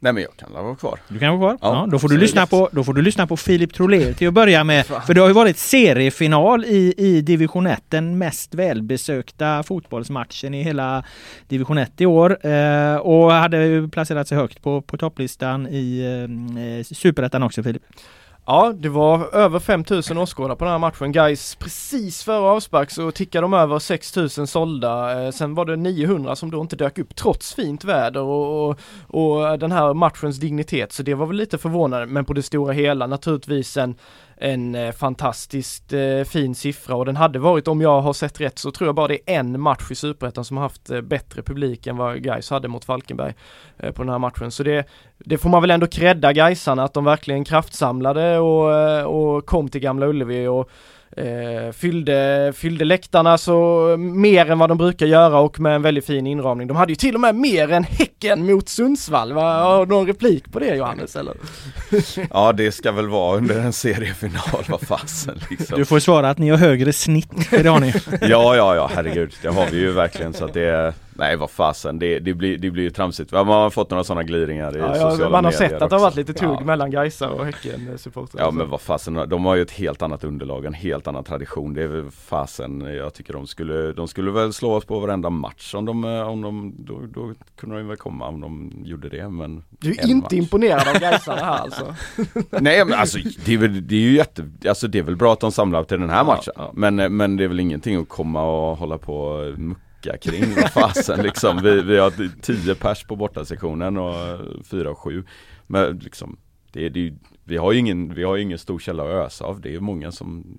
Nej 0.00 0.12
men 0.12 0.22
jag 0.22 0.36
kan 0.36 0.52
vara 0.52 0.76
kvar. 0.76 1.00
Du 1.08 1.18
kan 1.18 1.38
vara 1.38 1.56
kvar? 1.56 1.70
Ja, 1.70 1.80
ja 1.80 1.90
då, 1.90 1.98
får 1.98 2.08
du 2.08 2.18
lyssna 2.18 2.46
på, 2.46 2.68
då 2.72 2.84
får 2.84 2.94
du 2.94 3.02
lyssna 3.02 3.26
på 3.26 3.36
Filip 3.36 3.74
Trolé 3.74 4.14
till 4.14 4.28
att 4.28 4.34
börja 4.34 4.64
med. 4.64 4.86
För 5.06 5.14
det 5.14 5.20
har 5.20 5.28
ju 5.28 5.34
varit 5.34 5.58
seriefinal 5.58 6.64
i, 6.64 6.94
i 6.96 7.20
division 7.20 7.66
1. 7.66 7.82
Den 7.88 8.18
mest 8.18 8.54
välbesökta 8.54 9.62
fotbollsmatchen 9.62 10.54
i 10.54 10.62
hela 10.62 11.04
division 11.48 11.78
1 11.78 12.00
i 12.00 12.06
år. 12.06 12.46
Eh, 12.46 12.96
och 12.96 13.32
hade 13.32 13.66
ju 13.66 13.88
placerat 13.88 14.28
sig 14.28 14.38
högt 14.38 14.62
på, 14.62 14.82
på 14.82 14.96
topplistan 14.96 15.66
i 15.66 16.00
eh, 16.80 16.94
superettan 16.94 17.42
också 17.42 17.62
Filip. 17.62 17.82
Ja, 18.50 18.72
det 18.76 18.88
var 18.88 19.34
över 19.34 19.58
5000 19.58 20.18
åskådare 20.18 20.56
på 20.56 20.64
den 20.64 20.72
här 20.72 20.78
matchen. 20.78 21.12
Guys 21.12 21.54
precis 21.54 22.22
före 22.22 22.50
avspark 22.50 22.90
så 22.90 23.10
tickade 23.10 23.44
de 23.44 23.54
över 23.54 23.78
6000 23.78 24.46
sålda. 24.46 25.22
Eh, 25.24 25.30
sen 25.30 25.54
var 25.54 25.64
det 25.64 25.76
900 25.76 26.36
som 26.36 26.50
då 26.50 26.60
inte 26.60 26.76
dök 26.76 26.98
upp 26.98 27.16
trots 27.16 27.54
fint 27.54 27.84
väder 27.84 28.20
och, 28.20 28.70
och, 28.70 28.80
och 29.06 29.58
den 29.58 29.72
här 29.72 29.94
matchens 29.94 30.36
dignitet. 30.36 30.92
Så 30.92 31.02
det 31.02 31.14
var 31.14 31.26
väl 31.26 31.36
lite 31.36 31.58
förvånande, 31.58 32.06
men 32.06 32.24
på 32.24 32.32
det 32.32 32.42
stora 32.42 32.72
hela 32.72 33.06
naturligtvis 33.06 33.76
en 33.76 33.94
en 34.40 34.74
eh, 34.74 34.92
fantastiskt 34.92 35.92
eh, 35.92 36.22
fin 36.24 36.54
siffra 36.54 36.96
och 36.96 37.04
den 37.06 37.16
hade 37.16 37.38
varit, 37.38 37.68
om 37.68 37.80
jag 37.80 38.00
har 38.00 38.12
sett 38.12 38.40
rätt, 38.40 38.58
så 38.58 38.70
tror 38.70 38.88
jag 38.88 38.94
bara 38.94 39.08
det 39.08 39.20
är 39.26 39.38
en 39.38 39.60
match 39.60 39.90
i 39.90 39.94
Superettan 39.94 40.44
som 40.44 40.56
har 40.56 40.64
haft 40.64 40.90
eh, 40.90 41.00
bättre 41.00 41.42
publik 41.42 41.86
än 41.86 41.96
vad 41.96 42.22
Gais 42.22 42.50
hade 42.50 42.68
mot 42.68 42.84
Falkenberg 42.84 43.34
på 43.94 44.02
den 44.02 44.08
här 44.08 44.18
matchen. 44.18 44.50
Så 44.50 44.62
det, 44.62 44.88
det 45.18 45.38
får 45.38 45.48
man 45.48 45.62
väl 45.62 45.70
ändå 45.70 45.86
credda 45.86 46.32
Gaisarna 46.32 46.84
att 46.84 46.94
de 46.94 47.04
verkligen 47.04 47.44
kraftsamlade 47.44 48.38
och, 48.38 49.36
och 49.36 49.46
kom 49.46 49.68
till 49.68 49.80
Gamla 49.80 50.06
Ullevi 50.06 50.46
och 50.46 50.70
Eh, 51.16 51.72
fyllde, 51.72 52.52
fyllde 52.56 52.84
läktarna 52.84 53.38
så 53.38 53.96
mer 53.98 54.50
än 54.50 54.58
vad 54.58 54.70
de 54.70 54.78
brukar 54.78 55.06
göra 55.06 55.38
och 55.38 55.60
med 55.60 55.74
en 55.74 55.82
väldigt 55.82 56.06
fin 56.06 56.26
inramning. 56.26 56.68
De 56.68 56.76
hade 56.76 56.92
ju 56.92 56.96
till 56.96 57.14
och 57.14 57.20
med 57.20 57.34
mer 57.34 57.72
än 57.72 57.84
Häcken 57.84 58.46
mot 58.46 58.68
Sundsvall. 58.68 59.32
Har 59.32 59.86
du 59.86 59.92
någon 59.92 60.06
replik 60.06 60.52
på 60.52 60.58
det 60.58 60.76
Johannes 60.76 61.16
eller? 61.16 61.34
ja 62.30 62.52
det 62.52 62.72
ska 62.72 62.92
väl 62.92 63.08
vara 63.08 63.36
under 63.36 63.60
en 63.60 63.72
seriefinal, 63.72 64.64
vad 64.68 64.80
fasen 64.80 65.40
liksom. 65.50 65.78
Du 65.78 65.84
får 65.84 65.98
svara 65.98 66.30
att 66.30 66.38
ni 66.38 66.50
har 66.50 66.56
högre 66.56 66.92
snitt, 66.92 67.50
det 67.50 67.68
har 67.68 67.80
ni. 67.80 67.92
ja, 68.20 68.56
ja, 68.56 68.74
ja, 68.74 68.90
herregud. 68.94 69.32
Det 69.42 69.48
har 69.48 69.66
vi 69.70 69.78
ju 69.78 69.92
verkligen 69.92 70.32
så 70.32 70.44
att 70.44 70.54
det 70.54 70.94
Nej 71.18 71.36
vad 71.36 71.50
fasen, 71.50 71.98
det, 71.98 72.18
det, 72.18 72.34
blir, 72.34 72.58
det 72.58 72.70
blir 72.70 72.82
ju 72.82 72.90
tramsigt. 72.90 73.32
Man 73.32 73.46
har 73.46 73.70
fått 73.70 73.90
några 73.90 74.04
sådana 74.04 74.22
gliringar 74.22 74.76
i 74.76 74.80
ja, 74.80 74.94
sociala 74.94 75.10
medier 75.12 75.30
Man 75.30 75.44
har 75.44 75.52
sett 75.52 75.82
att 75.82 75.90
det 75.90 75.96
har 75.96 76.00
varit 76.00 76.16
lite 76.16 76.32
tugg 76.32 76.56
ja. 76.60 76.64
mellan 76.64 76.90
Gaisa 76.90 77.30
och 77.30 77.44
Häcken 77.44 77.98
supportrar. 77.98 78.42
Ja 78.42 78.50
men 78.50 78.70
vad 78.70 78.80
fasen, 78.80 79.28
de 79.28 79.44
har 79.44 79.56
ju 79.56 79.62
ett 79.62 79.70
helt 79.70 80.02
annat 80.02 80.24
underlag, 80.24 80.64
en 80.64 80.74
helt 80.74 81.06
annan 81.06 81.24
tradition. 81.24 81.74
Det 81.74 81.82
är 81.82 81.86
väl 81.86 82.10
fasen, 82.10 82.80
jag 82.80 83.14
tycker 83.14 83.32
de 83.32 83.46
skulle, 83.46 83.92
de 83.92 84.08
skulle 84.08 84.30
väl 84.30 84.52
slå 84.52 84.72
oss 84.72 84.84
på 84.84 85.00
varenda 85.00 85.30
match 85.30 85.74
om 85.74 85.84
de, 85.84 86.04
eh, 86.04 86.28
om 86.28 86.42
de 86.42 86.74
då, 86.78 87.00
då 87.14 87.34
kunde 87.56 87.76
de 87.76 87.88
väl 87.88 87.96
komma 87.96 88.28
om 88.28 88.40
de 88.40 88.72
gjorde 88.84 89.08
det 89.08 89.28
men 89.28 89.64
Du 89.70 89.90
är 89.90 90.06
inte 90.06 90.14
match. 90.14 90.32
imponerad 90.32 90.88
av 90.88 90.94
Gaisarna 91.00 91.40
här 91.40 91.58
alltså? 91.58 91.94
Nej 92.50 92.84
men 92.84 92.98
alltså 92.98 93.18
det 93.44 93.54
är, 93.54 93.58
väl, 93.58 93.86
det 93.86 93.94
är 93.94 94.00
ju 94.00 94.16
jätte, 94.16 94.50
alltså 94.68 94.88
det 94.88 94.98
är 94.98 95.02
väl 95.02 95.16
bra 95.16 95.32
att 95.32 95.40
de 95.40 95.52
samlar 95.52 95.84
till 95.84 96.00
den 96.00 96.10
här 96.10 96.24
matchen. 96.24 96.52
Ja, 96.56 96.70
men, 96.74 97.16
men 97.16 97.36
det 97.36 97.44
är 97.44 97.48
väl 97.48 97.60
ingenting 97.60 97.96
att 97.96 98.08
komma 98.08 98.42
och 98.42 98.76
hålla 98.76 98.98
på 98.98 99.16
och 99.16 99.54
snacka 100.02 100.18
kring 100.18 100.54
vad 100.54 100.72
fasen 100.72 101.22
liksom. 101.22 101.60
Vi, 101.62 101.82
vi 101.82 101.98
har 101.98 102.40
tio 102.40 102.74
pers 102.74 103.04
på 103.04 103.16
bortasektionen 103.16 103.96
och 103.96 104.38
fyra 104.64 104.90
och 104.90 104.98
sju. 104.98 105.24
Men 105.66 105.98
liksom, 105.98 106.38
det, 106.72 106.88
det, 106.88 107.14
vi 107.44 107.56
har 107.56 107.72
ju 107.72 107.78
ingen, 107.78 108.14
vi 108.14 108.24
har 108.24 108.36
ingen 108.36 108.58
stor 108.58 108.78
källa 108.78 109.02
att 109.02 109.26
ösa 109.26 109.44
av. 109.44 109.60
Det 109.60 109.74
är 109.74 109.80
många 109.80 110.12
som 110.12 110.58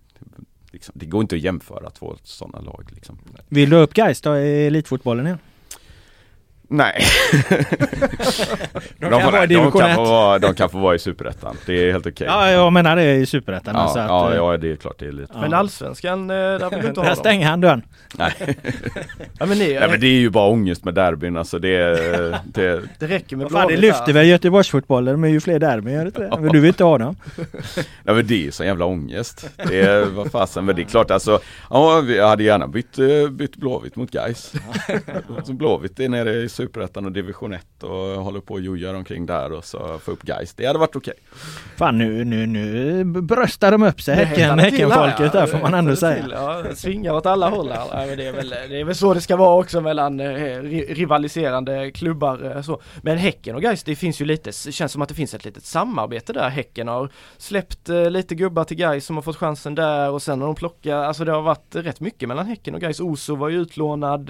liksom, 0.72 0.94
Det 0.96 1.06
går 1.06 1.22
inte 1.22 1.36
att 1.36 1.42
jämföra 1.42 1.90
två 1.90 2.16
sådana 2.24 2.62
lag 2.62 2.90
liksom. 2.92 3.18
Vill 3.50 3.70
du 3.70 3.76
upp 3.76 3.94
Gais 3.94 4.22
då 4.22 4.38
i 4.38 4.68
elitfotbollen 4.68 5.26
igen? 5.26 5.40
Nej. 6.72 7.04
de, 9.00 9.10
kan 9.10 9.34
de, 9.34 9.48
de, 9.48 9.72
kan 9.72 9.96
få 9.96 10.04
vara, 10.04 10.40
de 10.40 10.54
kan 10.54 10.70
få 10.70 10.78
vara 10.78 10.96
i 10.96 11.00
Superettan. 11.00 11.56
Det 11.66 11.74
är 11.74 11.92
helt 11.92 12.06
okej. 12.06 12.28
Okay. 12.28 12.28
Ja, 12.28 12.52
jag 12.52 12.74
menar 12.74 12.96
det 12.96 13.16
i 13.16 13.26
Superettan. 13.26 13.76
Ja, 13.76 13.82
alltså 13.82 14.00
ja, 14.00 14.36
ja, 14.36 14.58
det 14.58 14.72
är 14.72 14.76
klart 14.76 15.00
det 15.00 15.06
är 15.06 15.12
lite. 15.12 15.34
Men 15.42 15.54
Allsvenskan, 15.54 16.30
eh, 16.30 16.36
där 16.36 16.70
vill 16.70 16.82
du 16.82 16.88
inte 16.88 17.00
ha 17.00 17.06
dem? 17.06 17.16
Där 17.16 17.16
stänger 17.16 17.48
han 17.48 17.62
dörren. 17.62 17.82
Nej. 18.18 18.34
ja, 19.40 19.46
men, 19.46 19.58
ni, 19.58 19.74
Nej, 19.80 19.90
men 19.90 20.00
det 20.00 20.08
är 20.08 20.20
ju 20.20 20.30
bara 20.30 20.50
ångest 20.50 20.86
med 20.86 20.94
derbyn 20.94 21.38
alltså 21.38 21.60
det, 21.60 21.80
det, 22.46 22.82
det 23.00 23.08
räcker 23.08 23.36
med 23.36 23.52
Fan, 23.52 23.68
Det 23.68 23.78
lyfter 23.78 24.14
väl 24.14 24.28
Göteborgsfotbollen, 24.28 25.14
de 25.14 25.24
är 25.24 25.28
ju 25.28 25.40
fler 25.40 25.60
derbyn, 25.60 25.94
gör 25.94 26.02
det 26.02 26.08
inte 26.08 26.22
det? 26.22 26.40
Men 26.40 26.52
du 26.52 26.60
vill 26.60 26.68
inte 26.68 26.84
ha 26.84 26.98
dem? 26.98 27.16
Nej 28.04 28.16
men 28.16 28.28
det 28.28 28.34
är 28.34 28.44
ju 28.44 28.52
så 28.52 28.64
jävla 28.64 28.86
ångest. 28.86 29.50
Det 29.68 29.82
är, 29.82 30.06
vad 30.06 30.32
fasen, 30.32 30.66
men 30.66 30.76
det 30.76 30.82
är 30.82 30.86
klart 30.86 31.12
alltså, 31.12 31.40
ja, 31.70 32.04
jag 32.04 32.28
hade 32.28 32.44
gärna 32.44 32.68
bytt, 32.68 33.00
eh, 33.00 33.30
bytt 33.32 33.56
Blåvitt 33.56 33.96
mot 33.96 34.12
Gais. 34.12 34.54
Blåvitt 35.48 36.00
är 36.00 36.10
nere 36.10 36.34
i 36.34 36.50
Superettan 36.60 37.06
och 37.06 37.12
division 37.12 37.54
1 37.54 37.84
och 37.84 37.90
håller 38.24 38.40
på 38.40 38.54
och 38.54 38.62
jojar 38.62 38.94
omkring 38.94 39.26
där 39.26 39.52
och 39.52 39.66
så 39.66 40.00
få 40.00 40.12
upp 40.12 40.22
guys. 40.22 40.54
Det 40.54 40.66
hade 40.66 40.80
varit 40.80 40.96
okej. 40.96 41.14
Okay. 41.18 41.40
Fan 41.78 41.98
nu, 41.98 42.24
nu, 42.26 42.46
nu 42.46 43.04
bröstar 43.04 43.72
de 43.72 43.84
upp 43.84 44.02
sig 44.02 44.16
Häcken, 44.16 44.60
Häckenfolket 44.60 45.32
där 45.32 45.46
får 45.46 45.60
man 45.60 45.74
ändå 45.74 45.96
säga. 45.96 46.24
Till, 46.24 46.32
ja, 46.32 46.64
svingar 46.76 47.14
åt 47.14 47.26
alla 47.26 47.50
håll 47.50 47.72
här. 47.72 48.10
Ja, 48.10 48.16
det, 48.16 48.28
är 48.28 48.34
väl, 48.34 48.50
det 48.50 48.80
är 48.80 48.84
väl 48.84 48.96
så 48.96 49.14
det 49.14 49.22
ska 49.22 49.36
vara 49.36 49.60
också 49.60 49.82
mellan 49.82 50.20
eh, 50.20 50.62
rivaliserande 50.90 51.92
klubbar 51.92 52.56
eh, 52.56 52.62
så. 52.62 52.82
Men 53.02 53.18
Häcken 53.18 53.56
och 53.56 53.62
guys 53.62 53.84
det 53.84 53.96
finns 53.96 54.22
ju 54.22 54.26
lite, 54.26 54.52
känns 54.52 54.92
som 54.92 55.02
att 55.02 55.10
det 55.10 55.16
finns 55.16 55.34
ett 55.34 55.46
litet 55.46 55.66
samarbete 55.66 56.34
där. 56.34 56.50
Häcken 56.50 56.88
har 56.88 57.10
släppt 57.38 57.90
eh, 57.90 58.10
lite 58.10 58.36
gubbar 58.36 58.64
till 58.64 58.78
guys 58.78 59.06
som 59.06 59.16
har 59.16 59.24
fått 59.24 59.38
chansen 59.38 59.76
där 59.76 60.10
och 60.10 60.22
sen 60.22 60.42
har 60.42 60.48
de 60.48 60.56
plockat, 60.56 60.94
alltså 60.94 61.26
det 61.26 61.32
har 61.32 61.42
varit 61.42 61.76
rätt 61.76 62.00
mycket 62.00 62.28
mellan 62.28 62.46
Häcken 62.46 62.76
och 62.76 62.82
guys. 62.82 63.00
Oso 63.00 63.36
var 63.36 63.50
ju 63.50 63.62
utlånad. 63.62 64.30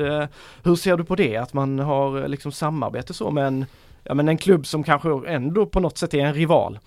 Hur 0.64 0.76
ser 0.76 0.98
du 0.98 1.04
på 1.04 1.16
det? 1.16 1.38
Att 1.38 1.54
man 1.54 1.80
har 1.80 2.19
liksom 2.28 2.52
samarbete 2.52 3.14
så 3.14 3.32
med 3.32 3.48
en, 3.48 3.66
ja, 4.04 4.14
men 4.14 4.30
en 4.30 4.38
klubb 4.38 4.66
som 4.66 4.84
kanske 4.84 5.10
ändå 5.28 5.66
på 5.66 5.80
något 5.80 5.98
sätt 5.98 6.14
är 6.14 6.20
en 6.20 6.34
rival? 6.34 6.80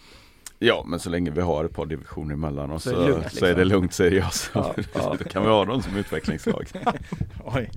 Ja 0.64 0.84
men 0.86 0.98
så 1.00 1.10
länge 1.10 1.30
vi 1.30 1.40
har 1.40 1.64
ett 1.64 1.74
par 1.74 1.86
divisioner 1.86 2.34
emellan 2.34 2.70
oss 2.70 2.82
Så 2.82 2.90
så, 2.90 2.96
är 2.96 3.04
det 3.04 3.08
lugnt, 3.08 3.32
så 3.32 3.44
är 3.44 3.48
det 3.48 3.54
liksom. 3.64 3.68
lugnt 3.68 3.92
säger 3.94 4.12
jag. 4.18 4.34
Så, 4.34 4.48
Ja, 4.54 4.74
ja. 4.94 5.16
Då 5.18 5.24
kan 5.24 5.42
vi 5.42 5.48
ha 5.48 5.64
dem 5.64 5.82
som 5.82 5.96
utvecklingslag. 5.96 6.68
Oj. 7.44 7.70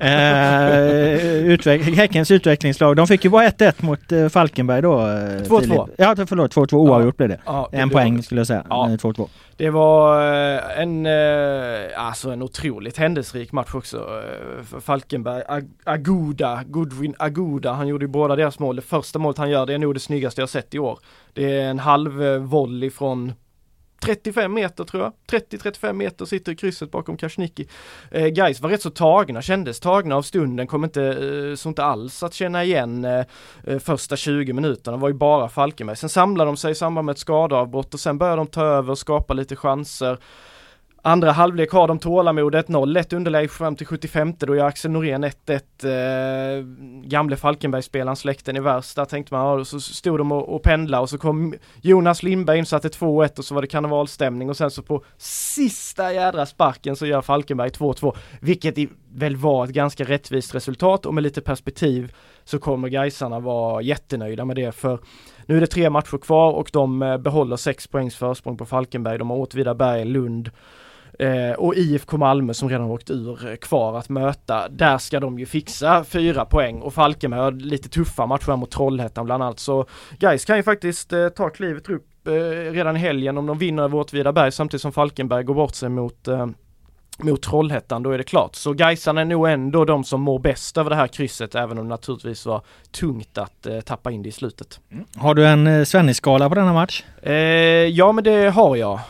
Eh, 0.00 1.46
utveck 1.46 1.82
Häckens 1.82 2.30
utvecklingslag, 2.30 2.96
de 2.96 3.06
fick 3.06 3.24
ju 3.24 3.30
bara 3.30 3.48
1-1 3.48 3.72
mot 3.84 4.12
eh, 4.12 4.28
Falkenberg 4.28 4.82
då. 4.82 5.00
eh, 5.00 5.04
2-2. 5.04 5.60
Filip. 5.60 5.80
Ja 5.98 6.14
förlåt, 6.26 6.54
2-2 6.54 6.74
oavgjort 6.74 7.16
blev 7.16 7.28
det. 7.28 7.40
Ja, 7.46 7.68
det 7.72 7.76
En 7.76 7.88
blev 7.88 7.96
poäng 7.98 8.16
det. 8.16 8.22
skulle 8.22 8.40
jag 8.40 8.46
säga. 8.46 8.66
Ja. 8.70 8.88
Eh, 8.90 8.94
2-2. 8.96 9.28
Det 9.56 9.70
var 9.70 10.20
eh, 10.54 10.80
en, 10.80 11.06
eh, 11.06 12.06
alltså 12.06 12.30
en 12.30 12.42
otroligt 12.42 12.96
händelserik 12.98 13.52
match 13.52 13.74
också. 13.74 13.98
Eh, 13.98 14.80
Falkenberg, 14.80 15.42
Ag- 15.48 15.70
Aguda, 15.84 16.62
Goodwin 16.66 17.14
Aguda, 17.18 17.72
han 17.72 17.88
gjorde 17.88 18.04
ju 18.04 18.08
båda 18.08 18.36
deras 18.36 18.58
mål. 18.58 18.76
Det 18.76 18.82
första 18.82 19.18
målet 19.18 19.38
han 19.38 19.50
gör, 19.50 19.66
det 19.66 19.74
är 19.74 19.78
nog 19.78 19.94
det 19.94 20.00
snyggaste 20.00 20.40
jag 20.42 20.48
sett 20.48 20.74
i 20.74 20.78
år. 20.78 20.98
Det 21.32 21.60
är 21.60 21.70
en 21.70 21.78
halv 21.78 22.12
volley 22.38 22.90
från 22.90 23.32
35 24.02 24.54
meter 24.54 24.84
tror 24.84 25.02
jag. 25.02 25.12
30-35 25.42 25.92
meter 25.92 26.24
sitter 26.24 26.52
i 26.52 26.56
krysset 26.56 26.90
bakom 26.90 27.16
Kashniki. 27.16 27.68
Eh, 28.10 28.26
guys 28.26 28.60
var 28.60 28.70
rätt 28.70 28.82
så 28.82 28.90
tagna, 28.90 29.42
kändes 29.42 29.80
tagna 29.80 30.16
av 30.16 30.22
stunden, 30.22 30.66
kom 30.66 30.84
inte, 30.84 31.02
eh, 31.02 31.54
så 31.54 31.68
inte 31.68 31.84
alls 31.84 32.22
att 32.22 32.34
känna 32.34 32.64
igen 32.64 33.04
eh, 33.04 33.24
eh, 33.64 33.78
första 33.78 34.16
20 34.16 34.52
minuterna, 34.52 34.96
var 34.96 35.08
ju 35.08 35.14
bara 35.14 35.48
Falkenberg. 35.48 35.96
Sen 35.96 36.08
samlade 36.08 36.48
de 36.48 36.56
sig 36.56 36.72
i 36.72 36.74
samband 36.74 37.06
med 37.06 37.12
ett 37.12 37.18
skadeavbrott 37.18 37.94
och 37.94 38.00
sen 38.00 38.18
började 38.18 38.36
de 38.36 38.46
ta 38.46 38.64
över 38.64 38.90
och 38.90 38.98
skapa 38.98 39.34
lite 39.34 39.56
chanser. 39.56 40.18
Andra 41.04 41.32
halvlek 41.32 41.70
har 41.70 41.88
de 41.88 41.98
tålamodet, 41.98 42.68
0-1 42.68 43.16
underläge 43.16 43.48
fram 43.48 43.76
till 43.76 43.86
75 43.86 44.34
då 44.38 44.56
gör 44.56 44.64
Axel 44.66 44.90
Norén 44.90 45.24
1-1. 45.24 45.60
Eh, 45.84 46.64
gamle 47.08 47.36
Falkenbergsspelaren 47.36 48.16
släkten 48.16 48.56
i 48.56 48.60
värsta 48.60 49.06
tänkte 49.06 49.34
man, 49.34 49.58
ja, 49.58 49.64
så 49.64 49.80
stod 49.80 50.18
de 50.18 50.32
och, 50.32 50.54
och 50.54 50.62
pendla 50.62 51.00
och 51.00 51.10
så 51.10 51.18
kom 51.18 51.54
Jonas 51.80 52.22
Lindberg 52.22 52.58
in 52.58 52.66
satte 52.66 52.88
2-1 52.88 53.38
och 53.38 53.44
så 53.44 53.54
var 53.54 53.62
det 53.62 53.68
karnevalstämning 53.68 54.50
och 54.50 54.56
sen 54.56 54.70
så 54.70 54.82
på 54.82 55.04
sista 55.18 56.12
jädra 56.12 56.46
sparken 56.46 56.96
så 56.96 57.06
gör 57.06 57.22
Falkenberg 57.22 57.68
2-2. 57.68 58.16
Vilket 58.40 58.78
i, 58.78 58.88
väl 59.14 59.36
var 59.36 59.64
ett 59.64 59.70
ganska 59.70 60.04
rättvist 60.04 60.54
resultat 60.54 61.06
och 61.06 61.14
med 61.14 61.22
lite 61.22 61.40
perspektiv 61.40 62.12
så 62.44 62.58
kommer 62.58 62.88
Gaisarna 62.88 63.40
vara 63.40 63.82
jättenöjda 63.82 64.44
med 64.44 64.56
det 64.56 64.72
för 64.72 64.98
nu 65.46 65.56
är 65.56 65.60
det 65.60 65.66
tre 65.66 65.90
matcher 65.90 66.18
kvar 66.18 66.52
och 66.52 66.70
de 66.72 67.02
eh, 67.02 67.18
behåller 67.18 67.56
sex 67.56 67.86
poängs 67.86 68.16
försprång 68.16 68.56
på 68.56 68.66
Falkenberg. 68.66 69.18
De 69.18 69.30
har 69.30 69.36
Åtvidaberg, 69.36 70.04
Lund 70.04 70.50
eh, 71.18 71.52
och 71.52 71.74
IFK 71.74 72.16
Malmö 72.16 72.54
som 72.54 72.68
redan 72.68 72.90
åkt 72.90 73.10
ur 73.10 73.48
eh, 73.48 73.56
kvar 73.56 73.98
att 73.98 74.08
möta. 74.08 74.68
Där 74.68 74.98
ska 74.98 75.20
de 75.20 75.38
ju 75.38 75.46
fixa 75.46 76.04
fyra 76.04 76.44
poäng 76.44 76.80
och 76.80 76.94
Falkenberg 76.94 77.40
har 77.40 77.52
lite 77.52 77.88
tuffa 77.88 78.26
matcher 78.26 78.56
mot 78.56 78.70
Trollhättan 78.70 79.24
bland 79.24 79.42
annat. 79.42 79.58
Så 79.58 79.86
Gais 80.18 80.44
kan 80.44 80.56
ju 80.56 80.62
faktiskt 80.62 81.12
eh, 81.12 81.28
ta 81.28 81.50
klivet 81.50 81.90
upp 81.90 82.26
eh, 82.26 82.32
redan 82.72 82.96
i 82.96 82.98
helgen 82.98 83.38
om 83.38 83.46
de 83.46 83.58
vinner 83.58 83.82
över 83.82 83.98
Åtvidaberg 83.98 84.52
samtidigt 84.52 84.82
som 84.82 84.92
Falkenberg 84.92 85.44
går 85.44 85.54
bort 85.54 85.74
sig 85.74 85.88
mot 85.88 86.28
eh, 86.28 86.46
mot 87.18 87.42
Trollhättan, 87.42 88.02
då 88.02 88.10
är 88.10 88.18
det 88.18 88.24
klart. 88.24 88.54
Så 88.54 88.72
Gaisarna 88.72 89.20
är 89.20 89.24
nog 89.24 89.48
ändå 89.48 89.84
de 89.84 90.04
som 90.04 90.20
mår 90.20 90.38
bäst 90.38 90.78
över 90.78 90.90
det 90.90 90.96
här 90.96 91.06
krysset, 91.06 91.54
även 91.54 91.78
om 91.78 91.84
det 91.84 91.90
naturligtvis 91.90 92.46
var 92.46 92.62
tungt 92.90 93.38
att 93.38 93.66
eh, 93.66 93.80
tappa 93.80 94.10
in 94.10 94.22
det 94.22 94.28
i 94.28 94.32
slutet. 94.32 94.80
Har 95.16 95.34
du 95.34 95.46
en 95.46 95.66
eh, 95.66 95.84
Svennis-skala 95.84 96.48
på 96.48 96.54
denna 96.54 96.72
match? 96.72 97.04
Eh, 97.22 97.32
ja, 97.32 98.12
men 98.12 98.24
det 98.24 98.50
har 98.50 98.76
jag. 98.76 99.00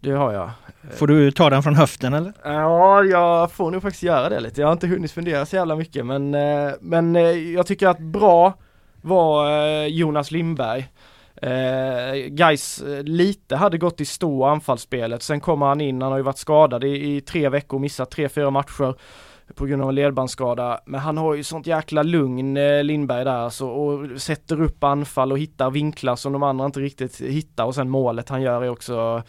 Det 0.00 0.10
har 0.10 0.32
jag. 0.32 0.50
Får 0.90 1.06
du 1.06 1.30
ta 1.30 1.50
den 1.50 1.62
från 1.62 1.74
höften 1.74 2.14
eller? 2.14 2.32
Ja, 2.44 3.04
jag 3.04 3.52
får 3.52 3.70
nog 3.70 3.82
faktiskt 3.82 4.02
göra 4.02 4.28
det 4.28 4.40
lite. 4.40 4.60
Jag 4.60 4.68
har 4.68 4.72
inte 4.72 4.86
hunnit 4.86 5.12
fundera 5.12 5.46
så 5.46 5.56
jävla 5.56 5.76
mycket, 5.76 6.06
men, 6.06 6.34
eh, 6.34 6.72
men 6.80 7.16
eh, 7.16 7.52
jag 7.52 7.66
tycker 7.66 7.88
att 7.88 7.98
bra 7.98 8.54
var 9.02 9.50
eh, 9.50 9.86
Jonas 9.86 10.30
Lindberg. 10.30 10.88
Eh, 11.42 12.14
Guys 12.28 12.82
lite 13.02 13.56
hade 13.56 13.78
gått 13.78 14.00
i 14.00 14.04
stå 14.04 14.44
anfallsspelet, 14.44 15.22
sen 15.22 15.40
kommer 15.40 15.66
han 15.66 15.80
in, 15.80 16.02
han 16.02 16.10
har 16.10 16.18
ju 16.18 16.24
varit 16.24 16.38
skadad 16.38 16.84
i, 16.84 17.16
i 17.16 17.20
tre 17.20 17.48
veckor, 17.48 17.78
missat 17.78 18.10
tre, 18.10 18.28
fyra 18.28 18.50
matcher 18.50 18.94
på 19.54 19.66
grund 19.66 19.82
av 19.82 19.88
en 19.88 19.94
ledbandsskada. 19.94 20.80
Men 20.86 21.00
han 21.00 21.16
har 21.16 21.34
ju 21.34 21.44
sånt 21.44 21.66
jäkla 21.66 22.02
lugn 22.02 22.56
eh, 22.56 22.84
Lindberg 22.84 23.24
där 23.24 23.36
alltså, 23.36 23.66
och 23.66 24.20
sätter 24.20 24.62
upp 24.62 24.84
anfall 24.84 25.32
och 25.32 25.38
hittar 25.38 25.70
vinklar 25.70 26.16
som 26.16 26.32
de 26.32 26.42
andra 26.42 26.66
inte 26.66 26.80
riktigt 26.80 27.20
hittar 27.20 27.64
och 27.64 27.74
sen 27.74 27.90
målet 27.90 28.28
han 28.28 28.42
gör 28.42 28.62
är 28.62 28.68
också 28.68 29.22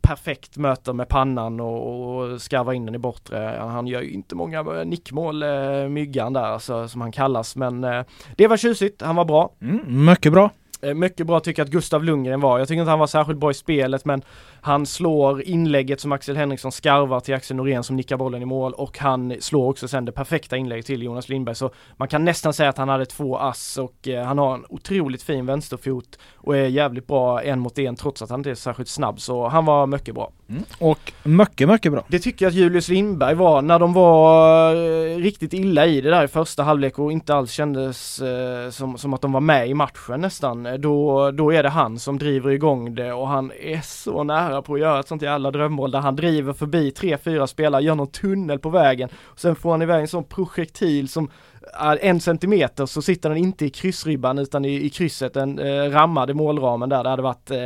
perfekt 0.00 0.56
möter 0.56 0.92
med 0.92 1.08
pannan 1.08 1.60
och, 1.60 2.16
och 2.16 2.42
skarvar 2.42 2.72
in 2.72 2.86
den 2.86 2.94
i 2.94 2.98
bortre. 2.98 3.56
Han 3.60 3.86
gör 3.86 4.00
ju 4.02 4.10
inte 4.10 4.34
många 4.34 4.58
eh, 4.60 4.84
nickmål, 4.84 5.42
eh, 5.42 5.88
myggan 5.88 6.32
där 6.32 6.42
alltså, 6.42 6.88
som 6.88 7.00
han 7.00 7.12
kallas 7.12 7.56
men 7.56 7.84
eh, 7.84 8.04
det 8.36 8.46
var 8.48 8.56
tjusigt, 8.56 9.02
han 9.02 9.16
var 9.16 9.24
bra. 9.24 9.52
Mm, 9.60 10.04
mycket 10.04 10.32
bra. 10.32 10.50
Eh, 10.82 10.94
Mycket 10.94 11.26
bra 11.26 11.40
tycker 11.40 11.60
jag 11.60 11.66
att 11.66 11.72
Gustav 11.72 12.04
Lundgren 12.04 12.40
var. 12.40 12.58
Jag 12.58 12.68
tycker 12.68 12.80
inte 12.80 12.90
han 12.90 12.98
var 12.98 13.06
särskilt 13.06 13.38
bra 13.38 13.50
i 13.50 13.54
spelet 13.54 14.04
men 14.04 14.22
han 14.64 14.86
slår 14.86 15.42
inlägget 15.42 16.00
som 16.00 16.12
Axel 16.12 16.36
Henriksson 16.36 16.72
skarvar 16.72 17.20
till 17.20 17.34
Axel 17.34 17.56
Norén 17.56 17.82
som 17.84 17.96
nickar 17.96 18.16
bollen 18.16 18.42
i 18.42 18.44
mål 18.44 18.72
och 18.72 18.98
han 18.98 19.34
slår 19.40 19.68
också 19.68 19.88
sen 19.88 20.04
det 20.04 20.12
perfekta 20.12 20.56
inlägget 20.56 20.86
till 20.86 21.02
Jonas 21.02 21.28
Lindberg. 21.28 21.54
Så 21.54 21.70
man 21.96 22.08
kan 22.08 22.24
nästan 22.24 22.52
säga 22.52 22.68
att 22.68 22.78
han 22.78 22.88
hade 22.88 23.06
två 23.06 23.36
ass 23.36 23.78
och 23.78 24.08
eh, 24.08 24.24
han 24.24 24.38
har 24.38 24.54
en 24.54 24.64
otroligt 24.68 25.22
fin 25.22 25.46
vänsterfot 25.46 26.18
och 26.34 26.56
är 26.56 26.66
jävligt 26.66 27.06
bra 27.06 27.42
en 27.42 27.60
mot 27.60 27.78
en 27.78 27.96
trots 27.96 28.22
att 28.22 28.30
han 28.30 28.40
inte 28.40 28.50
är 28.50 28.54
särskilt 28.54 28.88
snabb. 28.88 29.20
Så 29.20 29.48
han 29.48 29.64
var 29.64 29.86
mycket 29.86 30.14
bra. 30.14 30.32
Och 30.78 31.12
mycket, 31.22 31.68
mycket 31.68 31.92
bra. 31.92 32.04
Det 32.08 32.18
tycker 32.18 32.44
jag 32.44 32.50
att 32.50 32.56
Julius 32.56 32.88
Lindberg 32.88 33.34
var 33.34 33.62
när 33.62 33.78
de 33.78 33.92
var 33.92 34.74
eh, 34.74 35.16
riktigt 35.16 35.52
illa 35.52 35.86
i 35.86 36.00
det 36.00 36.10
där 36.10 36.24
i 36.24 36.28
första 36.28 36.62
halvlek 36.62 36.98
och 36.98 37.12
inte 37.12 37.34
alls 37.34 37.52
kändes 37.52 38.20
eh, 38.20 38.70
som, 38.70 38.98
som 38.98 39.14
att 39.14 39.20
de 39.20 39.32
var 39.32 39.40
med 39.40 39.68
i 39.68 39.74
matchen 39.74 40.20
nästan. 40.20 40.68
Då, 40.78 41.30
då 41.30 41.52
är 41.52 41.62
det 41.62 41.68
han 41.68 41.98
som 41.98 42.18
driver 42.18 42.50
igång 42.50 42.94
det 42.94 43.12
och 43.12 43.28
han 43.28 43.52
är 43.60 43.80
så 43.80 44.24
nära 44.24 44.51
på 44.60 44.74
att 44.74 44.80
göra 44.80 45.00
ett 45.00 45.08
sånt 45.08 45.22
jävla 45.22 45.50
drömmål 45.50 45.90
där 45.90 46.00
han 46.00 46.16
driver 46.16 46.52
förbi 46.52 46.90
tre, 46.90 47.18
fyra 47.18 47.46
spelare, 47.46 47.82
gör 47.82 47.94
någon 47.94 48.10
tunnel 48.10 48.58
på 48.58 48.70
vägen 48.70 49.08
och 49.22 49.40
sen 49.40 49.56
får 49.56 49.70
han 49.70 49.82
iväg 49.82 50.00
en 50.00 50.08
sån 50.08 50.24
projektil 50.24 51.08
som 51.08 51.30
är 51.74 51.98
en 52.02 52.20
centimeter 52.20 52.86
så 52.86 53.02
sitter 53.02 53.28
den 53.28 53.38
inte 53.38 53.64
i 53.66 53.70
kryssribban 53.70 54.38
utan 54.38 54.64
i, 54.64 54.86
i 54.86 54.90
krysset, 54.90 55.34
den 55.34 55.58
eh, 55.58 55.90
rammade 55.90 56.34
målramen 56.34 56.88
där. 56.88 57.02
Det 57.02 57.10
hade 57.10 57.22
varit 57.22 57.50
eh, 57.50 57.64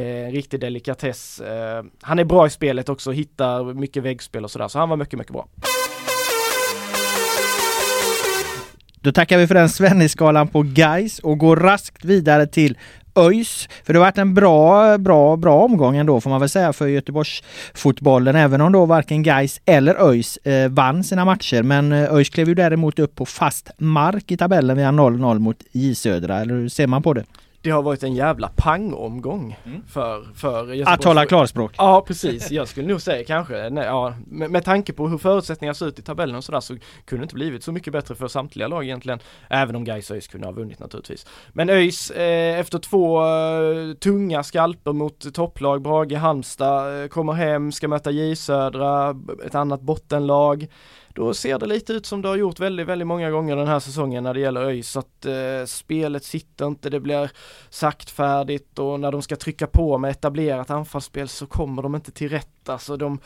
eh, 0.00 0.30
riktig 0.30 0.60
delikatess. 0.60 1.40
Eh, 1.40 1.84
han 2.02 2.18
är 2.18 2.24
bra 2.24 2.46
i 2.46 2.50
spelet 2.50 2.88
också, 2.88 3.10
hittar 3.10 3.74
mycket 3.74 4.02
väggspel 4.02 4.44
och 4.44 4.50
sådär, 4.50 4.68
så 4.68 4.78
han 4.78 4.88
var 4.88 4.96
mycket, 4.96 5.18
mycket 5.18 5.32
bra. 5.32 5.46
Då 9.00 9.12
tackar 9.12 9.38
vi 9.38 9.46
för 9.46 9.54
den 9.54 9.68
Svennis-skalan 9.68 10.48
på 10.48 10.62
Guys 10.62 11.18
och 11.18 11.38
går 11.38 11.56
raskt 11.56 12.04
vidare 12.04 12.46
till 12.46 12.78
ÖIS. 13.16 13.68
För 13.84 13.92
det 13.92 13.98
har 13.98 14.06
varit 14.06 14.18
en 14.18 14.34
bra, 14.34 14.98
bra, 14.98 15.36
bra 15.36 15.64
omgång 15.64 15.96
ändå 15.96 16.20
får 16.20 16.30
man 16.30 16.40
väl 16.40 16.48
säga 16.48 16.72
för 16.72 16.86
Göteborgsfotbollen. 16.86 18.36
Även 18.36 18.60
om 18.60 18.72
då 18.72 18.86
varken 18.86 19.22
Geis 19.22 19.60
eller 19.64 20.08
ÖIS 20.08 20.36
eh, 20.36 20.68
vann 20.68 21.04
sina 21.04 21.24
matcher. 21.24 21.62
Men 21.62 21.92
eh, 21.92 22.14
ÖIS 22.14 22.28
klev 22.28 22.48
ju 22.48 22.54
däremot 22.54 22.98
upp 22.98 23.14
på 23.14 23.26
fast 23.26 23.70
mark 23.78 24.30
i 24.30 24.36
tabellen 24.36 24.76
via 24.76 24.88
0-0 24.88 25.38
mot 25.38 25.56
J 25.72 25.94
Södra. 25.94 26.40
Eller 26.40 26.54
hur 26.54 26.68
ser 26.68 26.86
man 26.86 27.02
på 27.02 27.14
det? 27.14 27.24
Det 27.64 27.70
har 27.70 27.82
varit 27.82 28.02
en 28.02 28.14
jävla 28.14 28.48
pangomgång 28.56 29.56
för, 29.88 30.26
för 30.34 30.66
Göteborgs- 30.66 30.94
Att 30.94 31.02
tala 31.02 31.26
klarspråk. 31.26 31.74
Ja 31.78 32.04
precis, 32.06 32.50
jag 32.50 32.68
skulle 32.68 32.88
nog 32.88 33.00
säga 33.02 33.24
kanske, 33.24 33.70
nej, 33.70 33.84
ja, 33.84 34.14
med, 34.26 34.50
med 34.50 34.64
tanke 34.64 34.92
på 34.92 35.08
hur 35.08 35.18
förutsättningarna 35.18 35.74
ser 35.74 35.86
ut 35.86 35.98
i 35.98 36.02
tabellen 36.02 36.36
och 36.36 36.44
sådär 36.44 36.60
så 36.60 36.76
kunde 37.04 37.22
det 37.22 37.24
inte 37.24 37.34
blivit 37.34 37.64
så 37.64 37.72
mycket 37.72 37.92
bättre 37.92 38.14
för 38.14 38.28
samtliga 38.28 38.68
lag 38.68 38.84
egentligen. 38.84 39.18
Även 39.50 39.76
om 39.76 39.84
Gais 39.84 40.10
och 40.10 40.14
ÖIS 40.16 40.28
kunde 40.28 40.46
ha 40.46 40.52
vunnit 40.52 40.78
naturligtvis. 40.78 41.26
Men 41.52 41.70
ÖIS 41.70 42.10
eh, 42.10 42.58
efter 42.60 42.78
två 42.78 43.24
eh, 43.26 43.94
tunga 43.94 44.42
skalper 44.42 44.92
mot 44.92 45.34
topplag, 45.34 45.82
Brage, 45.82 46.12
Halmstad, 46.16 47.02
eh, 47.02 47.08
kommer 47.08 47.32
hem, 47.32 47.72
ska 47.72 47.88
möta 47.88 48.10
J 48.10 48.36
Södra, 48.36 49.14
ett 49.46 49.54
annat 49.54 49.80
bottenlag. 49.80 50.66
Då 51.14 51.34
ser 51.34 51.58
det 51.58 51.66
lite 51.66 51.92
ut 51.92 52.06
som 52.06 52.22
det 52.22 52.28
har 52.28 52.36
gjort 52.36 52.60
väldigt, 52.60 52.86
väldigt 52.86 53.08
många 53.08 53.30
gånger 53.30 53.56
den 53.56 53.68
här 53.68 53.80
säsongen 53.80 54.24
när 54.24 54.34
det 54.34 54.40
gäller 54.40 54.60
ÖIS. 54.60 54.96
Att 54.96 55.26
eh, 55.26 55.64
spelet 55.66 56.24
sitter 56.24 56.66
inte, 56.66 56.90
det 56.90 57.00
blir 57.00 57.30
saktfärdigt 57.70 58.78
och 58.78 59.00
när 59.00 59.12
de 59.12 59.22
ska 59.22 59.36
trycka 59.36 59.66
på 59.66 59.98
med 59.98 60.10
etablerat 60.10 60.70
anfallsspel 60.70 61.28
så 61.28 61.46
kommer 61.46 61.82
de 61.82 61.94
inte 61.94 62.12
till 62.12 62.28
rätt. 62.28 62.68
Alltså 62.68 62.96
de, 62.96 63.18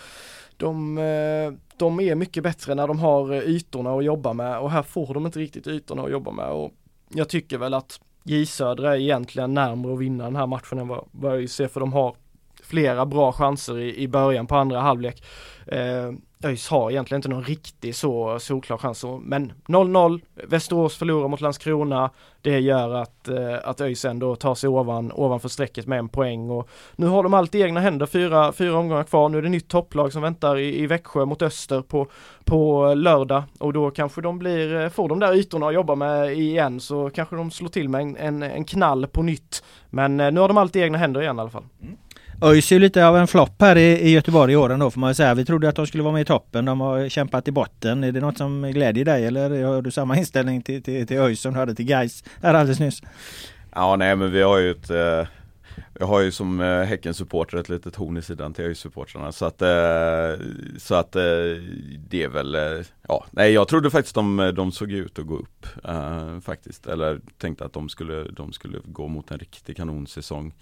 de, 0.57 0.99
eh, 0.99 1.53
de 1.77 2.01
är 2.01 2.15
mycket 2.15 2.43
bättre 2.43 2.75
när 2.75 2.89
de 2.89 2.99
har 2.99 3.33
eh, 3.33 3.39
ytorna 3.39 3.93
att 3.93 4.05
jobba 4.05 4.33
med 4.33 4.59
och 4.59 4.71
här 4.71 4.83
får 4.83 5.15
de 5.15 5.27
inte 5.27 5.39
riktigt 5.39 5.67
ytorna 5.67 6.03
att 6.03 6.11
jobba 6.11 6.31
med. 6.31 6.51
Och 6.51 6.73
jag 7.09 7.29
tycker 7.29 7.59
väl 7.59 7.75
att 7.75 8.01
J 8.25 8.47
Södra 8.47 8.97
är 8.97 9.01
egentligen 9.01 9.55
närmare 9.55 9.93
att 9.93 9.99
vinna 10.01 10.25
den 10.25 10.37
här 10.37 10.47
matchen 10.47 10.79
än 10.79 10.89
vad, 10.89 11.05
vad 11.11 11.33
ÖIS 11.33 11.61
är 11.61 11.69
för 11.69 11.81
de 11.81 11.93
har 11.93 12.17
flera 12.63 13.07
bra 13.07 13.33
chanser 13.33 13.79
i, 13.79 14.03
i 14.03 14.09
början 14.09 14.47
på 14.47 14.57
andra 14.57 14.81
halvlek. 14.81 15.23
Eh, 15.67 16.13
ÖIS 16.45 16.69
har 16.69 16.91
egentligen 16.91 17.19
inte 17.19 17.29
någon 17.29 17.45
riktig 17.45 17.95
så 17.95 18.39
solklar 18.39 18.77
chans. 18.77 19.05
Men 19.21 19.53
0-0, 19.67 20.21
Västerås 20.35 20.97
förlorar 20.97 21.29
mot 21.29 21.41
Landskrona. 21.41 22.11
Det 22.43 22.59
gör 22.59 22.95
att, 22.95 23.29
eh, 23.29 23.57
att 23.65 23.81
ÖIS 23.81 24.05
ändå 24.05 24.37
tar 24.37 24.55
sig 24.55 24.69
ovan, 24.69 25.13
ovanför 25.13 25.49
strecket 25.49 25.87
med 25.87 25.99
en 25.99 26.09
poäng 26.09 26.51
och 26.51 26.69
nu 26.97 27.07
har 27.07 27.23
de 27.23 27.35
allt 27.35 27.55
i 27.55 27.63
egna 27.63 27.81
händer, 27.81 28.07
fyra, 28.07 28.53
fyra 28.53 28.79
omgångar 28.79 29.05
kvar. 29.05 29.29
Nu 29.29 29.39
är 29.39 29.43
det 29.43 29.49
nytt 29.49 29.69
topplag 29.69 30.13
som 30.13 30.23
väntar 30.23 30.57
i, 30.57 30.83
i 30.83 30.87
Växjö 30.87 31.25
mot 31.25 31.43
Öster 31.43 31.83
på, 31.83 32.07
på 32.45 32.95
lördag 32.95 33.43
och 33.59 33.73
då 33.73 33.91
kanske 33.91 34.21
de 34.21 34.39
blir, 34.39 34.81
eh, 34.81 34.89
får 34.89 35.09
de 35.09 35.19
där 35.19 35.35
ytorna 35.35 35.67
att 35.67 35.75
jobba 35.75 35.95
med 35.95 36.33
igen 36.33 36.81
så 36.81 37.11
kanske 37.11 37.37
de 37.37 37.51
slår 37.51 37.69
till 37.69 37.89
med 37.89 38.01
en, 38.01 38.17
en, 38.17 38.43
en 38.43 38.65
knall 38.65 39.07
på 39.07 39.23
nytt. 39.23 39.63
Men 39.91 40.21
eh, 40.21 40.33
nu 40.33 40.41
har 40.41 40.49
de 40.49 40.59
allt 40.59 40.77
i 40.77 40.81
egna 40.81 40.99
händer 40.99 41.21
igen 41.21 41.37
i 41.37 41.41
alla 41.41 41.51
fall. 41.51 41.65
Mm. 41.83 41.97
ÖIS 42.43 42.73
är 42.73 42.79
lite 42.79 43.07
av 43.07 43.17
en 43.17 43.27
flopp 43.27 43.63
här 43.63 43.77
i, 43.77 44.01
i 44.01 44.11
Göteborg 44.11 44.53
i 44.53 44.57
år 44.57 44.73
ändå 44.73 44.91
får 44.91 45.01
man 45.01 45.15
säga. 45.15 45.35
Vi 45.35 45.45
trodde 45.45 45.69
att 45.69 45.77
de 45.77 45.87
skulle 45.87 46.03
vara 46.03 46.13
med 46.13 46.23
i 46.23 46.25
toppen. 46.25 46.65
De 46.65 46.81
har 46.81 47.09
kämpat 47.09 47.49
i 47.49 47.53
botten. 47.53 48.05
Är 48.05 48.13
det 48.13 48.21
något 48.21 48.39
som 48.39 48.63
glädjer 48.63 49.05
dig 49.05 49.27
eller 49.27 49.65
har 49.65 49.83
du 49.83 49.91
samma 49.91 50.17
inställning 50.17 50.63
till, 50.63 50.83
till, 50.83 51.07
till 51.07 51.19
ÖIS 51.19 51.41
som 51.41 51.53
du 51.53 51.59
hade 51.59 51.75
till 51.75 51.85
Gais 51.85 52.25
här 52.43 52.55
alldeles 52.55 52.81
nyss? 52.81 53.03
Ja 53.75 53.97
nej 53.97 54.17
men 54.17 54.33
vi 54.33 54.43
har 54.43 54.59
ju 54.59 54.71
ett 54.71 54.91
eh... 54.91 55.27
Jag 56.01 56.07
har 56.07 56.21
ju 56.21 56.33
som 56.33 56.61
eh, 56.61 56.83
Häcken-supporter 56.83 57.59
ett 57.59 57.69
litet 57.69 57.97
horn 57.97 58.17
i 58.17 58.23
sidan 58.23 58.55
till 58.55 58.65
ÖIS-supportrarna 58.65 59.33
så 59.33 59.45
att 59.45 59.63
eh, 59.63 60.47
Så 60.79 60.95
att 60.95 61.17
eh, 61.17 61.23
det 62.09 62.23
är 62.23 62.29
väl 62.29 62.55
eh, 62.55 62.87
Ja, 63.09 63.25
nej 63.31 63.53
jag 63.53 63.69
trodde 63.69 63.91
faktiskt 63.91 64.15
de, 64.15 64.53
de 64.57 64.73
såg 64.73 64.93
ut 64.93 65.19
att 65.19 65.27
gå 65.27 65.37
upp 65.37 65.67
eh, 65.85 66.41
Faktiskt, 66.41 66.87
eller 66.87 67.21
tänkte 67.39 67.65
att 67.65 67.73
de 67.73 67.89
skulle, 67.89 68.25
de 68.25 68.53
skulle 68.53 68.79
gå 68.85 69.09
mot 69.09 69.31
en 69.31 69.39
riktig 69.39 69.77
kanonsäsong 69.77 70.55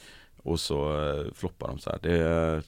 och 0.47 0.61
så 0.61 1.09
eh, 1.09 1.33
floppar 1.35 1.69
de 1.69 1.79
så 1.79 1.91
här. 1.91 1.99
Det, 2.03 2.63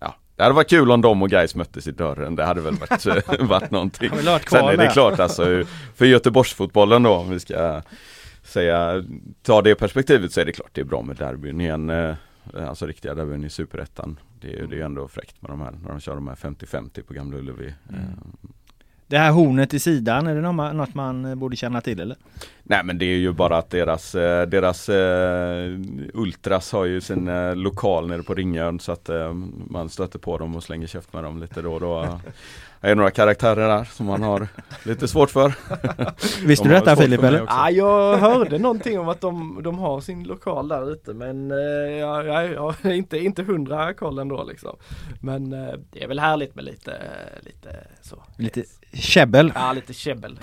ja, 0.00 0.14
det 0.36 0.42
hade 0.42 0.54
varit 0.54 0.70
kul 0.70 0.90
om 0.90 1.00
de 1.00 1.22
och 1.22 1.30
Gais 1.30 1.54
möttes 1.54 1.86
i 1.86 1.92
dörren. 1.92 2.36
Det 2.36 2.44
hade 2.44 2.60
väl 2.60 2.74
varit, 2.74 3.06
eh, 3.28 3.46
varit 3.46 3.70
någonting. 3.70 4.10
Sen 4.50 4.64
är 4.64 4.76
det 4.76 4.88
klart 4.92 5.20
alltså 5.20 5.64
för 5.94 6.04
Göteborgsfotbollen 6.04 7.02
då 7.02 7.14
om 7.14 7.30
vi 7.30 7.40
ska 7.40 7.82
säga, 8.42 9.04
ta 9.42 9.62
det 9.62 9.74
perspektivet 9.74 10.32
så 10.32 10.40
är 10.40 10.44
det 10.44 10.52
klart 10.52 10.70
det 10.72 10.80
är 10.80 10.84
bra 10.84 11.02
med 11.02 11.16
derbyn 11.16 11.60
igen. 11.60 11.90
Eh, 11.90 12.14
alltså 12.54 12.86
riktiga 12.86 13.14
derbyn 13.14 13.44
i 13.44 13.50
superettan. 13.50 14.18
Det, 14.40 14.58
är, 14.58 14.66
det 14.66 14.80
är 14.80 14.84
ändå 14.84 15.08
fräckt 15.08 15.42
med 15.42 15.50
de 15.50 15.60
här, 15.60 15.78
när 15.82 15.88
de 15.88 16.00
kör 16.00 16.14
de 16.14 16.28
här 16.28 16.34
50-50 16.34 17.02
på 17.02 17.14
Gamla 17.14 17.38
Ullevi. 17.38 17.74
Mm. 17.88 18.02
Det 19.10 19.18
här 19.18 19.30
hornet 19.30 19.74
i 19.74 19.78
sidan, 19.78 20.26
är 20.26 20.34
det 20.34 20.72
något 20.72 20.94
man 20.94 21.38
borde 21.38 21.56
känna 21.56 21.80
till 21.80 22.00
eller? 22.00 22.16
Nej 22.62 22.84
men 22.84 22.98
det 22.98 23.04
är 23.04 23.16
ju 23.16 23.32
bara 23.32 23.58
att 23.58 23.70
deras, 23.70 24.14
eh, 24.14 24.46
deras 24.46 24.88
uh, 24.88 25.80
Ultras 26.14 26.72
har 26.72 26.84
ju 26.84 27.00
sin 27.00 27.28
uh, 27.28 27.56
lokal 27.56 28.08
nere 28.08 28.22
på 28.22 28.34
Ringön 28.34 28.80
så 28.80 28.92
att 28.92 29.10
uh, 29.10 29.32
man 29.70 29.88
stöter 29.88 30.18
på 30.18 30.38
dem 30.38 30.56
och 30.56 30.62
slänger 30.62 30.86
käft 30.86 31.12
med 31.12 31.24
dem 31.24 31.40
lite 31.40 31.62
då 31.62 31.74
och 31.74 31.80
då. 31.80 32.20
Det 32.80 32.90
är 32.90 32.94
några 32.94 33.10
karaktärer 33.10 33.68
där 33.68 33.84
som 33.84 34.06
man 34.06 34.22
har 34.22 34.48
lite 34.84 35.08
svårt 35.08 35.30
för. 35.30 35.54
Visste 36.46 36.68
du 36.68 36.74
detta 36.74 36.96
Filip 36.96 37.22
eller? 37.22 37.44
Ja, 37.46 37.70
jag 37.70 38.16
hörde 38.16 38.58
någonting 38.58 38.98
om 38.98 39.08
att 39.08 39.20
de, 39.20 39.60
de 39.62 39.78
har 39.78 40.00
sin 40.00 40.24
lokal 40.24 40.68
där 40.68 40.92
ute 40.92 41.14
men 41.14 41.50
jag, 41.98 42.26
jag, 42.26 42.52
jag 42.52 42.74
är 42.82 42.92
inte, 42.92 43.18
inte 43.18 43.42
hundra 43.42 43.94
koll 43.94 44.18
ändå 44.18 44.44
liksom. 44.44 44.76
Men 45.20 45.50
det 45.90 46.02
är 46.02 46.08
väl 46.08 46.18
härligt 46.18 46.54
med 46.54 46.64
lite, 46.64 46.92
lite 47.42 47.68
så. 48.02 48.22
Lite 48.36 48.64
käbbel. 48.92 49.52
Ja, 49.54 49.72
lite 49.72 49.92
käbbel 49.92 50.38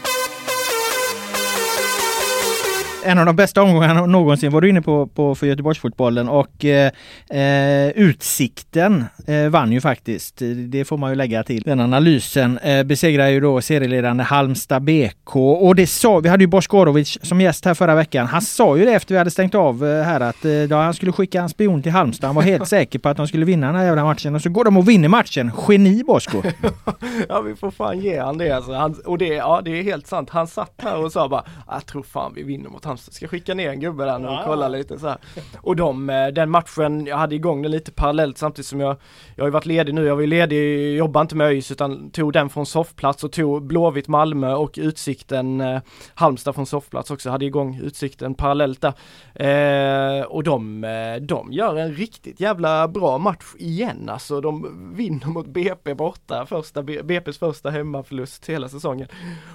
en 3.04 3.20
av 3.20 3.26
de 3.26 3.36
bästa 3.36 3.64
omgångarna 3.64 4.06
någonsin 4.06 4.52
var 4.52 4.62
du 4.62 4.70
inne 4.70 4.82
på, 4.82 5.08
på 5.08 5.36
för 5.36 5.48
Göteborgsfotbollen 5.48 6.30
och 6.30 6.66
eh, 6.66 6.91
eh, 7.30 7.89
Utsikten 7.89 9.06
eh, 9.28 9.50
vann 9.50 9.72
ju 9.72 9.82
faktiskt. 9.82 10.41
Det 10.68 10.86
får 10.86 10.98
man 10.98 11.10
ju 11.10 11.16
lägga 11.16 11.43
till. 11.43 11.62
Den 11.62 11.80
analysen 11.80 12.58
eh, 12.58 12.84
besegrar 12.84 13.28
ju 13.28 13.39
då 13.39 13.62
serieledande 13.62 14.24
Halmstad 14.24 14.84
BK 14.84 15.36
och 15.36 15.76
det 15.76 15.88
sa, 15.88 16.20
vi 16.20 16.30
hade 16.30 16.43
ju 16.43 16.48
Boskorovic 16.48 17.18
som 17.22 17.41
gäst 17.41 17.66
här 17.66 17.74
förra 17.74 17.95
veckan. 17.95 18.28
Han 18.28 18.41
sa 18.41 18.78
ju 18.78 18.86
det 18.86 18.93
efter 18.93 19.14
vi 19.14 19.18
hade 19.18 19.32
stängt 19.32 19.56
av 19.56 19.86
eh, 19.86 20.04
här 20.04 20.20
att 20.20 20.45
eh, 20.45 20.78
han 20.78 20.93
skulle 20.93 21.12
skicka 21.12 21.41
en 21.41 21.50
spion 21.50 21.84
till 21.84 21.91
Halmstad. 21.91 22.28
Han 22.28 22.36
var 22.36 22.43
helt 22.43 22.68
säker 22.78 23.00
på 23.00 23.10
att 23.10 23.18
de 23.18 23.28
skulle 23.28 23.45
vinna 23.45 23.68
den 23.68 23.76
här 23.76 23.86
jävla 23.86 24.04
matchen 24.04 24.36
och 24.36 24.41
så 24.41 24.50
går 24.50 24.64
de 24.64 24.78
och 24.78 24.89
vinner 24.89 25.10
matchen. 25.10 25.52
Geni 25.68 26.04
Bosko! 26.04 26.43
ja 27.30 27.41
vi 27.41 27.56
får 27.56 27.72
fan 27.72 28.00
ge 28.00 28.20
han 28.20 28.38
det 28.38 28.52
alltså. 28.52 28.74
Han, 28.74 28.95
och 29.06 29.18
det, 29.18 29.28
ja, 29.28 29.62
det 29.66 29.80
är 29.80 29.84
helt 29.84 30.08
sant. 30.08 30.30
Han 30.30 30.48
satt 30.48 30.74
här 30.78 30.98
och 30.98 31.12
sa 31.12 31.30
bara 31.30 31.43
jag 31.68 31.86
tror 31.86 32.04
fan 32.04 32.34
vi 32.36 32.43
vinner 32.43 32.70
mot 32.70 32.87
Halmstad 32.88 33.14
ska 33.14 33.28
skicka 33.28 33.54
ner 33.54 33.70
en 33.70 33.80
gubbe 33.80 34.06
där 34.06 34.20
nu 34.20 34.28
och 34.28 34.40
kolla 34.46 34.68
lite 34.68 35.00
så 35.00 35.08
här. 35.08 35.18
Och 35.62 35.76
de, 35.76 36.10
eh, 36.10 36.28
den 36.28 36.50
matchen, 36.50 37.06
jag 37.06 37.18
hade 37.18 37.36
igång 37.36 37.62
den 37.62 37.72
lite 37.72 37.92
parallellt 37.92 38.38
samtidigt 38.38 38.68
som 38.68 38.80
jag, 38.80 38.98
jag 39.36 39.44
har 39.44 39.48
ju 39.48 39.52
varit 39.52 39.66
ledig 39.66 39.94
nu, 39.94 40.06
jag 40.06 40.16
var 40.16 40.22
ju 40.22 40.28
ledig, 40.28 40.96
jobbade 40.98 41.22
inte 41.22 41.36
med 41.36 41.48
ÖIS 41.48 41.72
utan 41.72 42.12
tog 42.12 42.34
den 42.34 42.50
från 42.50 42.66
soffplats 42.66 43.24
och 43.24 43.32
tog 43.32 43.64
Blåvitt 43.64 44.08
Malmö 44.08 44.54
och 44.54 44.74
Utsikten 44.78 45.62
eh, 45.62 45.82
Halmstad 46.14 46.56
från 46.56 46.66
soffplats 46.66 47.12
också, 47.12 47.30
hade 47.30 47.46
igång 47.46 47.80
Utsikten 47.84 48.34
parallellt 48.34 48.82
där. 48.82 48.94
Eh, 49.36 50.26
och 50.26 50.44
de, 50.44 50.84
eh, 50.84 51.16
de 51.22 51.52
gör 51.52 51.76
en 51.76 51.94
riktigt 51.94 52.40
jävla 52.40 52.88
bra 52.88 53.18
match 53.18 53.56
igen 53.58 54.10
alltså. 54.10 54.42
De 54.42 54.94
vinner 54.96 55.28
mot 55.28 55.48
BP 55.48 55.94
borta, 55.94 56.46
första, 56.46 56.82
BP's 56.82 57.40
första 57.40 57.70
hemmaförlust 57.70 58.50
hela 58.50 58.70
säsongen. 58.70 59.08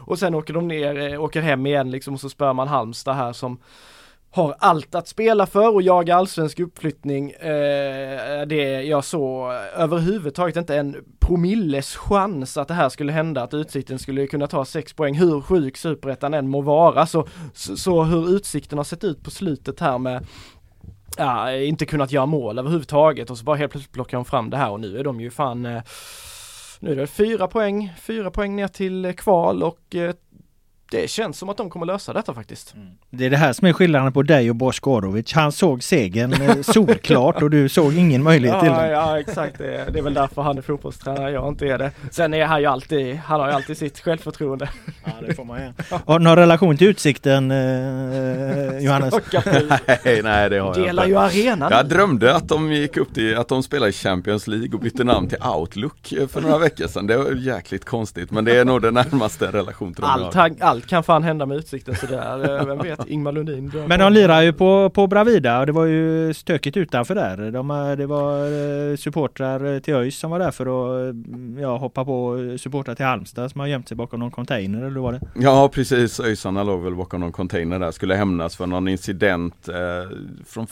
Och 0.07 0.19
sen 0.19 0.35
åker 0.35 0.55
de 0.55 0.69
ner, 0.69 1.19
åker 1.19 1.41
hem 1.41 1.67
igen 1.67 1.91
liksom 1.91 2.15
och 2.15 2.21
så 2.21 2.29
spör 2.29 2.53
man 2.53 2.69
Halmstad 2.69 3.17
här 3.17 3.22
som 3.33 3.59
har 4.35 4.55
allt 4.59 4.95
att 4.95 5.09
spela 5.09 5.47
för 5.47 5.75
och 5.75 5.83
jaga 5.83 6.17
allsvensk 6.17 6.61
uppflyttning. 6.61 7.31
Eh, 7.31 8.47
det 8.47 8.83
jag 8.83 9.05
såg 9.05 9.53
överhuvudtaget 9.77 10.57
inte 10.57 10.77
en 10.77 10.97
promilles 11.21 11.97
chans 11.97 12.57
att 12.57 12.69
det 12.69 12.75
här 12.75 12.89
skulle 12.89 13.13
hända, 13.13 13.43
att 13.43 13.55
Utsikten 13.55 13.99
skulle 13.99 14.27
kunna 14.27 14.47
ta 14.47 14.65
sex 14.65 14.93
poäng, 14.93 15.15
hur 15.15 15.41
sjuk 15.41 15.77
superettan 15.77 16.35
än 16.35 16.49
må 16.49 16.61
vara. 16.61 17.07
Så, 17.07 17.27
så, 17.55 17.77
så 17.77 18.03
hur 18.03 18.37
Utsikten 18.37 18.79
har 18.79 18.85
sett 18.85 19.05
ut 19.05 19.25
på 19.25 19.31
slutet 19.31 19.81
här 19.81 19.99
med 19.99 20.27
ja, 21.17 21.53
inte 21.53 21.87
kunnat 21.87 22.13
göra 22.13 22.27
mål 22.27 22.59
överhuvudtaget 22.59 23.31
och 23.31 23.39
så 23.39 23.45
bara 23.45 23.57
helt 23.57 23.73
plötsligt 23.73 23.93
plockar 23.93 24.19
de 24.19 24.25
fram 24.25 24.51
det 24.51 24.57
här 24.57 24.71
och 24.71 24.81
nu 24.81 24.99
är 24.99 25.05
de 25.05 25.21
ju 25.21 25.31
fan 25.31 25.67
eh, 25.67 25.83
nu 26.81 26.93
är 26.93 26.97
det 26.97 27.07
fyra 27.07 27.49
poäng, 27.49 27.93
fyra 28.01 28.31
poäng 28.31 28.57
ner 28.57 28.69
till 28.69 29.15
kval 29.17 29.63
och 29.63 29.95
eh, 29.95 30.15
det 30.93 31.11
känns 31.11 31.39
som 31.39 31.49
att 31.49 31.57
de 31.57 31.71
kommer 31.71 31.87
lösa 31.87 32.13
detta 32.13 32.35
faktiskt. 32.35 32.75
Mm. 32.75 32.89
Det 33.11 33.27
är 33.27 33.31
det 33.31 33.37
här 33.37 33.53
som 33.53 33.67
är 33.67 33.73
skillnaden 33.73 34.13
på 34.13 34.23
dig 34.23 34.51
och 34.51 34.57
Boskorovic. 34.57 35.33
Han 35.33 35.53
såg 35.53 35.83
segern 35.83 36.33
eh, 36.33 36.61
solklart 36.63 37.43
och 37.43 37.51
du 37.51 37.69
såg 37.69 37.95
ingen 37.95 38.23
möjlighet 38.23 38.55
ja, 38.55 38.61
till 38.61 38.71
den. 38.71 38.91
Ja 38.91 39.21
exakt, 39.21 39.59
det 39.59 39.77
är, 39.77 39.91
det 39.91 39.99
är 39.99 40.03
väl 40.03 40.15
därför 40.15 40.43
han 40.43 40.59
är 40.59 40.63
fotbollstränare, 40.63 41.31
jag 41.31 41.49
inte 41.49 41.67
är 41.67 41.79
det. 41.79 41.91
Sen 42.11 42.35
är 42.35 42.45
han 42.45 42.61
ju 42.61 42.67
alltid, 42.67 43.17
han 43.17 43.41
har 43.41 43.49
ju 43.49 43.55
alltid 43.55 43.77
sitt 43.77 44.01
självförtroende. 44.01 44.69
Ja 45.05 45.13
det 45.27 45.35
får 45.35 45.45
man 45.45 45.61
ju. 45.61 45.73
Har 46.07 46.19
du 46.19 46.25
någon 46.25 46.37
relation 46.37 46.77
till 46.77 46.87
Utsikten 46.87 47.51
eh, 47.51 47.59
eh 47.59 48.79
Johannes? 48.79 49.15
nej, 50.05 50.23
nej 50.23 50.51
det 50.51 50.59
har 50.59 50.67
jag 50.67 50.75
Delar 50.75 51.07
ju 51.07 51.17
arenan. 51.17 51.73
Jag 51.73 51.89
drömde 51.89 52.35
att 52.35 52.49
de 52.49 52.73
gick 52.73 52.97
upp 52.97 53.15
till, 53.15 53.39
att 53.39 53.49
de 53.49 53.63
spelar 53.63 53.89
i 53.89 53.93
Champions 53.93 54.47
League 54.47 54.71
och 54.73 54.81
bytte 54.81 55.05
namn 55.05 55.29
till 55.29 55.39
Outlook 55.43 56.15
för 56.29 56.41
några 56.41 56.59
veckor 56.59 56.87
sedan. 56.87 57.07
Det 57.07 57.17
var 57.17 57.31
jäkligt 57.31 57.85
konstigt 57.85 58.31
men 58.31 58.45
det 58.45 58.57
är 58.57 58.65
nog 58.65 58.83
den 58.83 58.95
närmaste 58.95 59.47
relation 59.47 59.95
till 59.95 60.03
dem 60.03 60.11
allt, 60.11 60.63
allt 60.63 60.82
kan 60.87 61.03
fan 61.03 61.23
hända 61.23 61.47
med 61.47 61.57
Utsikten 61.57 61.97
sådär. 61.97 62.59
Eh, 62.61 62.67
vem 62.67 62.79
vet, 62.79 63.09
Ingmar 63.09 63.33
Lundin. 63.33 63.73
Men 63.87 64.01
de 64.01 64.13
lirar 64.13 64.43
ju 64.43 64.53
på, 64.53 64.91
på 64.91 65.07
Bravida 65.07 65.61
och 65.61 65.67
det 65.67 65.73
var 65.73 65.85
ju 65.85 66.35
stökigt 66.35 66.77
utanför 66.77 67.15
där. 67.15 67.51
De, 67.51 67.95
det 67.99 68.07
var 68.07 68.45
eh, 68.91 68.97
supportrar 68.97 69.81
till 69.81 69.95
ÖIS 69.95 70.19
som 70.19 70.31
var 70.31 70.39
där 70.39 70.51
för 70.51 70.67
att 70.67 71.15
ja, 71.61 71.77
hoppa 71.77 72.05
på 72.05 72.39
supportrar 72.59 72.95
till 72.95 73.05
Halmstad 73.05 73.51
som 73.51 73.61
har 73.61 73.67
gömt 73.67 73.89
sig 73.89 73.97
bakom 73.97 74.21
någon 74.21 74.31
container 74.31 74.83
eller 74.83 75.01
var 75.01 75.13
det? 75.13 75.21
Ja 75.35 75.71
precis, 75.73 76.21
ÖISarna 76.21 76.63
låg 76.63 76.83
väl 76.83 76.95
bakom 76.95 77.21
någon 77.21 77.33
container 77.33 77.79
där, 77.79 77.91
skulle 77.91 78.15
hämnas 78.15 78.57
för 78.57 78.67
någon 78.67 78.89
incident 78.89 79.69
eh, 79.69 79.75
från 80.47 80.67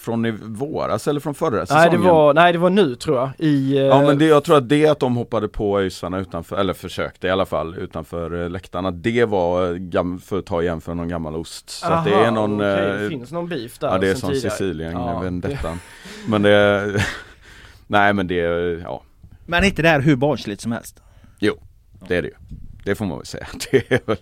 från 0.00 0.26
i 0.26 0.30
våras 0.30 1.08
eller 1.08 1.20
från 1.20 1.34
förra 1.34 1.66
säsongen? 1.66 1.82
Nej 1.82 1.90
det 1.90 2.08
var, 2.08 2.34
nej, 2.34 2.52
det 2.52 2.58
var 2.58 2.70
nu 2.70 2.94
tror 2.94 3.16
jag. 3.16 3.30
I, 3.38 3.78
ja 3.78 4.02
men 4.02 4.18
det, 4.18 4.24
jag 4.24 4.44
tror 4.44 4.56
att 4.56 4.68
det 4.68 4.86
att 4.86 5.00
de 5.00 5.16
hoppade 5.16 5.48
på 5.48 5.80
ÖISarna 5.80 6.18
utanför, 6.18 6.56
eller 6.56 6.72
försökte 6.72 7.26
i 7.26 7.30
alla 7.30 7.46
fall 7.46 7.74
utanför 7.78 8.42
eh, 8.42 8.50
läktarna. 8.50 8.90
Det 8.90 9.24
var 9.24 9.72
eh, 9.72 10.18
för 10.18 10.38
att 10.38 10.46
ta 10.46 10.62
igen 10.62 10.80
för 10.80 10.94
någon 10.94 11.08
gammal 11.08 11.36
ost. 11.36 11.70
Så 11.70 11.86
Aha, 11.86 11.94
att 11.94 12.04
det 12.04 12.14
är 12.14 12.30
någon 12.30 12.54
okay, 12.54 12.68
Det 12.68 13.02
eh, 13.02 13.08
finns 13.08 13.32
någon 13.32 13.48
beef 13.48 13.78
där 13.78 13.88
Ja 13.88 13.98
det 13.98 14.08
är 14.08 14.14
som 14.14 14.30
tidigare. 14.30 14.50
Sicilien, 14.50 14.92
ja, 14.92 15.20
vendettan. 15.20 15.80
Men 16.26 16.42
det 16.42 17.04
Nej 17.86 18.12
men 18.12 18.26
det, 18.26 18.34
ja. 18.82 19.02
Men 19.46 19.64
inte 19.64 19.82
det 19.82 19.88
här 19.88 20.00
hur 20.00 20.16
barnsligt 20.16 20.60
som 20.60 20.72
helst? 20.72 21.02
Jo, 21.38 21.54
det 22.08 22.16
är 22.16 22.22
det 22.22 22.28
ju. 22.28 22.34
Det 22.84 22.94
får 22.94 23.04
man 23.04 23.18
väl 23.18 23.26
säga. 23.26 23.46
Det 23.70 23.92
är 23.92 24.00
väl 24.06 24.16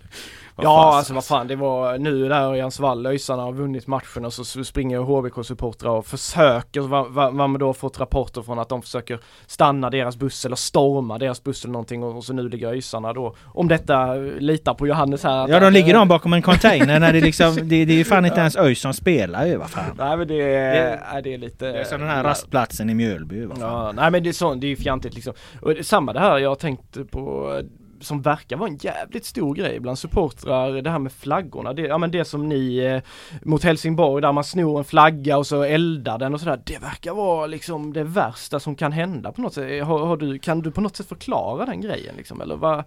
Ja 0.63 0.95
alltså 0.97 1.13
vad 1.13 1.25
fan 1.25 1.47
det 1.47 1.55
var 1.55 1.97
nu 1.97 2.29
där 2.29 2.55
i 2.55 2.61
Ansvall, 2.61 3.05
ÖISarna 3.05 3.43
har 3.43 3.53
vunnit 3.53 3.87
matchen 3.87 4.25
och 4.25 4.33
så 4.33 4.63
springer 4.63 4.99
HBK-supportrar 4.99 5.89
och 5.89 6.05
försöker, 6.05 6.81
vad, 6.81 7.11
vad 7.11 7.33
man 7.33 7.53
då 7.53 7.73
fått 7.73 7.99
rapporter 7.99 8.41
från 8.41 8.59
att 8.59 8.69
de 8.69 8.81
försöker 8.81 9.19
stanna 9.47 9.89
deras 9.89 10.17
buss 10.17 10.45
eller 10.45 10.55
storma 10.55 11.17
deras 11.17 11.43
buss 11.43 11.63
eller 11.63 11.71
någonting 11.71 12.03
och, 12.03 12.17
och 12.17 12.23
så 12.23 12.33
nu 12.33 12.49
ligger 12.49 12.67
ÖISarna 12.67 13.13
då, 13.13 13.35
om 13.45 13.67
detta 13.67 14.13
litar 14.15 14.73
på 14.73 14.87
Johannes 14.87 15.23
här. 15.23 15.47
Ja 15.47 15.59
de 15.59 15.73
ligger 15.73 15.93
de 15.93 16.07
bakom 16.07 16.33
en 16.33 16.41
container 16.41 16.99
när 16.99 17.13
det 17.13 17.21
liksom, 17.21 17.55
det, 17.55 17.85
det 17.85 17.93
är 17.93 17.97
ju 17.97 18.05
fan 18.05 18.25
inte 18.25 18.39
ens 18.39 18.55
ÖIS 18.57 18.81
som 18.81 18.93
spelar 18.93 19.45
ju 19.45 19.57
vad 19.57 19.69
fan. 19.69 19.95
Nej 19.97 20.17
men 20.17 20.27
det, 20.27 20.37
det, 20.37 20.99
är, 21.03 21.21
det 21.21 21.33
är 21.33 21.37
lite... 21.37 21.71
Det 21.71 21.79
är 21.79 21.83
som 21.83 21.99
den 21.99 22.09
här 22.09 22.23
rastplatsen 22.23 22.89
i 22.89 22.93
Mjölby. 22.93 23.45
Vad 23.45 23.57
fan. 23.57 23.69
Ja, 23.69 23.91
nej 23.91 24.11
men 24.11 24.23
det 24.23 24.29
är 24.29 24.33
så, 24.33 24.53
det 24.53 24.67
är 24.67 24.69
ju 24.69 24.75
fjantigt 24.75 25.15
liksom. 25.15 25.33
Och 25.61 25.73
samma 25.81 26.13
det 26.13 26.19
här 26.19 26.37
jag 26.37 26.59
tänkte 26.59 27.05
på 27.05 27.53
som 28.01 28.21
verkar 28.21 28.57
vara 28.57 28.69
en 28.69 28.77
jävligt 28.77 29.25
stor 29.25 29.55
grej 29.55 29.79
bland 29.79 29.99
supportrar, 29.99 30.81
det 30.81 30.89
här 30.89 30.99
med 30.99 31.11
flaggorna. 31.11 31.73
Det, 31.73 31.81
ja 31.81 31.97
men 31.97 32.11
det 32.11 32.25
som 32.25 32.49
ni 32.49 32.77
eh, 32.77 33.01
mot 33.43 33.63
Helsingborg 33.63 34.21
där 34.21 34.31
man 34.31 34.43
snor 34.43 34.77
en 34.79 34.83
flagga 34.85 35.37
och 35.37 35.47
så 35.47 35.63
eldar 35.63 36.17
den 36.17 36.33
och 36.33 36.39
sådär. 36.39 36.61
Det 36.65 36.77
verkar 36.81 37.13
vara 37.13 37.47
liksom 37.47 37.93
det 37.93 38.03
värsta 38.03 38.59
som 38.59 38.75
kan 38.75 38.91
hända 38.91 39.31
på 39.31 39.41
något 39.41 39.53
sätt. 39.53 39.83
Har, 39.83 40.05
har 40.05 40.17
du, 40.17 40.39
kan 40.39 40.61
du 40.61 40.71
på 40.71 40.81
något 40.81 40.95
sätt 40.95 41.07
förklara 41.07 41.65
den 41.65 41.81
grejen 41.81 42.15
liksom 42.17 42.41
eller 42.41 42.55
vad? 42.55 42.83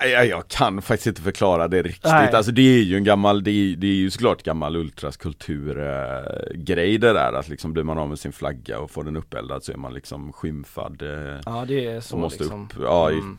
Nej, 0.00 0.28
jag 0.28 0.48
kan 0.48 0.82
faktiskt 0.82 1.06
inte 1.06 1.22
förklara 1.22 1.68
det 1.68 1.82
riktigt. 1.82 2.04
Nej. 2.04 2.32
Alltså 2.34 2.52
det 2.52 2.62
är 2.62 2.82
ju 2.82 2.96
en 2.96 3.04
gammal, 3.04 3.44
det 3.44 3.50
är, 3.50 3.76
det 3.76 3.86
är 3.86 3.94
ju 3.94 4.10
såklart 4.10 4.42
gammal 4.42 4.76
ultras 4.76 5.16
kulturgrej 5.16 6.98
det 6.98 7.12
där 7.12 7.32
att 7.32 7.48
liksom 7.48 7.72
blir 7.72 7.82
man 7.82 7.98
av 7.98 8.08
med 8.08 8.18
sin 8.18 8.32
flagga 8.32 8.78
och 8.80 8.90
får 8.90 9.04
den 9.04 9.16
uppeldad 9.16 9.64
så 9.64 9.72
är 9.72 9.76
man 9.76 9.94
liksom 9.94 10.32
skymfad. 10.32 11.02
eh, 11.02 11.40
Ja 11.46 11.64
det 11.68 11.86
är 11.86 12.00
så 12.00 12.16
måste 12.16 12.42
liksom. 12.42 12.64
upp, 12.64 12.82
ja, 12.82 13.10
Mm. 13.10 13.38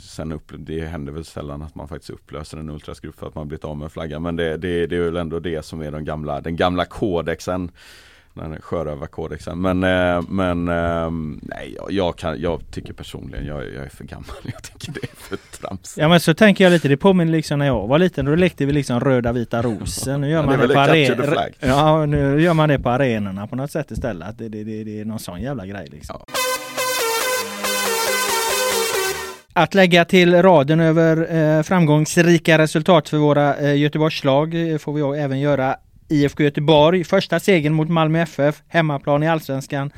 Sen 0.00 0.32
upp, 0.32 0.52
det 0.58 0.80
händer 0.86 1.12
väl 1.12 1.24
sällan 1.24 1.62
att 1.62 1.74
man 1.74 1.88
faktiskt 1.88 2.10
upplöser 2.10 2.58
en 2.58 2.70
ultrasgrupp 2.70 3.18
för 3.18 3.26
att 3.26 3.34
man 3.34 3.48
blivit 3.48 3.64
av 3.64 3.76
med 3.76 3.84
en 3.84 3.90
flagga. 3.90 4.18
Men 4.18 4.36
det, 4.36 4.56
det, 4.56 4.86
det 4.86 4.96
är 4.96 5.00
väl 5.00 5.16
ändå 5.16 5.40
det 5.40 5.64
som 5.64 5.80
är 5.82 5.90
den 5.90 6.04
gamla, 6.04 6.40
den 6.40 6.56
gamla 6.56 6.84
kodexen. 6.84 7.70
Den 8.34 8.60
sjörövarkodexen. 8.60 9.60
Men, 9.60 9.84
eh, 9.84 10.22
men 10.28 10.68
eh, 10.68 11.10
nej, 11.42 11.76
jag, 11.90 12.16
kan, 12.18 12.40
jag 12.40 12.60
tycker 12.70 12.92
personligen, 12.92 13.46
jag, 13.46 13.64
jag 13.64 13.84
är 13.84 13.88
för 13.88 14.04
gammal. 14.04 14.26
Jag 14.44 14.62
tycker 14.62 14.92
det 14.92 15.02
är 15.12 15.16
för 15.16 15.36
trams. 15.36 15.94
Ja 15.98 16.08
men 16.08 16.20
så 16.20 16.34
tänker 16.34 16.64
jag 16.64 16.70
lite, 16.70 16.88
det 16.88 16.96
påminner 16.96 17.32
liksom 17.32 17.58
när 17.58 17.66
jag 17.66 17.86
var 17.86 17.98
liten, 17.98 18.24
då 18.24 18.34
lekte 18.34 18.66
vi 18.66 18.72
liksom 18.72 19.00
röda 19.00 19.32
vita 19.32 19.62
rosen. 19.62 20.20
Nu 20.20 20.30
gör 20.30 20.36
Ja, 20.36 20.46
man 20.46 20.58
det 20.58 20.66
det, 20.66 21.16
på. 21.16 21.66
Ja, 21.66 22.06
nu 22.06 22.40
gör 22.40 22.54
man 22.54 22.68
det 22.68 22.78
på 22.78 22.90
arenorna 22.90 23.46
på 23.46 23.56
något 23.56 23.70
sätt 23.70 23.90
istället. 23.90 24.38
Det, 24.38 24.48
det, 24.48 24.64
det, 24.64 24.84
det 24.84 25.00
är 25.00 25.04
någon 25.04 25.18
sån 25.18 25.42
jävla 25.42 25.66
grej 25.66 25.88
liksom. 25.90 26.16
Att 29.58 29.74
lägga 29.74 30.04
till 30.04 30.42
raden 30.42 30.80
över 30.80 31.36
eh, 31.36 31.62
framgångsrika 31.62 32.58
resultat 32.58 33.08
för 33.08 33.16
våra 33.16 33.56
eh, 33.56 33.76
Göteborgslag 33.76 34.72
eh, 34.72 34.78
får 34.78 34.92
vi 34.92 35.20
även 35.20 35.40
göra 35.40 35.76
IFK 36.08 36.42
Göteborg. 36.42 37.04
Första 37.04 37.40
segern 37.40 37.74
mot 37.74 37.88
Malmö 37.88 38.20
FF, 38.20 38.62
hemmaplan 38.68 39.22
i 39.22 39.28
Allsvenskan 39.28 39.90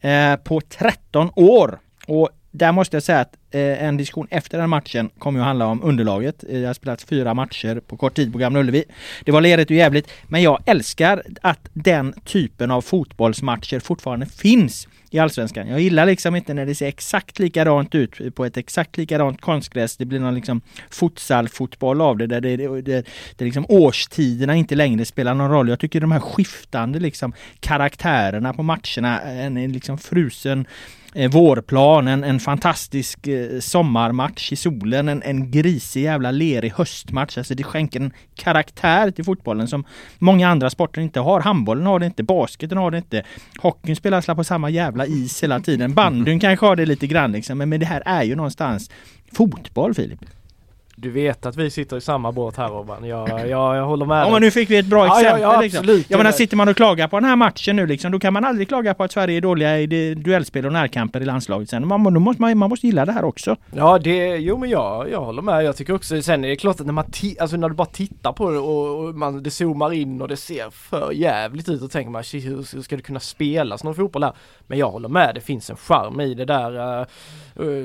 eh, 0.00 0.36
på 0.36 0.60
13 0.60 1.30
år. 1.36 1.78
Och 2.06 2.28
där 2.50 2.72
måste 2.72 2.96
jag 2.96 3.02
säga 3.02 3.20
att 3.20 3.36
eh, 3.50 3.84
en 3.84 3.96
diskussion 3.96 4.26
efter 4.30 4.58
den 4.58 4.70
matchen 4.70 5.10
kommer 5.18 5.40
att 5.40 5.46
handla 5.46 5.66
om 5.66 5.82
underlaget. 5.82 6.44
Eh, 6.48 6.60
det 6.60 6.66
har 6.66 6.74
spelats 6.74 7.04
fyra 7.04 7.34
matcher 7.34 7.80
på 7.86 7.96
kort 7.96 8.14
tid 8.14 8.32
på 8.32 8.38
Gamla 8.38 8.60
Ullevi. 8.60 8.84
Det 9.24 9.32
var 9.32 9.40
lerigt 9.40 9.70
och 9.70 9.76
jävligt, 9.76 10.10
men 10.28 10.42
jag 10.42 10.58
älskar 10.66 11.22
att 11.42 11.68
den 11.72 12.12
typen 12.24 12.70
av 12.70 12.80
fotbollsmatcher 12.80 13.80
fortfarande 13.80 14.26
finns 14.26 14.88
i 15.10 15.18
Allsvenskan. 15.18 15.68
Jag 15.68 15.80
gillar 15.80 16.06
liksom 16.06 16.36
inte 16.36 16.54
när 16.54 16.66
det 16.66 16.74
ser 16.74 16.86
exakt 16.86 17.38
likadant 17.38 17.94
ut 17.94 18.34
på 18.34 18.44
ett 18.44 18.56
exakt 18.56 18.96
likadant 18.96 19.40
konstgräs. 19.40 19.96
Det 19.96 20.04
blir 20.04 20.20
någon 20.20 20.34
liksom 20.34 20.60
futsalfotboll 20.90 22.00
av 22.00 22.18
det 22.18 22.26
där 22.26 22.40
det, 22.40 22.56
det, 22.56 22.82
det, 22.82 23.06
det 23.36 23.44
liksom 23.44 23.66
årstiderna 23.68 24.54
inte 24.54 24.74
längre 24.74 25.04
spelar 25.04 25.34
någon 25.34 25.50
roll. 25.50 25.68
Jag 25.68 25.78
tycker 25.78 26.00
de 26.00 26.12
här 26.12 26.20
skiftande 26.20 26.98
liksom 26.98 27.32
karaktärerna 27.60 28.52
på 28.52 28.62
matcherna, 28.62 29.22
eh, 29.22 29.46
en, 29.46 29.56
en 29.56 29.72
liksom 29.72 29.98
frusen 29.98 30.66
eh, 31.14 31.30
vårplan, 31.30 32.08
en, 32.08 32.24
en 32.24 32.40
fantastisk 32.40 33.26
eh, 33.26 33.60
sommarmatch 33.60 34.52
i 34.52 34.56
solen, 34.56 35.08
en, 35.08 35.22
en 35.22 35.50
grisig 35.50 36.02
jävla 36.02 36.30
lerig 36.30 36.72
höstmatch. 36.76 37.38
Alltså 37.38 37.54
det 37.54 37.62
skänker 37.62 38.00
en 38.00 38.12
karaktär 38.34 39.10
till 39.10 39.24
fotbollen 39.24 39.68
som 39.68 39.84
många 40.18 40.48
andra 40.48 40.70
sporter 40.70 41.00
inte 41.00 41.20
har. 41.20 41.40
Handbollen 41.40 41.86
har 41.86 41.98
det 41.98 42.06
inte, 42.06 42.22
basketen 42.22 42.78
har 42.78 42.90
det 42.90 42.98
inte. 42.98 43.22
Hockeyn 43.58 43.96
spelas 43.96 44.26
på 44.26 44.44
samma 44.44 44.70
jävla 44.70 45.06
is 45.06 45.42
hela 45.42 45.60
tiden. 45.60 45.94
Bandyn 45.94 46.40
kanske 46.40 46.66
har 46.66 46.76
det 46.76 46.86
lite 46.86 47.06
grann 47.06 47.32
liksom, 47.32 47.58
men, 47.58 47.68
men 47.68 47.80
det 47.80 47.86
här 47.86 48.02
är 48.06 48.22
ju 48.22 48.36
någonstans 48.36 48.90
fotboll 49.32 49.94
Filip. 49.94 50.20
Du 51.02 51.10
vet 51.10 51.46
att 51.46 51.56
vi 51.56 51.70
sitter 51.70 51.96
i 51.96 52.00
samma 52.00 52.32
båt 52.32 52.56
här 52.56 52.68
Robban. 52.68 53.04
Jag, 53.04 53.28
jag, 53.48 53.76
jag 53.76 53.86
håller 53.86 54.06
med 54.06 54.18
Ja 54.20 54.22
dig. 54.24 54.32
men 54.32 54.42
nu 54.42 54.50
fick 54.50 54.70
vi 54.70 54.76
ett 54.76 54.86
bra 54.86 55.06
Ja, 55.06 55.12
ja, 55.14 55.20
exempel. 55.20 55.42
ja, 55.42 55.60
liksom. 55.60 55.78
absolut. 55.80 56.10
Jag 56.10 56.18
menar 56.18 56.32
sitter 56.32 56.56
man 56.56 56.68
och 56.68 56.76
klagar 56.76 57.08
på 57.08 57.16
den 57.20 57.28
här 57.28 57.36
matchen 57.36 57.76
nu 57.76 57.86
liksom, 57.86 58.12
då 58.12 58.18
kan 58.18 58.32
man 58.32 58.44
aldrig 58.44 58.68
klaga 58.68 58.94
på 58.94 59.04
att 59.04 59.12
Sverige 59.12 59.36
är 59.36 59.40
dåliga 59.40 59.78
i 59.80 60.14
duellspel 60.14 60.66
och 60.66 60.72
närkamper 60.72 61.20
i 61.20 61.24
landslaget 61.24 61.70
sen. 61.70 61.88
Man, 61.88 62.14
då 62.14 62.20
måste 62.20 62.42
man, 62.42 62.58
man 62.58 62.70
måste 62.70 62.86
gilla 62.86 63.04
det 63.04 63.12
här 63.12 63.24
också. 63.24 63.56
Ja 63.74 63.98
det, 63.98 64.36
jo 64.36 64.56
men 64.58 64.70
jag, 64.70 65.10
jag 65.10 65.20
håller 65.20 65.42
med. 65.42 65.64
Jag 65.64 65.76
tycker 65.76 65.94
också, 65.94 66.22
sen 66.22 66.44
är 66.44 66.48
det 66.48 66.56
klart 66.56 66.80
att 66.80 66.86
när 66.86 66.92
man 66.92 67.04
alltså 67.40 67.56
när 67.56 67.68
du 67.68 67.74
bara 67.74 67.86
tittar 67.86 68.32
på 68.32 68.50
det 68.50 68.58
och, 68.58 69.04
och 69.04 69.14
man, 69.14 69.42
det 69.42 69.50
zoomar 69.50 69.92
in 69.92 70.22
och 70.22 70.28
det 70.28 70.36
ser 70.36 70.70
för 70.70 71.12
jävligt 71.12 71.68
ut 71.68 71.82
och 71.82 71.90
tänker 71.90 72.10
man 72.10 72.24
"Shit, 72.24 72.44
hur, 72.46 72.56
hur 72.74 72.82
ska 72.82 72.96
det 72.96 73.02
kunna 73.02 73.20
spelas 73.20 73.84
någon 73.84 73.94
fotboll 73.94 74.22
här? 74.22 74.32
Men 74.66 74.78
jag 74.78 74.90
håller 74.90 75.08
med, 75.08 75.34
det 75.34 75.40
finns 75.40 75.70
en 75.70 75.76
charm 75.76 76.20
i 76.20 76.34
det 76.34 76.44
där 76.44 77.00
eh, 77.00 77.06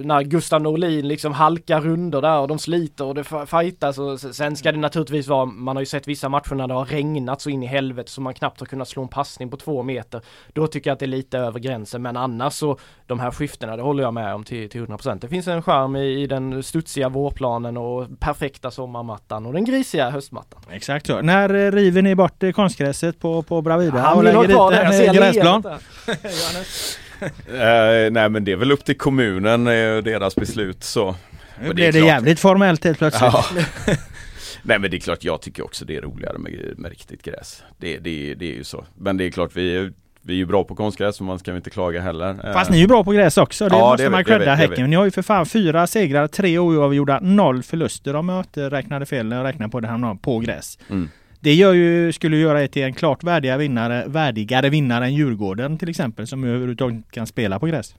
när 0.03 0.21
Gustav 0.23 0.61
Norlin 0.61 1.07
liksom 1.07 1.33
halkar 1.33 1.81
runder 1.81 2.21
där 2.21 2.39
och 2.39 2.47
de 2.47 2.59
sliter 2.59 3.05
och 3.05 3.15
det 3.15 3.21
fa- 3.21 3.45
fightas 3.45 3.97
och 3.97 4.19
sen 4.19 4.55
ska 4.55 4.71
det 4.71 4.77
naturligtvis 4.77 5.27
vara, 5.27 5.45
man 5.45 5.75
har 5.75 5.81
ju 5.81 5.85
sett 5.85 6.07
vissa 6.07 6.29
matcher 6.29 6.55
när 6.55 6.67
det 6.67 6.73
har 6.73 6.85
regnat 6.85 7.41
så 7.41 7.49
in 7.49 7.63
i 7.63 7.65
helvete 7.65 8.11
så 8.11 8.21
man 8.21 8.33
knappt 8.33 8.59
har 8.59 8.67
kunnat 8.67 8.87
slå 8.87 9.01
en 9.01 9.07
passning 9.07 9.49
på 9.49 9.57
två 9.57 9.83
meter. 9.83 10.21
Då 10.53 10.67
tycker 10.67 10.89
jag 10.89 10.93
att 10.93 10.99
det 10.99 11.05
är 11.05 11.07
lite 11.07 11.37
över 11.37 11.59
gränsen 11.59 12.01
men 12.01 12.17
annars 12.17 12.53
så 12.53 12.77
de 13.07 13.19
här 13.19 13.31
skiftena, 13.31 13.75
det 13.77 13.83
håller 13.83 14.03
jag 14.03 14.13
med 14.13 14.33
om 14.35 14.43
till, 14.43 14.69
till 14.69 14.85
100%. 14.85 15.19
Det 15.21 15.27
finns 15.27 15.47
en 15.47 15.61
charm 15.61 15.95
i, 15.95 16.21
i 16.23 16.27
den 16.27 16.63
studsiga 16.63 17.09
vårplanen 17.09 17.77
och 17.77 18.19
perfekta 18.19 18.71
sommarmattan 18.71 19.45
och 19.45 19.53
den 19.53 19.65
grisiga 19.65 20.09
höstmattan. 20.09 20.61
Exakt 20.71 21.07
så. 21.07 21.21
När 21.21 21.53
eh, 21.55 21.71
river 21.71 22.01
ni 22.01 22.15
bort 22.15 22.43
eh, 22.43 22.51
konstgräset 22.51 23.19
på, 23.19 23.41
på 23.43 23.61
Bravida 23.61 23.99
Han 23.99 24.17
och 24.17 24.23
lägger 24.23 24.47
dit 24.47 24.57
en 25.01 25.07
eh, 25.07 25.13
gräsplan? 25.13 25.63
Eh, 27.21 28.11
nej 28.11 28.29
men 28.29 28.43
det 28.43 28.51
är 28.51 28.55
väl 28.55 28.71
upp 28.71 28.85
till 28.85 28.97
kommunen, 28.97 29.67
eh, 29.67 29.97
deras 29.97 30.35
beslut 30.35 30.83
så. 30.83 31.15
Nu 31.61 31.73
blev 31.73 31.93
det 31.93 31.99
klart- 31.99 32.07
jävligt 32.07 32.39
formellt 32.39 32.83
helt 32.83 32.97
plötsligt. 32.97 33.31
Ja. 33.33 33.45
Nej 34.63 34.79
men 34.79 34.91
det 34.91 34.97
är 34.97 34.99
klart, 34.99 35.23
jag 35.23 35.41
tycker 35.41 35.65
också 35.65 35.85
det 35.85 35.95
är 35.95 36.01
roligare 36.01 36.37
med, 36.37 36.73
med 36.77 36.91
riktigt 36.91 37.23
gräs. 37.23 37.63
Det, 37.77 37.97
det, 37.97 38.33
det 38.35 38.45
är 38.51 38.55
ju 38.55 38.63
så. 38.63 38.85
Men 38.97 39.17
det 39.17 39.25
är 39.25 39.31
klart, 39.31 39.51
vi 39.53 39.77
är, 39.77 39.91
vi 40.21 40.33
är 40.33 40.37
ju 40.37 40.45
bra 40.45 40.63
på 40.63 40.75
konstgräs 40.75 41.15
så 41.15 41.23
man 41.23 41.39
ska 41.39 41.55
inte 41.55 41.69
klaga 41.69 42.01
heller. 42.01 42.53
Fast 42.53 42.71
ni 42.71 42.77
är 42.77 42.81
ju 42.81 42.87
bra 42.87 43.03
på 43.03 43.11
gräs 43.11 43.37
också. 43.37 43.69
Det 43.69 43.75
Ja, 43.75 43.89
måste 43.89 44.03
det 44.03 44.09
man 44.09 44.17
det 44.17 44.23
credda 44.23 44.45
det. 44.45 44.51
Häcken. 44.55 44.89
Ni 44.89 44.95
har 44.95 45.05
ju 45.05 45.11
för 45.11 45.21
fan 45.21 45.45
fyra 45.45 45.87
segrar, 45.87 46.27
tre 46.27 46.59
oavgjorda, 46.59 47.19
noll 47.19 47.63
förluster 47.63 48.15
om 48.15 48.29
jag 48.29 48.39
inte 48.39 48.69
räknade 48.69 49.05
fel 49.05 49.25
när 49.25 49.37
jag 49.37 49.43
räknade 49.43 49.71
på 49.71 49.79
det 49.79 49.87
här 49.87 50.15
på 50.15 50.39
gräs. 50.39 50.79
Mm. 50.89 51.09
Det 51.45 51.53
gör 51.53 51.73
ju, 51.73 52.11
skulle 52.11 52.37
göra 52.37 52.63
er 52.63 52.67
till 52.67 52.83
en 52.83 52.93
klart 52.93 53.23
värdiga 53.23 53.57
vinnare, 53.57 54.03
värdigare 54.07 54.69
vinnare 54.69 55.05
än 55.05 55.13
Djurgården 55.13 55.77
till 55.77 55.89
exempel 55.89 56.27
som 56.27 56.43
överhuvudtaget 56.43 57.11
kan 57.11 57.27
spela 57.27 57.59
på 57.59 57.65
gräs. 57.65 57.95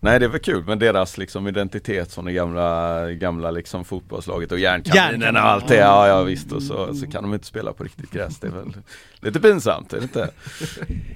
Nej 0.00 0.18
det 0.18 0.24
är 0.24 0.28
väl 0.28 0.40
kul 0.40 0.64
med 0.64 0.78
deras 0.78 1.18
liksom 1.18 1.48
identitet 1.48 2.10
som 2.10 2.24
det 2.24 2.32
gamla, 2.32 3.10
gamla 3.10 3.50
liksom 3.50 3.84
fotbollslaget 3.84 4.52
och 4.52 4.58
järnkaminerna 4.58 5.42
och 5.42 5.50
allt 5.50 5.68
det. 5.68 5.76
Ja, 5.76 6.08
ja 6.08 6.22
visst 6.22 6.52
och 6.52 6.62
så, 6.62 6.94
så 6.94 7.06
kan 7.06 7.22
de 7.22 7.34
inte 7.34 7.46
spela 7.46 7.72
på 7.72 7.84
riktigt 7.84 8.10
gräs. 8.10 8.38
Det 8.38 8.46
är 8.46 8.50
väl 8.50 8.72
lite 9.20 9.40
pinsamt, 9.40 9.92
är 9.92 9.96
det 9.96 10.02
inte? 10.02 10.30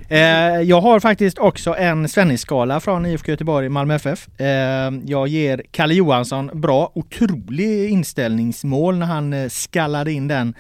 Eh, 0.09 0.61
jag 0.61 0.81
har 0.81 1.01
faktiskt 1.01 1.39
också 1.39 1.75
en 1.75 2.09
Svennis-skala 2.09 2.81
från 2.81 3.07
IFK 3.07 3.31
Göteborg 3.31 3.69
Malmö 3.69 3.95
FF. 3.95 4.41
Eh, 4.41 4.47
jag 5.05 5.29
ger 5.29 5.63
Kalle 5.71 5.95
Johansson 5.95 6.51
bra, 6.55 6.93
otrolig 6.95 7.91
inställningsmål 7.91 8.99
när 8.99 9.07
han 9.07 9.33
eh, 9.33 9.49
skallade 9.49 10.13
in 10.13 10.29
den 10.29 10.55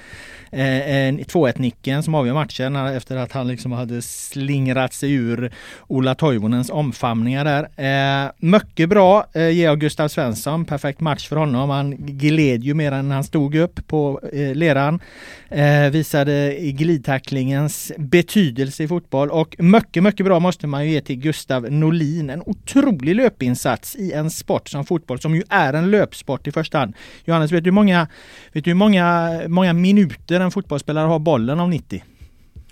eh, 0.53 0.59
2-1 0.59 1.61
nicken 1.61 2.03
som 2.03 2.15
avgör 2.15 2.35
matchen 2.35 2.77
efter 2.77 3.17
att 3.17 3.33
han 3.33 3.49
liksom 3.49 3.73
hade 3.73 4.03
slingrat 4.03 4.93
sig 4.93 5.13
ur 5.13 5.53
Ola 5.87 6.15
Toivonens 6.15 6.71
omfamningar 6.71 7.45
där. 7.45 7.63
Eh, 7.63 8.12
Eh, 8.13 8.31
mycket 8.37 8.89
bra 8.89 9.27
eh, 9.33 9.51
ger 9.51 9.65
jag 9.65 9.81
Gustav 9.81 10.09
Svensson, 10.09 10.65
perfekt 10.65 11.01
match 11.01 11.29
för 11.29 11.37
honom. 11.37 11.71
Han 11.71 11.97
gled 11.99 12.65
ju 12.65 12.75
mer 12.75 12.93
än 12.93 13.11
han 13.11 13.25
stod 13.25 13.55
upp 13.55 13.87
på 13.87 14.21
eh, 14.33 14.55
leran. 14.55 15.01
Eh, 15.49 15.91
visade 15.91 16.57
glidtacklingens 16.61 17.93
betydelse 17.99 18.83
i 18.83 18.89
fotboll 18.89 19.31
och 19.31 19.57
mycket, 19.59 20.03
mycket 20.03 20.27
bra 20.27 20.41
måste 20.41 20.67
man 20.67 20.85
ju 20.87 20.93
ge 20.93 21.01
till 21.01 21.17
Gustav 21.17 21.73
Norlin. 21.73 22.31
En 22.31 22.43
otrolig 22.47 23.17
löpinsats 23.17 23.97
i 23.97 24.13
en 24.13 24.31
sport 24.31 24.69
som 24.69 24.85
fotboll 24.85 25.21
som 25.21 25.35
ju 25.35 25.43
är 25.49 25.73
en 25.73 25.91
löpsport 25.91 26.47
i 26.47 26.53
första 26.53 26.79
hand. 26.79 26.95
Johannes, 27.25 27.53
vet 27.53 27.65
du 27.65 27.71
hur 27.71 27.75
många, 27.75 28.09
vet 28.53 28.65
du 28.65 28.71
hur 28.71 28.75
många, 28.75 29.41
många 29.49 29.73
minuter 29.73 30.41
en 30.41 30.51
fotbollsspelare 30.51 31.07
har 31.07 31.19
bollen 31.19 31.61
av 31.61 31.69
90? 31.69 32.03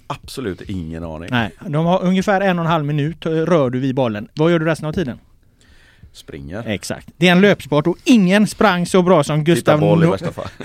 Absolut 0.06 0.60
ingen 0.70 1.04
aning. 1.04 1.28
Nej, 1.30 1.50
de 1.68 1.86
har 1.86 2.02
ungefär 2.02 2.40
en 2.40 2.58
och 2.58 2.64
en 2.64 2.70
halv 2.70 2.84
minut 2.84 3.26
eh, 3.26 3.30
rör 3.30 3.70
du 3.70 3.80
vid 3.80 3.94
bollen. 3.94 4.28
Vad 4.34 4.50
gör 4.50 4.58
du 4.58 4.64
resten 4.64 4.88
av 4.88 4.92
tiden? 4.92 5.18
Springer. 6.12 6.64
Exakt. 6.66 7.08
Det 7.16 7.28
är 7.28 7.32
en 7.32 7.40
löpsport 7.40 7.86
och 7.86 7.96
ingen 8.04 8.46
sprang 8.46 8.86
så 8.86 9.02
bra 9.02 9.24
som 9.24 9.44
Gustav 9.44 9.80
boll 9.80 10.04
i 10.04 10.06
no. 10.06 10.16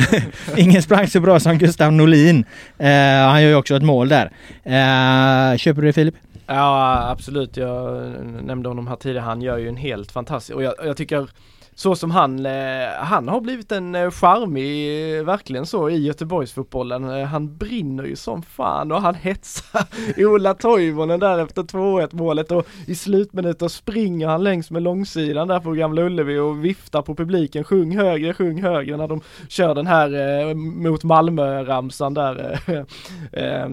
Ingen 0.58 0.82
sprang 0.82 1.08
så 1.08 1.20
bra 1.20 1.40
som 1.40 1.58
Gustav 1.58 1.94
Norlin. 1.94 2.46
Eh, 2.78 2.88
han 3.28 3.42
gör 3.42 3.50
ju 3.50 3.56
också 3.56 3.76
ett 3.76 3.84
mål 3.84 4.10
där. 4.10 4.32
Eh, 4.64 5.58
köper 5.58 5.82
du 5.82 5.88
det 5.88 5.94
Filip? 5.94 6.16
Ja 6.48 7.10
absolut, 7.10 7.58
jag 7.58 8.04
nämnde 8.44 8.70
honom 8.70 8.88
här 8.88 8.96
tidigare, 8.96 9.26
han 9.26 9.42
gör 9.42 9.58
ju 9.58 9.70
en 9.70 9.78
helt 9.78 10.12
fantastisk 10.12 10.56
och 10.56 10.64
jag, 10.64 10.74
jag 10.84 10.98
tycker 10.98 11.30
så 11.76 11.96
som 11.96 12.12
han, 12.12 12.46
eh, 12.46 12.90
han 12.98 13.28
har 13.28 13.42
blivit 13.42 13.72
en 13.72 13.96
eh, 13.96 14.12
charmig, 14.12 15.18
eh, 15.18 15.24
verkligen 15.24 15.66
så 15.66 15.90
i 15.90 16.06
Göteborgsfotbollen. 16.06 17.26
Han 17.26 17.58
brinner 17.58 18.04
ju 18.04 18.16
som 18.16 18.42
fan 18.44 18.92
och 18.92 19.02
han 19.02 19.16
hetsar 19.22 19.86
Ola 20.18 20.54
Toivonen 20.54 21.20
där 21.20 21.40
efter 21.40 21.64
2-1 21.64 22.16
målet 22.16 22.52
och 22.52 22.68
i 22.88 22.96
slutminuter 22.96 23.68
springer 23.68 24.28
han 24.28 24.44
längs 24.44 24.72
med 24.72 24.84
långsidan 24.84 25.48
där 25.48 25.60
på 25.60 25.72
Gamla 25.72 26.02
Ullevi 26.02 26.38
och 26.38 26.66
viftar 26.66 27.02
på 27.02 27.16
publiken, 27.16 27.64
sjung 27.64 27.98
högre, 27.98 28.34
sjung 28.34 28.62
högre 28.62 28.98
när 28.98 29.08
de 29.08 29.22
kör 29.50 29.76
den 29.76 29.88
här 29.88 30.40
eh, 30.50 30.56
mot 30.56 31.04
Malmö-ramsan 31.04 32.14
där. 32.14 32.60
eh, 32.68 33.44
eh, 33.44 33.70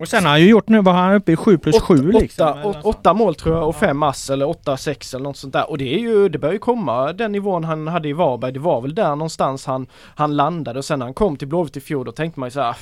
och 0.00 0.08
sen 0.08 0.22
har 0.24 0.30
han 0.30 0.40
ju 0.40 0.48
gjort 0.48 0.68
nu, 0.68 0.80
vad 0.82 0.94
har 0.94 1.02
han 1.02 1.14
uppe 1.14 1.32
i 1.32 1.36
7 1.36 1.58
plus 1.58 1.80
7 1.80 1.94
åtta, 1.94 2.18
liksom? 2.18 2.48
åtta, 2.48 2.68
å- 2.68 2.88
åtta 2.88 3.14
mål 3.14 3.34
tror 3.34 3.56
jag 3.56 3.68
och 3.68 3.76
fem 3.76 4.02
ass 4.02 4.30
eller 4.30 4.48
åtta, 4.48 4.76
sex 4.76 5.14
eller 5.14 5.22
något 5.24 5.36
sånt 5.36 5.52
där. 5.52 5.70
Och 5.70 5.78
det 5.78 5.94
är 5.94 5.98
ju, 5.98 6.28
det 6.28 6.38
börjar 6.38 6.52
ju 6.52 6.58
komma 6.58 7.12
den 7.12 7.32
nivån 7.32 7.64
han 7.64 7.88
hade 7.88 8.08
i 8.08 8.12
Varberg. 8.12 8.52
Det 8.52 8.60
var 8.60 8.80
väl 8.80 8.94
där 8.94 9.08
någonstans 9.10 9.66
han, 9.66 9.86
han 10.14 10.36
landade 10.36 10.78
och 10.78 10.84
sen 10.84 10.98
när 10.98 11.06
han 11.06 11.14
kom 11.14 11.36
till 11.36 11.48
Blåvitt 11.48 11.76
i 11.76 11.80
fjol 11.80 12.04
då 12.06 12.12
tänkte 12.12 12.40
man 12.40 12.46
ju 12.46 12.50
så 12.50 12.60
här, 12.60 12.76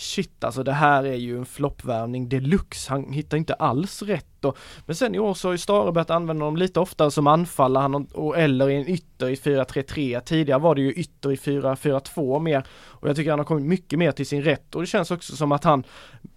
shit 0.00 0.44
alltså 0.44 0.62
det 0.62 0.72
här 0.72 1.04
är 1.04 1.14
ju 1.14 1.38
en 1.38 1.46
floppvärvning 1.46 2.28
deluxe. 2.28 2.90
Han 2.90 3.12
hittar 3.12 3.36
inte 3.36 3.54
alls 3.54 4.02
rätt 4.02 4.44
och, 4.44 4.58
men 4.86 4.96
sen 4.96 5.14
i 5.14 5.18
år 5.18 5.34
så 5.34 5.48
har 5.48 5.52
ju 5.52 5.58
Stare 5.58 5.92
börjat 5.92 6.10
använda 6.10 6.44
dem 6.44 6.56
lite 6.56 6.80
oftare 6.80 7.10
som 7.10 7.26
anfallare 7.26 7.82
han, 7.82 8.06
och, 8.14 8.38
eller 8.38 8.70
i 8.70 8.76
en 8.76 8.88
ytter 8.88 9.28
i 9.28 9.34
4-3-3. 9.34 10.20
Tidigare 10.20 10.60
var 10.60 10.74
det 10.74 10.80
ju 10.80 10.92
ytter 10.92 11.32
i 11.32 11.36
4-4-2 11.36 12.40
mer 12.40 12.64
och 12.72 13.08
jag 13.08 13.16
tycker 13.16 13.30
han 13.30 13.38
har 13.38 13.46
kommit 13.46 13.66
mycket 13.66 13.98
mer 13.98 14.12
till 14.12 14.26
sin 14.26 14.42
rätt 14.42 14.74
och 14.74 14.80
det 14.80 14.86
känns 14.86 15.10
också 15.10 15.36
som 15.36 15.52
att 15.52 15.64
han 15.64 15.84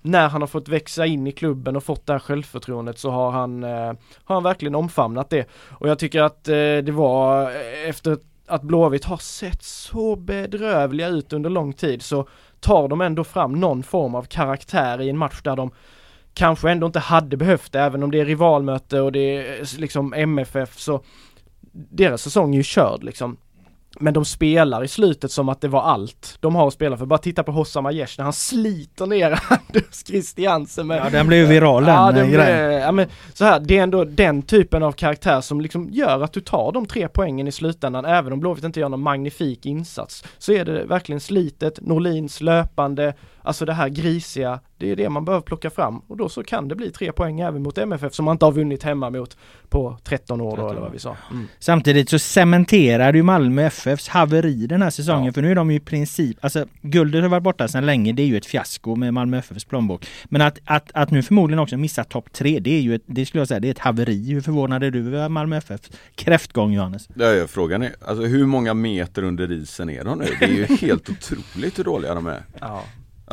när 0.02 0.28
han 0.28 0.42
har 0.42 0.48
fått 0.48 0.68
växa 0.68 1.06
in 1.06 1.28
i 1.28 1.32
klubben 1.32 1.76
och 1.76 1.84
fått 1.84 2.06
det 2.06 2.14
här 2.14 2.20
självförtroendet 2.20 3.00
så 3.00 3.10
har 3.10 3.32
han, 3.32 3.64
eh, 3.64 3.94
har 4.24 4.36
han 4.36 4.44
verkligen 4.44 4.76
omfamnat 4.76 5.30
det. 5.30 5.48
Och 5.70 5.90
jag 5.90 6.00
tycker 6.00 6.22
att 6.22 6.48
eh, 6.48 6.54
det 6.54 6.92
var 6.92 7.42
eh, 7.42 7.90
efter 7.90 8.04
efter 8.14 8.33
att 8.48 8.62
Blåvitt 8.62 9.06
har 9.06 9.18
sett 9.18 9.64
så 9.64 10.16
bedrövliga 10.16 11.08
ut 11.08 11.34
under 11.34 11.50
lång 11.50 11.74
tid 11.74 12.02
så 12.02 12.28
tar 12.60 12.88
de 12.88 13.02
ändå 13.02 13.24
fram 13.24 13.54
någon 13.54 13.84
form 13.84 14.16
av 14.16 14.24
karaktär 14.24 15.02
i 15.02 15.10
en 15.10 15.18
match 15.18 15.42
där 15.44 15.56
de 15.56 15.72
kanske 16.34 16.72
ändå 16.72 16.88
inte 16.88 17.00
hade 17.00 17.38
behövt 17.38 17.72
det, 17.72 17.80
även 17.80 18.04
om 18.04 18.12
det 18.12 18.20
är 18.20 18.26
rivalmöte 18.26 19.02
och 19.02 19.12
det 19.12 19.20
är 19.20 19.80
liksom 19.80 20.14
MFF 20.14 20.80
så 20.80 21.04
deras 21.72 22.22
säsong 22.22 22.54
är 22.54 22.58
ju 22.58 22.64
körd 22.64 23.04
liksom. 23.04 23.38
Men 24.00 24.14
de 24.14 24.26
spelar 24.26 24.84
i 24.84 24.88
slutet 24.88 25.32
som 25.32 25.50
att 25.50 25.62
det 25.62 25.68
var 25.68 25.82
allt 25.82 26.38
de 26.40 26.56
har 26.56 26.68
att 26.68 26.74
spela 26.74 26.98
för. 26.98 27.06
Bara 27.06 27.20
titta 27.20 27.44
på 27.44 27.52
Hossam 27.52 27.86
Aiesh 27.86 28.14
när 28.18 28.24
han 28.24 28.34
sliter 28.34 29.06
ner 29.06 29.32
Anders 29.50 30.06
Christiansen 30.06 30.88
med 30.88 31.02
Ja 31.06 31.10
den 31.10 31.28
blev 31.28 31.40
ju 31.40 31.46
viral 31.46 31.84
den 31.86 31.94
Ja, 31.96 32.10
eh, 32.10 32.16
den, 32.16 32.32
grejen. 32.32 32.72
ja 32.82 32.92
men 32.92 33.08
så 33.34 33.46
här, 33.46 33.60
det 33.60 33.78
är 33.78 33.84
ändå 33.84 34.04
den 34.04 34.42
typen 34.42 34.84
av 34.84 34.92
karaktär 34.92 35.42
som 35.42 35.62
liksom 35.62 35.90
gör 35.92 36.22
att 36.22 36.34
du 36.34 36.42
tar 36.42 36.72
de 36.72 36.86
tre 36.86 37.08
poängen 37.08 37.48
i 37.48 37.52
slutändan, 37.52 38.06
även 38.06 38.34
om 38.34 38.40
Blåvitt 38.40 38.64
inte 38.64 38.80
gör 38.80 38.90
någon 38.90 39.02
magnifik 39.02 39.66
insats. 39.66 40.24
Så 40.38 40.52
är 40.52 40.66
det 40.66 40.84
verkligen 40.86 41.20
slitet, 41.20 41.80
Norlins 41.82 42.42
löpande, 42.42 43.14
alltså 43.44 43.66
det 43.66 43.74
här 43.74 43.90
grisiga, 43.90 44.60
det 44.78 44.92
är 44.92 44.96
det 44.96 45.10
man 45.10 45.26
behöver 45.26 45.42
plocka 45.42 45.70
fram 45.70 46.00
och 46.00 46.18
då 46.18 46.30
så 46.30 46.44
kan 46.44 46.68
det 46.68 46.76
bli 46.76 46.92
tre 46.92 47.12
poäng 47.12 47.40
även 47.40 47.64
mot 47.64 47.78
MFF 47.78 48.14
som 48.14 48.26
man 48.26 48.36
inte 48.36 48.46
har 48.46 48.52
vunnit 48.52 48.84
hemma 48.84 49.10
mot 49.10 49.38
på 49.70 49.98
13 50.04 50.42
år 50.42 50.58
då, 50.58 50.70
eller 50.70 50.82
vad 50.82 50.92
vi 50.92 51.00
sa. 51.00 51.16
Mm. 51.32 51.48
Samtidigt 51.60 52.10
så 52.10 52.20
cementerar 52.20 53.14
ju 53.14 53.24
Malmö 53.24 53.64
FFs 53.64 54.08
haveri 54.08 54.68
den 54.68 54.82
här 54.82 54.90
säsongen 54.90 55.26
Ja. 55.26 55.34
för 55.34 55.42
nu 55.42 55.52
är 55.52 55.56
de 55.56 55.72
ju 55.72 55.78
i 55.78 55.80
princip, 55.80 56.38
alltså 56.42 56.66
guldet 56.82 57.22
har 57.22 57.30
varit 57.30 57.44
borta 57.44 57.68
sedan 57.68 57.86
länge, 57.86 58.14
det 58.14 58.22
är 58.24 58.28
ju 58.28 58.38
ett 58.38 58.46
fiasko 58.46 58.96
med 58.96 59.14
Malmö 59.14 59.38
FFs 59.38 59.66
plånbok. 59.66 60.08
Men 60.26 60.42
att, 60.42 60.60
att, 60.66 60.92
att 60.94 61.12
nu 61.12 61.24
förmodligen 61.24 61.60
också 61.60 61.78
missa 61.78 62.04
topp 62.04 62.34
tre, 62.34 62.60
det 62.60 62.78
är 62.78 62.82
ju 62.82 62.96
ett, 62.96 63.04
det 63.06 63.26
skulle 63.26 63.42
jag 63.42 63.48
säga, 63.48 63.60
det 63.60 63.68
är 63.68 63.72
ett 63.72 63.80
haveri. 63.80 64.32
Hur 64.34 64.42
förvånad 64.42 64.84
är 64.84 64.92
du 64.92 65.00
över 65.08 65.30
Malmö 65.30 65.58
FFs 65.58 65.92
kräftgång 66.16 66.74
Johannes? 66.74 67.10
Ja, 67.16 67.26
ja, 67.26 67.48
frågan 67.48 67.82
är, 67.82 67.96
alltså 68.06 68.24
hur 68.26 68.46
många 68.46 68.74
meter 68.74 69.24
under 69.24 69.52
isen 69.52 69.90
är 69.90 70.04
de 70.04 70.20
nu? 70.20 70.26
Det 70.40 70.46
är 70.46 70.50
ju 70.50 70.66
helt 70.66 71.10
otroligt 71.10 71.80
hur 71.80 71.84
dåliga 71.84 72.14
de 72.16 72.28
är. 72.28 72.42
Ja. 72.60 72.84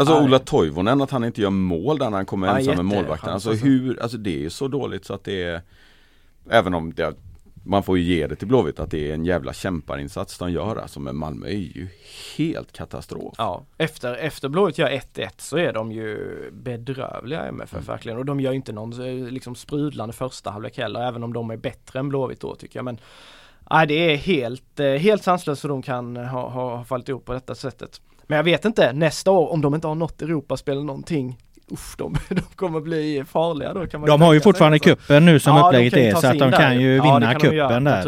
Alltså. 0.00 0.24
Ola 0.24 0.38
Toivonen, 0.38 1.00
att 1.00 1.10
han 1.10 1.24
inte 1.24 1.40
gör 1.40 1.50
mål 1.50 1.98
där 1.98 2.10
när 2.10 2.16
han 2.16 2.26
kommer 2.26 2.46
Ja, 2.46 2.58
ensam 2.58 2.76
med 2.76 2.84
målvakten. 2.84 3.30
Alltså 3.30 3.52
hur, 3.52 4.02
alltså 4.02 4.18
det 4.18 4.36
är 4.36 4.40
ju 4.40 4.50
så 4.50 4.68
dåligt 4.68 5.04
så 5.04 5.14
att 5.14 5.24
det 5.24 5.42
är 5.42 5.62
Även 6.50 6.74
om 6.74 6.94
det, 6.94 7.14
man 7.64 7.82
får 7.82 7.98
ju 7.98 8.04
ge 8.04 8.26
det 8.26 8.36
till 8.36 8.48
Blåvitt 8.48 8.80
att 8.80 8.90
det 8.90 9.10
är 9.10 9.14
en 9.14 9.24
jävla 9.24 9.52
kämparinsats 9.52 10.38
de 10.38 10.52
gör 10.52 10.76
alltså 10.76 11.00
men 11.00 11.16
Malmö 11.16 11.46
är 11.46 11.50
ju 11.52 11.88
helt 12.36 12.72
katastrof. 12.72 13.34
Ja, 13.38 13.62
efter, 13.78 14.14
efter 14.14 14.48
Blåvitt 14.48 14.78
gör 14.78 14.88
1-1 14.88 15.28
så 15.38 15.56
är 15.56 15.72
de 15.72 15.92
ju 15.92 16.36
bedrövliga 16.52 17.44
MFF 17.44 17.72
Mm. 17.72 17.84
verkligen 17.84 18.18
och 18.18 18.24
de 18.24 18.40
gör 18.40 18.50
ju 18.50 18.56
inte 18.56 18.72
någon 18.72 18.92
eh, 18.92 19.30
liksom 19.30 19.54
sprudlande 19.54 20.12
första 20.12 20.50
halvlek 20.50 20.78
heller 20.78 21.00
även 21.08 21.22
om 21.24 21.32
de 21.32 21.50
är 21.50 21.56
bättre 21.56 21.98
än 21.98 22.08
Blåvitt 22.08 22.40
då 22.40 22.54
tycker 22.54 22.78
jag 22.78 22.84
men 22.84 22.98
Nej 23.70 23.86
det 23.86 23.94
är 24.12 24.16
helt, 24.16 24.80
eh, 24.80 24.86
helt 24.86 25.22
sanslöst 25.22 25.64
hur 25.64 25.68
de 25.68 25.82
kan 25.82 26.16
ha, 26.16 26.48
ha, 26.48 26.76
ha 26.76 26.84
fallit 26.84 27.08
ihop 27.08 27.24
på 27.24 27.32
detta 27.32 27.54
sättet. 27.54 28.00
Men 28.30 28.36
jag 28.36 28.44
vet 28.44 28.64
inte, 28.64 28.92
nästa 28.92 29.30
år 29.30 29.52
om 29.52 29.60
de 29.60 29.74
inte 29.74 29.86
har 29.86 29.94
något 29.94 30.22
Europaspel 30.22 30.72
eller 30.72 30.84
någonting 30.84 31.38
Usch, 31.72 31.94
de, 31.98 32.16
de 32.28 32.40
kommer 32.40 32.80
bli 32.80 33.24
farliga 33.28 33.74
då 33.74 33.86
kan 33.86 34.00
man 34.00 34.10
De 34.10 34.22
har 34.22 34.32
ju 34.32 34.40
fortfarande 34.40 34.78
kuppen 34.78 35.24
nu 35.24 35.38
som 35.38 35.56
Ja, 35.56 35.66
upplägget 35.66 35.94
är 35.94 36.14
så 36.14 36.26
att 36.26 36.38
de 36.38 36.52
kan 36.52 36.80
ju 36.80 36.96
Ja, 36.96 37.02
vinna 37.02 37.32
de 37.32 37.40
kuppen 37.40 37.56
göra, 37.56 37.80
där. 37.80 38.06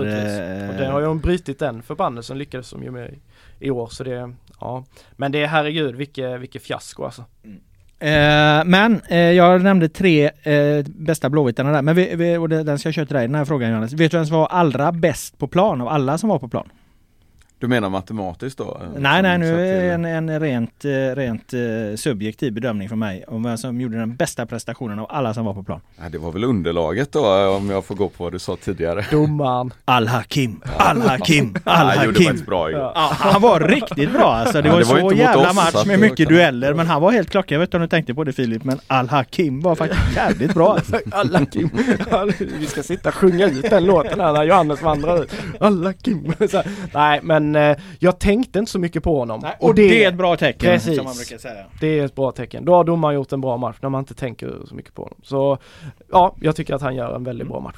Och 0.69 0.75
det 0.75 0.87
har 0.87 1.01
ju 1.01 1.07
de 1.07 1.19
brutit 1.21 1.59
den 1.59 1.83
förbannelsen 1.83 2.39
lyckades 2.39 2.71
de 2.71 2.83
ju 2.83 2.91
med 2.91 3.19
i, 3.59 3.71
år 3.71 3.87
så 3.87 4.05
det, 4.05 4.33
ja. 4.61 4.85
Men 5.13 5.33
det 5.33 5.43
är 5.43 5.47
herregud 5.47 5.95
vilket, 5.95 6.41
vilket 6.41 6.63
fiasko 6.63 7.05
alltså. 7.05 7.25
Eh, 7.99 8.65
men 8.65 9.01
eh, 9.09 9.19
jag 9.19 9.63
nämnde 9.63 9.89
tre 9.89 10.31
eh, 10.43 10.85
bästa 10.87 11.31
blåvittarna 11.31 11.73
där, 11.73 11.83
men 11.83 11.97
vi, 11.97 12.17
vi, 12.17 12.37
och 12.37 12.49
den 12.49 12.79
ska 12.79 12.87
jag 12.87 12.95
köra 12.95 13.07
till 13.07 13.17
dig 13.17 13.27
den 13.27 13.35
här 13.35 13.45
frågan 13.45 13.71
Johannes. 13.71 13.93
Vet 13.93 14.11
du 14.11 14.17
vem 14.17 14.27
som 14.27 14.37
var 14.37 14.47
allra 14.47 14.93
bäst 14.93 15.39
på 15.39 15.49
plan 15.49 15.81
av 15.81 15.89
alla 15.89 16.19
som 16.19 16.29
var 16.29 16.39
på 16.39 16.49
plan? 16.49 16.69
Du 17.63 17.69
menar 17.69 17.89
matematiskt 17.91 18.59
då? 18.59 18.81
Nej, 18.97 19.23
nej, 19.23 19.39
nu 19.39 19.67
är 19.69 19.95
en, 19.95 20.05
en 20.05 20.41
rent, 20.41 20.85
eh, 20.85 20.91
rent 21.17 21.53
eh, 21.55 21.61
subjektiv 21.97 22.53
bedömning 22.53 22.89
från 22.89 22.99
mig 22.99 23.25
om 23.29 23.43
vem 23.43 23.59
som 23.59 23.81
gjorde 23.81 23.99
den 23.99 24.17
bästa 24.17 24.47
prestationen 24.47 24.99
av 24.99 25.07
alla 25.11 25.35
som 25.35 25.45
var 25.45 25.55
på 25.55 25.63
plan. 25.63 25.81
Nej, 26.01 26.11
det 26.11 26.19
var 26.19 26.33
väl 26.33 26.45
underlaget 26.45 27.13
då 27.13 27.49
om 27.57 27.71
jag 27.71 27.85
får 27.85 27.95
gå 27.95 28.09
på 28.09 28.25
vad 28.25 28.33
du 28.33 28.39
sa 28.39 28.57
tidigare. 28.57 29.05
Domaren. 29.11 29.73
Al-Hakim, 29.85 30.61
Al-Hakim, 30.77 31.55
Han 31.65 32.05
gjorde 32.05 32.19
Al-Hakim. 32.19 32.45
bra 32.47 32.71
igår. 32.71 32.81
Ja, 32.95 33.11
han 33.15 33.43
var 33.43 33.61
riktigt 33.61 34.13
bra 34.13 34.35
alltså. 34.35 34.63
Det 34.63 34.69
Ja, 34.69 34.75
var, 34.75 34.81
det 34.81 35.03
var 35.03 35.11
så 35.11 35.17
jävla 35.17 35.53
match 35.53 35.75
att 35.75 35.87
med 35.87 36.01
mycket 36.01 36.29
kan- 36.29 36.37
dueller. 36.37 36.75
Men 36.75 36.87
han 36.87 37.03
var 37.03 37.13
helt 37.13 37.31
klockren. 37.31 37.55
Jag 37.55 37.61
vet 37.61 37.69
inte 37.69 37.77
om 37.77 37.81
du 37.83 37.89
tänkte 37.89 38.15
på 38.15 38.25
det 38.25 38.33
Filip, 38.33 38.65
men 38.65 38.79
Al-Hakim 38.87 39.61
var 39.61 39.75
faktiskt 39.75 40.17
jävligt 40.17 40.55
bra. 40.55 40.73
Alltså. 40.75 40.97
Alla 41.13 41.45
Kim. 41.47 41.71
Vi 42.59 42.67
ska 42.67 42.83
sitta 42.83 43.09
och 43.09 43.15
sjunga 43.15 43.47
ut 43.47 43.71
den 43.71 43.85
låten 43.85 44.21
här 44.21 44.33
när 44.33 44.45
Johannes 44.45 44.83
vandrar 44.83 45.23
ut. 45.23 45.33
Alla 45.61 45.93
Kim. 45.93 46.33
Så 46.51 46.57
här. 46.57 46.67
Nej 46.95 47.21
men 47.23 47.52
eh, 47.57 47.77
jag 47.99 48.19
tänkte 48.19 48.59
inte 48.59 48.73
så 48.73 48.79
mycket 48.79 49.03
på 49.03 49.19
honom. 49.19 49.41
Nej, 49.43 49.57
och 49.61 49.75
det, 49.75 50.05
är 50.05 50.09
ett 50.09 50.15
bra 50.15 50.37
tecken 50.37 50.71
Precis. 50.71 50.97
som 50.97 51.05
man 51.05 51.15
brukar 51.15 51.39
säga. 51.39 51.65
Det 51.81 51.99
är 51.99 52.05
ett 52.05 52.15
bra 52.15 52.33
tecken. 52.33 52.65
Då 52.65 52.75
har 52.75 52.85
domaren 52.85 53.15
gjort 53.15 53.33
en 53.33 53.41
bra 53.41 53.57
match 53.57 53.77
när 53.81 53.89
man 53.89 53.99
inte 53.99 54.15
tänker 54.15 54.55
så 54.69 54.75
mycket 54.75 54.95
på 54.95 55.03
honom. 55.03 55.19
Så 55.23 55.59
ja, 56.13 56.37
jag 56.41 56.57
tycker 56.57 56.75
att 56.75 56.83
han 56.83 56.95
gör 56.95 57.17
en 57.17 57.25
väldigt 57.25 57.49
bra 57.49 57.61
match. 57.61 57.77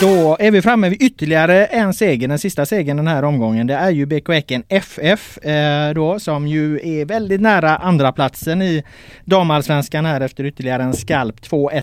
Då 0.00 0.36
är 0.40 0.50
vi 0.50 0.62
framme 0.62 0.88
vid 0.88 1.02
ytterligare 1.02 1.66
en 1.66 1.94
seger, 1.94 2.28
den 2.28 2.38
sista 2.38 2.66
segern 2.66 2.96
den 2.96 3.06
här 3.06 3.22
omgången. 3.22 3.66
Det 3.66 3.74
är 3.74 3.90
ju 3.90 4.06
BK 4.06 4.28
Häcken 4.28 4.62
FF 4.68 5.38
eh, 5.38 5.94
då 5.94 6.20
som 6.20 6.46
ju 6.46 6.80
är 7.00 7.04
väldigt 7.04 7.40
nära 7.40 7.76
andra 7.76 8.12
platsen 8.12 8.62
i 8.62 8.84
damallsvenskan 9.24 10.06
här 10.06 10.20
efter 10.20 10.44
ytterligare 10.44 10.82
en 10.82 10.94
skalp 10.94 11.40
2-1 11.40 11.82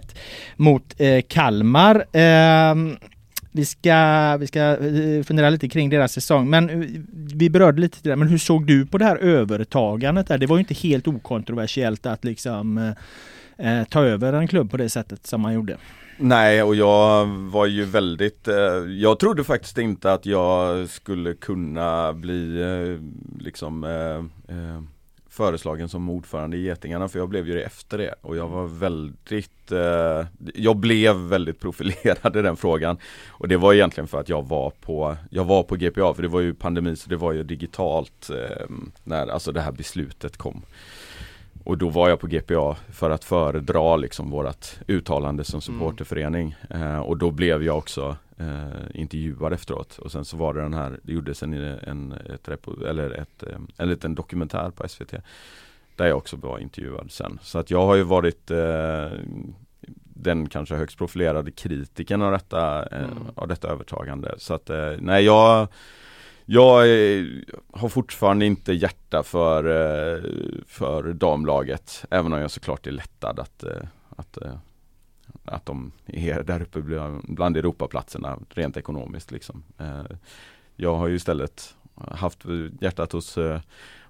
mot 0.55 0.95
eh, 0.97 1.21
Kalmar. 1.27 1.95
Eh, 1.95 2.75
vi 3.51 3.65
ska, 3.65 4.37
vi 4.37 4.47
ska 4.47 4.59
eh, 4.59 5.23
fundera 5.23 5.49
lite 5.49 5.69
kring 5.69 5.89
deras 5.89 6.13
säsong, 6.13 6.49
men 6.49 6.69
eh, 6.69 6.89
vi 7.35 7.49
berörde 7.49 7.81
lite 7.81 7.97
det, 8.01 8.15
men 8.15 8.27
hur 8.27 8.37
såg 8.37 8.67
du 8.67 8.85
på 8.85 8.97
det 8.97 9.05
här 9.05 9.15
övertagandet? 9.15 10.27
Där? 10.27 10.37
Det 10.37 10.45
var 10.45 10.57
ju 10.57 10.59
inte 10.59 10.73
helt 10.73 11.07
okontroversiellt 11.07 12.05
att 12.05 12.23
liksom 12.23 12.77
eh, 13.57 13.79
eh, 13.79 13.87
ta 13.87 14.03
över 14.03 14.33
en 14.33 14.47
klubb 14.47 14.71
på 14.71 14.77
det 14.77 14.89
sättet 14.89 15.27
som 15.27 15.41
man 15.41 15.53
gjorde. 15.53 15.77
Nej 16.17 16.63
och 16.63 16.75
jag 16.75 17.25
var 17.25 17.65
ju 17.65 17.85
väldigt, 17.85 18.47
eh, 18.47 18.55
jag 18.99 19.19
trodde 19.19 19.43
faktiskt 19.43 19.77
inte 19.77 20.13
att 20.13 20.25
jag 20.25 20.89
skulle 20.89 21.33
kunna 21.33 22.13
bli 22.13 22.61
eh, 22.61 22.99
liksom 23.43 23.83
eh, 23.83 24.55
eh, 24.55 24.81
föreslagen 25.41 25.89
som 25.89 26.09
ordförande 26.09 26.57
i 26.57 26.61
Getingarna 26.61 27.07
för 27.07 27.19
jag 27.19 27.30
blev 27.30 27.47
ju 27.47 27.53
det 27.53 27.63
efter 27.63 27.97
det 27.97 28.15
och 28.22 28.38
jag 28.38 28.47
var 28.47 28.65
väldigt, 28.65 29.72
eh, 29.72 30.26
jag 30.55 30.76
blev 30.77 31.15
väldigt 31.15 31.59
profilerad 31.59 32.35
i 32.38 32.41
den 32.41 32.57
frågan 32.57 32.97
och 33.30 33.47
det 33.47 33.57
var 33.57 33.73
egentligen 33.73 34.07
för 34.07 34.19
att 34.19 34.30
jag 34.30 34.47
var 34.47 34.69
på, 34.69 35.18
jag 35.30 35.43
var 35.43 35.63
på 35.63 35.76
GPA 35.76 36.13
för 36.13 36.22
det 36.22 36.27
var 36.27 36.39
ju 36.39 36.53
pandemi 36.53 36.95
så 36.95 37.09
det 37.09 37.15
var 37.15 37.31
ju 37.31 37.43
digitalt 37.43 38.30
eh, 38.30 38.65
när 39.03 39.27
alltså 39.27 39.51
det 39.51 39.61
här 39.61 39.72
beslutet 39.72 40.38
kom. 40.38 40.61
Och 41.63 41.77
då 41.77 41.89
var 41.89 42.09
jag 42.09 42.19
på 42.19 42.27
GPA 42.27 42.76
för 42.91 43.09
att 43.09 43.23
föredra 43.23 43.95
liksom 43.95 44.30
vårat 44.30 44.80
uttalande 44.88 45.43
som 45.43 45.61
supporterförening. 45.61 46.55
Eh, 46.69 46.99
och 46.99 47.18
då 47.18 47.31
blev 47.31 47.63
jag 47.63 47.77
också 47.77 48.15
eh, 48.41 49.01
intervjuad 49.01 49.53
efteråt. 49.53 49.97
Och 49.97 50.11
sen 50.11 50.26
så 50.26 50.38
var 50.38 50.53
det 50.53 50.61
den 50.61 50.73
här, 50.73 50.99
det 51.03 51.13
gjordes 51.13 51.43
en, 51.43 51.53
en, 51.53 52.11
ett 52.11 52.49
repo, 52.49 52.85
eller 52.85 53.09
ett, 53.11 53.43
eh, 53.43 53.57
en 53.77 53.89
liten 53.89 54.15
dokumentär 54.15 54.72
på 54.72 54.88
SVT. 54.88 55.13
Där 55.95 56.07
jag 56.07 56.18
också 56.18 56.38
var 56.38 56.59
intervjuad 56.59 57.11
sen. 57.11 57.39
Så 57.41 57.59
att 57.59 57.72
jag 57.72 57.85
har 57.85 57.95
ju 57.95 58.03
varit 58.03 58.51
eh, 58.51 59.09
den 60.03 60.49
kanske 60.49 60.76
högst 60.76 60.97
profilerade 60.97 61.51
kritiken 61.51 62.22
av 62.22 62.31
detta, 62.31 62.85
eh, 62.85 63.03
Mm. 63.03 63.18
av 63.35 63.47
detta 63.47 63.68
övertagande. 63.68 64.35
Så 64.38 64.53
att 64.53 64.69
eh, 64.69 64.91
nej 64.99 65.26
jag 65.26 65.68
jag 66.45 66.81
eh, 66.89 67.26
har 67.73 67.89
fortfarande 67.89 68.45
inte 68.45 68.73
hjärta 68.73 69.23
för, 69.23 69.63
eh, 69.65 70.22
för 70.68 71.13
damlaget 71.13 72.05
Även 72.09 72.34
om 72.34 72.39
jag 72.39 72.51
såklart 72.51 72.88
är 72.88 72.91
lättad 72.91 73.39
att, 73.39 73.63
att, 74.18 74.38
att 75.45 75.65
de 75.65 75.91
är 76.05 76.43
där 76.43 76.61
uppe 76.61 76.81
bland- 77.23 77.57
Europaplatserna 77.57 78.39
rent 78.49 78.77
ekonomiskt 78.77 79.31
liksom. 79.31 79.63
Eh, 79.77 80.03
jag 80.76 80.95
har 80.95 81.07
ju 81.07 81.15
istället 81.15 81.76
haft 81.95 82.45
hjärtat 82.81 83.11
hos 83.11 83.38
eh, 83.38 83.61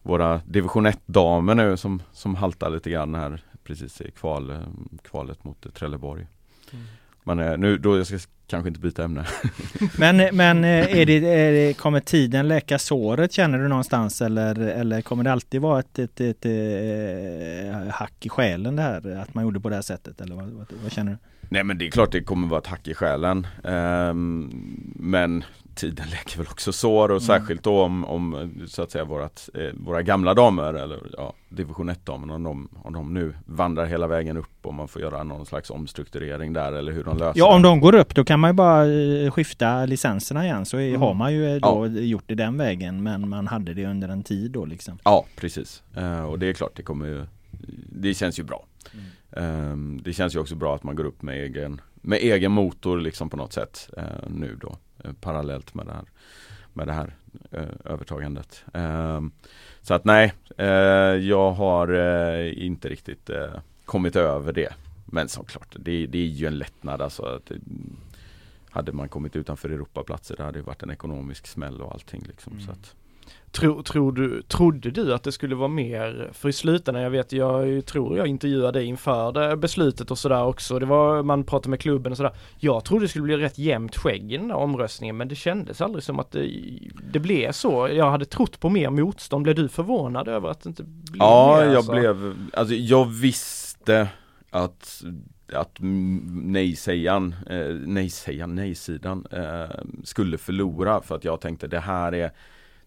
våra 0.02 0.42
division 0.46 0.88
1-damer 0.88 1.56
nu 1.56 1.78
som, 1.78 2.02
som 2.12 2.36
haltar 2.36 2.70
lite 2.70 2.90
grann 2.90 3.16
här 3.16 3.44
precis 3.64 4.02
i 4.02 4.12
kval, 4.12 4.50
eh, 4.50 4.60
kvalet 5.04 5.44
mot 5.44 5.74
Trelleborg. 5.74 6.28
Trelleborg. 6.70 6.88
Men 7.24 7.40
eh, 7.40 7.58
nu, 7.58 7.78
då 7.78 7.98
jag 7.98 8.08
ska 8.08 8.18
kanske 8.48 8.68
inte 8.68 8.80
byta 8.80 9.04
ämne. 9.04 9.26
Men, 9.98 10.36
men 10.36 10.64
eh, 10.64 10.98
är 10.98 11.06
det, 11.06 11.14
är 11.14 11.52
det, 11.52 11.78
kommer 11.78 12.00
tiden 12.00 12.48
läka 12.48 12.80
såret 12.80 13.32
känner 13.32 13.60
du 13.60 13.68
någonstans 13.68 14.22
eller, 14.22 14.60
eller 14.60 15.02
kommer 15.02 15.24
det 15.24 15.32
alltid 15.32 15.62
vara 15.62 15.80
ett, 15.80 16.00
ett, 16.00 16.22
ett, 16.22 16.46
eh, 16.46 17.94
hack 17.94 18.26
i 18.26 18.30
själen 18.30 18.76
det 18.76 18.82
här 18.82 19.18
att 19.18 19.34
man 19.34 19.44
gjorde 19.44 19.60
på 19.60 19.70
det 19.70 19.76
här 19.76 19.82
sättet? 19.82 20.22
Eller 20.22 20.36
vad, 20.36 20.46
vad, 20.46 20.68
vad 20.84 20.92
känner 20.92 21.12
du? 21.12 21.18
Nej 21.50 21.64
men 21.64 21.78
det 21.78 21.88
är 21.88 21.92
klart 21.92 22.12
det 22.12 22.24
kommer 22.24 22.48
vara 22.48 22.60
ett 22.60 22.68
hack 22.68 22.88
i 22.88 22.94
själen. 22.94 23.48
Ehm, 23.64 24.50
men 24.96 25.44
tiden 25.76 26.06
läker 26.12 26.38
väl 26.38 26.48
också 26.48 26.72
sår 26.74 27.12
och 27.12 27.22
särskilt 27.24 27.64
då 27.64 27.82
om, 27.82 28.06
om 28.06 28.52
så 28.68 28.82
att 28.84 28.92
säga 28.92 29.04
vårat, 29.06 29.50
eh, 29.54 29.70
våra 29.74 30.02
gamla 30.02 30.34
damer 30.34 30.74
eller 30.74 31.00
ja, 31.18 31.34
division 31.50 31.90
1 31.90 32.06
damerna 32.06 32.34
om 32.36 32.44
de, 32.44 32.70
om 32.84 32.94
de 32.94 33.14
nu 33.14 33.34
vandrar 33.46 33.86
hela 33.86 34.08
vägen 34.08 34.38
upp 34.38 34.50
och 34.66 34.74
man 34.74 34.88
får 34.88 35.02
göra 35.02 35.24
någon 35.24 35.46
slags 35.46 35.70
omstrukturering 35.70 36.54
där 36.54 36.72
eller 36.74 36.92
hur 36.92 37.04
de 37.04 37.18
löser 37.18 37.40
Ja 37.40 37.56
om 37.56 37.62
det. 37.62 37.68
de 37.68 37.80
går 37.80 37.96
upp 37.96 38.16
då 38.16 38.24
kan 38.24 38.40
man 38.40 38.50
ju 38.50 38.54
bara 38.54 38.86
eh, 38.88 39.32
skifta 39.32 39.86
licenserna 39.86 40.46
igen 40.46 40.66
så 40.66 40.78
Mm. 40.78 41.02
har 41.02 41.14
man 41.14 41.34
ju 41.34 41.56
eh, 41.56 41.62
då 41.62 41.88
gjort 41.88 42.24
det 42.28 42.36
den 42.36 42.58
vägen 42.58 43.04
men 43.04 43.30
man 43.30 43.48
hade 43.48 43.74
det 43.74 43.86
under 43.86 44.10
en 44.10 44.24
tid 44.24 44.52
då 44.52 44.66
liksom. 44.66 44.98
Ja 45.04 45.26
precis. 45.36 45.84
Eh, 45.96 46.24
och 46.24 46.40
det 46.40 46.48
är 46.50 46.54
klart 46.54 46.72
det 46.76 46.84
kommer 46.84 47.08
ju 47.08 47.26
Det 47.92 48.14
känns 48.14 48.40
ju 48.40 48.44
bra. 48.44 48.66
Ehm, 49.38 50.02
det 50.04 50.14
känns 50.14 50.36
ju 50.36 50.40
också 50.40 50.56
bra 50.56 50.76
att 50.76 50.84
man 50.84 50.96
går 50.96 51.04
upp 51.06 51.22
med 51.22 51.36
egen 51.44 51.82
Med 52.02 52.20
egen 52.20 52.52
motor 52.52 53.00
liksom 53.00 53.30
på 53.30 53.38
något 53.38 53.54
sätt 53.54 53.90
eh, 53.98 54.04
nu 54.28 54.56
då 54.62 54.78
eh, 55.04 55.12
Parallellt 55.22 55.74
med 55.74 55.86
det 55.86 55.94
här 55.94 56.06
Med 56.74 56.88
det 56.88 56.94
här 56.94 57.16
eh, 57.52 57.64
övertagandet. 57.86 58.64
Ehm, 58.74 59.32
Så 59.82 59.94
att 59.94 60.06
nej 60.06 60.34
eh, 60.58 60.66
Jag 61.16 61.52
har 61.52 61.88
eh, 61.94 62.66
inte 62.66 62.90
riktigt 62.90 63.30
eh, 63.30 63.54
kommit 63.86 64.16
över 64.16 64.54
det. 64.54 64.74
Men 65.06 65.30
såklart 65.30 65.76
det, 65.80 66.06
det 66.08 66.18
är 66.18 66.26
ju 66.28 66.48
en 66.48 66.58
lättnad 66.58 67.02
alltså 67.02 67.24
att, 67.24 67.52
Hade 68.70 68.92
man 68.92 69.10
kommit 69.10 69.36
utanför 69.36 69.70
Europaplatser 69.70 70.36
det 70.38 70.44
hade 70.44 70.62
varit 70.62 70.84
en 70.84 70.90
ekonomisk 70.92 71.48
smäll 71.48 71.82
och 71.82 71.92
allting 71.94 72.24
liksom 72.28 72.60
så 72.62 72.72
att 72.72 72.96
Tro, 73.52 73.84
tror 73.84 74.12
du, 74.12 74.42
trodde 74.42 74.92
du 74.92 75.14
att 75.14 75.24
det 75.24 75.32
skulle 75.32 75.56
vara 75.56 75.68
mer, 75.68 76.30
för 76.34 76.50
i 76.50 76.54
slutändan, 76.54 77.04
jag 77.04 77.10
vet, 77.10 77.32
jag 77.32 77.86
tror 77.86 78.18
jag 78.18 78.28
intervjuade 78.28 78.80
dig 78.80 78.88
inför 78.88 79.32
det 79.32 79.58
beslutet 79.58 80.12
och 80.12 80.18
sådär 80.18 80.44
också, 80.44 80.80
det 80.80 80.86
var, 80.86 81.24
man 81.24 81.44
pratade 81.44 81.70
med 81.70 81.80
klubben 81.80 82.12
och 82.12 82.18
sådär. 82.18 82.34
Jag 82.60 82.84
trodde 82.86 83.06
det 83.06 83.10
skulle 83.10 83.24
bli 83.24 83.38
rätt 83.38 83.58
jämnt 83.58 83.98
skägg 83.98 84.34
i 84.34 84.38
den 84.38 84.48
där 84.48 84.56
omröstningen 84.56 85.18
men 85.18 85.28
det 85.28 85.36
kändes 85.36 85.82
aldrig 85.82 86.04
som 86.04 86.20
att 86.20 86.32
det, 86.32 86.50
det 87.14 87.20
blev 87.20 87.52
så. 87.52 87.90
Jag 87.92 88.12
hade 88.12 88.26
trott 88.26 88.60
på 88.60 88.70
mer 88.70 88.90
motstånd, 88.90 89.44
blev 89.44 89.56
du 89.56 89.68
förvånad 89.70 90.28
över 90.28 90.50
att 90.50 90.62
det 90.62 90.70
inte 90.70 90.84
blev 90.84 91.18
Ja, 91.20 91.56
mer? 91.58 91.66
jag 91.66 91.76
alltså? 91.76 91.92
blev, 91.92 92.36
alltså 92.54 92.76
jag 92.76 93.06
visste 93.06 94.08
att 94.50 95.04
att 95.54 95.78
nej-sägaren, 95.80 97.36
eh, 97.50 97.76
nej-sägaren, 97.86 98.56
nej-sidan 98.56 99.26
eh, 99.32 99.76
skulle 100.04 100.38
förlora 100.38 101.02
för 101.02 101.16
att 101.16 101.24
jag 101.24 101.42
tänkte 101.42 101.68
det 101.68 101.80
här 101.80 102.12
är 102.14 102.32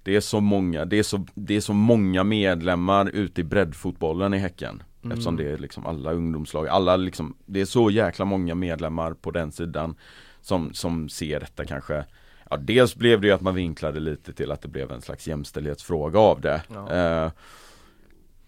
Det 0.05 0.17
är 0.17 0.21
så 0.21 0.41
många, 0.41 0.85
det 0.85 0.99
är 0.99 1.03
så, 1.03 1.27
det 1.35 1.57
är 1.57 1.61
så 1.61 1.73
många 1.73 2.25
medlemmar 2.25 3.11
ute 3.13 3.41
i 3.41 3.45
breddfotbollen 3.45 4.35
i 4.35 4.39
Häcken. 4.39 4.83
Eftersom 5.11 5.37
det 5.37 5.53
är 5.53 5.59
liksom 5.59 5.87
alla 5.87 6.13
ungdomslag, 6.13 6.69
alla 6.69 6.97
liksom 6.97 7.37
Det 7.47 7.61
är 7.61 7.65
så 7.65 7.91
jäkla 7.91 8.25
många 8.25 8.55
medlemmar 8.55 9.15
på 9.15 9.31
den 9.31 9.53
sidan 9.53 9.95
Som, 10.41 10.75
som 10.75 11.09
ser 11.09 11.41
detta 11.41 11.65
kanske. 11.65 12.05
Ja 12.51 12.57
dels 12.57 12.95
blev 12.95 13.21
det 13.21 13.27
ju 13.27 13.33
att 13.33 13.41
man 13.41 13.55
vinklade 13.55 14.01
lite 14.01 14.33
till 14.33 14.53
att 14.53 14.63
det 14.63 14.69
blev 14.69 14.93
en 14.93 15.01
slags 15.01 15.29
jämställdhetsfråga 15.29 16.19
av 16.19 16.41
det. 16.41 16.63
Eh, 16.91 17.31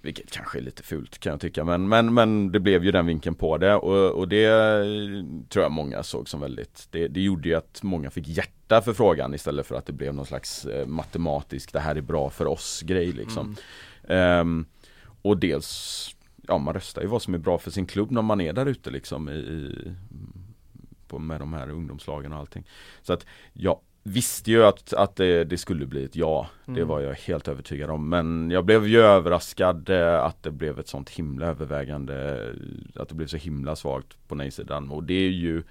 vilket 0.07 0.31
kanske 0.31 0.59
är 0.59 0.63
lite 0.63 0.83
fult 0.83 1.19
kan 1.19 1.31
jag 1.31 1.41
tycka 1.41 1.65
men, 1.65 1.89
men, 1.89 2.15
men 2.15 2.53
det 2.53 2.61
blev 2.61 2.85
ju 2.85 2.91
den 2.91 3.07
vinkeln 3.07 3.35
på 3.35 3.59
det 3.59 3.75
och, 3.75 4.11
och 4.11 4.29
det 4.29 4.45
eh, 4.45 4.85
tror 5.49 5.63
jag 5.63 5.73
många 5.73 6.03
såg 6.03 6.29
som 6.29 6.41
väldigt 6.41 6.89
det, 6.91 7.09
det 7.09 7.21
gjorde 7.21 7.49
ju 7.49 7.55
att 7.55 7.83
många 7.83 8.11
fick 8.11 8.29
hjärta 8.29 8.83
för 8.83 8.93
frågan 8.93 9.35
istället 9.35 9.67
för 9.67 9.75
att 9.75 9.87
det 9.87 9.93
blev 9.93 10.15
någon 10.15 10.27
slags 10.27 10.65
eh, 10.65 10.87
matematisk 10.87 11.73
det 11.73 11.81
här 11.81 11.97
är 11.97 12.01
bra 12.01 12.31
för 12.31 12.47
oss 12.47 12.83
grej 12.83 13.13
liksom. 13.13 13.57
Ehm, 14.09 14.67
och 15.23 15.39
dels 15.39 16.11
Ja 16.49 16.59
man 16.59 16.75
röstar 16.75 17.03
ju 17.03 17.09
vad 17.09 17.23
som 17.23 17.35
är 17.35 17.39
bra 17.39 17.59
för 17.59 17.71
sin 17.71 17.87
klubb 17.87 18.11
när 18.11 18.23
man 18.23 18.41
är 18.41 18.53
där 18.53 18.67
ute 18.67 18.91
liksom 18.91 19.29
i, 19.29 19.33
i 19.33 19.95
på, 21.09 21.19
med 21.19 21.41
de 21.41 21.53
här 21.53 21.71
ungdomslagen 21.71 22.33
och 22.33 22.39
allting. 22.39 22.67
Så 23.03 23.13
att 23.13 23.27
jag 23.53 23.81
visste 24.07 24.51
ju 24.51 24.65
att, 24.65 24.93
att 24.93 25.17
det, 25.17 25.45
det 25.45 25.59
skulle 25.59 25.87
bli 25.87 26.05
ett 26.05 26.17
ja. 26.17 26.49
Det 26.65 26.85
var 26.85 27.01
jag 27.01 27.15
helt 27.15 27.49
övertygad 27.49 27.91
om. 27.91 28.09
Men 28.09 28.51
jag 28.51 28.65
blev 28.65 28.87
ju 28.87 29.01
överraskad 29.01 29.91
eh, 29.91 30.25
att 30.25 30.43
det 30.43 30.51
blev 30.51 30.79
ett 30.79 30.89
sånt 30.89 31.11
himla 31.11 31.47
övervägande 31.47 32.49
Att 32.95 33.09
det 33.09 33.15
blev 33.15 33.27
så 33.27 33.37
himla 33.37 33.77
svagt 33.77 34.29
på 34.29 34.35
nej-sidan. 34.35 34.91
Och 34.91 35.05
det 35.05 35.15
är 35.15 35.31
ju 35.31 35.63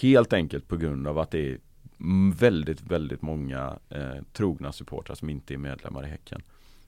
helt 0.00 0.32
enkelt 0.32 0.68
på 0.68 0.76
grund 0.76 1.08
av 1.08 1.18
att 1.18 1.30
det 1.30 1.50
är 1.50 1.58
mm, 2.00 2.32
väldigt, 2.32 2.82
väldigt 2.82 3.22
många 3.22 3.78
eh, 3.90 4.22
trogna 4.32 4.72
supportrar 4.72 5.14
som 5.14 5.30
inte 5.30 5.54
är 5.54 5.58
medlemmar 5.58 6.04
i 6.04 6.08
Häcken. 6.08 6.42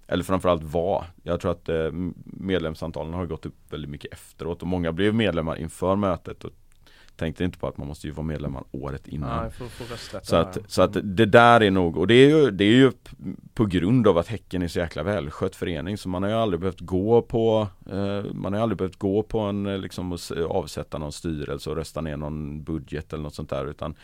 Eller 0.07 0.25
framförallt 0.25 0.63
var. 0.63 1.05
Jag 1.23 1.41
tror 1.41 1.51
att 1.51 1.69
eh, 1.69 1.91
medlemsantalen 2.25 3.15
har 3.15 3.27
gått 3.27 3.47
upp 3.47 3.73
väldigt 3.73 3.91
mycket 3.91 4.13
efteråt 4.13 4.63
och 4.63 4.69
många 4.69 4.93
blev 4.93 5.15
medlemmar 5.15 5.57
inför 5.57 5.97
mötet 5.97 6.45
och 6.45 6.53
tänkte 7.19 7.45
inte 7.45 7.59
på 7.59 7.69
att 7.69 7.77
man 7.77 7.87
måste 7.87 8.07
ju 8.07 8.13
vara 8.13 8.27
medlemmar 8.27 8.65
året 8.71 9.09
innan. 9.09 9.43
Nej, 9.43 9.51
för 9.51 9.65
att 9.65 9.71
få 9.71 9.85
rösträtt. 9.95 10.27
Så 10.27 10.37
att, 10.37 10.59
så 10.67 10.83
att 10.83 10.93
det 11.03 11.27
där 11.27 11.61
är 11.61 11.71
nog, 11.71 11.97
och 11.97 12.07
det 12.07 12.15
är 12.15 12.29
ju, 12.29 12.51
det 12.51 12.65
är 12.65 12.73
ju 12.73 12.93
på 13.55 13.67
grund 13.67 14.09
av 14.09 14.19
att 14.19 14.29
Häcken 14.29 14.63
är 14.63 14.69
så 14.69 14.79
jäkla 14.79 15.03
välskött 15.03 15.57
förening 15.57 15.99
så 15.99 16.09
man 16.09 16.23
har 16.23 16.31
ju 16.31 16.37
aldrig 16.37 16.61
behövt 16.61 16.81
gå 16.81 17.23
på 17.23 17.69
eh, 17.91 18.25
Man 18.33 18.53
har 18.53 18.61
ju 18.61 18.63
aldrig 18.63 18.79
behövt 18.79 18.99
gå 18.99 19.23
på 19.23 19.39
en 19.39 19.67
eh, 19.67 19.79
liksom 19.79 20.13
och 20.13 20.21
avsätta 20.51 20.99
någon 20.99 21.13
styrelse 21.13 21.71
och 21.71 21.77
rösta 21.77 22.01
ner 22.01 22.17
någon 22.17 22.63
budget 22.63 23.13
eller 23.13 23.23
något 23.23 23.35
sånt 23.35 23.51
där 23.51 23.67
utan 23.67 23.95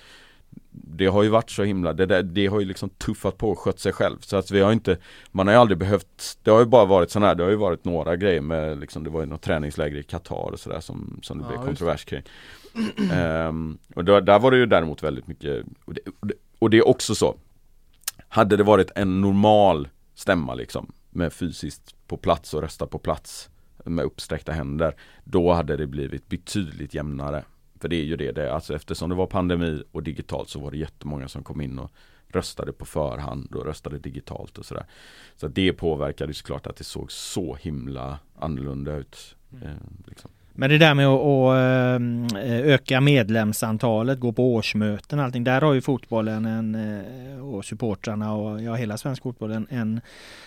det 0.70 1.07
har 1.07 1.23
ju 1.23 1.28
varit 1.28 1.51
så 1.51 1.62
himla, 1.62 1.93
det, 1.93 2.07
där, 2.07 2.23
det 2.23 2.47
har 2.47 2.61
ju 2.61 2.66
liksom 2.66 2.89
tuffat 2.89 3.39
på 3.39 3.51
och 3.51 3.59
skött 3.59 3.78
sig 3.78 3.93
själv. 3.93 4.19
Så 4.20 4.36
att 4.36 4.51
vi 4.51 4.61
har 4.61 4.73
inte 4.73 4.97
Man 5.31 5.47
har 5.47 5.55
ju 5.55 5.61
aldrig 5.61 5.78
behövt 5.78 6.39
Det 6.43 6.51
har 6.51 6.61
ju 6.61 6.66
bara 6.66 6.85
varit 6.85 7.11
sådana 7.11 7.27
här, 7.27 7.35
det 7.35 7.43
har 7.43 7.51
ju 7.51 7.57
varit 7.57 7.85
några 7.85 8.16
grejer 8.16 8.41
med 8.41 8.78
liksom, 8.81 9.05
Det 9.05 9.11
var 9.11 9.20
ju 9.20 9.27
något 9.27 9.43
träningsläger 9.43 9.97
i 9.97 10.03
Qatar 10.03 10.53
och 10.53 10.61
sådär 10.61 10.81
som, 10.81 11.19
som 11.23 11.39
det 11.39 11.45
Ja, 11.45 11.49
blev 11.49 11.66
kontrovers 11.66 12.05
kring 12.05 12.23
Ehm, 13.12 13.78
Och 13.94 14.05
då, 14.05 14.20
där 14.20 14.38
var 14.38 14.51
det 14.51 14.56
ju 14.56 14.66
däremot 14.66 15.02
väldigt 15.02 15.26
mycket 15.26 15.64
och 15.84 15.94
det, 15.94 16.01
och, 16.20 16.26
det, 16.26 16.34
och 16.59 16.70
det 16.70 16.78
är 16.78 16.88
också 16.88 17.14
så. 17.14 17.36
Hade 18.28 18.56
det 18.56 18.64
varit 18.64 18.90
en 18.94 19.20
normal 19.20 19.88
stämma 20.14 20.55
liksom 20.55 20.92
Med 21.10 21.32
fysiskt 21.32 21.94
på 22.06 22.16
plats 22.16 22.55
och 22.55 22.62
rösta 22.62 22.86
på 22.86 22.98
plats 22.98 23.51
Med 23.84 24.05
uppsträckta 24.05 24.52
händer 24.52 24.94
Då 25.24 25.52
hade 25.52 25.76
det 25.76 25.86
blivit 25.86 26.28
betydligt 26.28 26.94
jämnare. 26.94 27.44
För 27.80 27.88
det 27.88 27.96
är 27.96 28.05
ju 28.05 28.16
det, 28.16 28.32
det 28.32 28.55
alltså 28.55 28.74
eftersom 28.74 29.10
det 29.10 29.14
var 29.14 29.26
pandemi 29.26 29.82
och 29.92 30.02
digitalt 30.02 30.48
så 30.48 30.60
var 30.60 30.70
det 30.70 30.76
jättemånga 30.76 31.28
som 31.28 31.42
kom 31.42 31.60
in 31.60 31.78
och 31.78 31.90
Röstade 32.28 32.72
på 32.72 32.84
förhand 32.84 33.55
och 33.55 33.64
röstade 33.64 33.98
digitalt 33.98 34.59
och 34.59 34.66
sådär. 34.66 34.86
Så 35.36 35.48
det 35.48 35.72
påverkade 35.72 36.30
ju 36.30 36.34
såklart 36.34 36.66
att 36.66 36.76
det 36.76 36.84
såg 36.84 37.12
så 37.12 37.55
himla 37.55 38.18
annorlunda 38.38 38.96
ut 38.96 39.36
eh, 39.62 39.70
liksom. 40.06 40.30
Men 40.56 40.70
det 40.70 40.78
där 40.78 40.94
med 40.94 41.06
att, 41.06 41.20
att 41.20 42.44
eh, 42.44 42.72
öka 42.74 43.01
medlemsantalet, 43.01 44.20
gå 44.20 44.32
på 44.32 44.55
årsmöten 44.55 45.18
och 45.18 45.24
allting. 45.24 45.44
Där 45.44 45.60
har 45.60 45.72
ju 45.72 45.81
fotbollen 45.81 46.44
en, 46.44 46.74
eh, 46.74 47.48
och 47.48 47.64
supportrarna 47.64 48.35
och 48.35 48.62
ja, 48.62 48.74
hela 48.74 48.98
svensk 48.98 49.22
fotboll 49.22 49.51
en, 49.51 49.66
en 49.70 50.01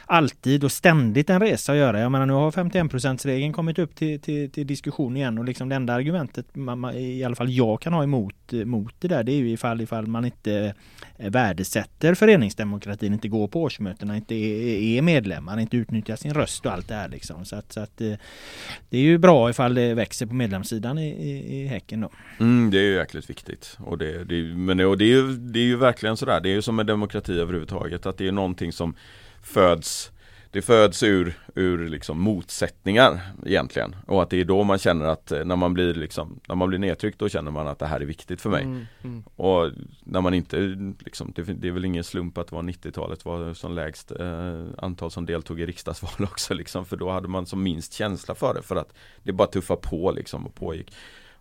alltid 0.06 0.64
och 0.64 0.72
ständigt 0.72 1.30
en 1.30 1.40
resa 1.40 1.72
att 1.72 1.78
göra. 1.78 2.00
Jag 2.00 2.12
menar 2.12 2.26
nu 2.26 2.34
har 2.34 2.52
51 2.52 3.26
regeln 3.26 3.54
kommit 3.54 3.80
upp 3.80 3.96
till, 3.96 4.20
till, 4.20 4.52
till, 4.52 4.68
diskussion 4.68 5.18
igen 5.18 5.38
och 5.38 5.46
liksom 5.46 5.70
det 5.70 5.76
enda 5.76 5.94
argumentet 5.94 6.56
man, 6.56 6.96
i 6.96 7.24
alla 7.24 7.36
fall 7.36 7.50
jag 7.50 7.82
kan 7.82 7.94
ha 7.94 8.04
emot 8.04 8.52
mot 8.52 8.94
det 9.00 9.08
där 9.08 9.24
det 9.24 9.32
är 9.32 9.38
ju 9.38 9.52
ifall, 9.52 9.82
ifall 9.82 10.08
man 10.08 10.26
inte 10.26 10.74
eh, 11.18 11.30
värdesätter 11.30 12.16
föreningsdemokratin, 12.16 13.14
inte 13.14 13.28
går 13.28 13.48
på 13.48 13.62
årsmötena, 13.62 14.16
inte 14.18 14.36
är, 14.36 14.98
är 14.98 15.02
medlemmar, 15.02 15.60
inte 15.60 15.78
utnyttjar 15.78 16.16
sin 16.16 16.34
röst 16.34 16.66
och 16.66 16.72
allt 16.72 16.88
det 16.88 16.96
här 16.96 17.10
liksom. 17.10 17.46
Så 17.46 17.56
att, 17.56 17.74
så 17.74 17.80
att 17.80 17.98
det 17.98 18.98
är 18.98 19.02
ju 19.02 19.18
bra 19.18 19.50
ifall 19.50 19.74
det 19.74 19.97
växer 19.98 20.26
på 20.26 20.34
medlemssidan 20.34 20.98
i, 20.98 21.08
i, 21.08 21.62
i 21.62 21.68
Häcken 21.68 22.02
då. 22.02 22.10
Mm, 22.40 22.72
det 22.72 22.78
är 22.78 22.84
ju 22.84 22.94
jäkligt 22.94 23.30
viktigt. 23.30 23.78
Och 23.80 23.98
det, 23.98 24.24
det, 24.24 24.44
men 24.44 24.80
och 24.80 24.98
det, 24.98 25.06
är 25.06 25.08
ju, 25.08 25.38
det 25.38 25.60
är 25.60 25.64
ju 25.64 25.76
verkligen 25.76 26.18
sådär, 26.18 26.42
det 26.42 26.50
är 26.50 26.54
ju 26.54 26.62
som 26.62 26.76
med 26.76 26.86
demokrati 26.86 27.40
överhuvudtaget, 27.40 28.06
att 28.06 28.18
det 28.18 28.28
är 28.28 28.32
någonting 28.32 28.72
som 28.72 28.96
föds 29.42 30.12
det 30.58 30.62
föds 30.62 31.04
ur, 31.04 31.34
ur 31.56 31.90
liksom 31.90 32.22
motsättningar 32.22 33.22
egentligen. 33.46 33.96
Och 34.08 34.24
att 34.24 34.30
det 34.30 34.42
är 34.42 34.46
då 34.46 34.64
man 34.64 34.78
känner 34.78 35.06
att 35.06 35.32
eh, 35.32 35.46
när 35.46 35.56
man 35.56 35.74
blir 35.74 35.94
liksom 35.94 36.40
När 36.48 36.56
man 36.56 36.70
blir 36.70 36.80
nedtryckt 36.80 37.20
då 37.20 37.30
känner 37.30 37.52
man 37.52 37.68
att 37.68 37.80
det 37.80 37.86
här 37.86 38.00
är 38.00 38.06
viktigt 38.06 38.42
för 38.42 38.50
mig. 38.50 38.64
Mm, 38.64 38.86
mm. 39.04 39.24
Och 39.36 39.72
när 40.04 40.22
man 40.22 40.34
inte 40.34 40.58
liksom, 41.00 41.32
det, 41.36 41.42
det, 41.42 41.68
är 41.68 41.72
väl 41.72 41.86
ingen 41.86 42.04
slump 42.04 42.38
att 42.38 42.48
det 42.48 42.56
var 42.56 42.64
90-talet 42.64 43.26
var 43.26 43.54
som 43.54 43.76
lägst 43.76 44.12
eh, 44.12 44.66
antal 44.78 45.12
som 45.12 45.26
deltog 45.26 45.62
i 45.62 45.66
riksdagsval 45.66 46.12
också 46.32 46.54
liksom. 46.54 46.86
För 46.86 46.98
då 46.98 47.10
hade 47.10 47.28
man 47.28 47.46
som 47.46 47.64
minst 47.64 47.94
känsla 47.94 48.36
för 48.36 48.54
det 48.54 48.62
för 48.62 48.76
att 48.76 48.94
det 49.24 49.34
bara 49.34 49.48
tuffa 49.48 49.76
på 49.76 50.12
liksom 50.12 50.46
och 50.46 50.56
pågick. 50.56 50.94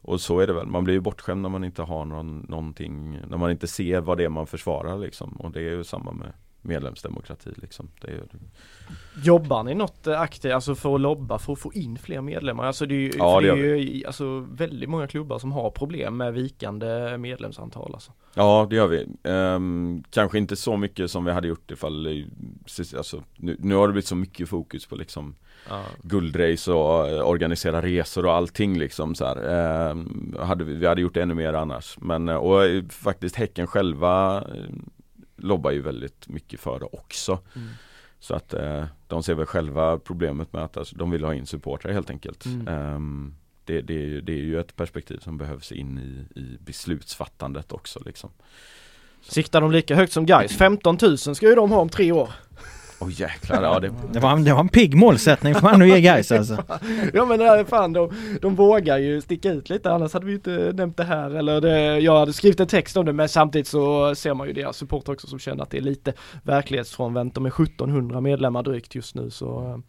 Och 0.02 0.20
så 0.20 0.40
är 0.40 0.46
det 0.46 0.52
väl, 0.52 0.66
man 0.66 0.84
blir 0.84 0.94
ju 0.94 1.00
bortskämd 1.00 1.42
när 1.42 1.48
man 1.48 1.64
inte 1.64 1.82
har 1.82 2.04
någon, 2.04 2.46
någonting 2.48 3.20
När 3.28 3.36
man 3.36 3.50
inte 3.50 3.66
ser 3.66 4.00
vad 4.00 4.18
det 4.18 4.24
är 4.24 4.28
man 4.28 4.46
försvarar 4.46 4.98
liksom. 4.98 5.32
Och 5.32 5.50
det 5.50 5.60
är 5.60 5.70
ju 5.70 5.84
samma 5.84 6.12
med 6.12 6.32
medlemsdemokrati 6.66 7.50
liksom. 7.56 7.88
Det 8.00 8.10
är, 8.10 8.22
Jobbar 9.22 9.62
ni 9.62 9.74
något 9.74 10.06
eh, 10.06 10.20
aktivt, 10.20 10.52
alltså 10.52 10.74
för 10.74 10.94
att 10.94 11.00
lobba 11.00 11.38
för 11.38 11.52
att 11.52 11.58
få 11.58 11.72
in 11.72 11.98
fler 11.98 12.20
medlemmar? 12.20 12.64
Alltså 12.64 12.86
det 12.86 12.94
är 12.94 13.00
ju, 13.00 13.12
ja, 13.18 13.40
det 13.40 13.48
är 13.48 13.56
ju 13.56 14.06
alltså, 14.06 14.46
väldigt 14.50 14.88
många 14.88 15.06
klubbar 15.06 15.38
som 15.38 15.52
har 15.52 15.70
problem 15.70 16.16
med 16.16 16.34
vikande 16.34 17.18
medlemsantal 17.18 17.90
alltså. 17.94 18.12
Ja 18.34 18.66
det 18.70 18.76
gör 18.76 18.86
vi. 18.86 19.06
Um, 19.30 20.04
kanske 20.10 20.38
inte 20.38 20.56
så 20.56 20.76
mycket 20.76 21.10
som 21.10 21.24
vi 21.24 21.32
hade 21.32 21.48
gjort 21.48 21.70
ifall, 21.70 22.24
alltså, 22.96 23.22
nu, 23.36 23.56
nu 23.58 23.74
har 23.74 23.86
det 23.86 23.92
blivit 23.92 24.08
så 24.08 24.16
mycket 24.16 24.48
fokus 24.48 24.86
på 24.86 24.96
liksom 24.96 25.34
ja. 25.68 25.82
guldrace 26.02 26.72
och 26.72 27.12
uh, 27.12 27.28
organisera 27.28 27.82
resor 27.82 28.26
och 28.26 28.32
allting 28.32 28.78
liksom 28.78 29.14
så 29.14 29.24
här. 29.24 29.90
Um, 29.90 30.36
hade 30.40 30.64
vi, 30.64 30.74
vi 30.74 30.86
hade 30.86 31.00
gjort 31.00 31.14
det 31.14 31.22
ännu 31.22 31.34
mer 31.34 31.52
annars. 31.52 31.98
Men, 32.00 32.28
uh, 32.28 32.36
och 32.36 32.62
faktiskt 32.92 33.36
Häcken 33.36 33.66
själva 33.66 34.44
lobbar 35.36 35.70
ju 35.70 35.82
väldigt 35.82 36.28
mycket 36.28 36.60
för 36.60 36.78
det 36.78 36.86
också. 36.86 37.38
Mm. 37.56 37.68
Så 38.18 38.34
att 38.34 38.54
eh, 38.54 38.84
de 39.06 39.22
ser 39.22 39.34
väl 39.34 39.46
själva 39.46 39.98
problemet 39.98 40.52
med 40.52 40.64
att 40.64 40.76
alltså, 40.76 40.96
de 40.96 41.10
vill 41.10 41.24
ha 41.24 41.34
in 41.34 41.46
supportrar 41.46 41.92
helt 41.92 42.10
enkelt. 42.10 42.44
Mm. 42.46 42.94
Um, 42.94 43.34
det, 43.64 43.80
det, 43.80 44.20
det, 44.20 44.32
är 44.32 44.44
ju 44.44 44.60
ett 44.60 44.76
perspektiv 44.76 45.18
som 45.18 45.38
behövs 45.38 45.72
in 45.72 45.98
i, 45.98 46.40
i 46.40 46.58
beslutsfattandet 46.60 47.72
också 47.72 48.02
liksom. 48.04 48.30
Siktar 49.22 49.60
de 49.60 49.72
lika 49.72 49.94
högt 49.94 50.12
som 50.12 50.26
guys 50.26 50.56
15 50.56 50.98
000 51.02 51.18
ska 51.18 51.48
ju 51.48 51.54
de 51.54 51.70
ha 51.70 51.78
om 51.78 51.88
tre 51.88 52.12
år. 52.12 52.30
Åh 52.98 53.08
oh, 53.08 53.20
jäklar, 53.20 53.62
ja 53.62 53.80
det... 53.80 53.90
det, 54.12 54.20
var, 54.20 54.36
det 54.36 54.52
var 54.52 54.60
en 54.60 54.68
pigg 54.68 54.96
målsättning 54.96 55.54
får 55.54 55.62
man 55.62 55.78
nu 55.78 55.88
ge 55.88 56.00
guys 56.00 56.32
alltså. 56.32 56.64
ja 57.14 57.24
men 57.24 57.38
nej, 57.38 57.64
fan 57.64 57.92
de, 57.92 58.12
de 58.40 58.54
vågar 58.54 58.98
ju 58.98 59.20
sticka 59.20 59.50
ut 59.52 59.70
lite 59.70 59.92
annars 59.92 60.12
hade 60.12 60.26
vi 60.26 60.32
inte 60.32 60.72
nämnt 60.74 60.96
det 60.96 61.04
här 61.04 61.30
eller 61.30 61.60
det, 61.60 61.98
jag 61.98 62.18
hade 62.18 62.32
skrivit 62.32 62.60
en 62.60 62.66
text 62.66 62.96
om 62.96 63.06
det 63.06 63.12
men 63.12 63.28
samtidigt 63.28 63.68
så 63.68 64.14
ser 64.14 64.34
man 64.34 64.46
ju 64.46 64.52
deras 64.52 64.76
support 64.76 65.08
också 65.08 65.26
som 65.26 65.38
känner 65.38 65.62
att 65.62 65.70
det 65.70 65.78
är 65.78 65.82
lite 65.82 66.12
verklighetsfrånvänt. 66.42 67.34
De 67.34 67.46
är 67.46 67.62
1700 67.62 68.20
medlemmar 68.20 68.62
drygt 68.62 68.94
just 68.94 69.14
nu 69.14 69.30
så 69.30 69.82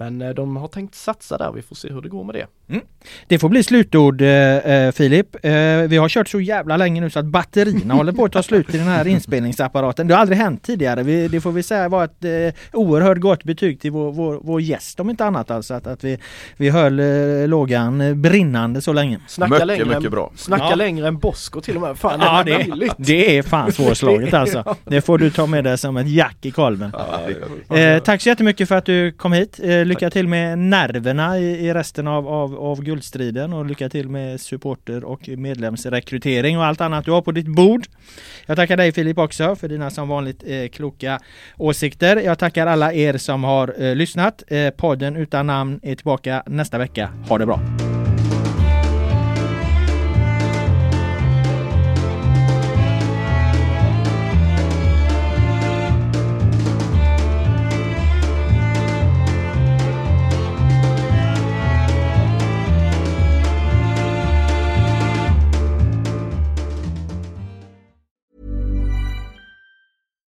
men 0.00 0.22
eh, 0.22 0.30
de 0.30 0.56
har 0.56 0.68
tänkt 0.68 0.94
satsa 0.94 1.38
där, 1.38 1.52
vi 1.52 1.62
får 1.62 1.76
se 1.76 1.92
hur 1.92 2.00
det 2.00 2.08
går 2.08 2.24
med 2.24 2.34
det. 2.34 2.46
Mm. 2.68 2.82
Det 3.26 3.38
får 3.38 3.48
bli 3.48 3.62
slutord 3.62 4.22
eh, 4.22 4.28
eh, 4.28 4.92
Filip. 4.92 5.44
Eh, 5.44 5.52
vi 5.88 5.96
har 5.96 6.08
kört 6.08 6.28
så 6.28 6.40
jävla 6.40 6.76
länge 6.76 7.00
nu 7.00 7.10
så 7.10 7.18
att 7.18 7.24
batterierna 7.24 7.94
håller 7.94 8.12
på 8.12 8.24
att 8.24 8.32
ta 8.32 8.42
slut 8.42 8.74
i 8.74 8.78
den 8.78 8.86
här 8.86 9.06
inspelningsapparaten. 9.06 10.08
Det 10.08 10.14
har 10.14 10.20
aldrig 10.20 10.38
hänt 10.38 10.62
tidigare. 10.62 11.02
Vi, 11.02 11.28
det 11.28 11.40
får 11.40 11.52
vi 11.52 11.62
säga 11.62 11.88
var 11.88 12.04
ett 12.04 12.24
eh, 12.24 12.30
oerhört 12.72 13.18
gott 13.18 13.44
betyg 13.44 13.80
till 13.80 13.90
vår, 13.90 14.12
vår, 14.12 14.40
vår 14.42 14.60
gäst 14.60 15.00
om 15.00 15.10
inte 15.10 15.24
annat 15.24 15.50
alltså. 15.50 15.74
Att, 15.74 15.86
att 15.86 16.04
vi, 16.04 16.18
vi 16.56 16.70
höll 16.70 17.00
eh, 17.00 17.48
lågan 17.48 18.22
brinnande 18.22 18.80
så 18.80 18.92
länge. 18.92 19.20
Snacka 19.28 19.54
mycket, 19.54 19.66
längre, 19.66 19.84
mycket 19.84 20.10
bra. 20.10 20.32
Snacka 20.36 20.64
ja. 20.70 20.74
längre 20.74 21.08
än 21.08 21.18
Bosko 21.18 21.60
till 21.60 21.76
och 21.76 21.82
med. 21.82 21.98
Fan, 21.98 22.20
ja, 22.20 22.42
det, 22.46 22.52
är, 22.52 22.90
det 22.96 23.38
är 23.38 23.42
fan 23.42 23.72
svårslaget 23.80 24.34
alltså. 24.34 24.76
Det 24.84 25.00
får 25.00 25.18
du 25.18 25.30
ta 25.30 25.46
med 25.46 25.64
dig 25.64 25.78
som 25.78 25.96
ett 25.96 26.08
jack 26.08 26.36
i 26.42 26.50
kolven. 26.50 26.92
Ja, 27.68 27.76
eh, 27.76 28.02
tack 28.02 28.22
så 28.22 28.28
jättemycket 28.28 28.68
för 28.68 28.76
att 28.76 28.86
du 28.86 29.12
kom 29.12 29.32
hit. 29.32 29.60
Lycka 29.90 30.10
till 30.10 30.28
med 30.28 30.58
nerverna 30.58 31.38
i, 31.38 31.66
i 31.66 31.74
resten 31.74 32.06
av, 32.06 32.28
av, 32.28 32.54
av 32.58 32.82
guldstriden 32.82 33.52
och 33.52 33.66
lycka 33.66 33.88
till 33.88 34.08
med 34.08 34.40
supporter 34.40 35.04
och 35.04 35.28
medlemsrekrytering 35.28 36.58
och 36.58 36.64
allt 36.64 36.80
annat 36.80 37.04
du 37.04 37.10
har 37.10 37.22
på 37.22 37.32
ditt 37.32 37.46
bord. 37.46 37.86
Jag 38.46 38.56
tackar 38.56 38.76
dig 38.76 38.92
Filip 38.92 39.18
också 39.18 39.56
för 39.56 39.68
dina 39.68 39.90
som 39.90 40.08
vanligt 40.08 40.42
eh, 40.46 40.68
kloka 40.68 41.20
åsikter. 41.56 42.16
Jag 42.16 42.38
tackar 42.38 42.66
alla 42.66 42.92
er 42.92 43.18
som 43.18 43.44
har 43.44 43.82
eh, 43.82 43.94
lyssnat. 43.94 44.42
Eh, 44.48 44.70
podden 44.70 45.16
utan 45.16 45.46
namn 45.46 45.80
är 45.82 45.94
tillbaka 45.94 46.42
nästa 46.46 46.78
vecka. 46.78 47.10
Ha 47.28 47.38
det 47.38 47.46
bra! 47.46 47.60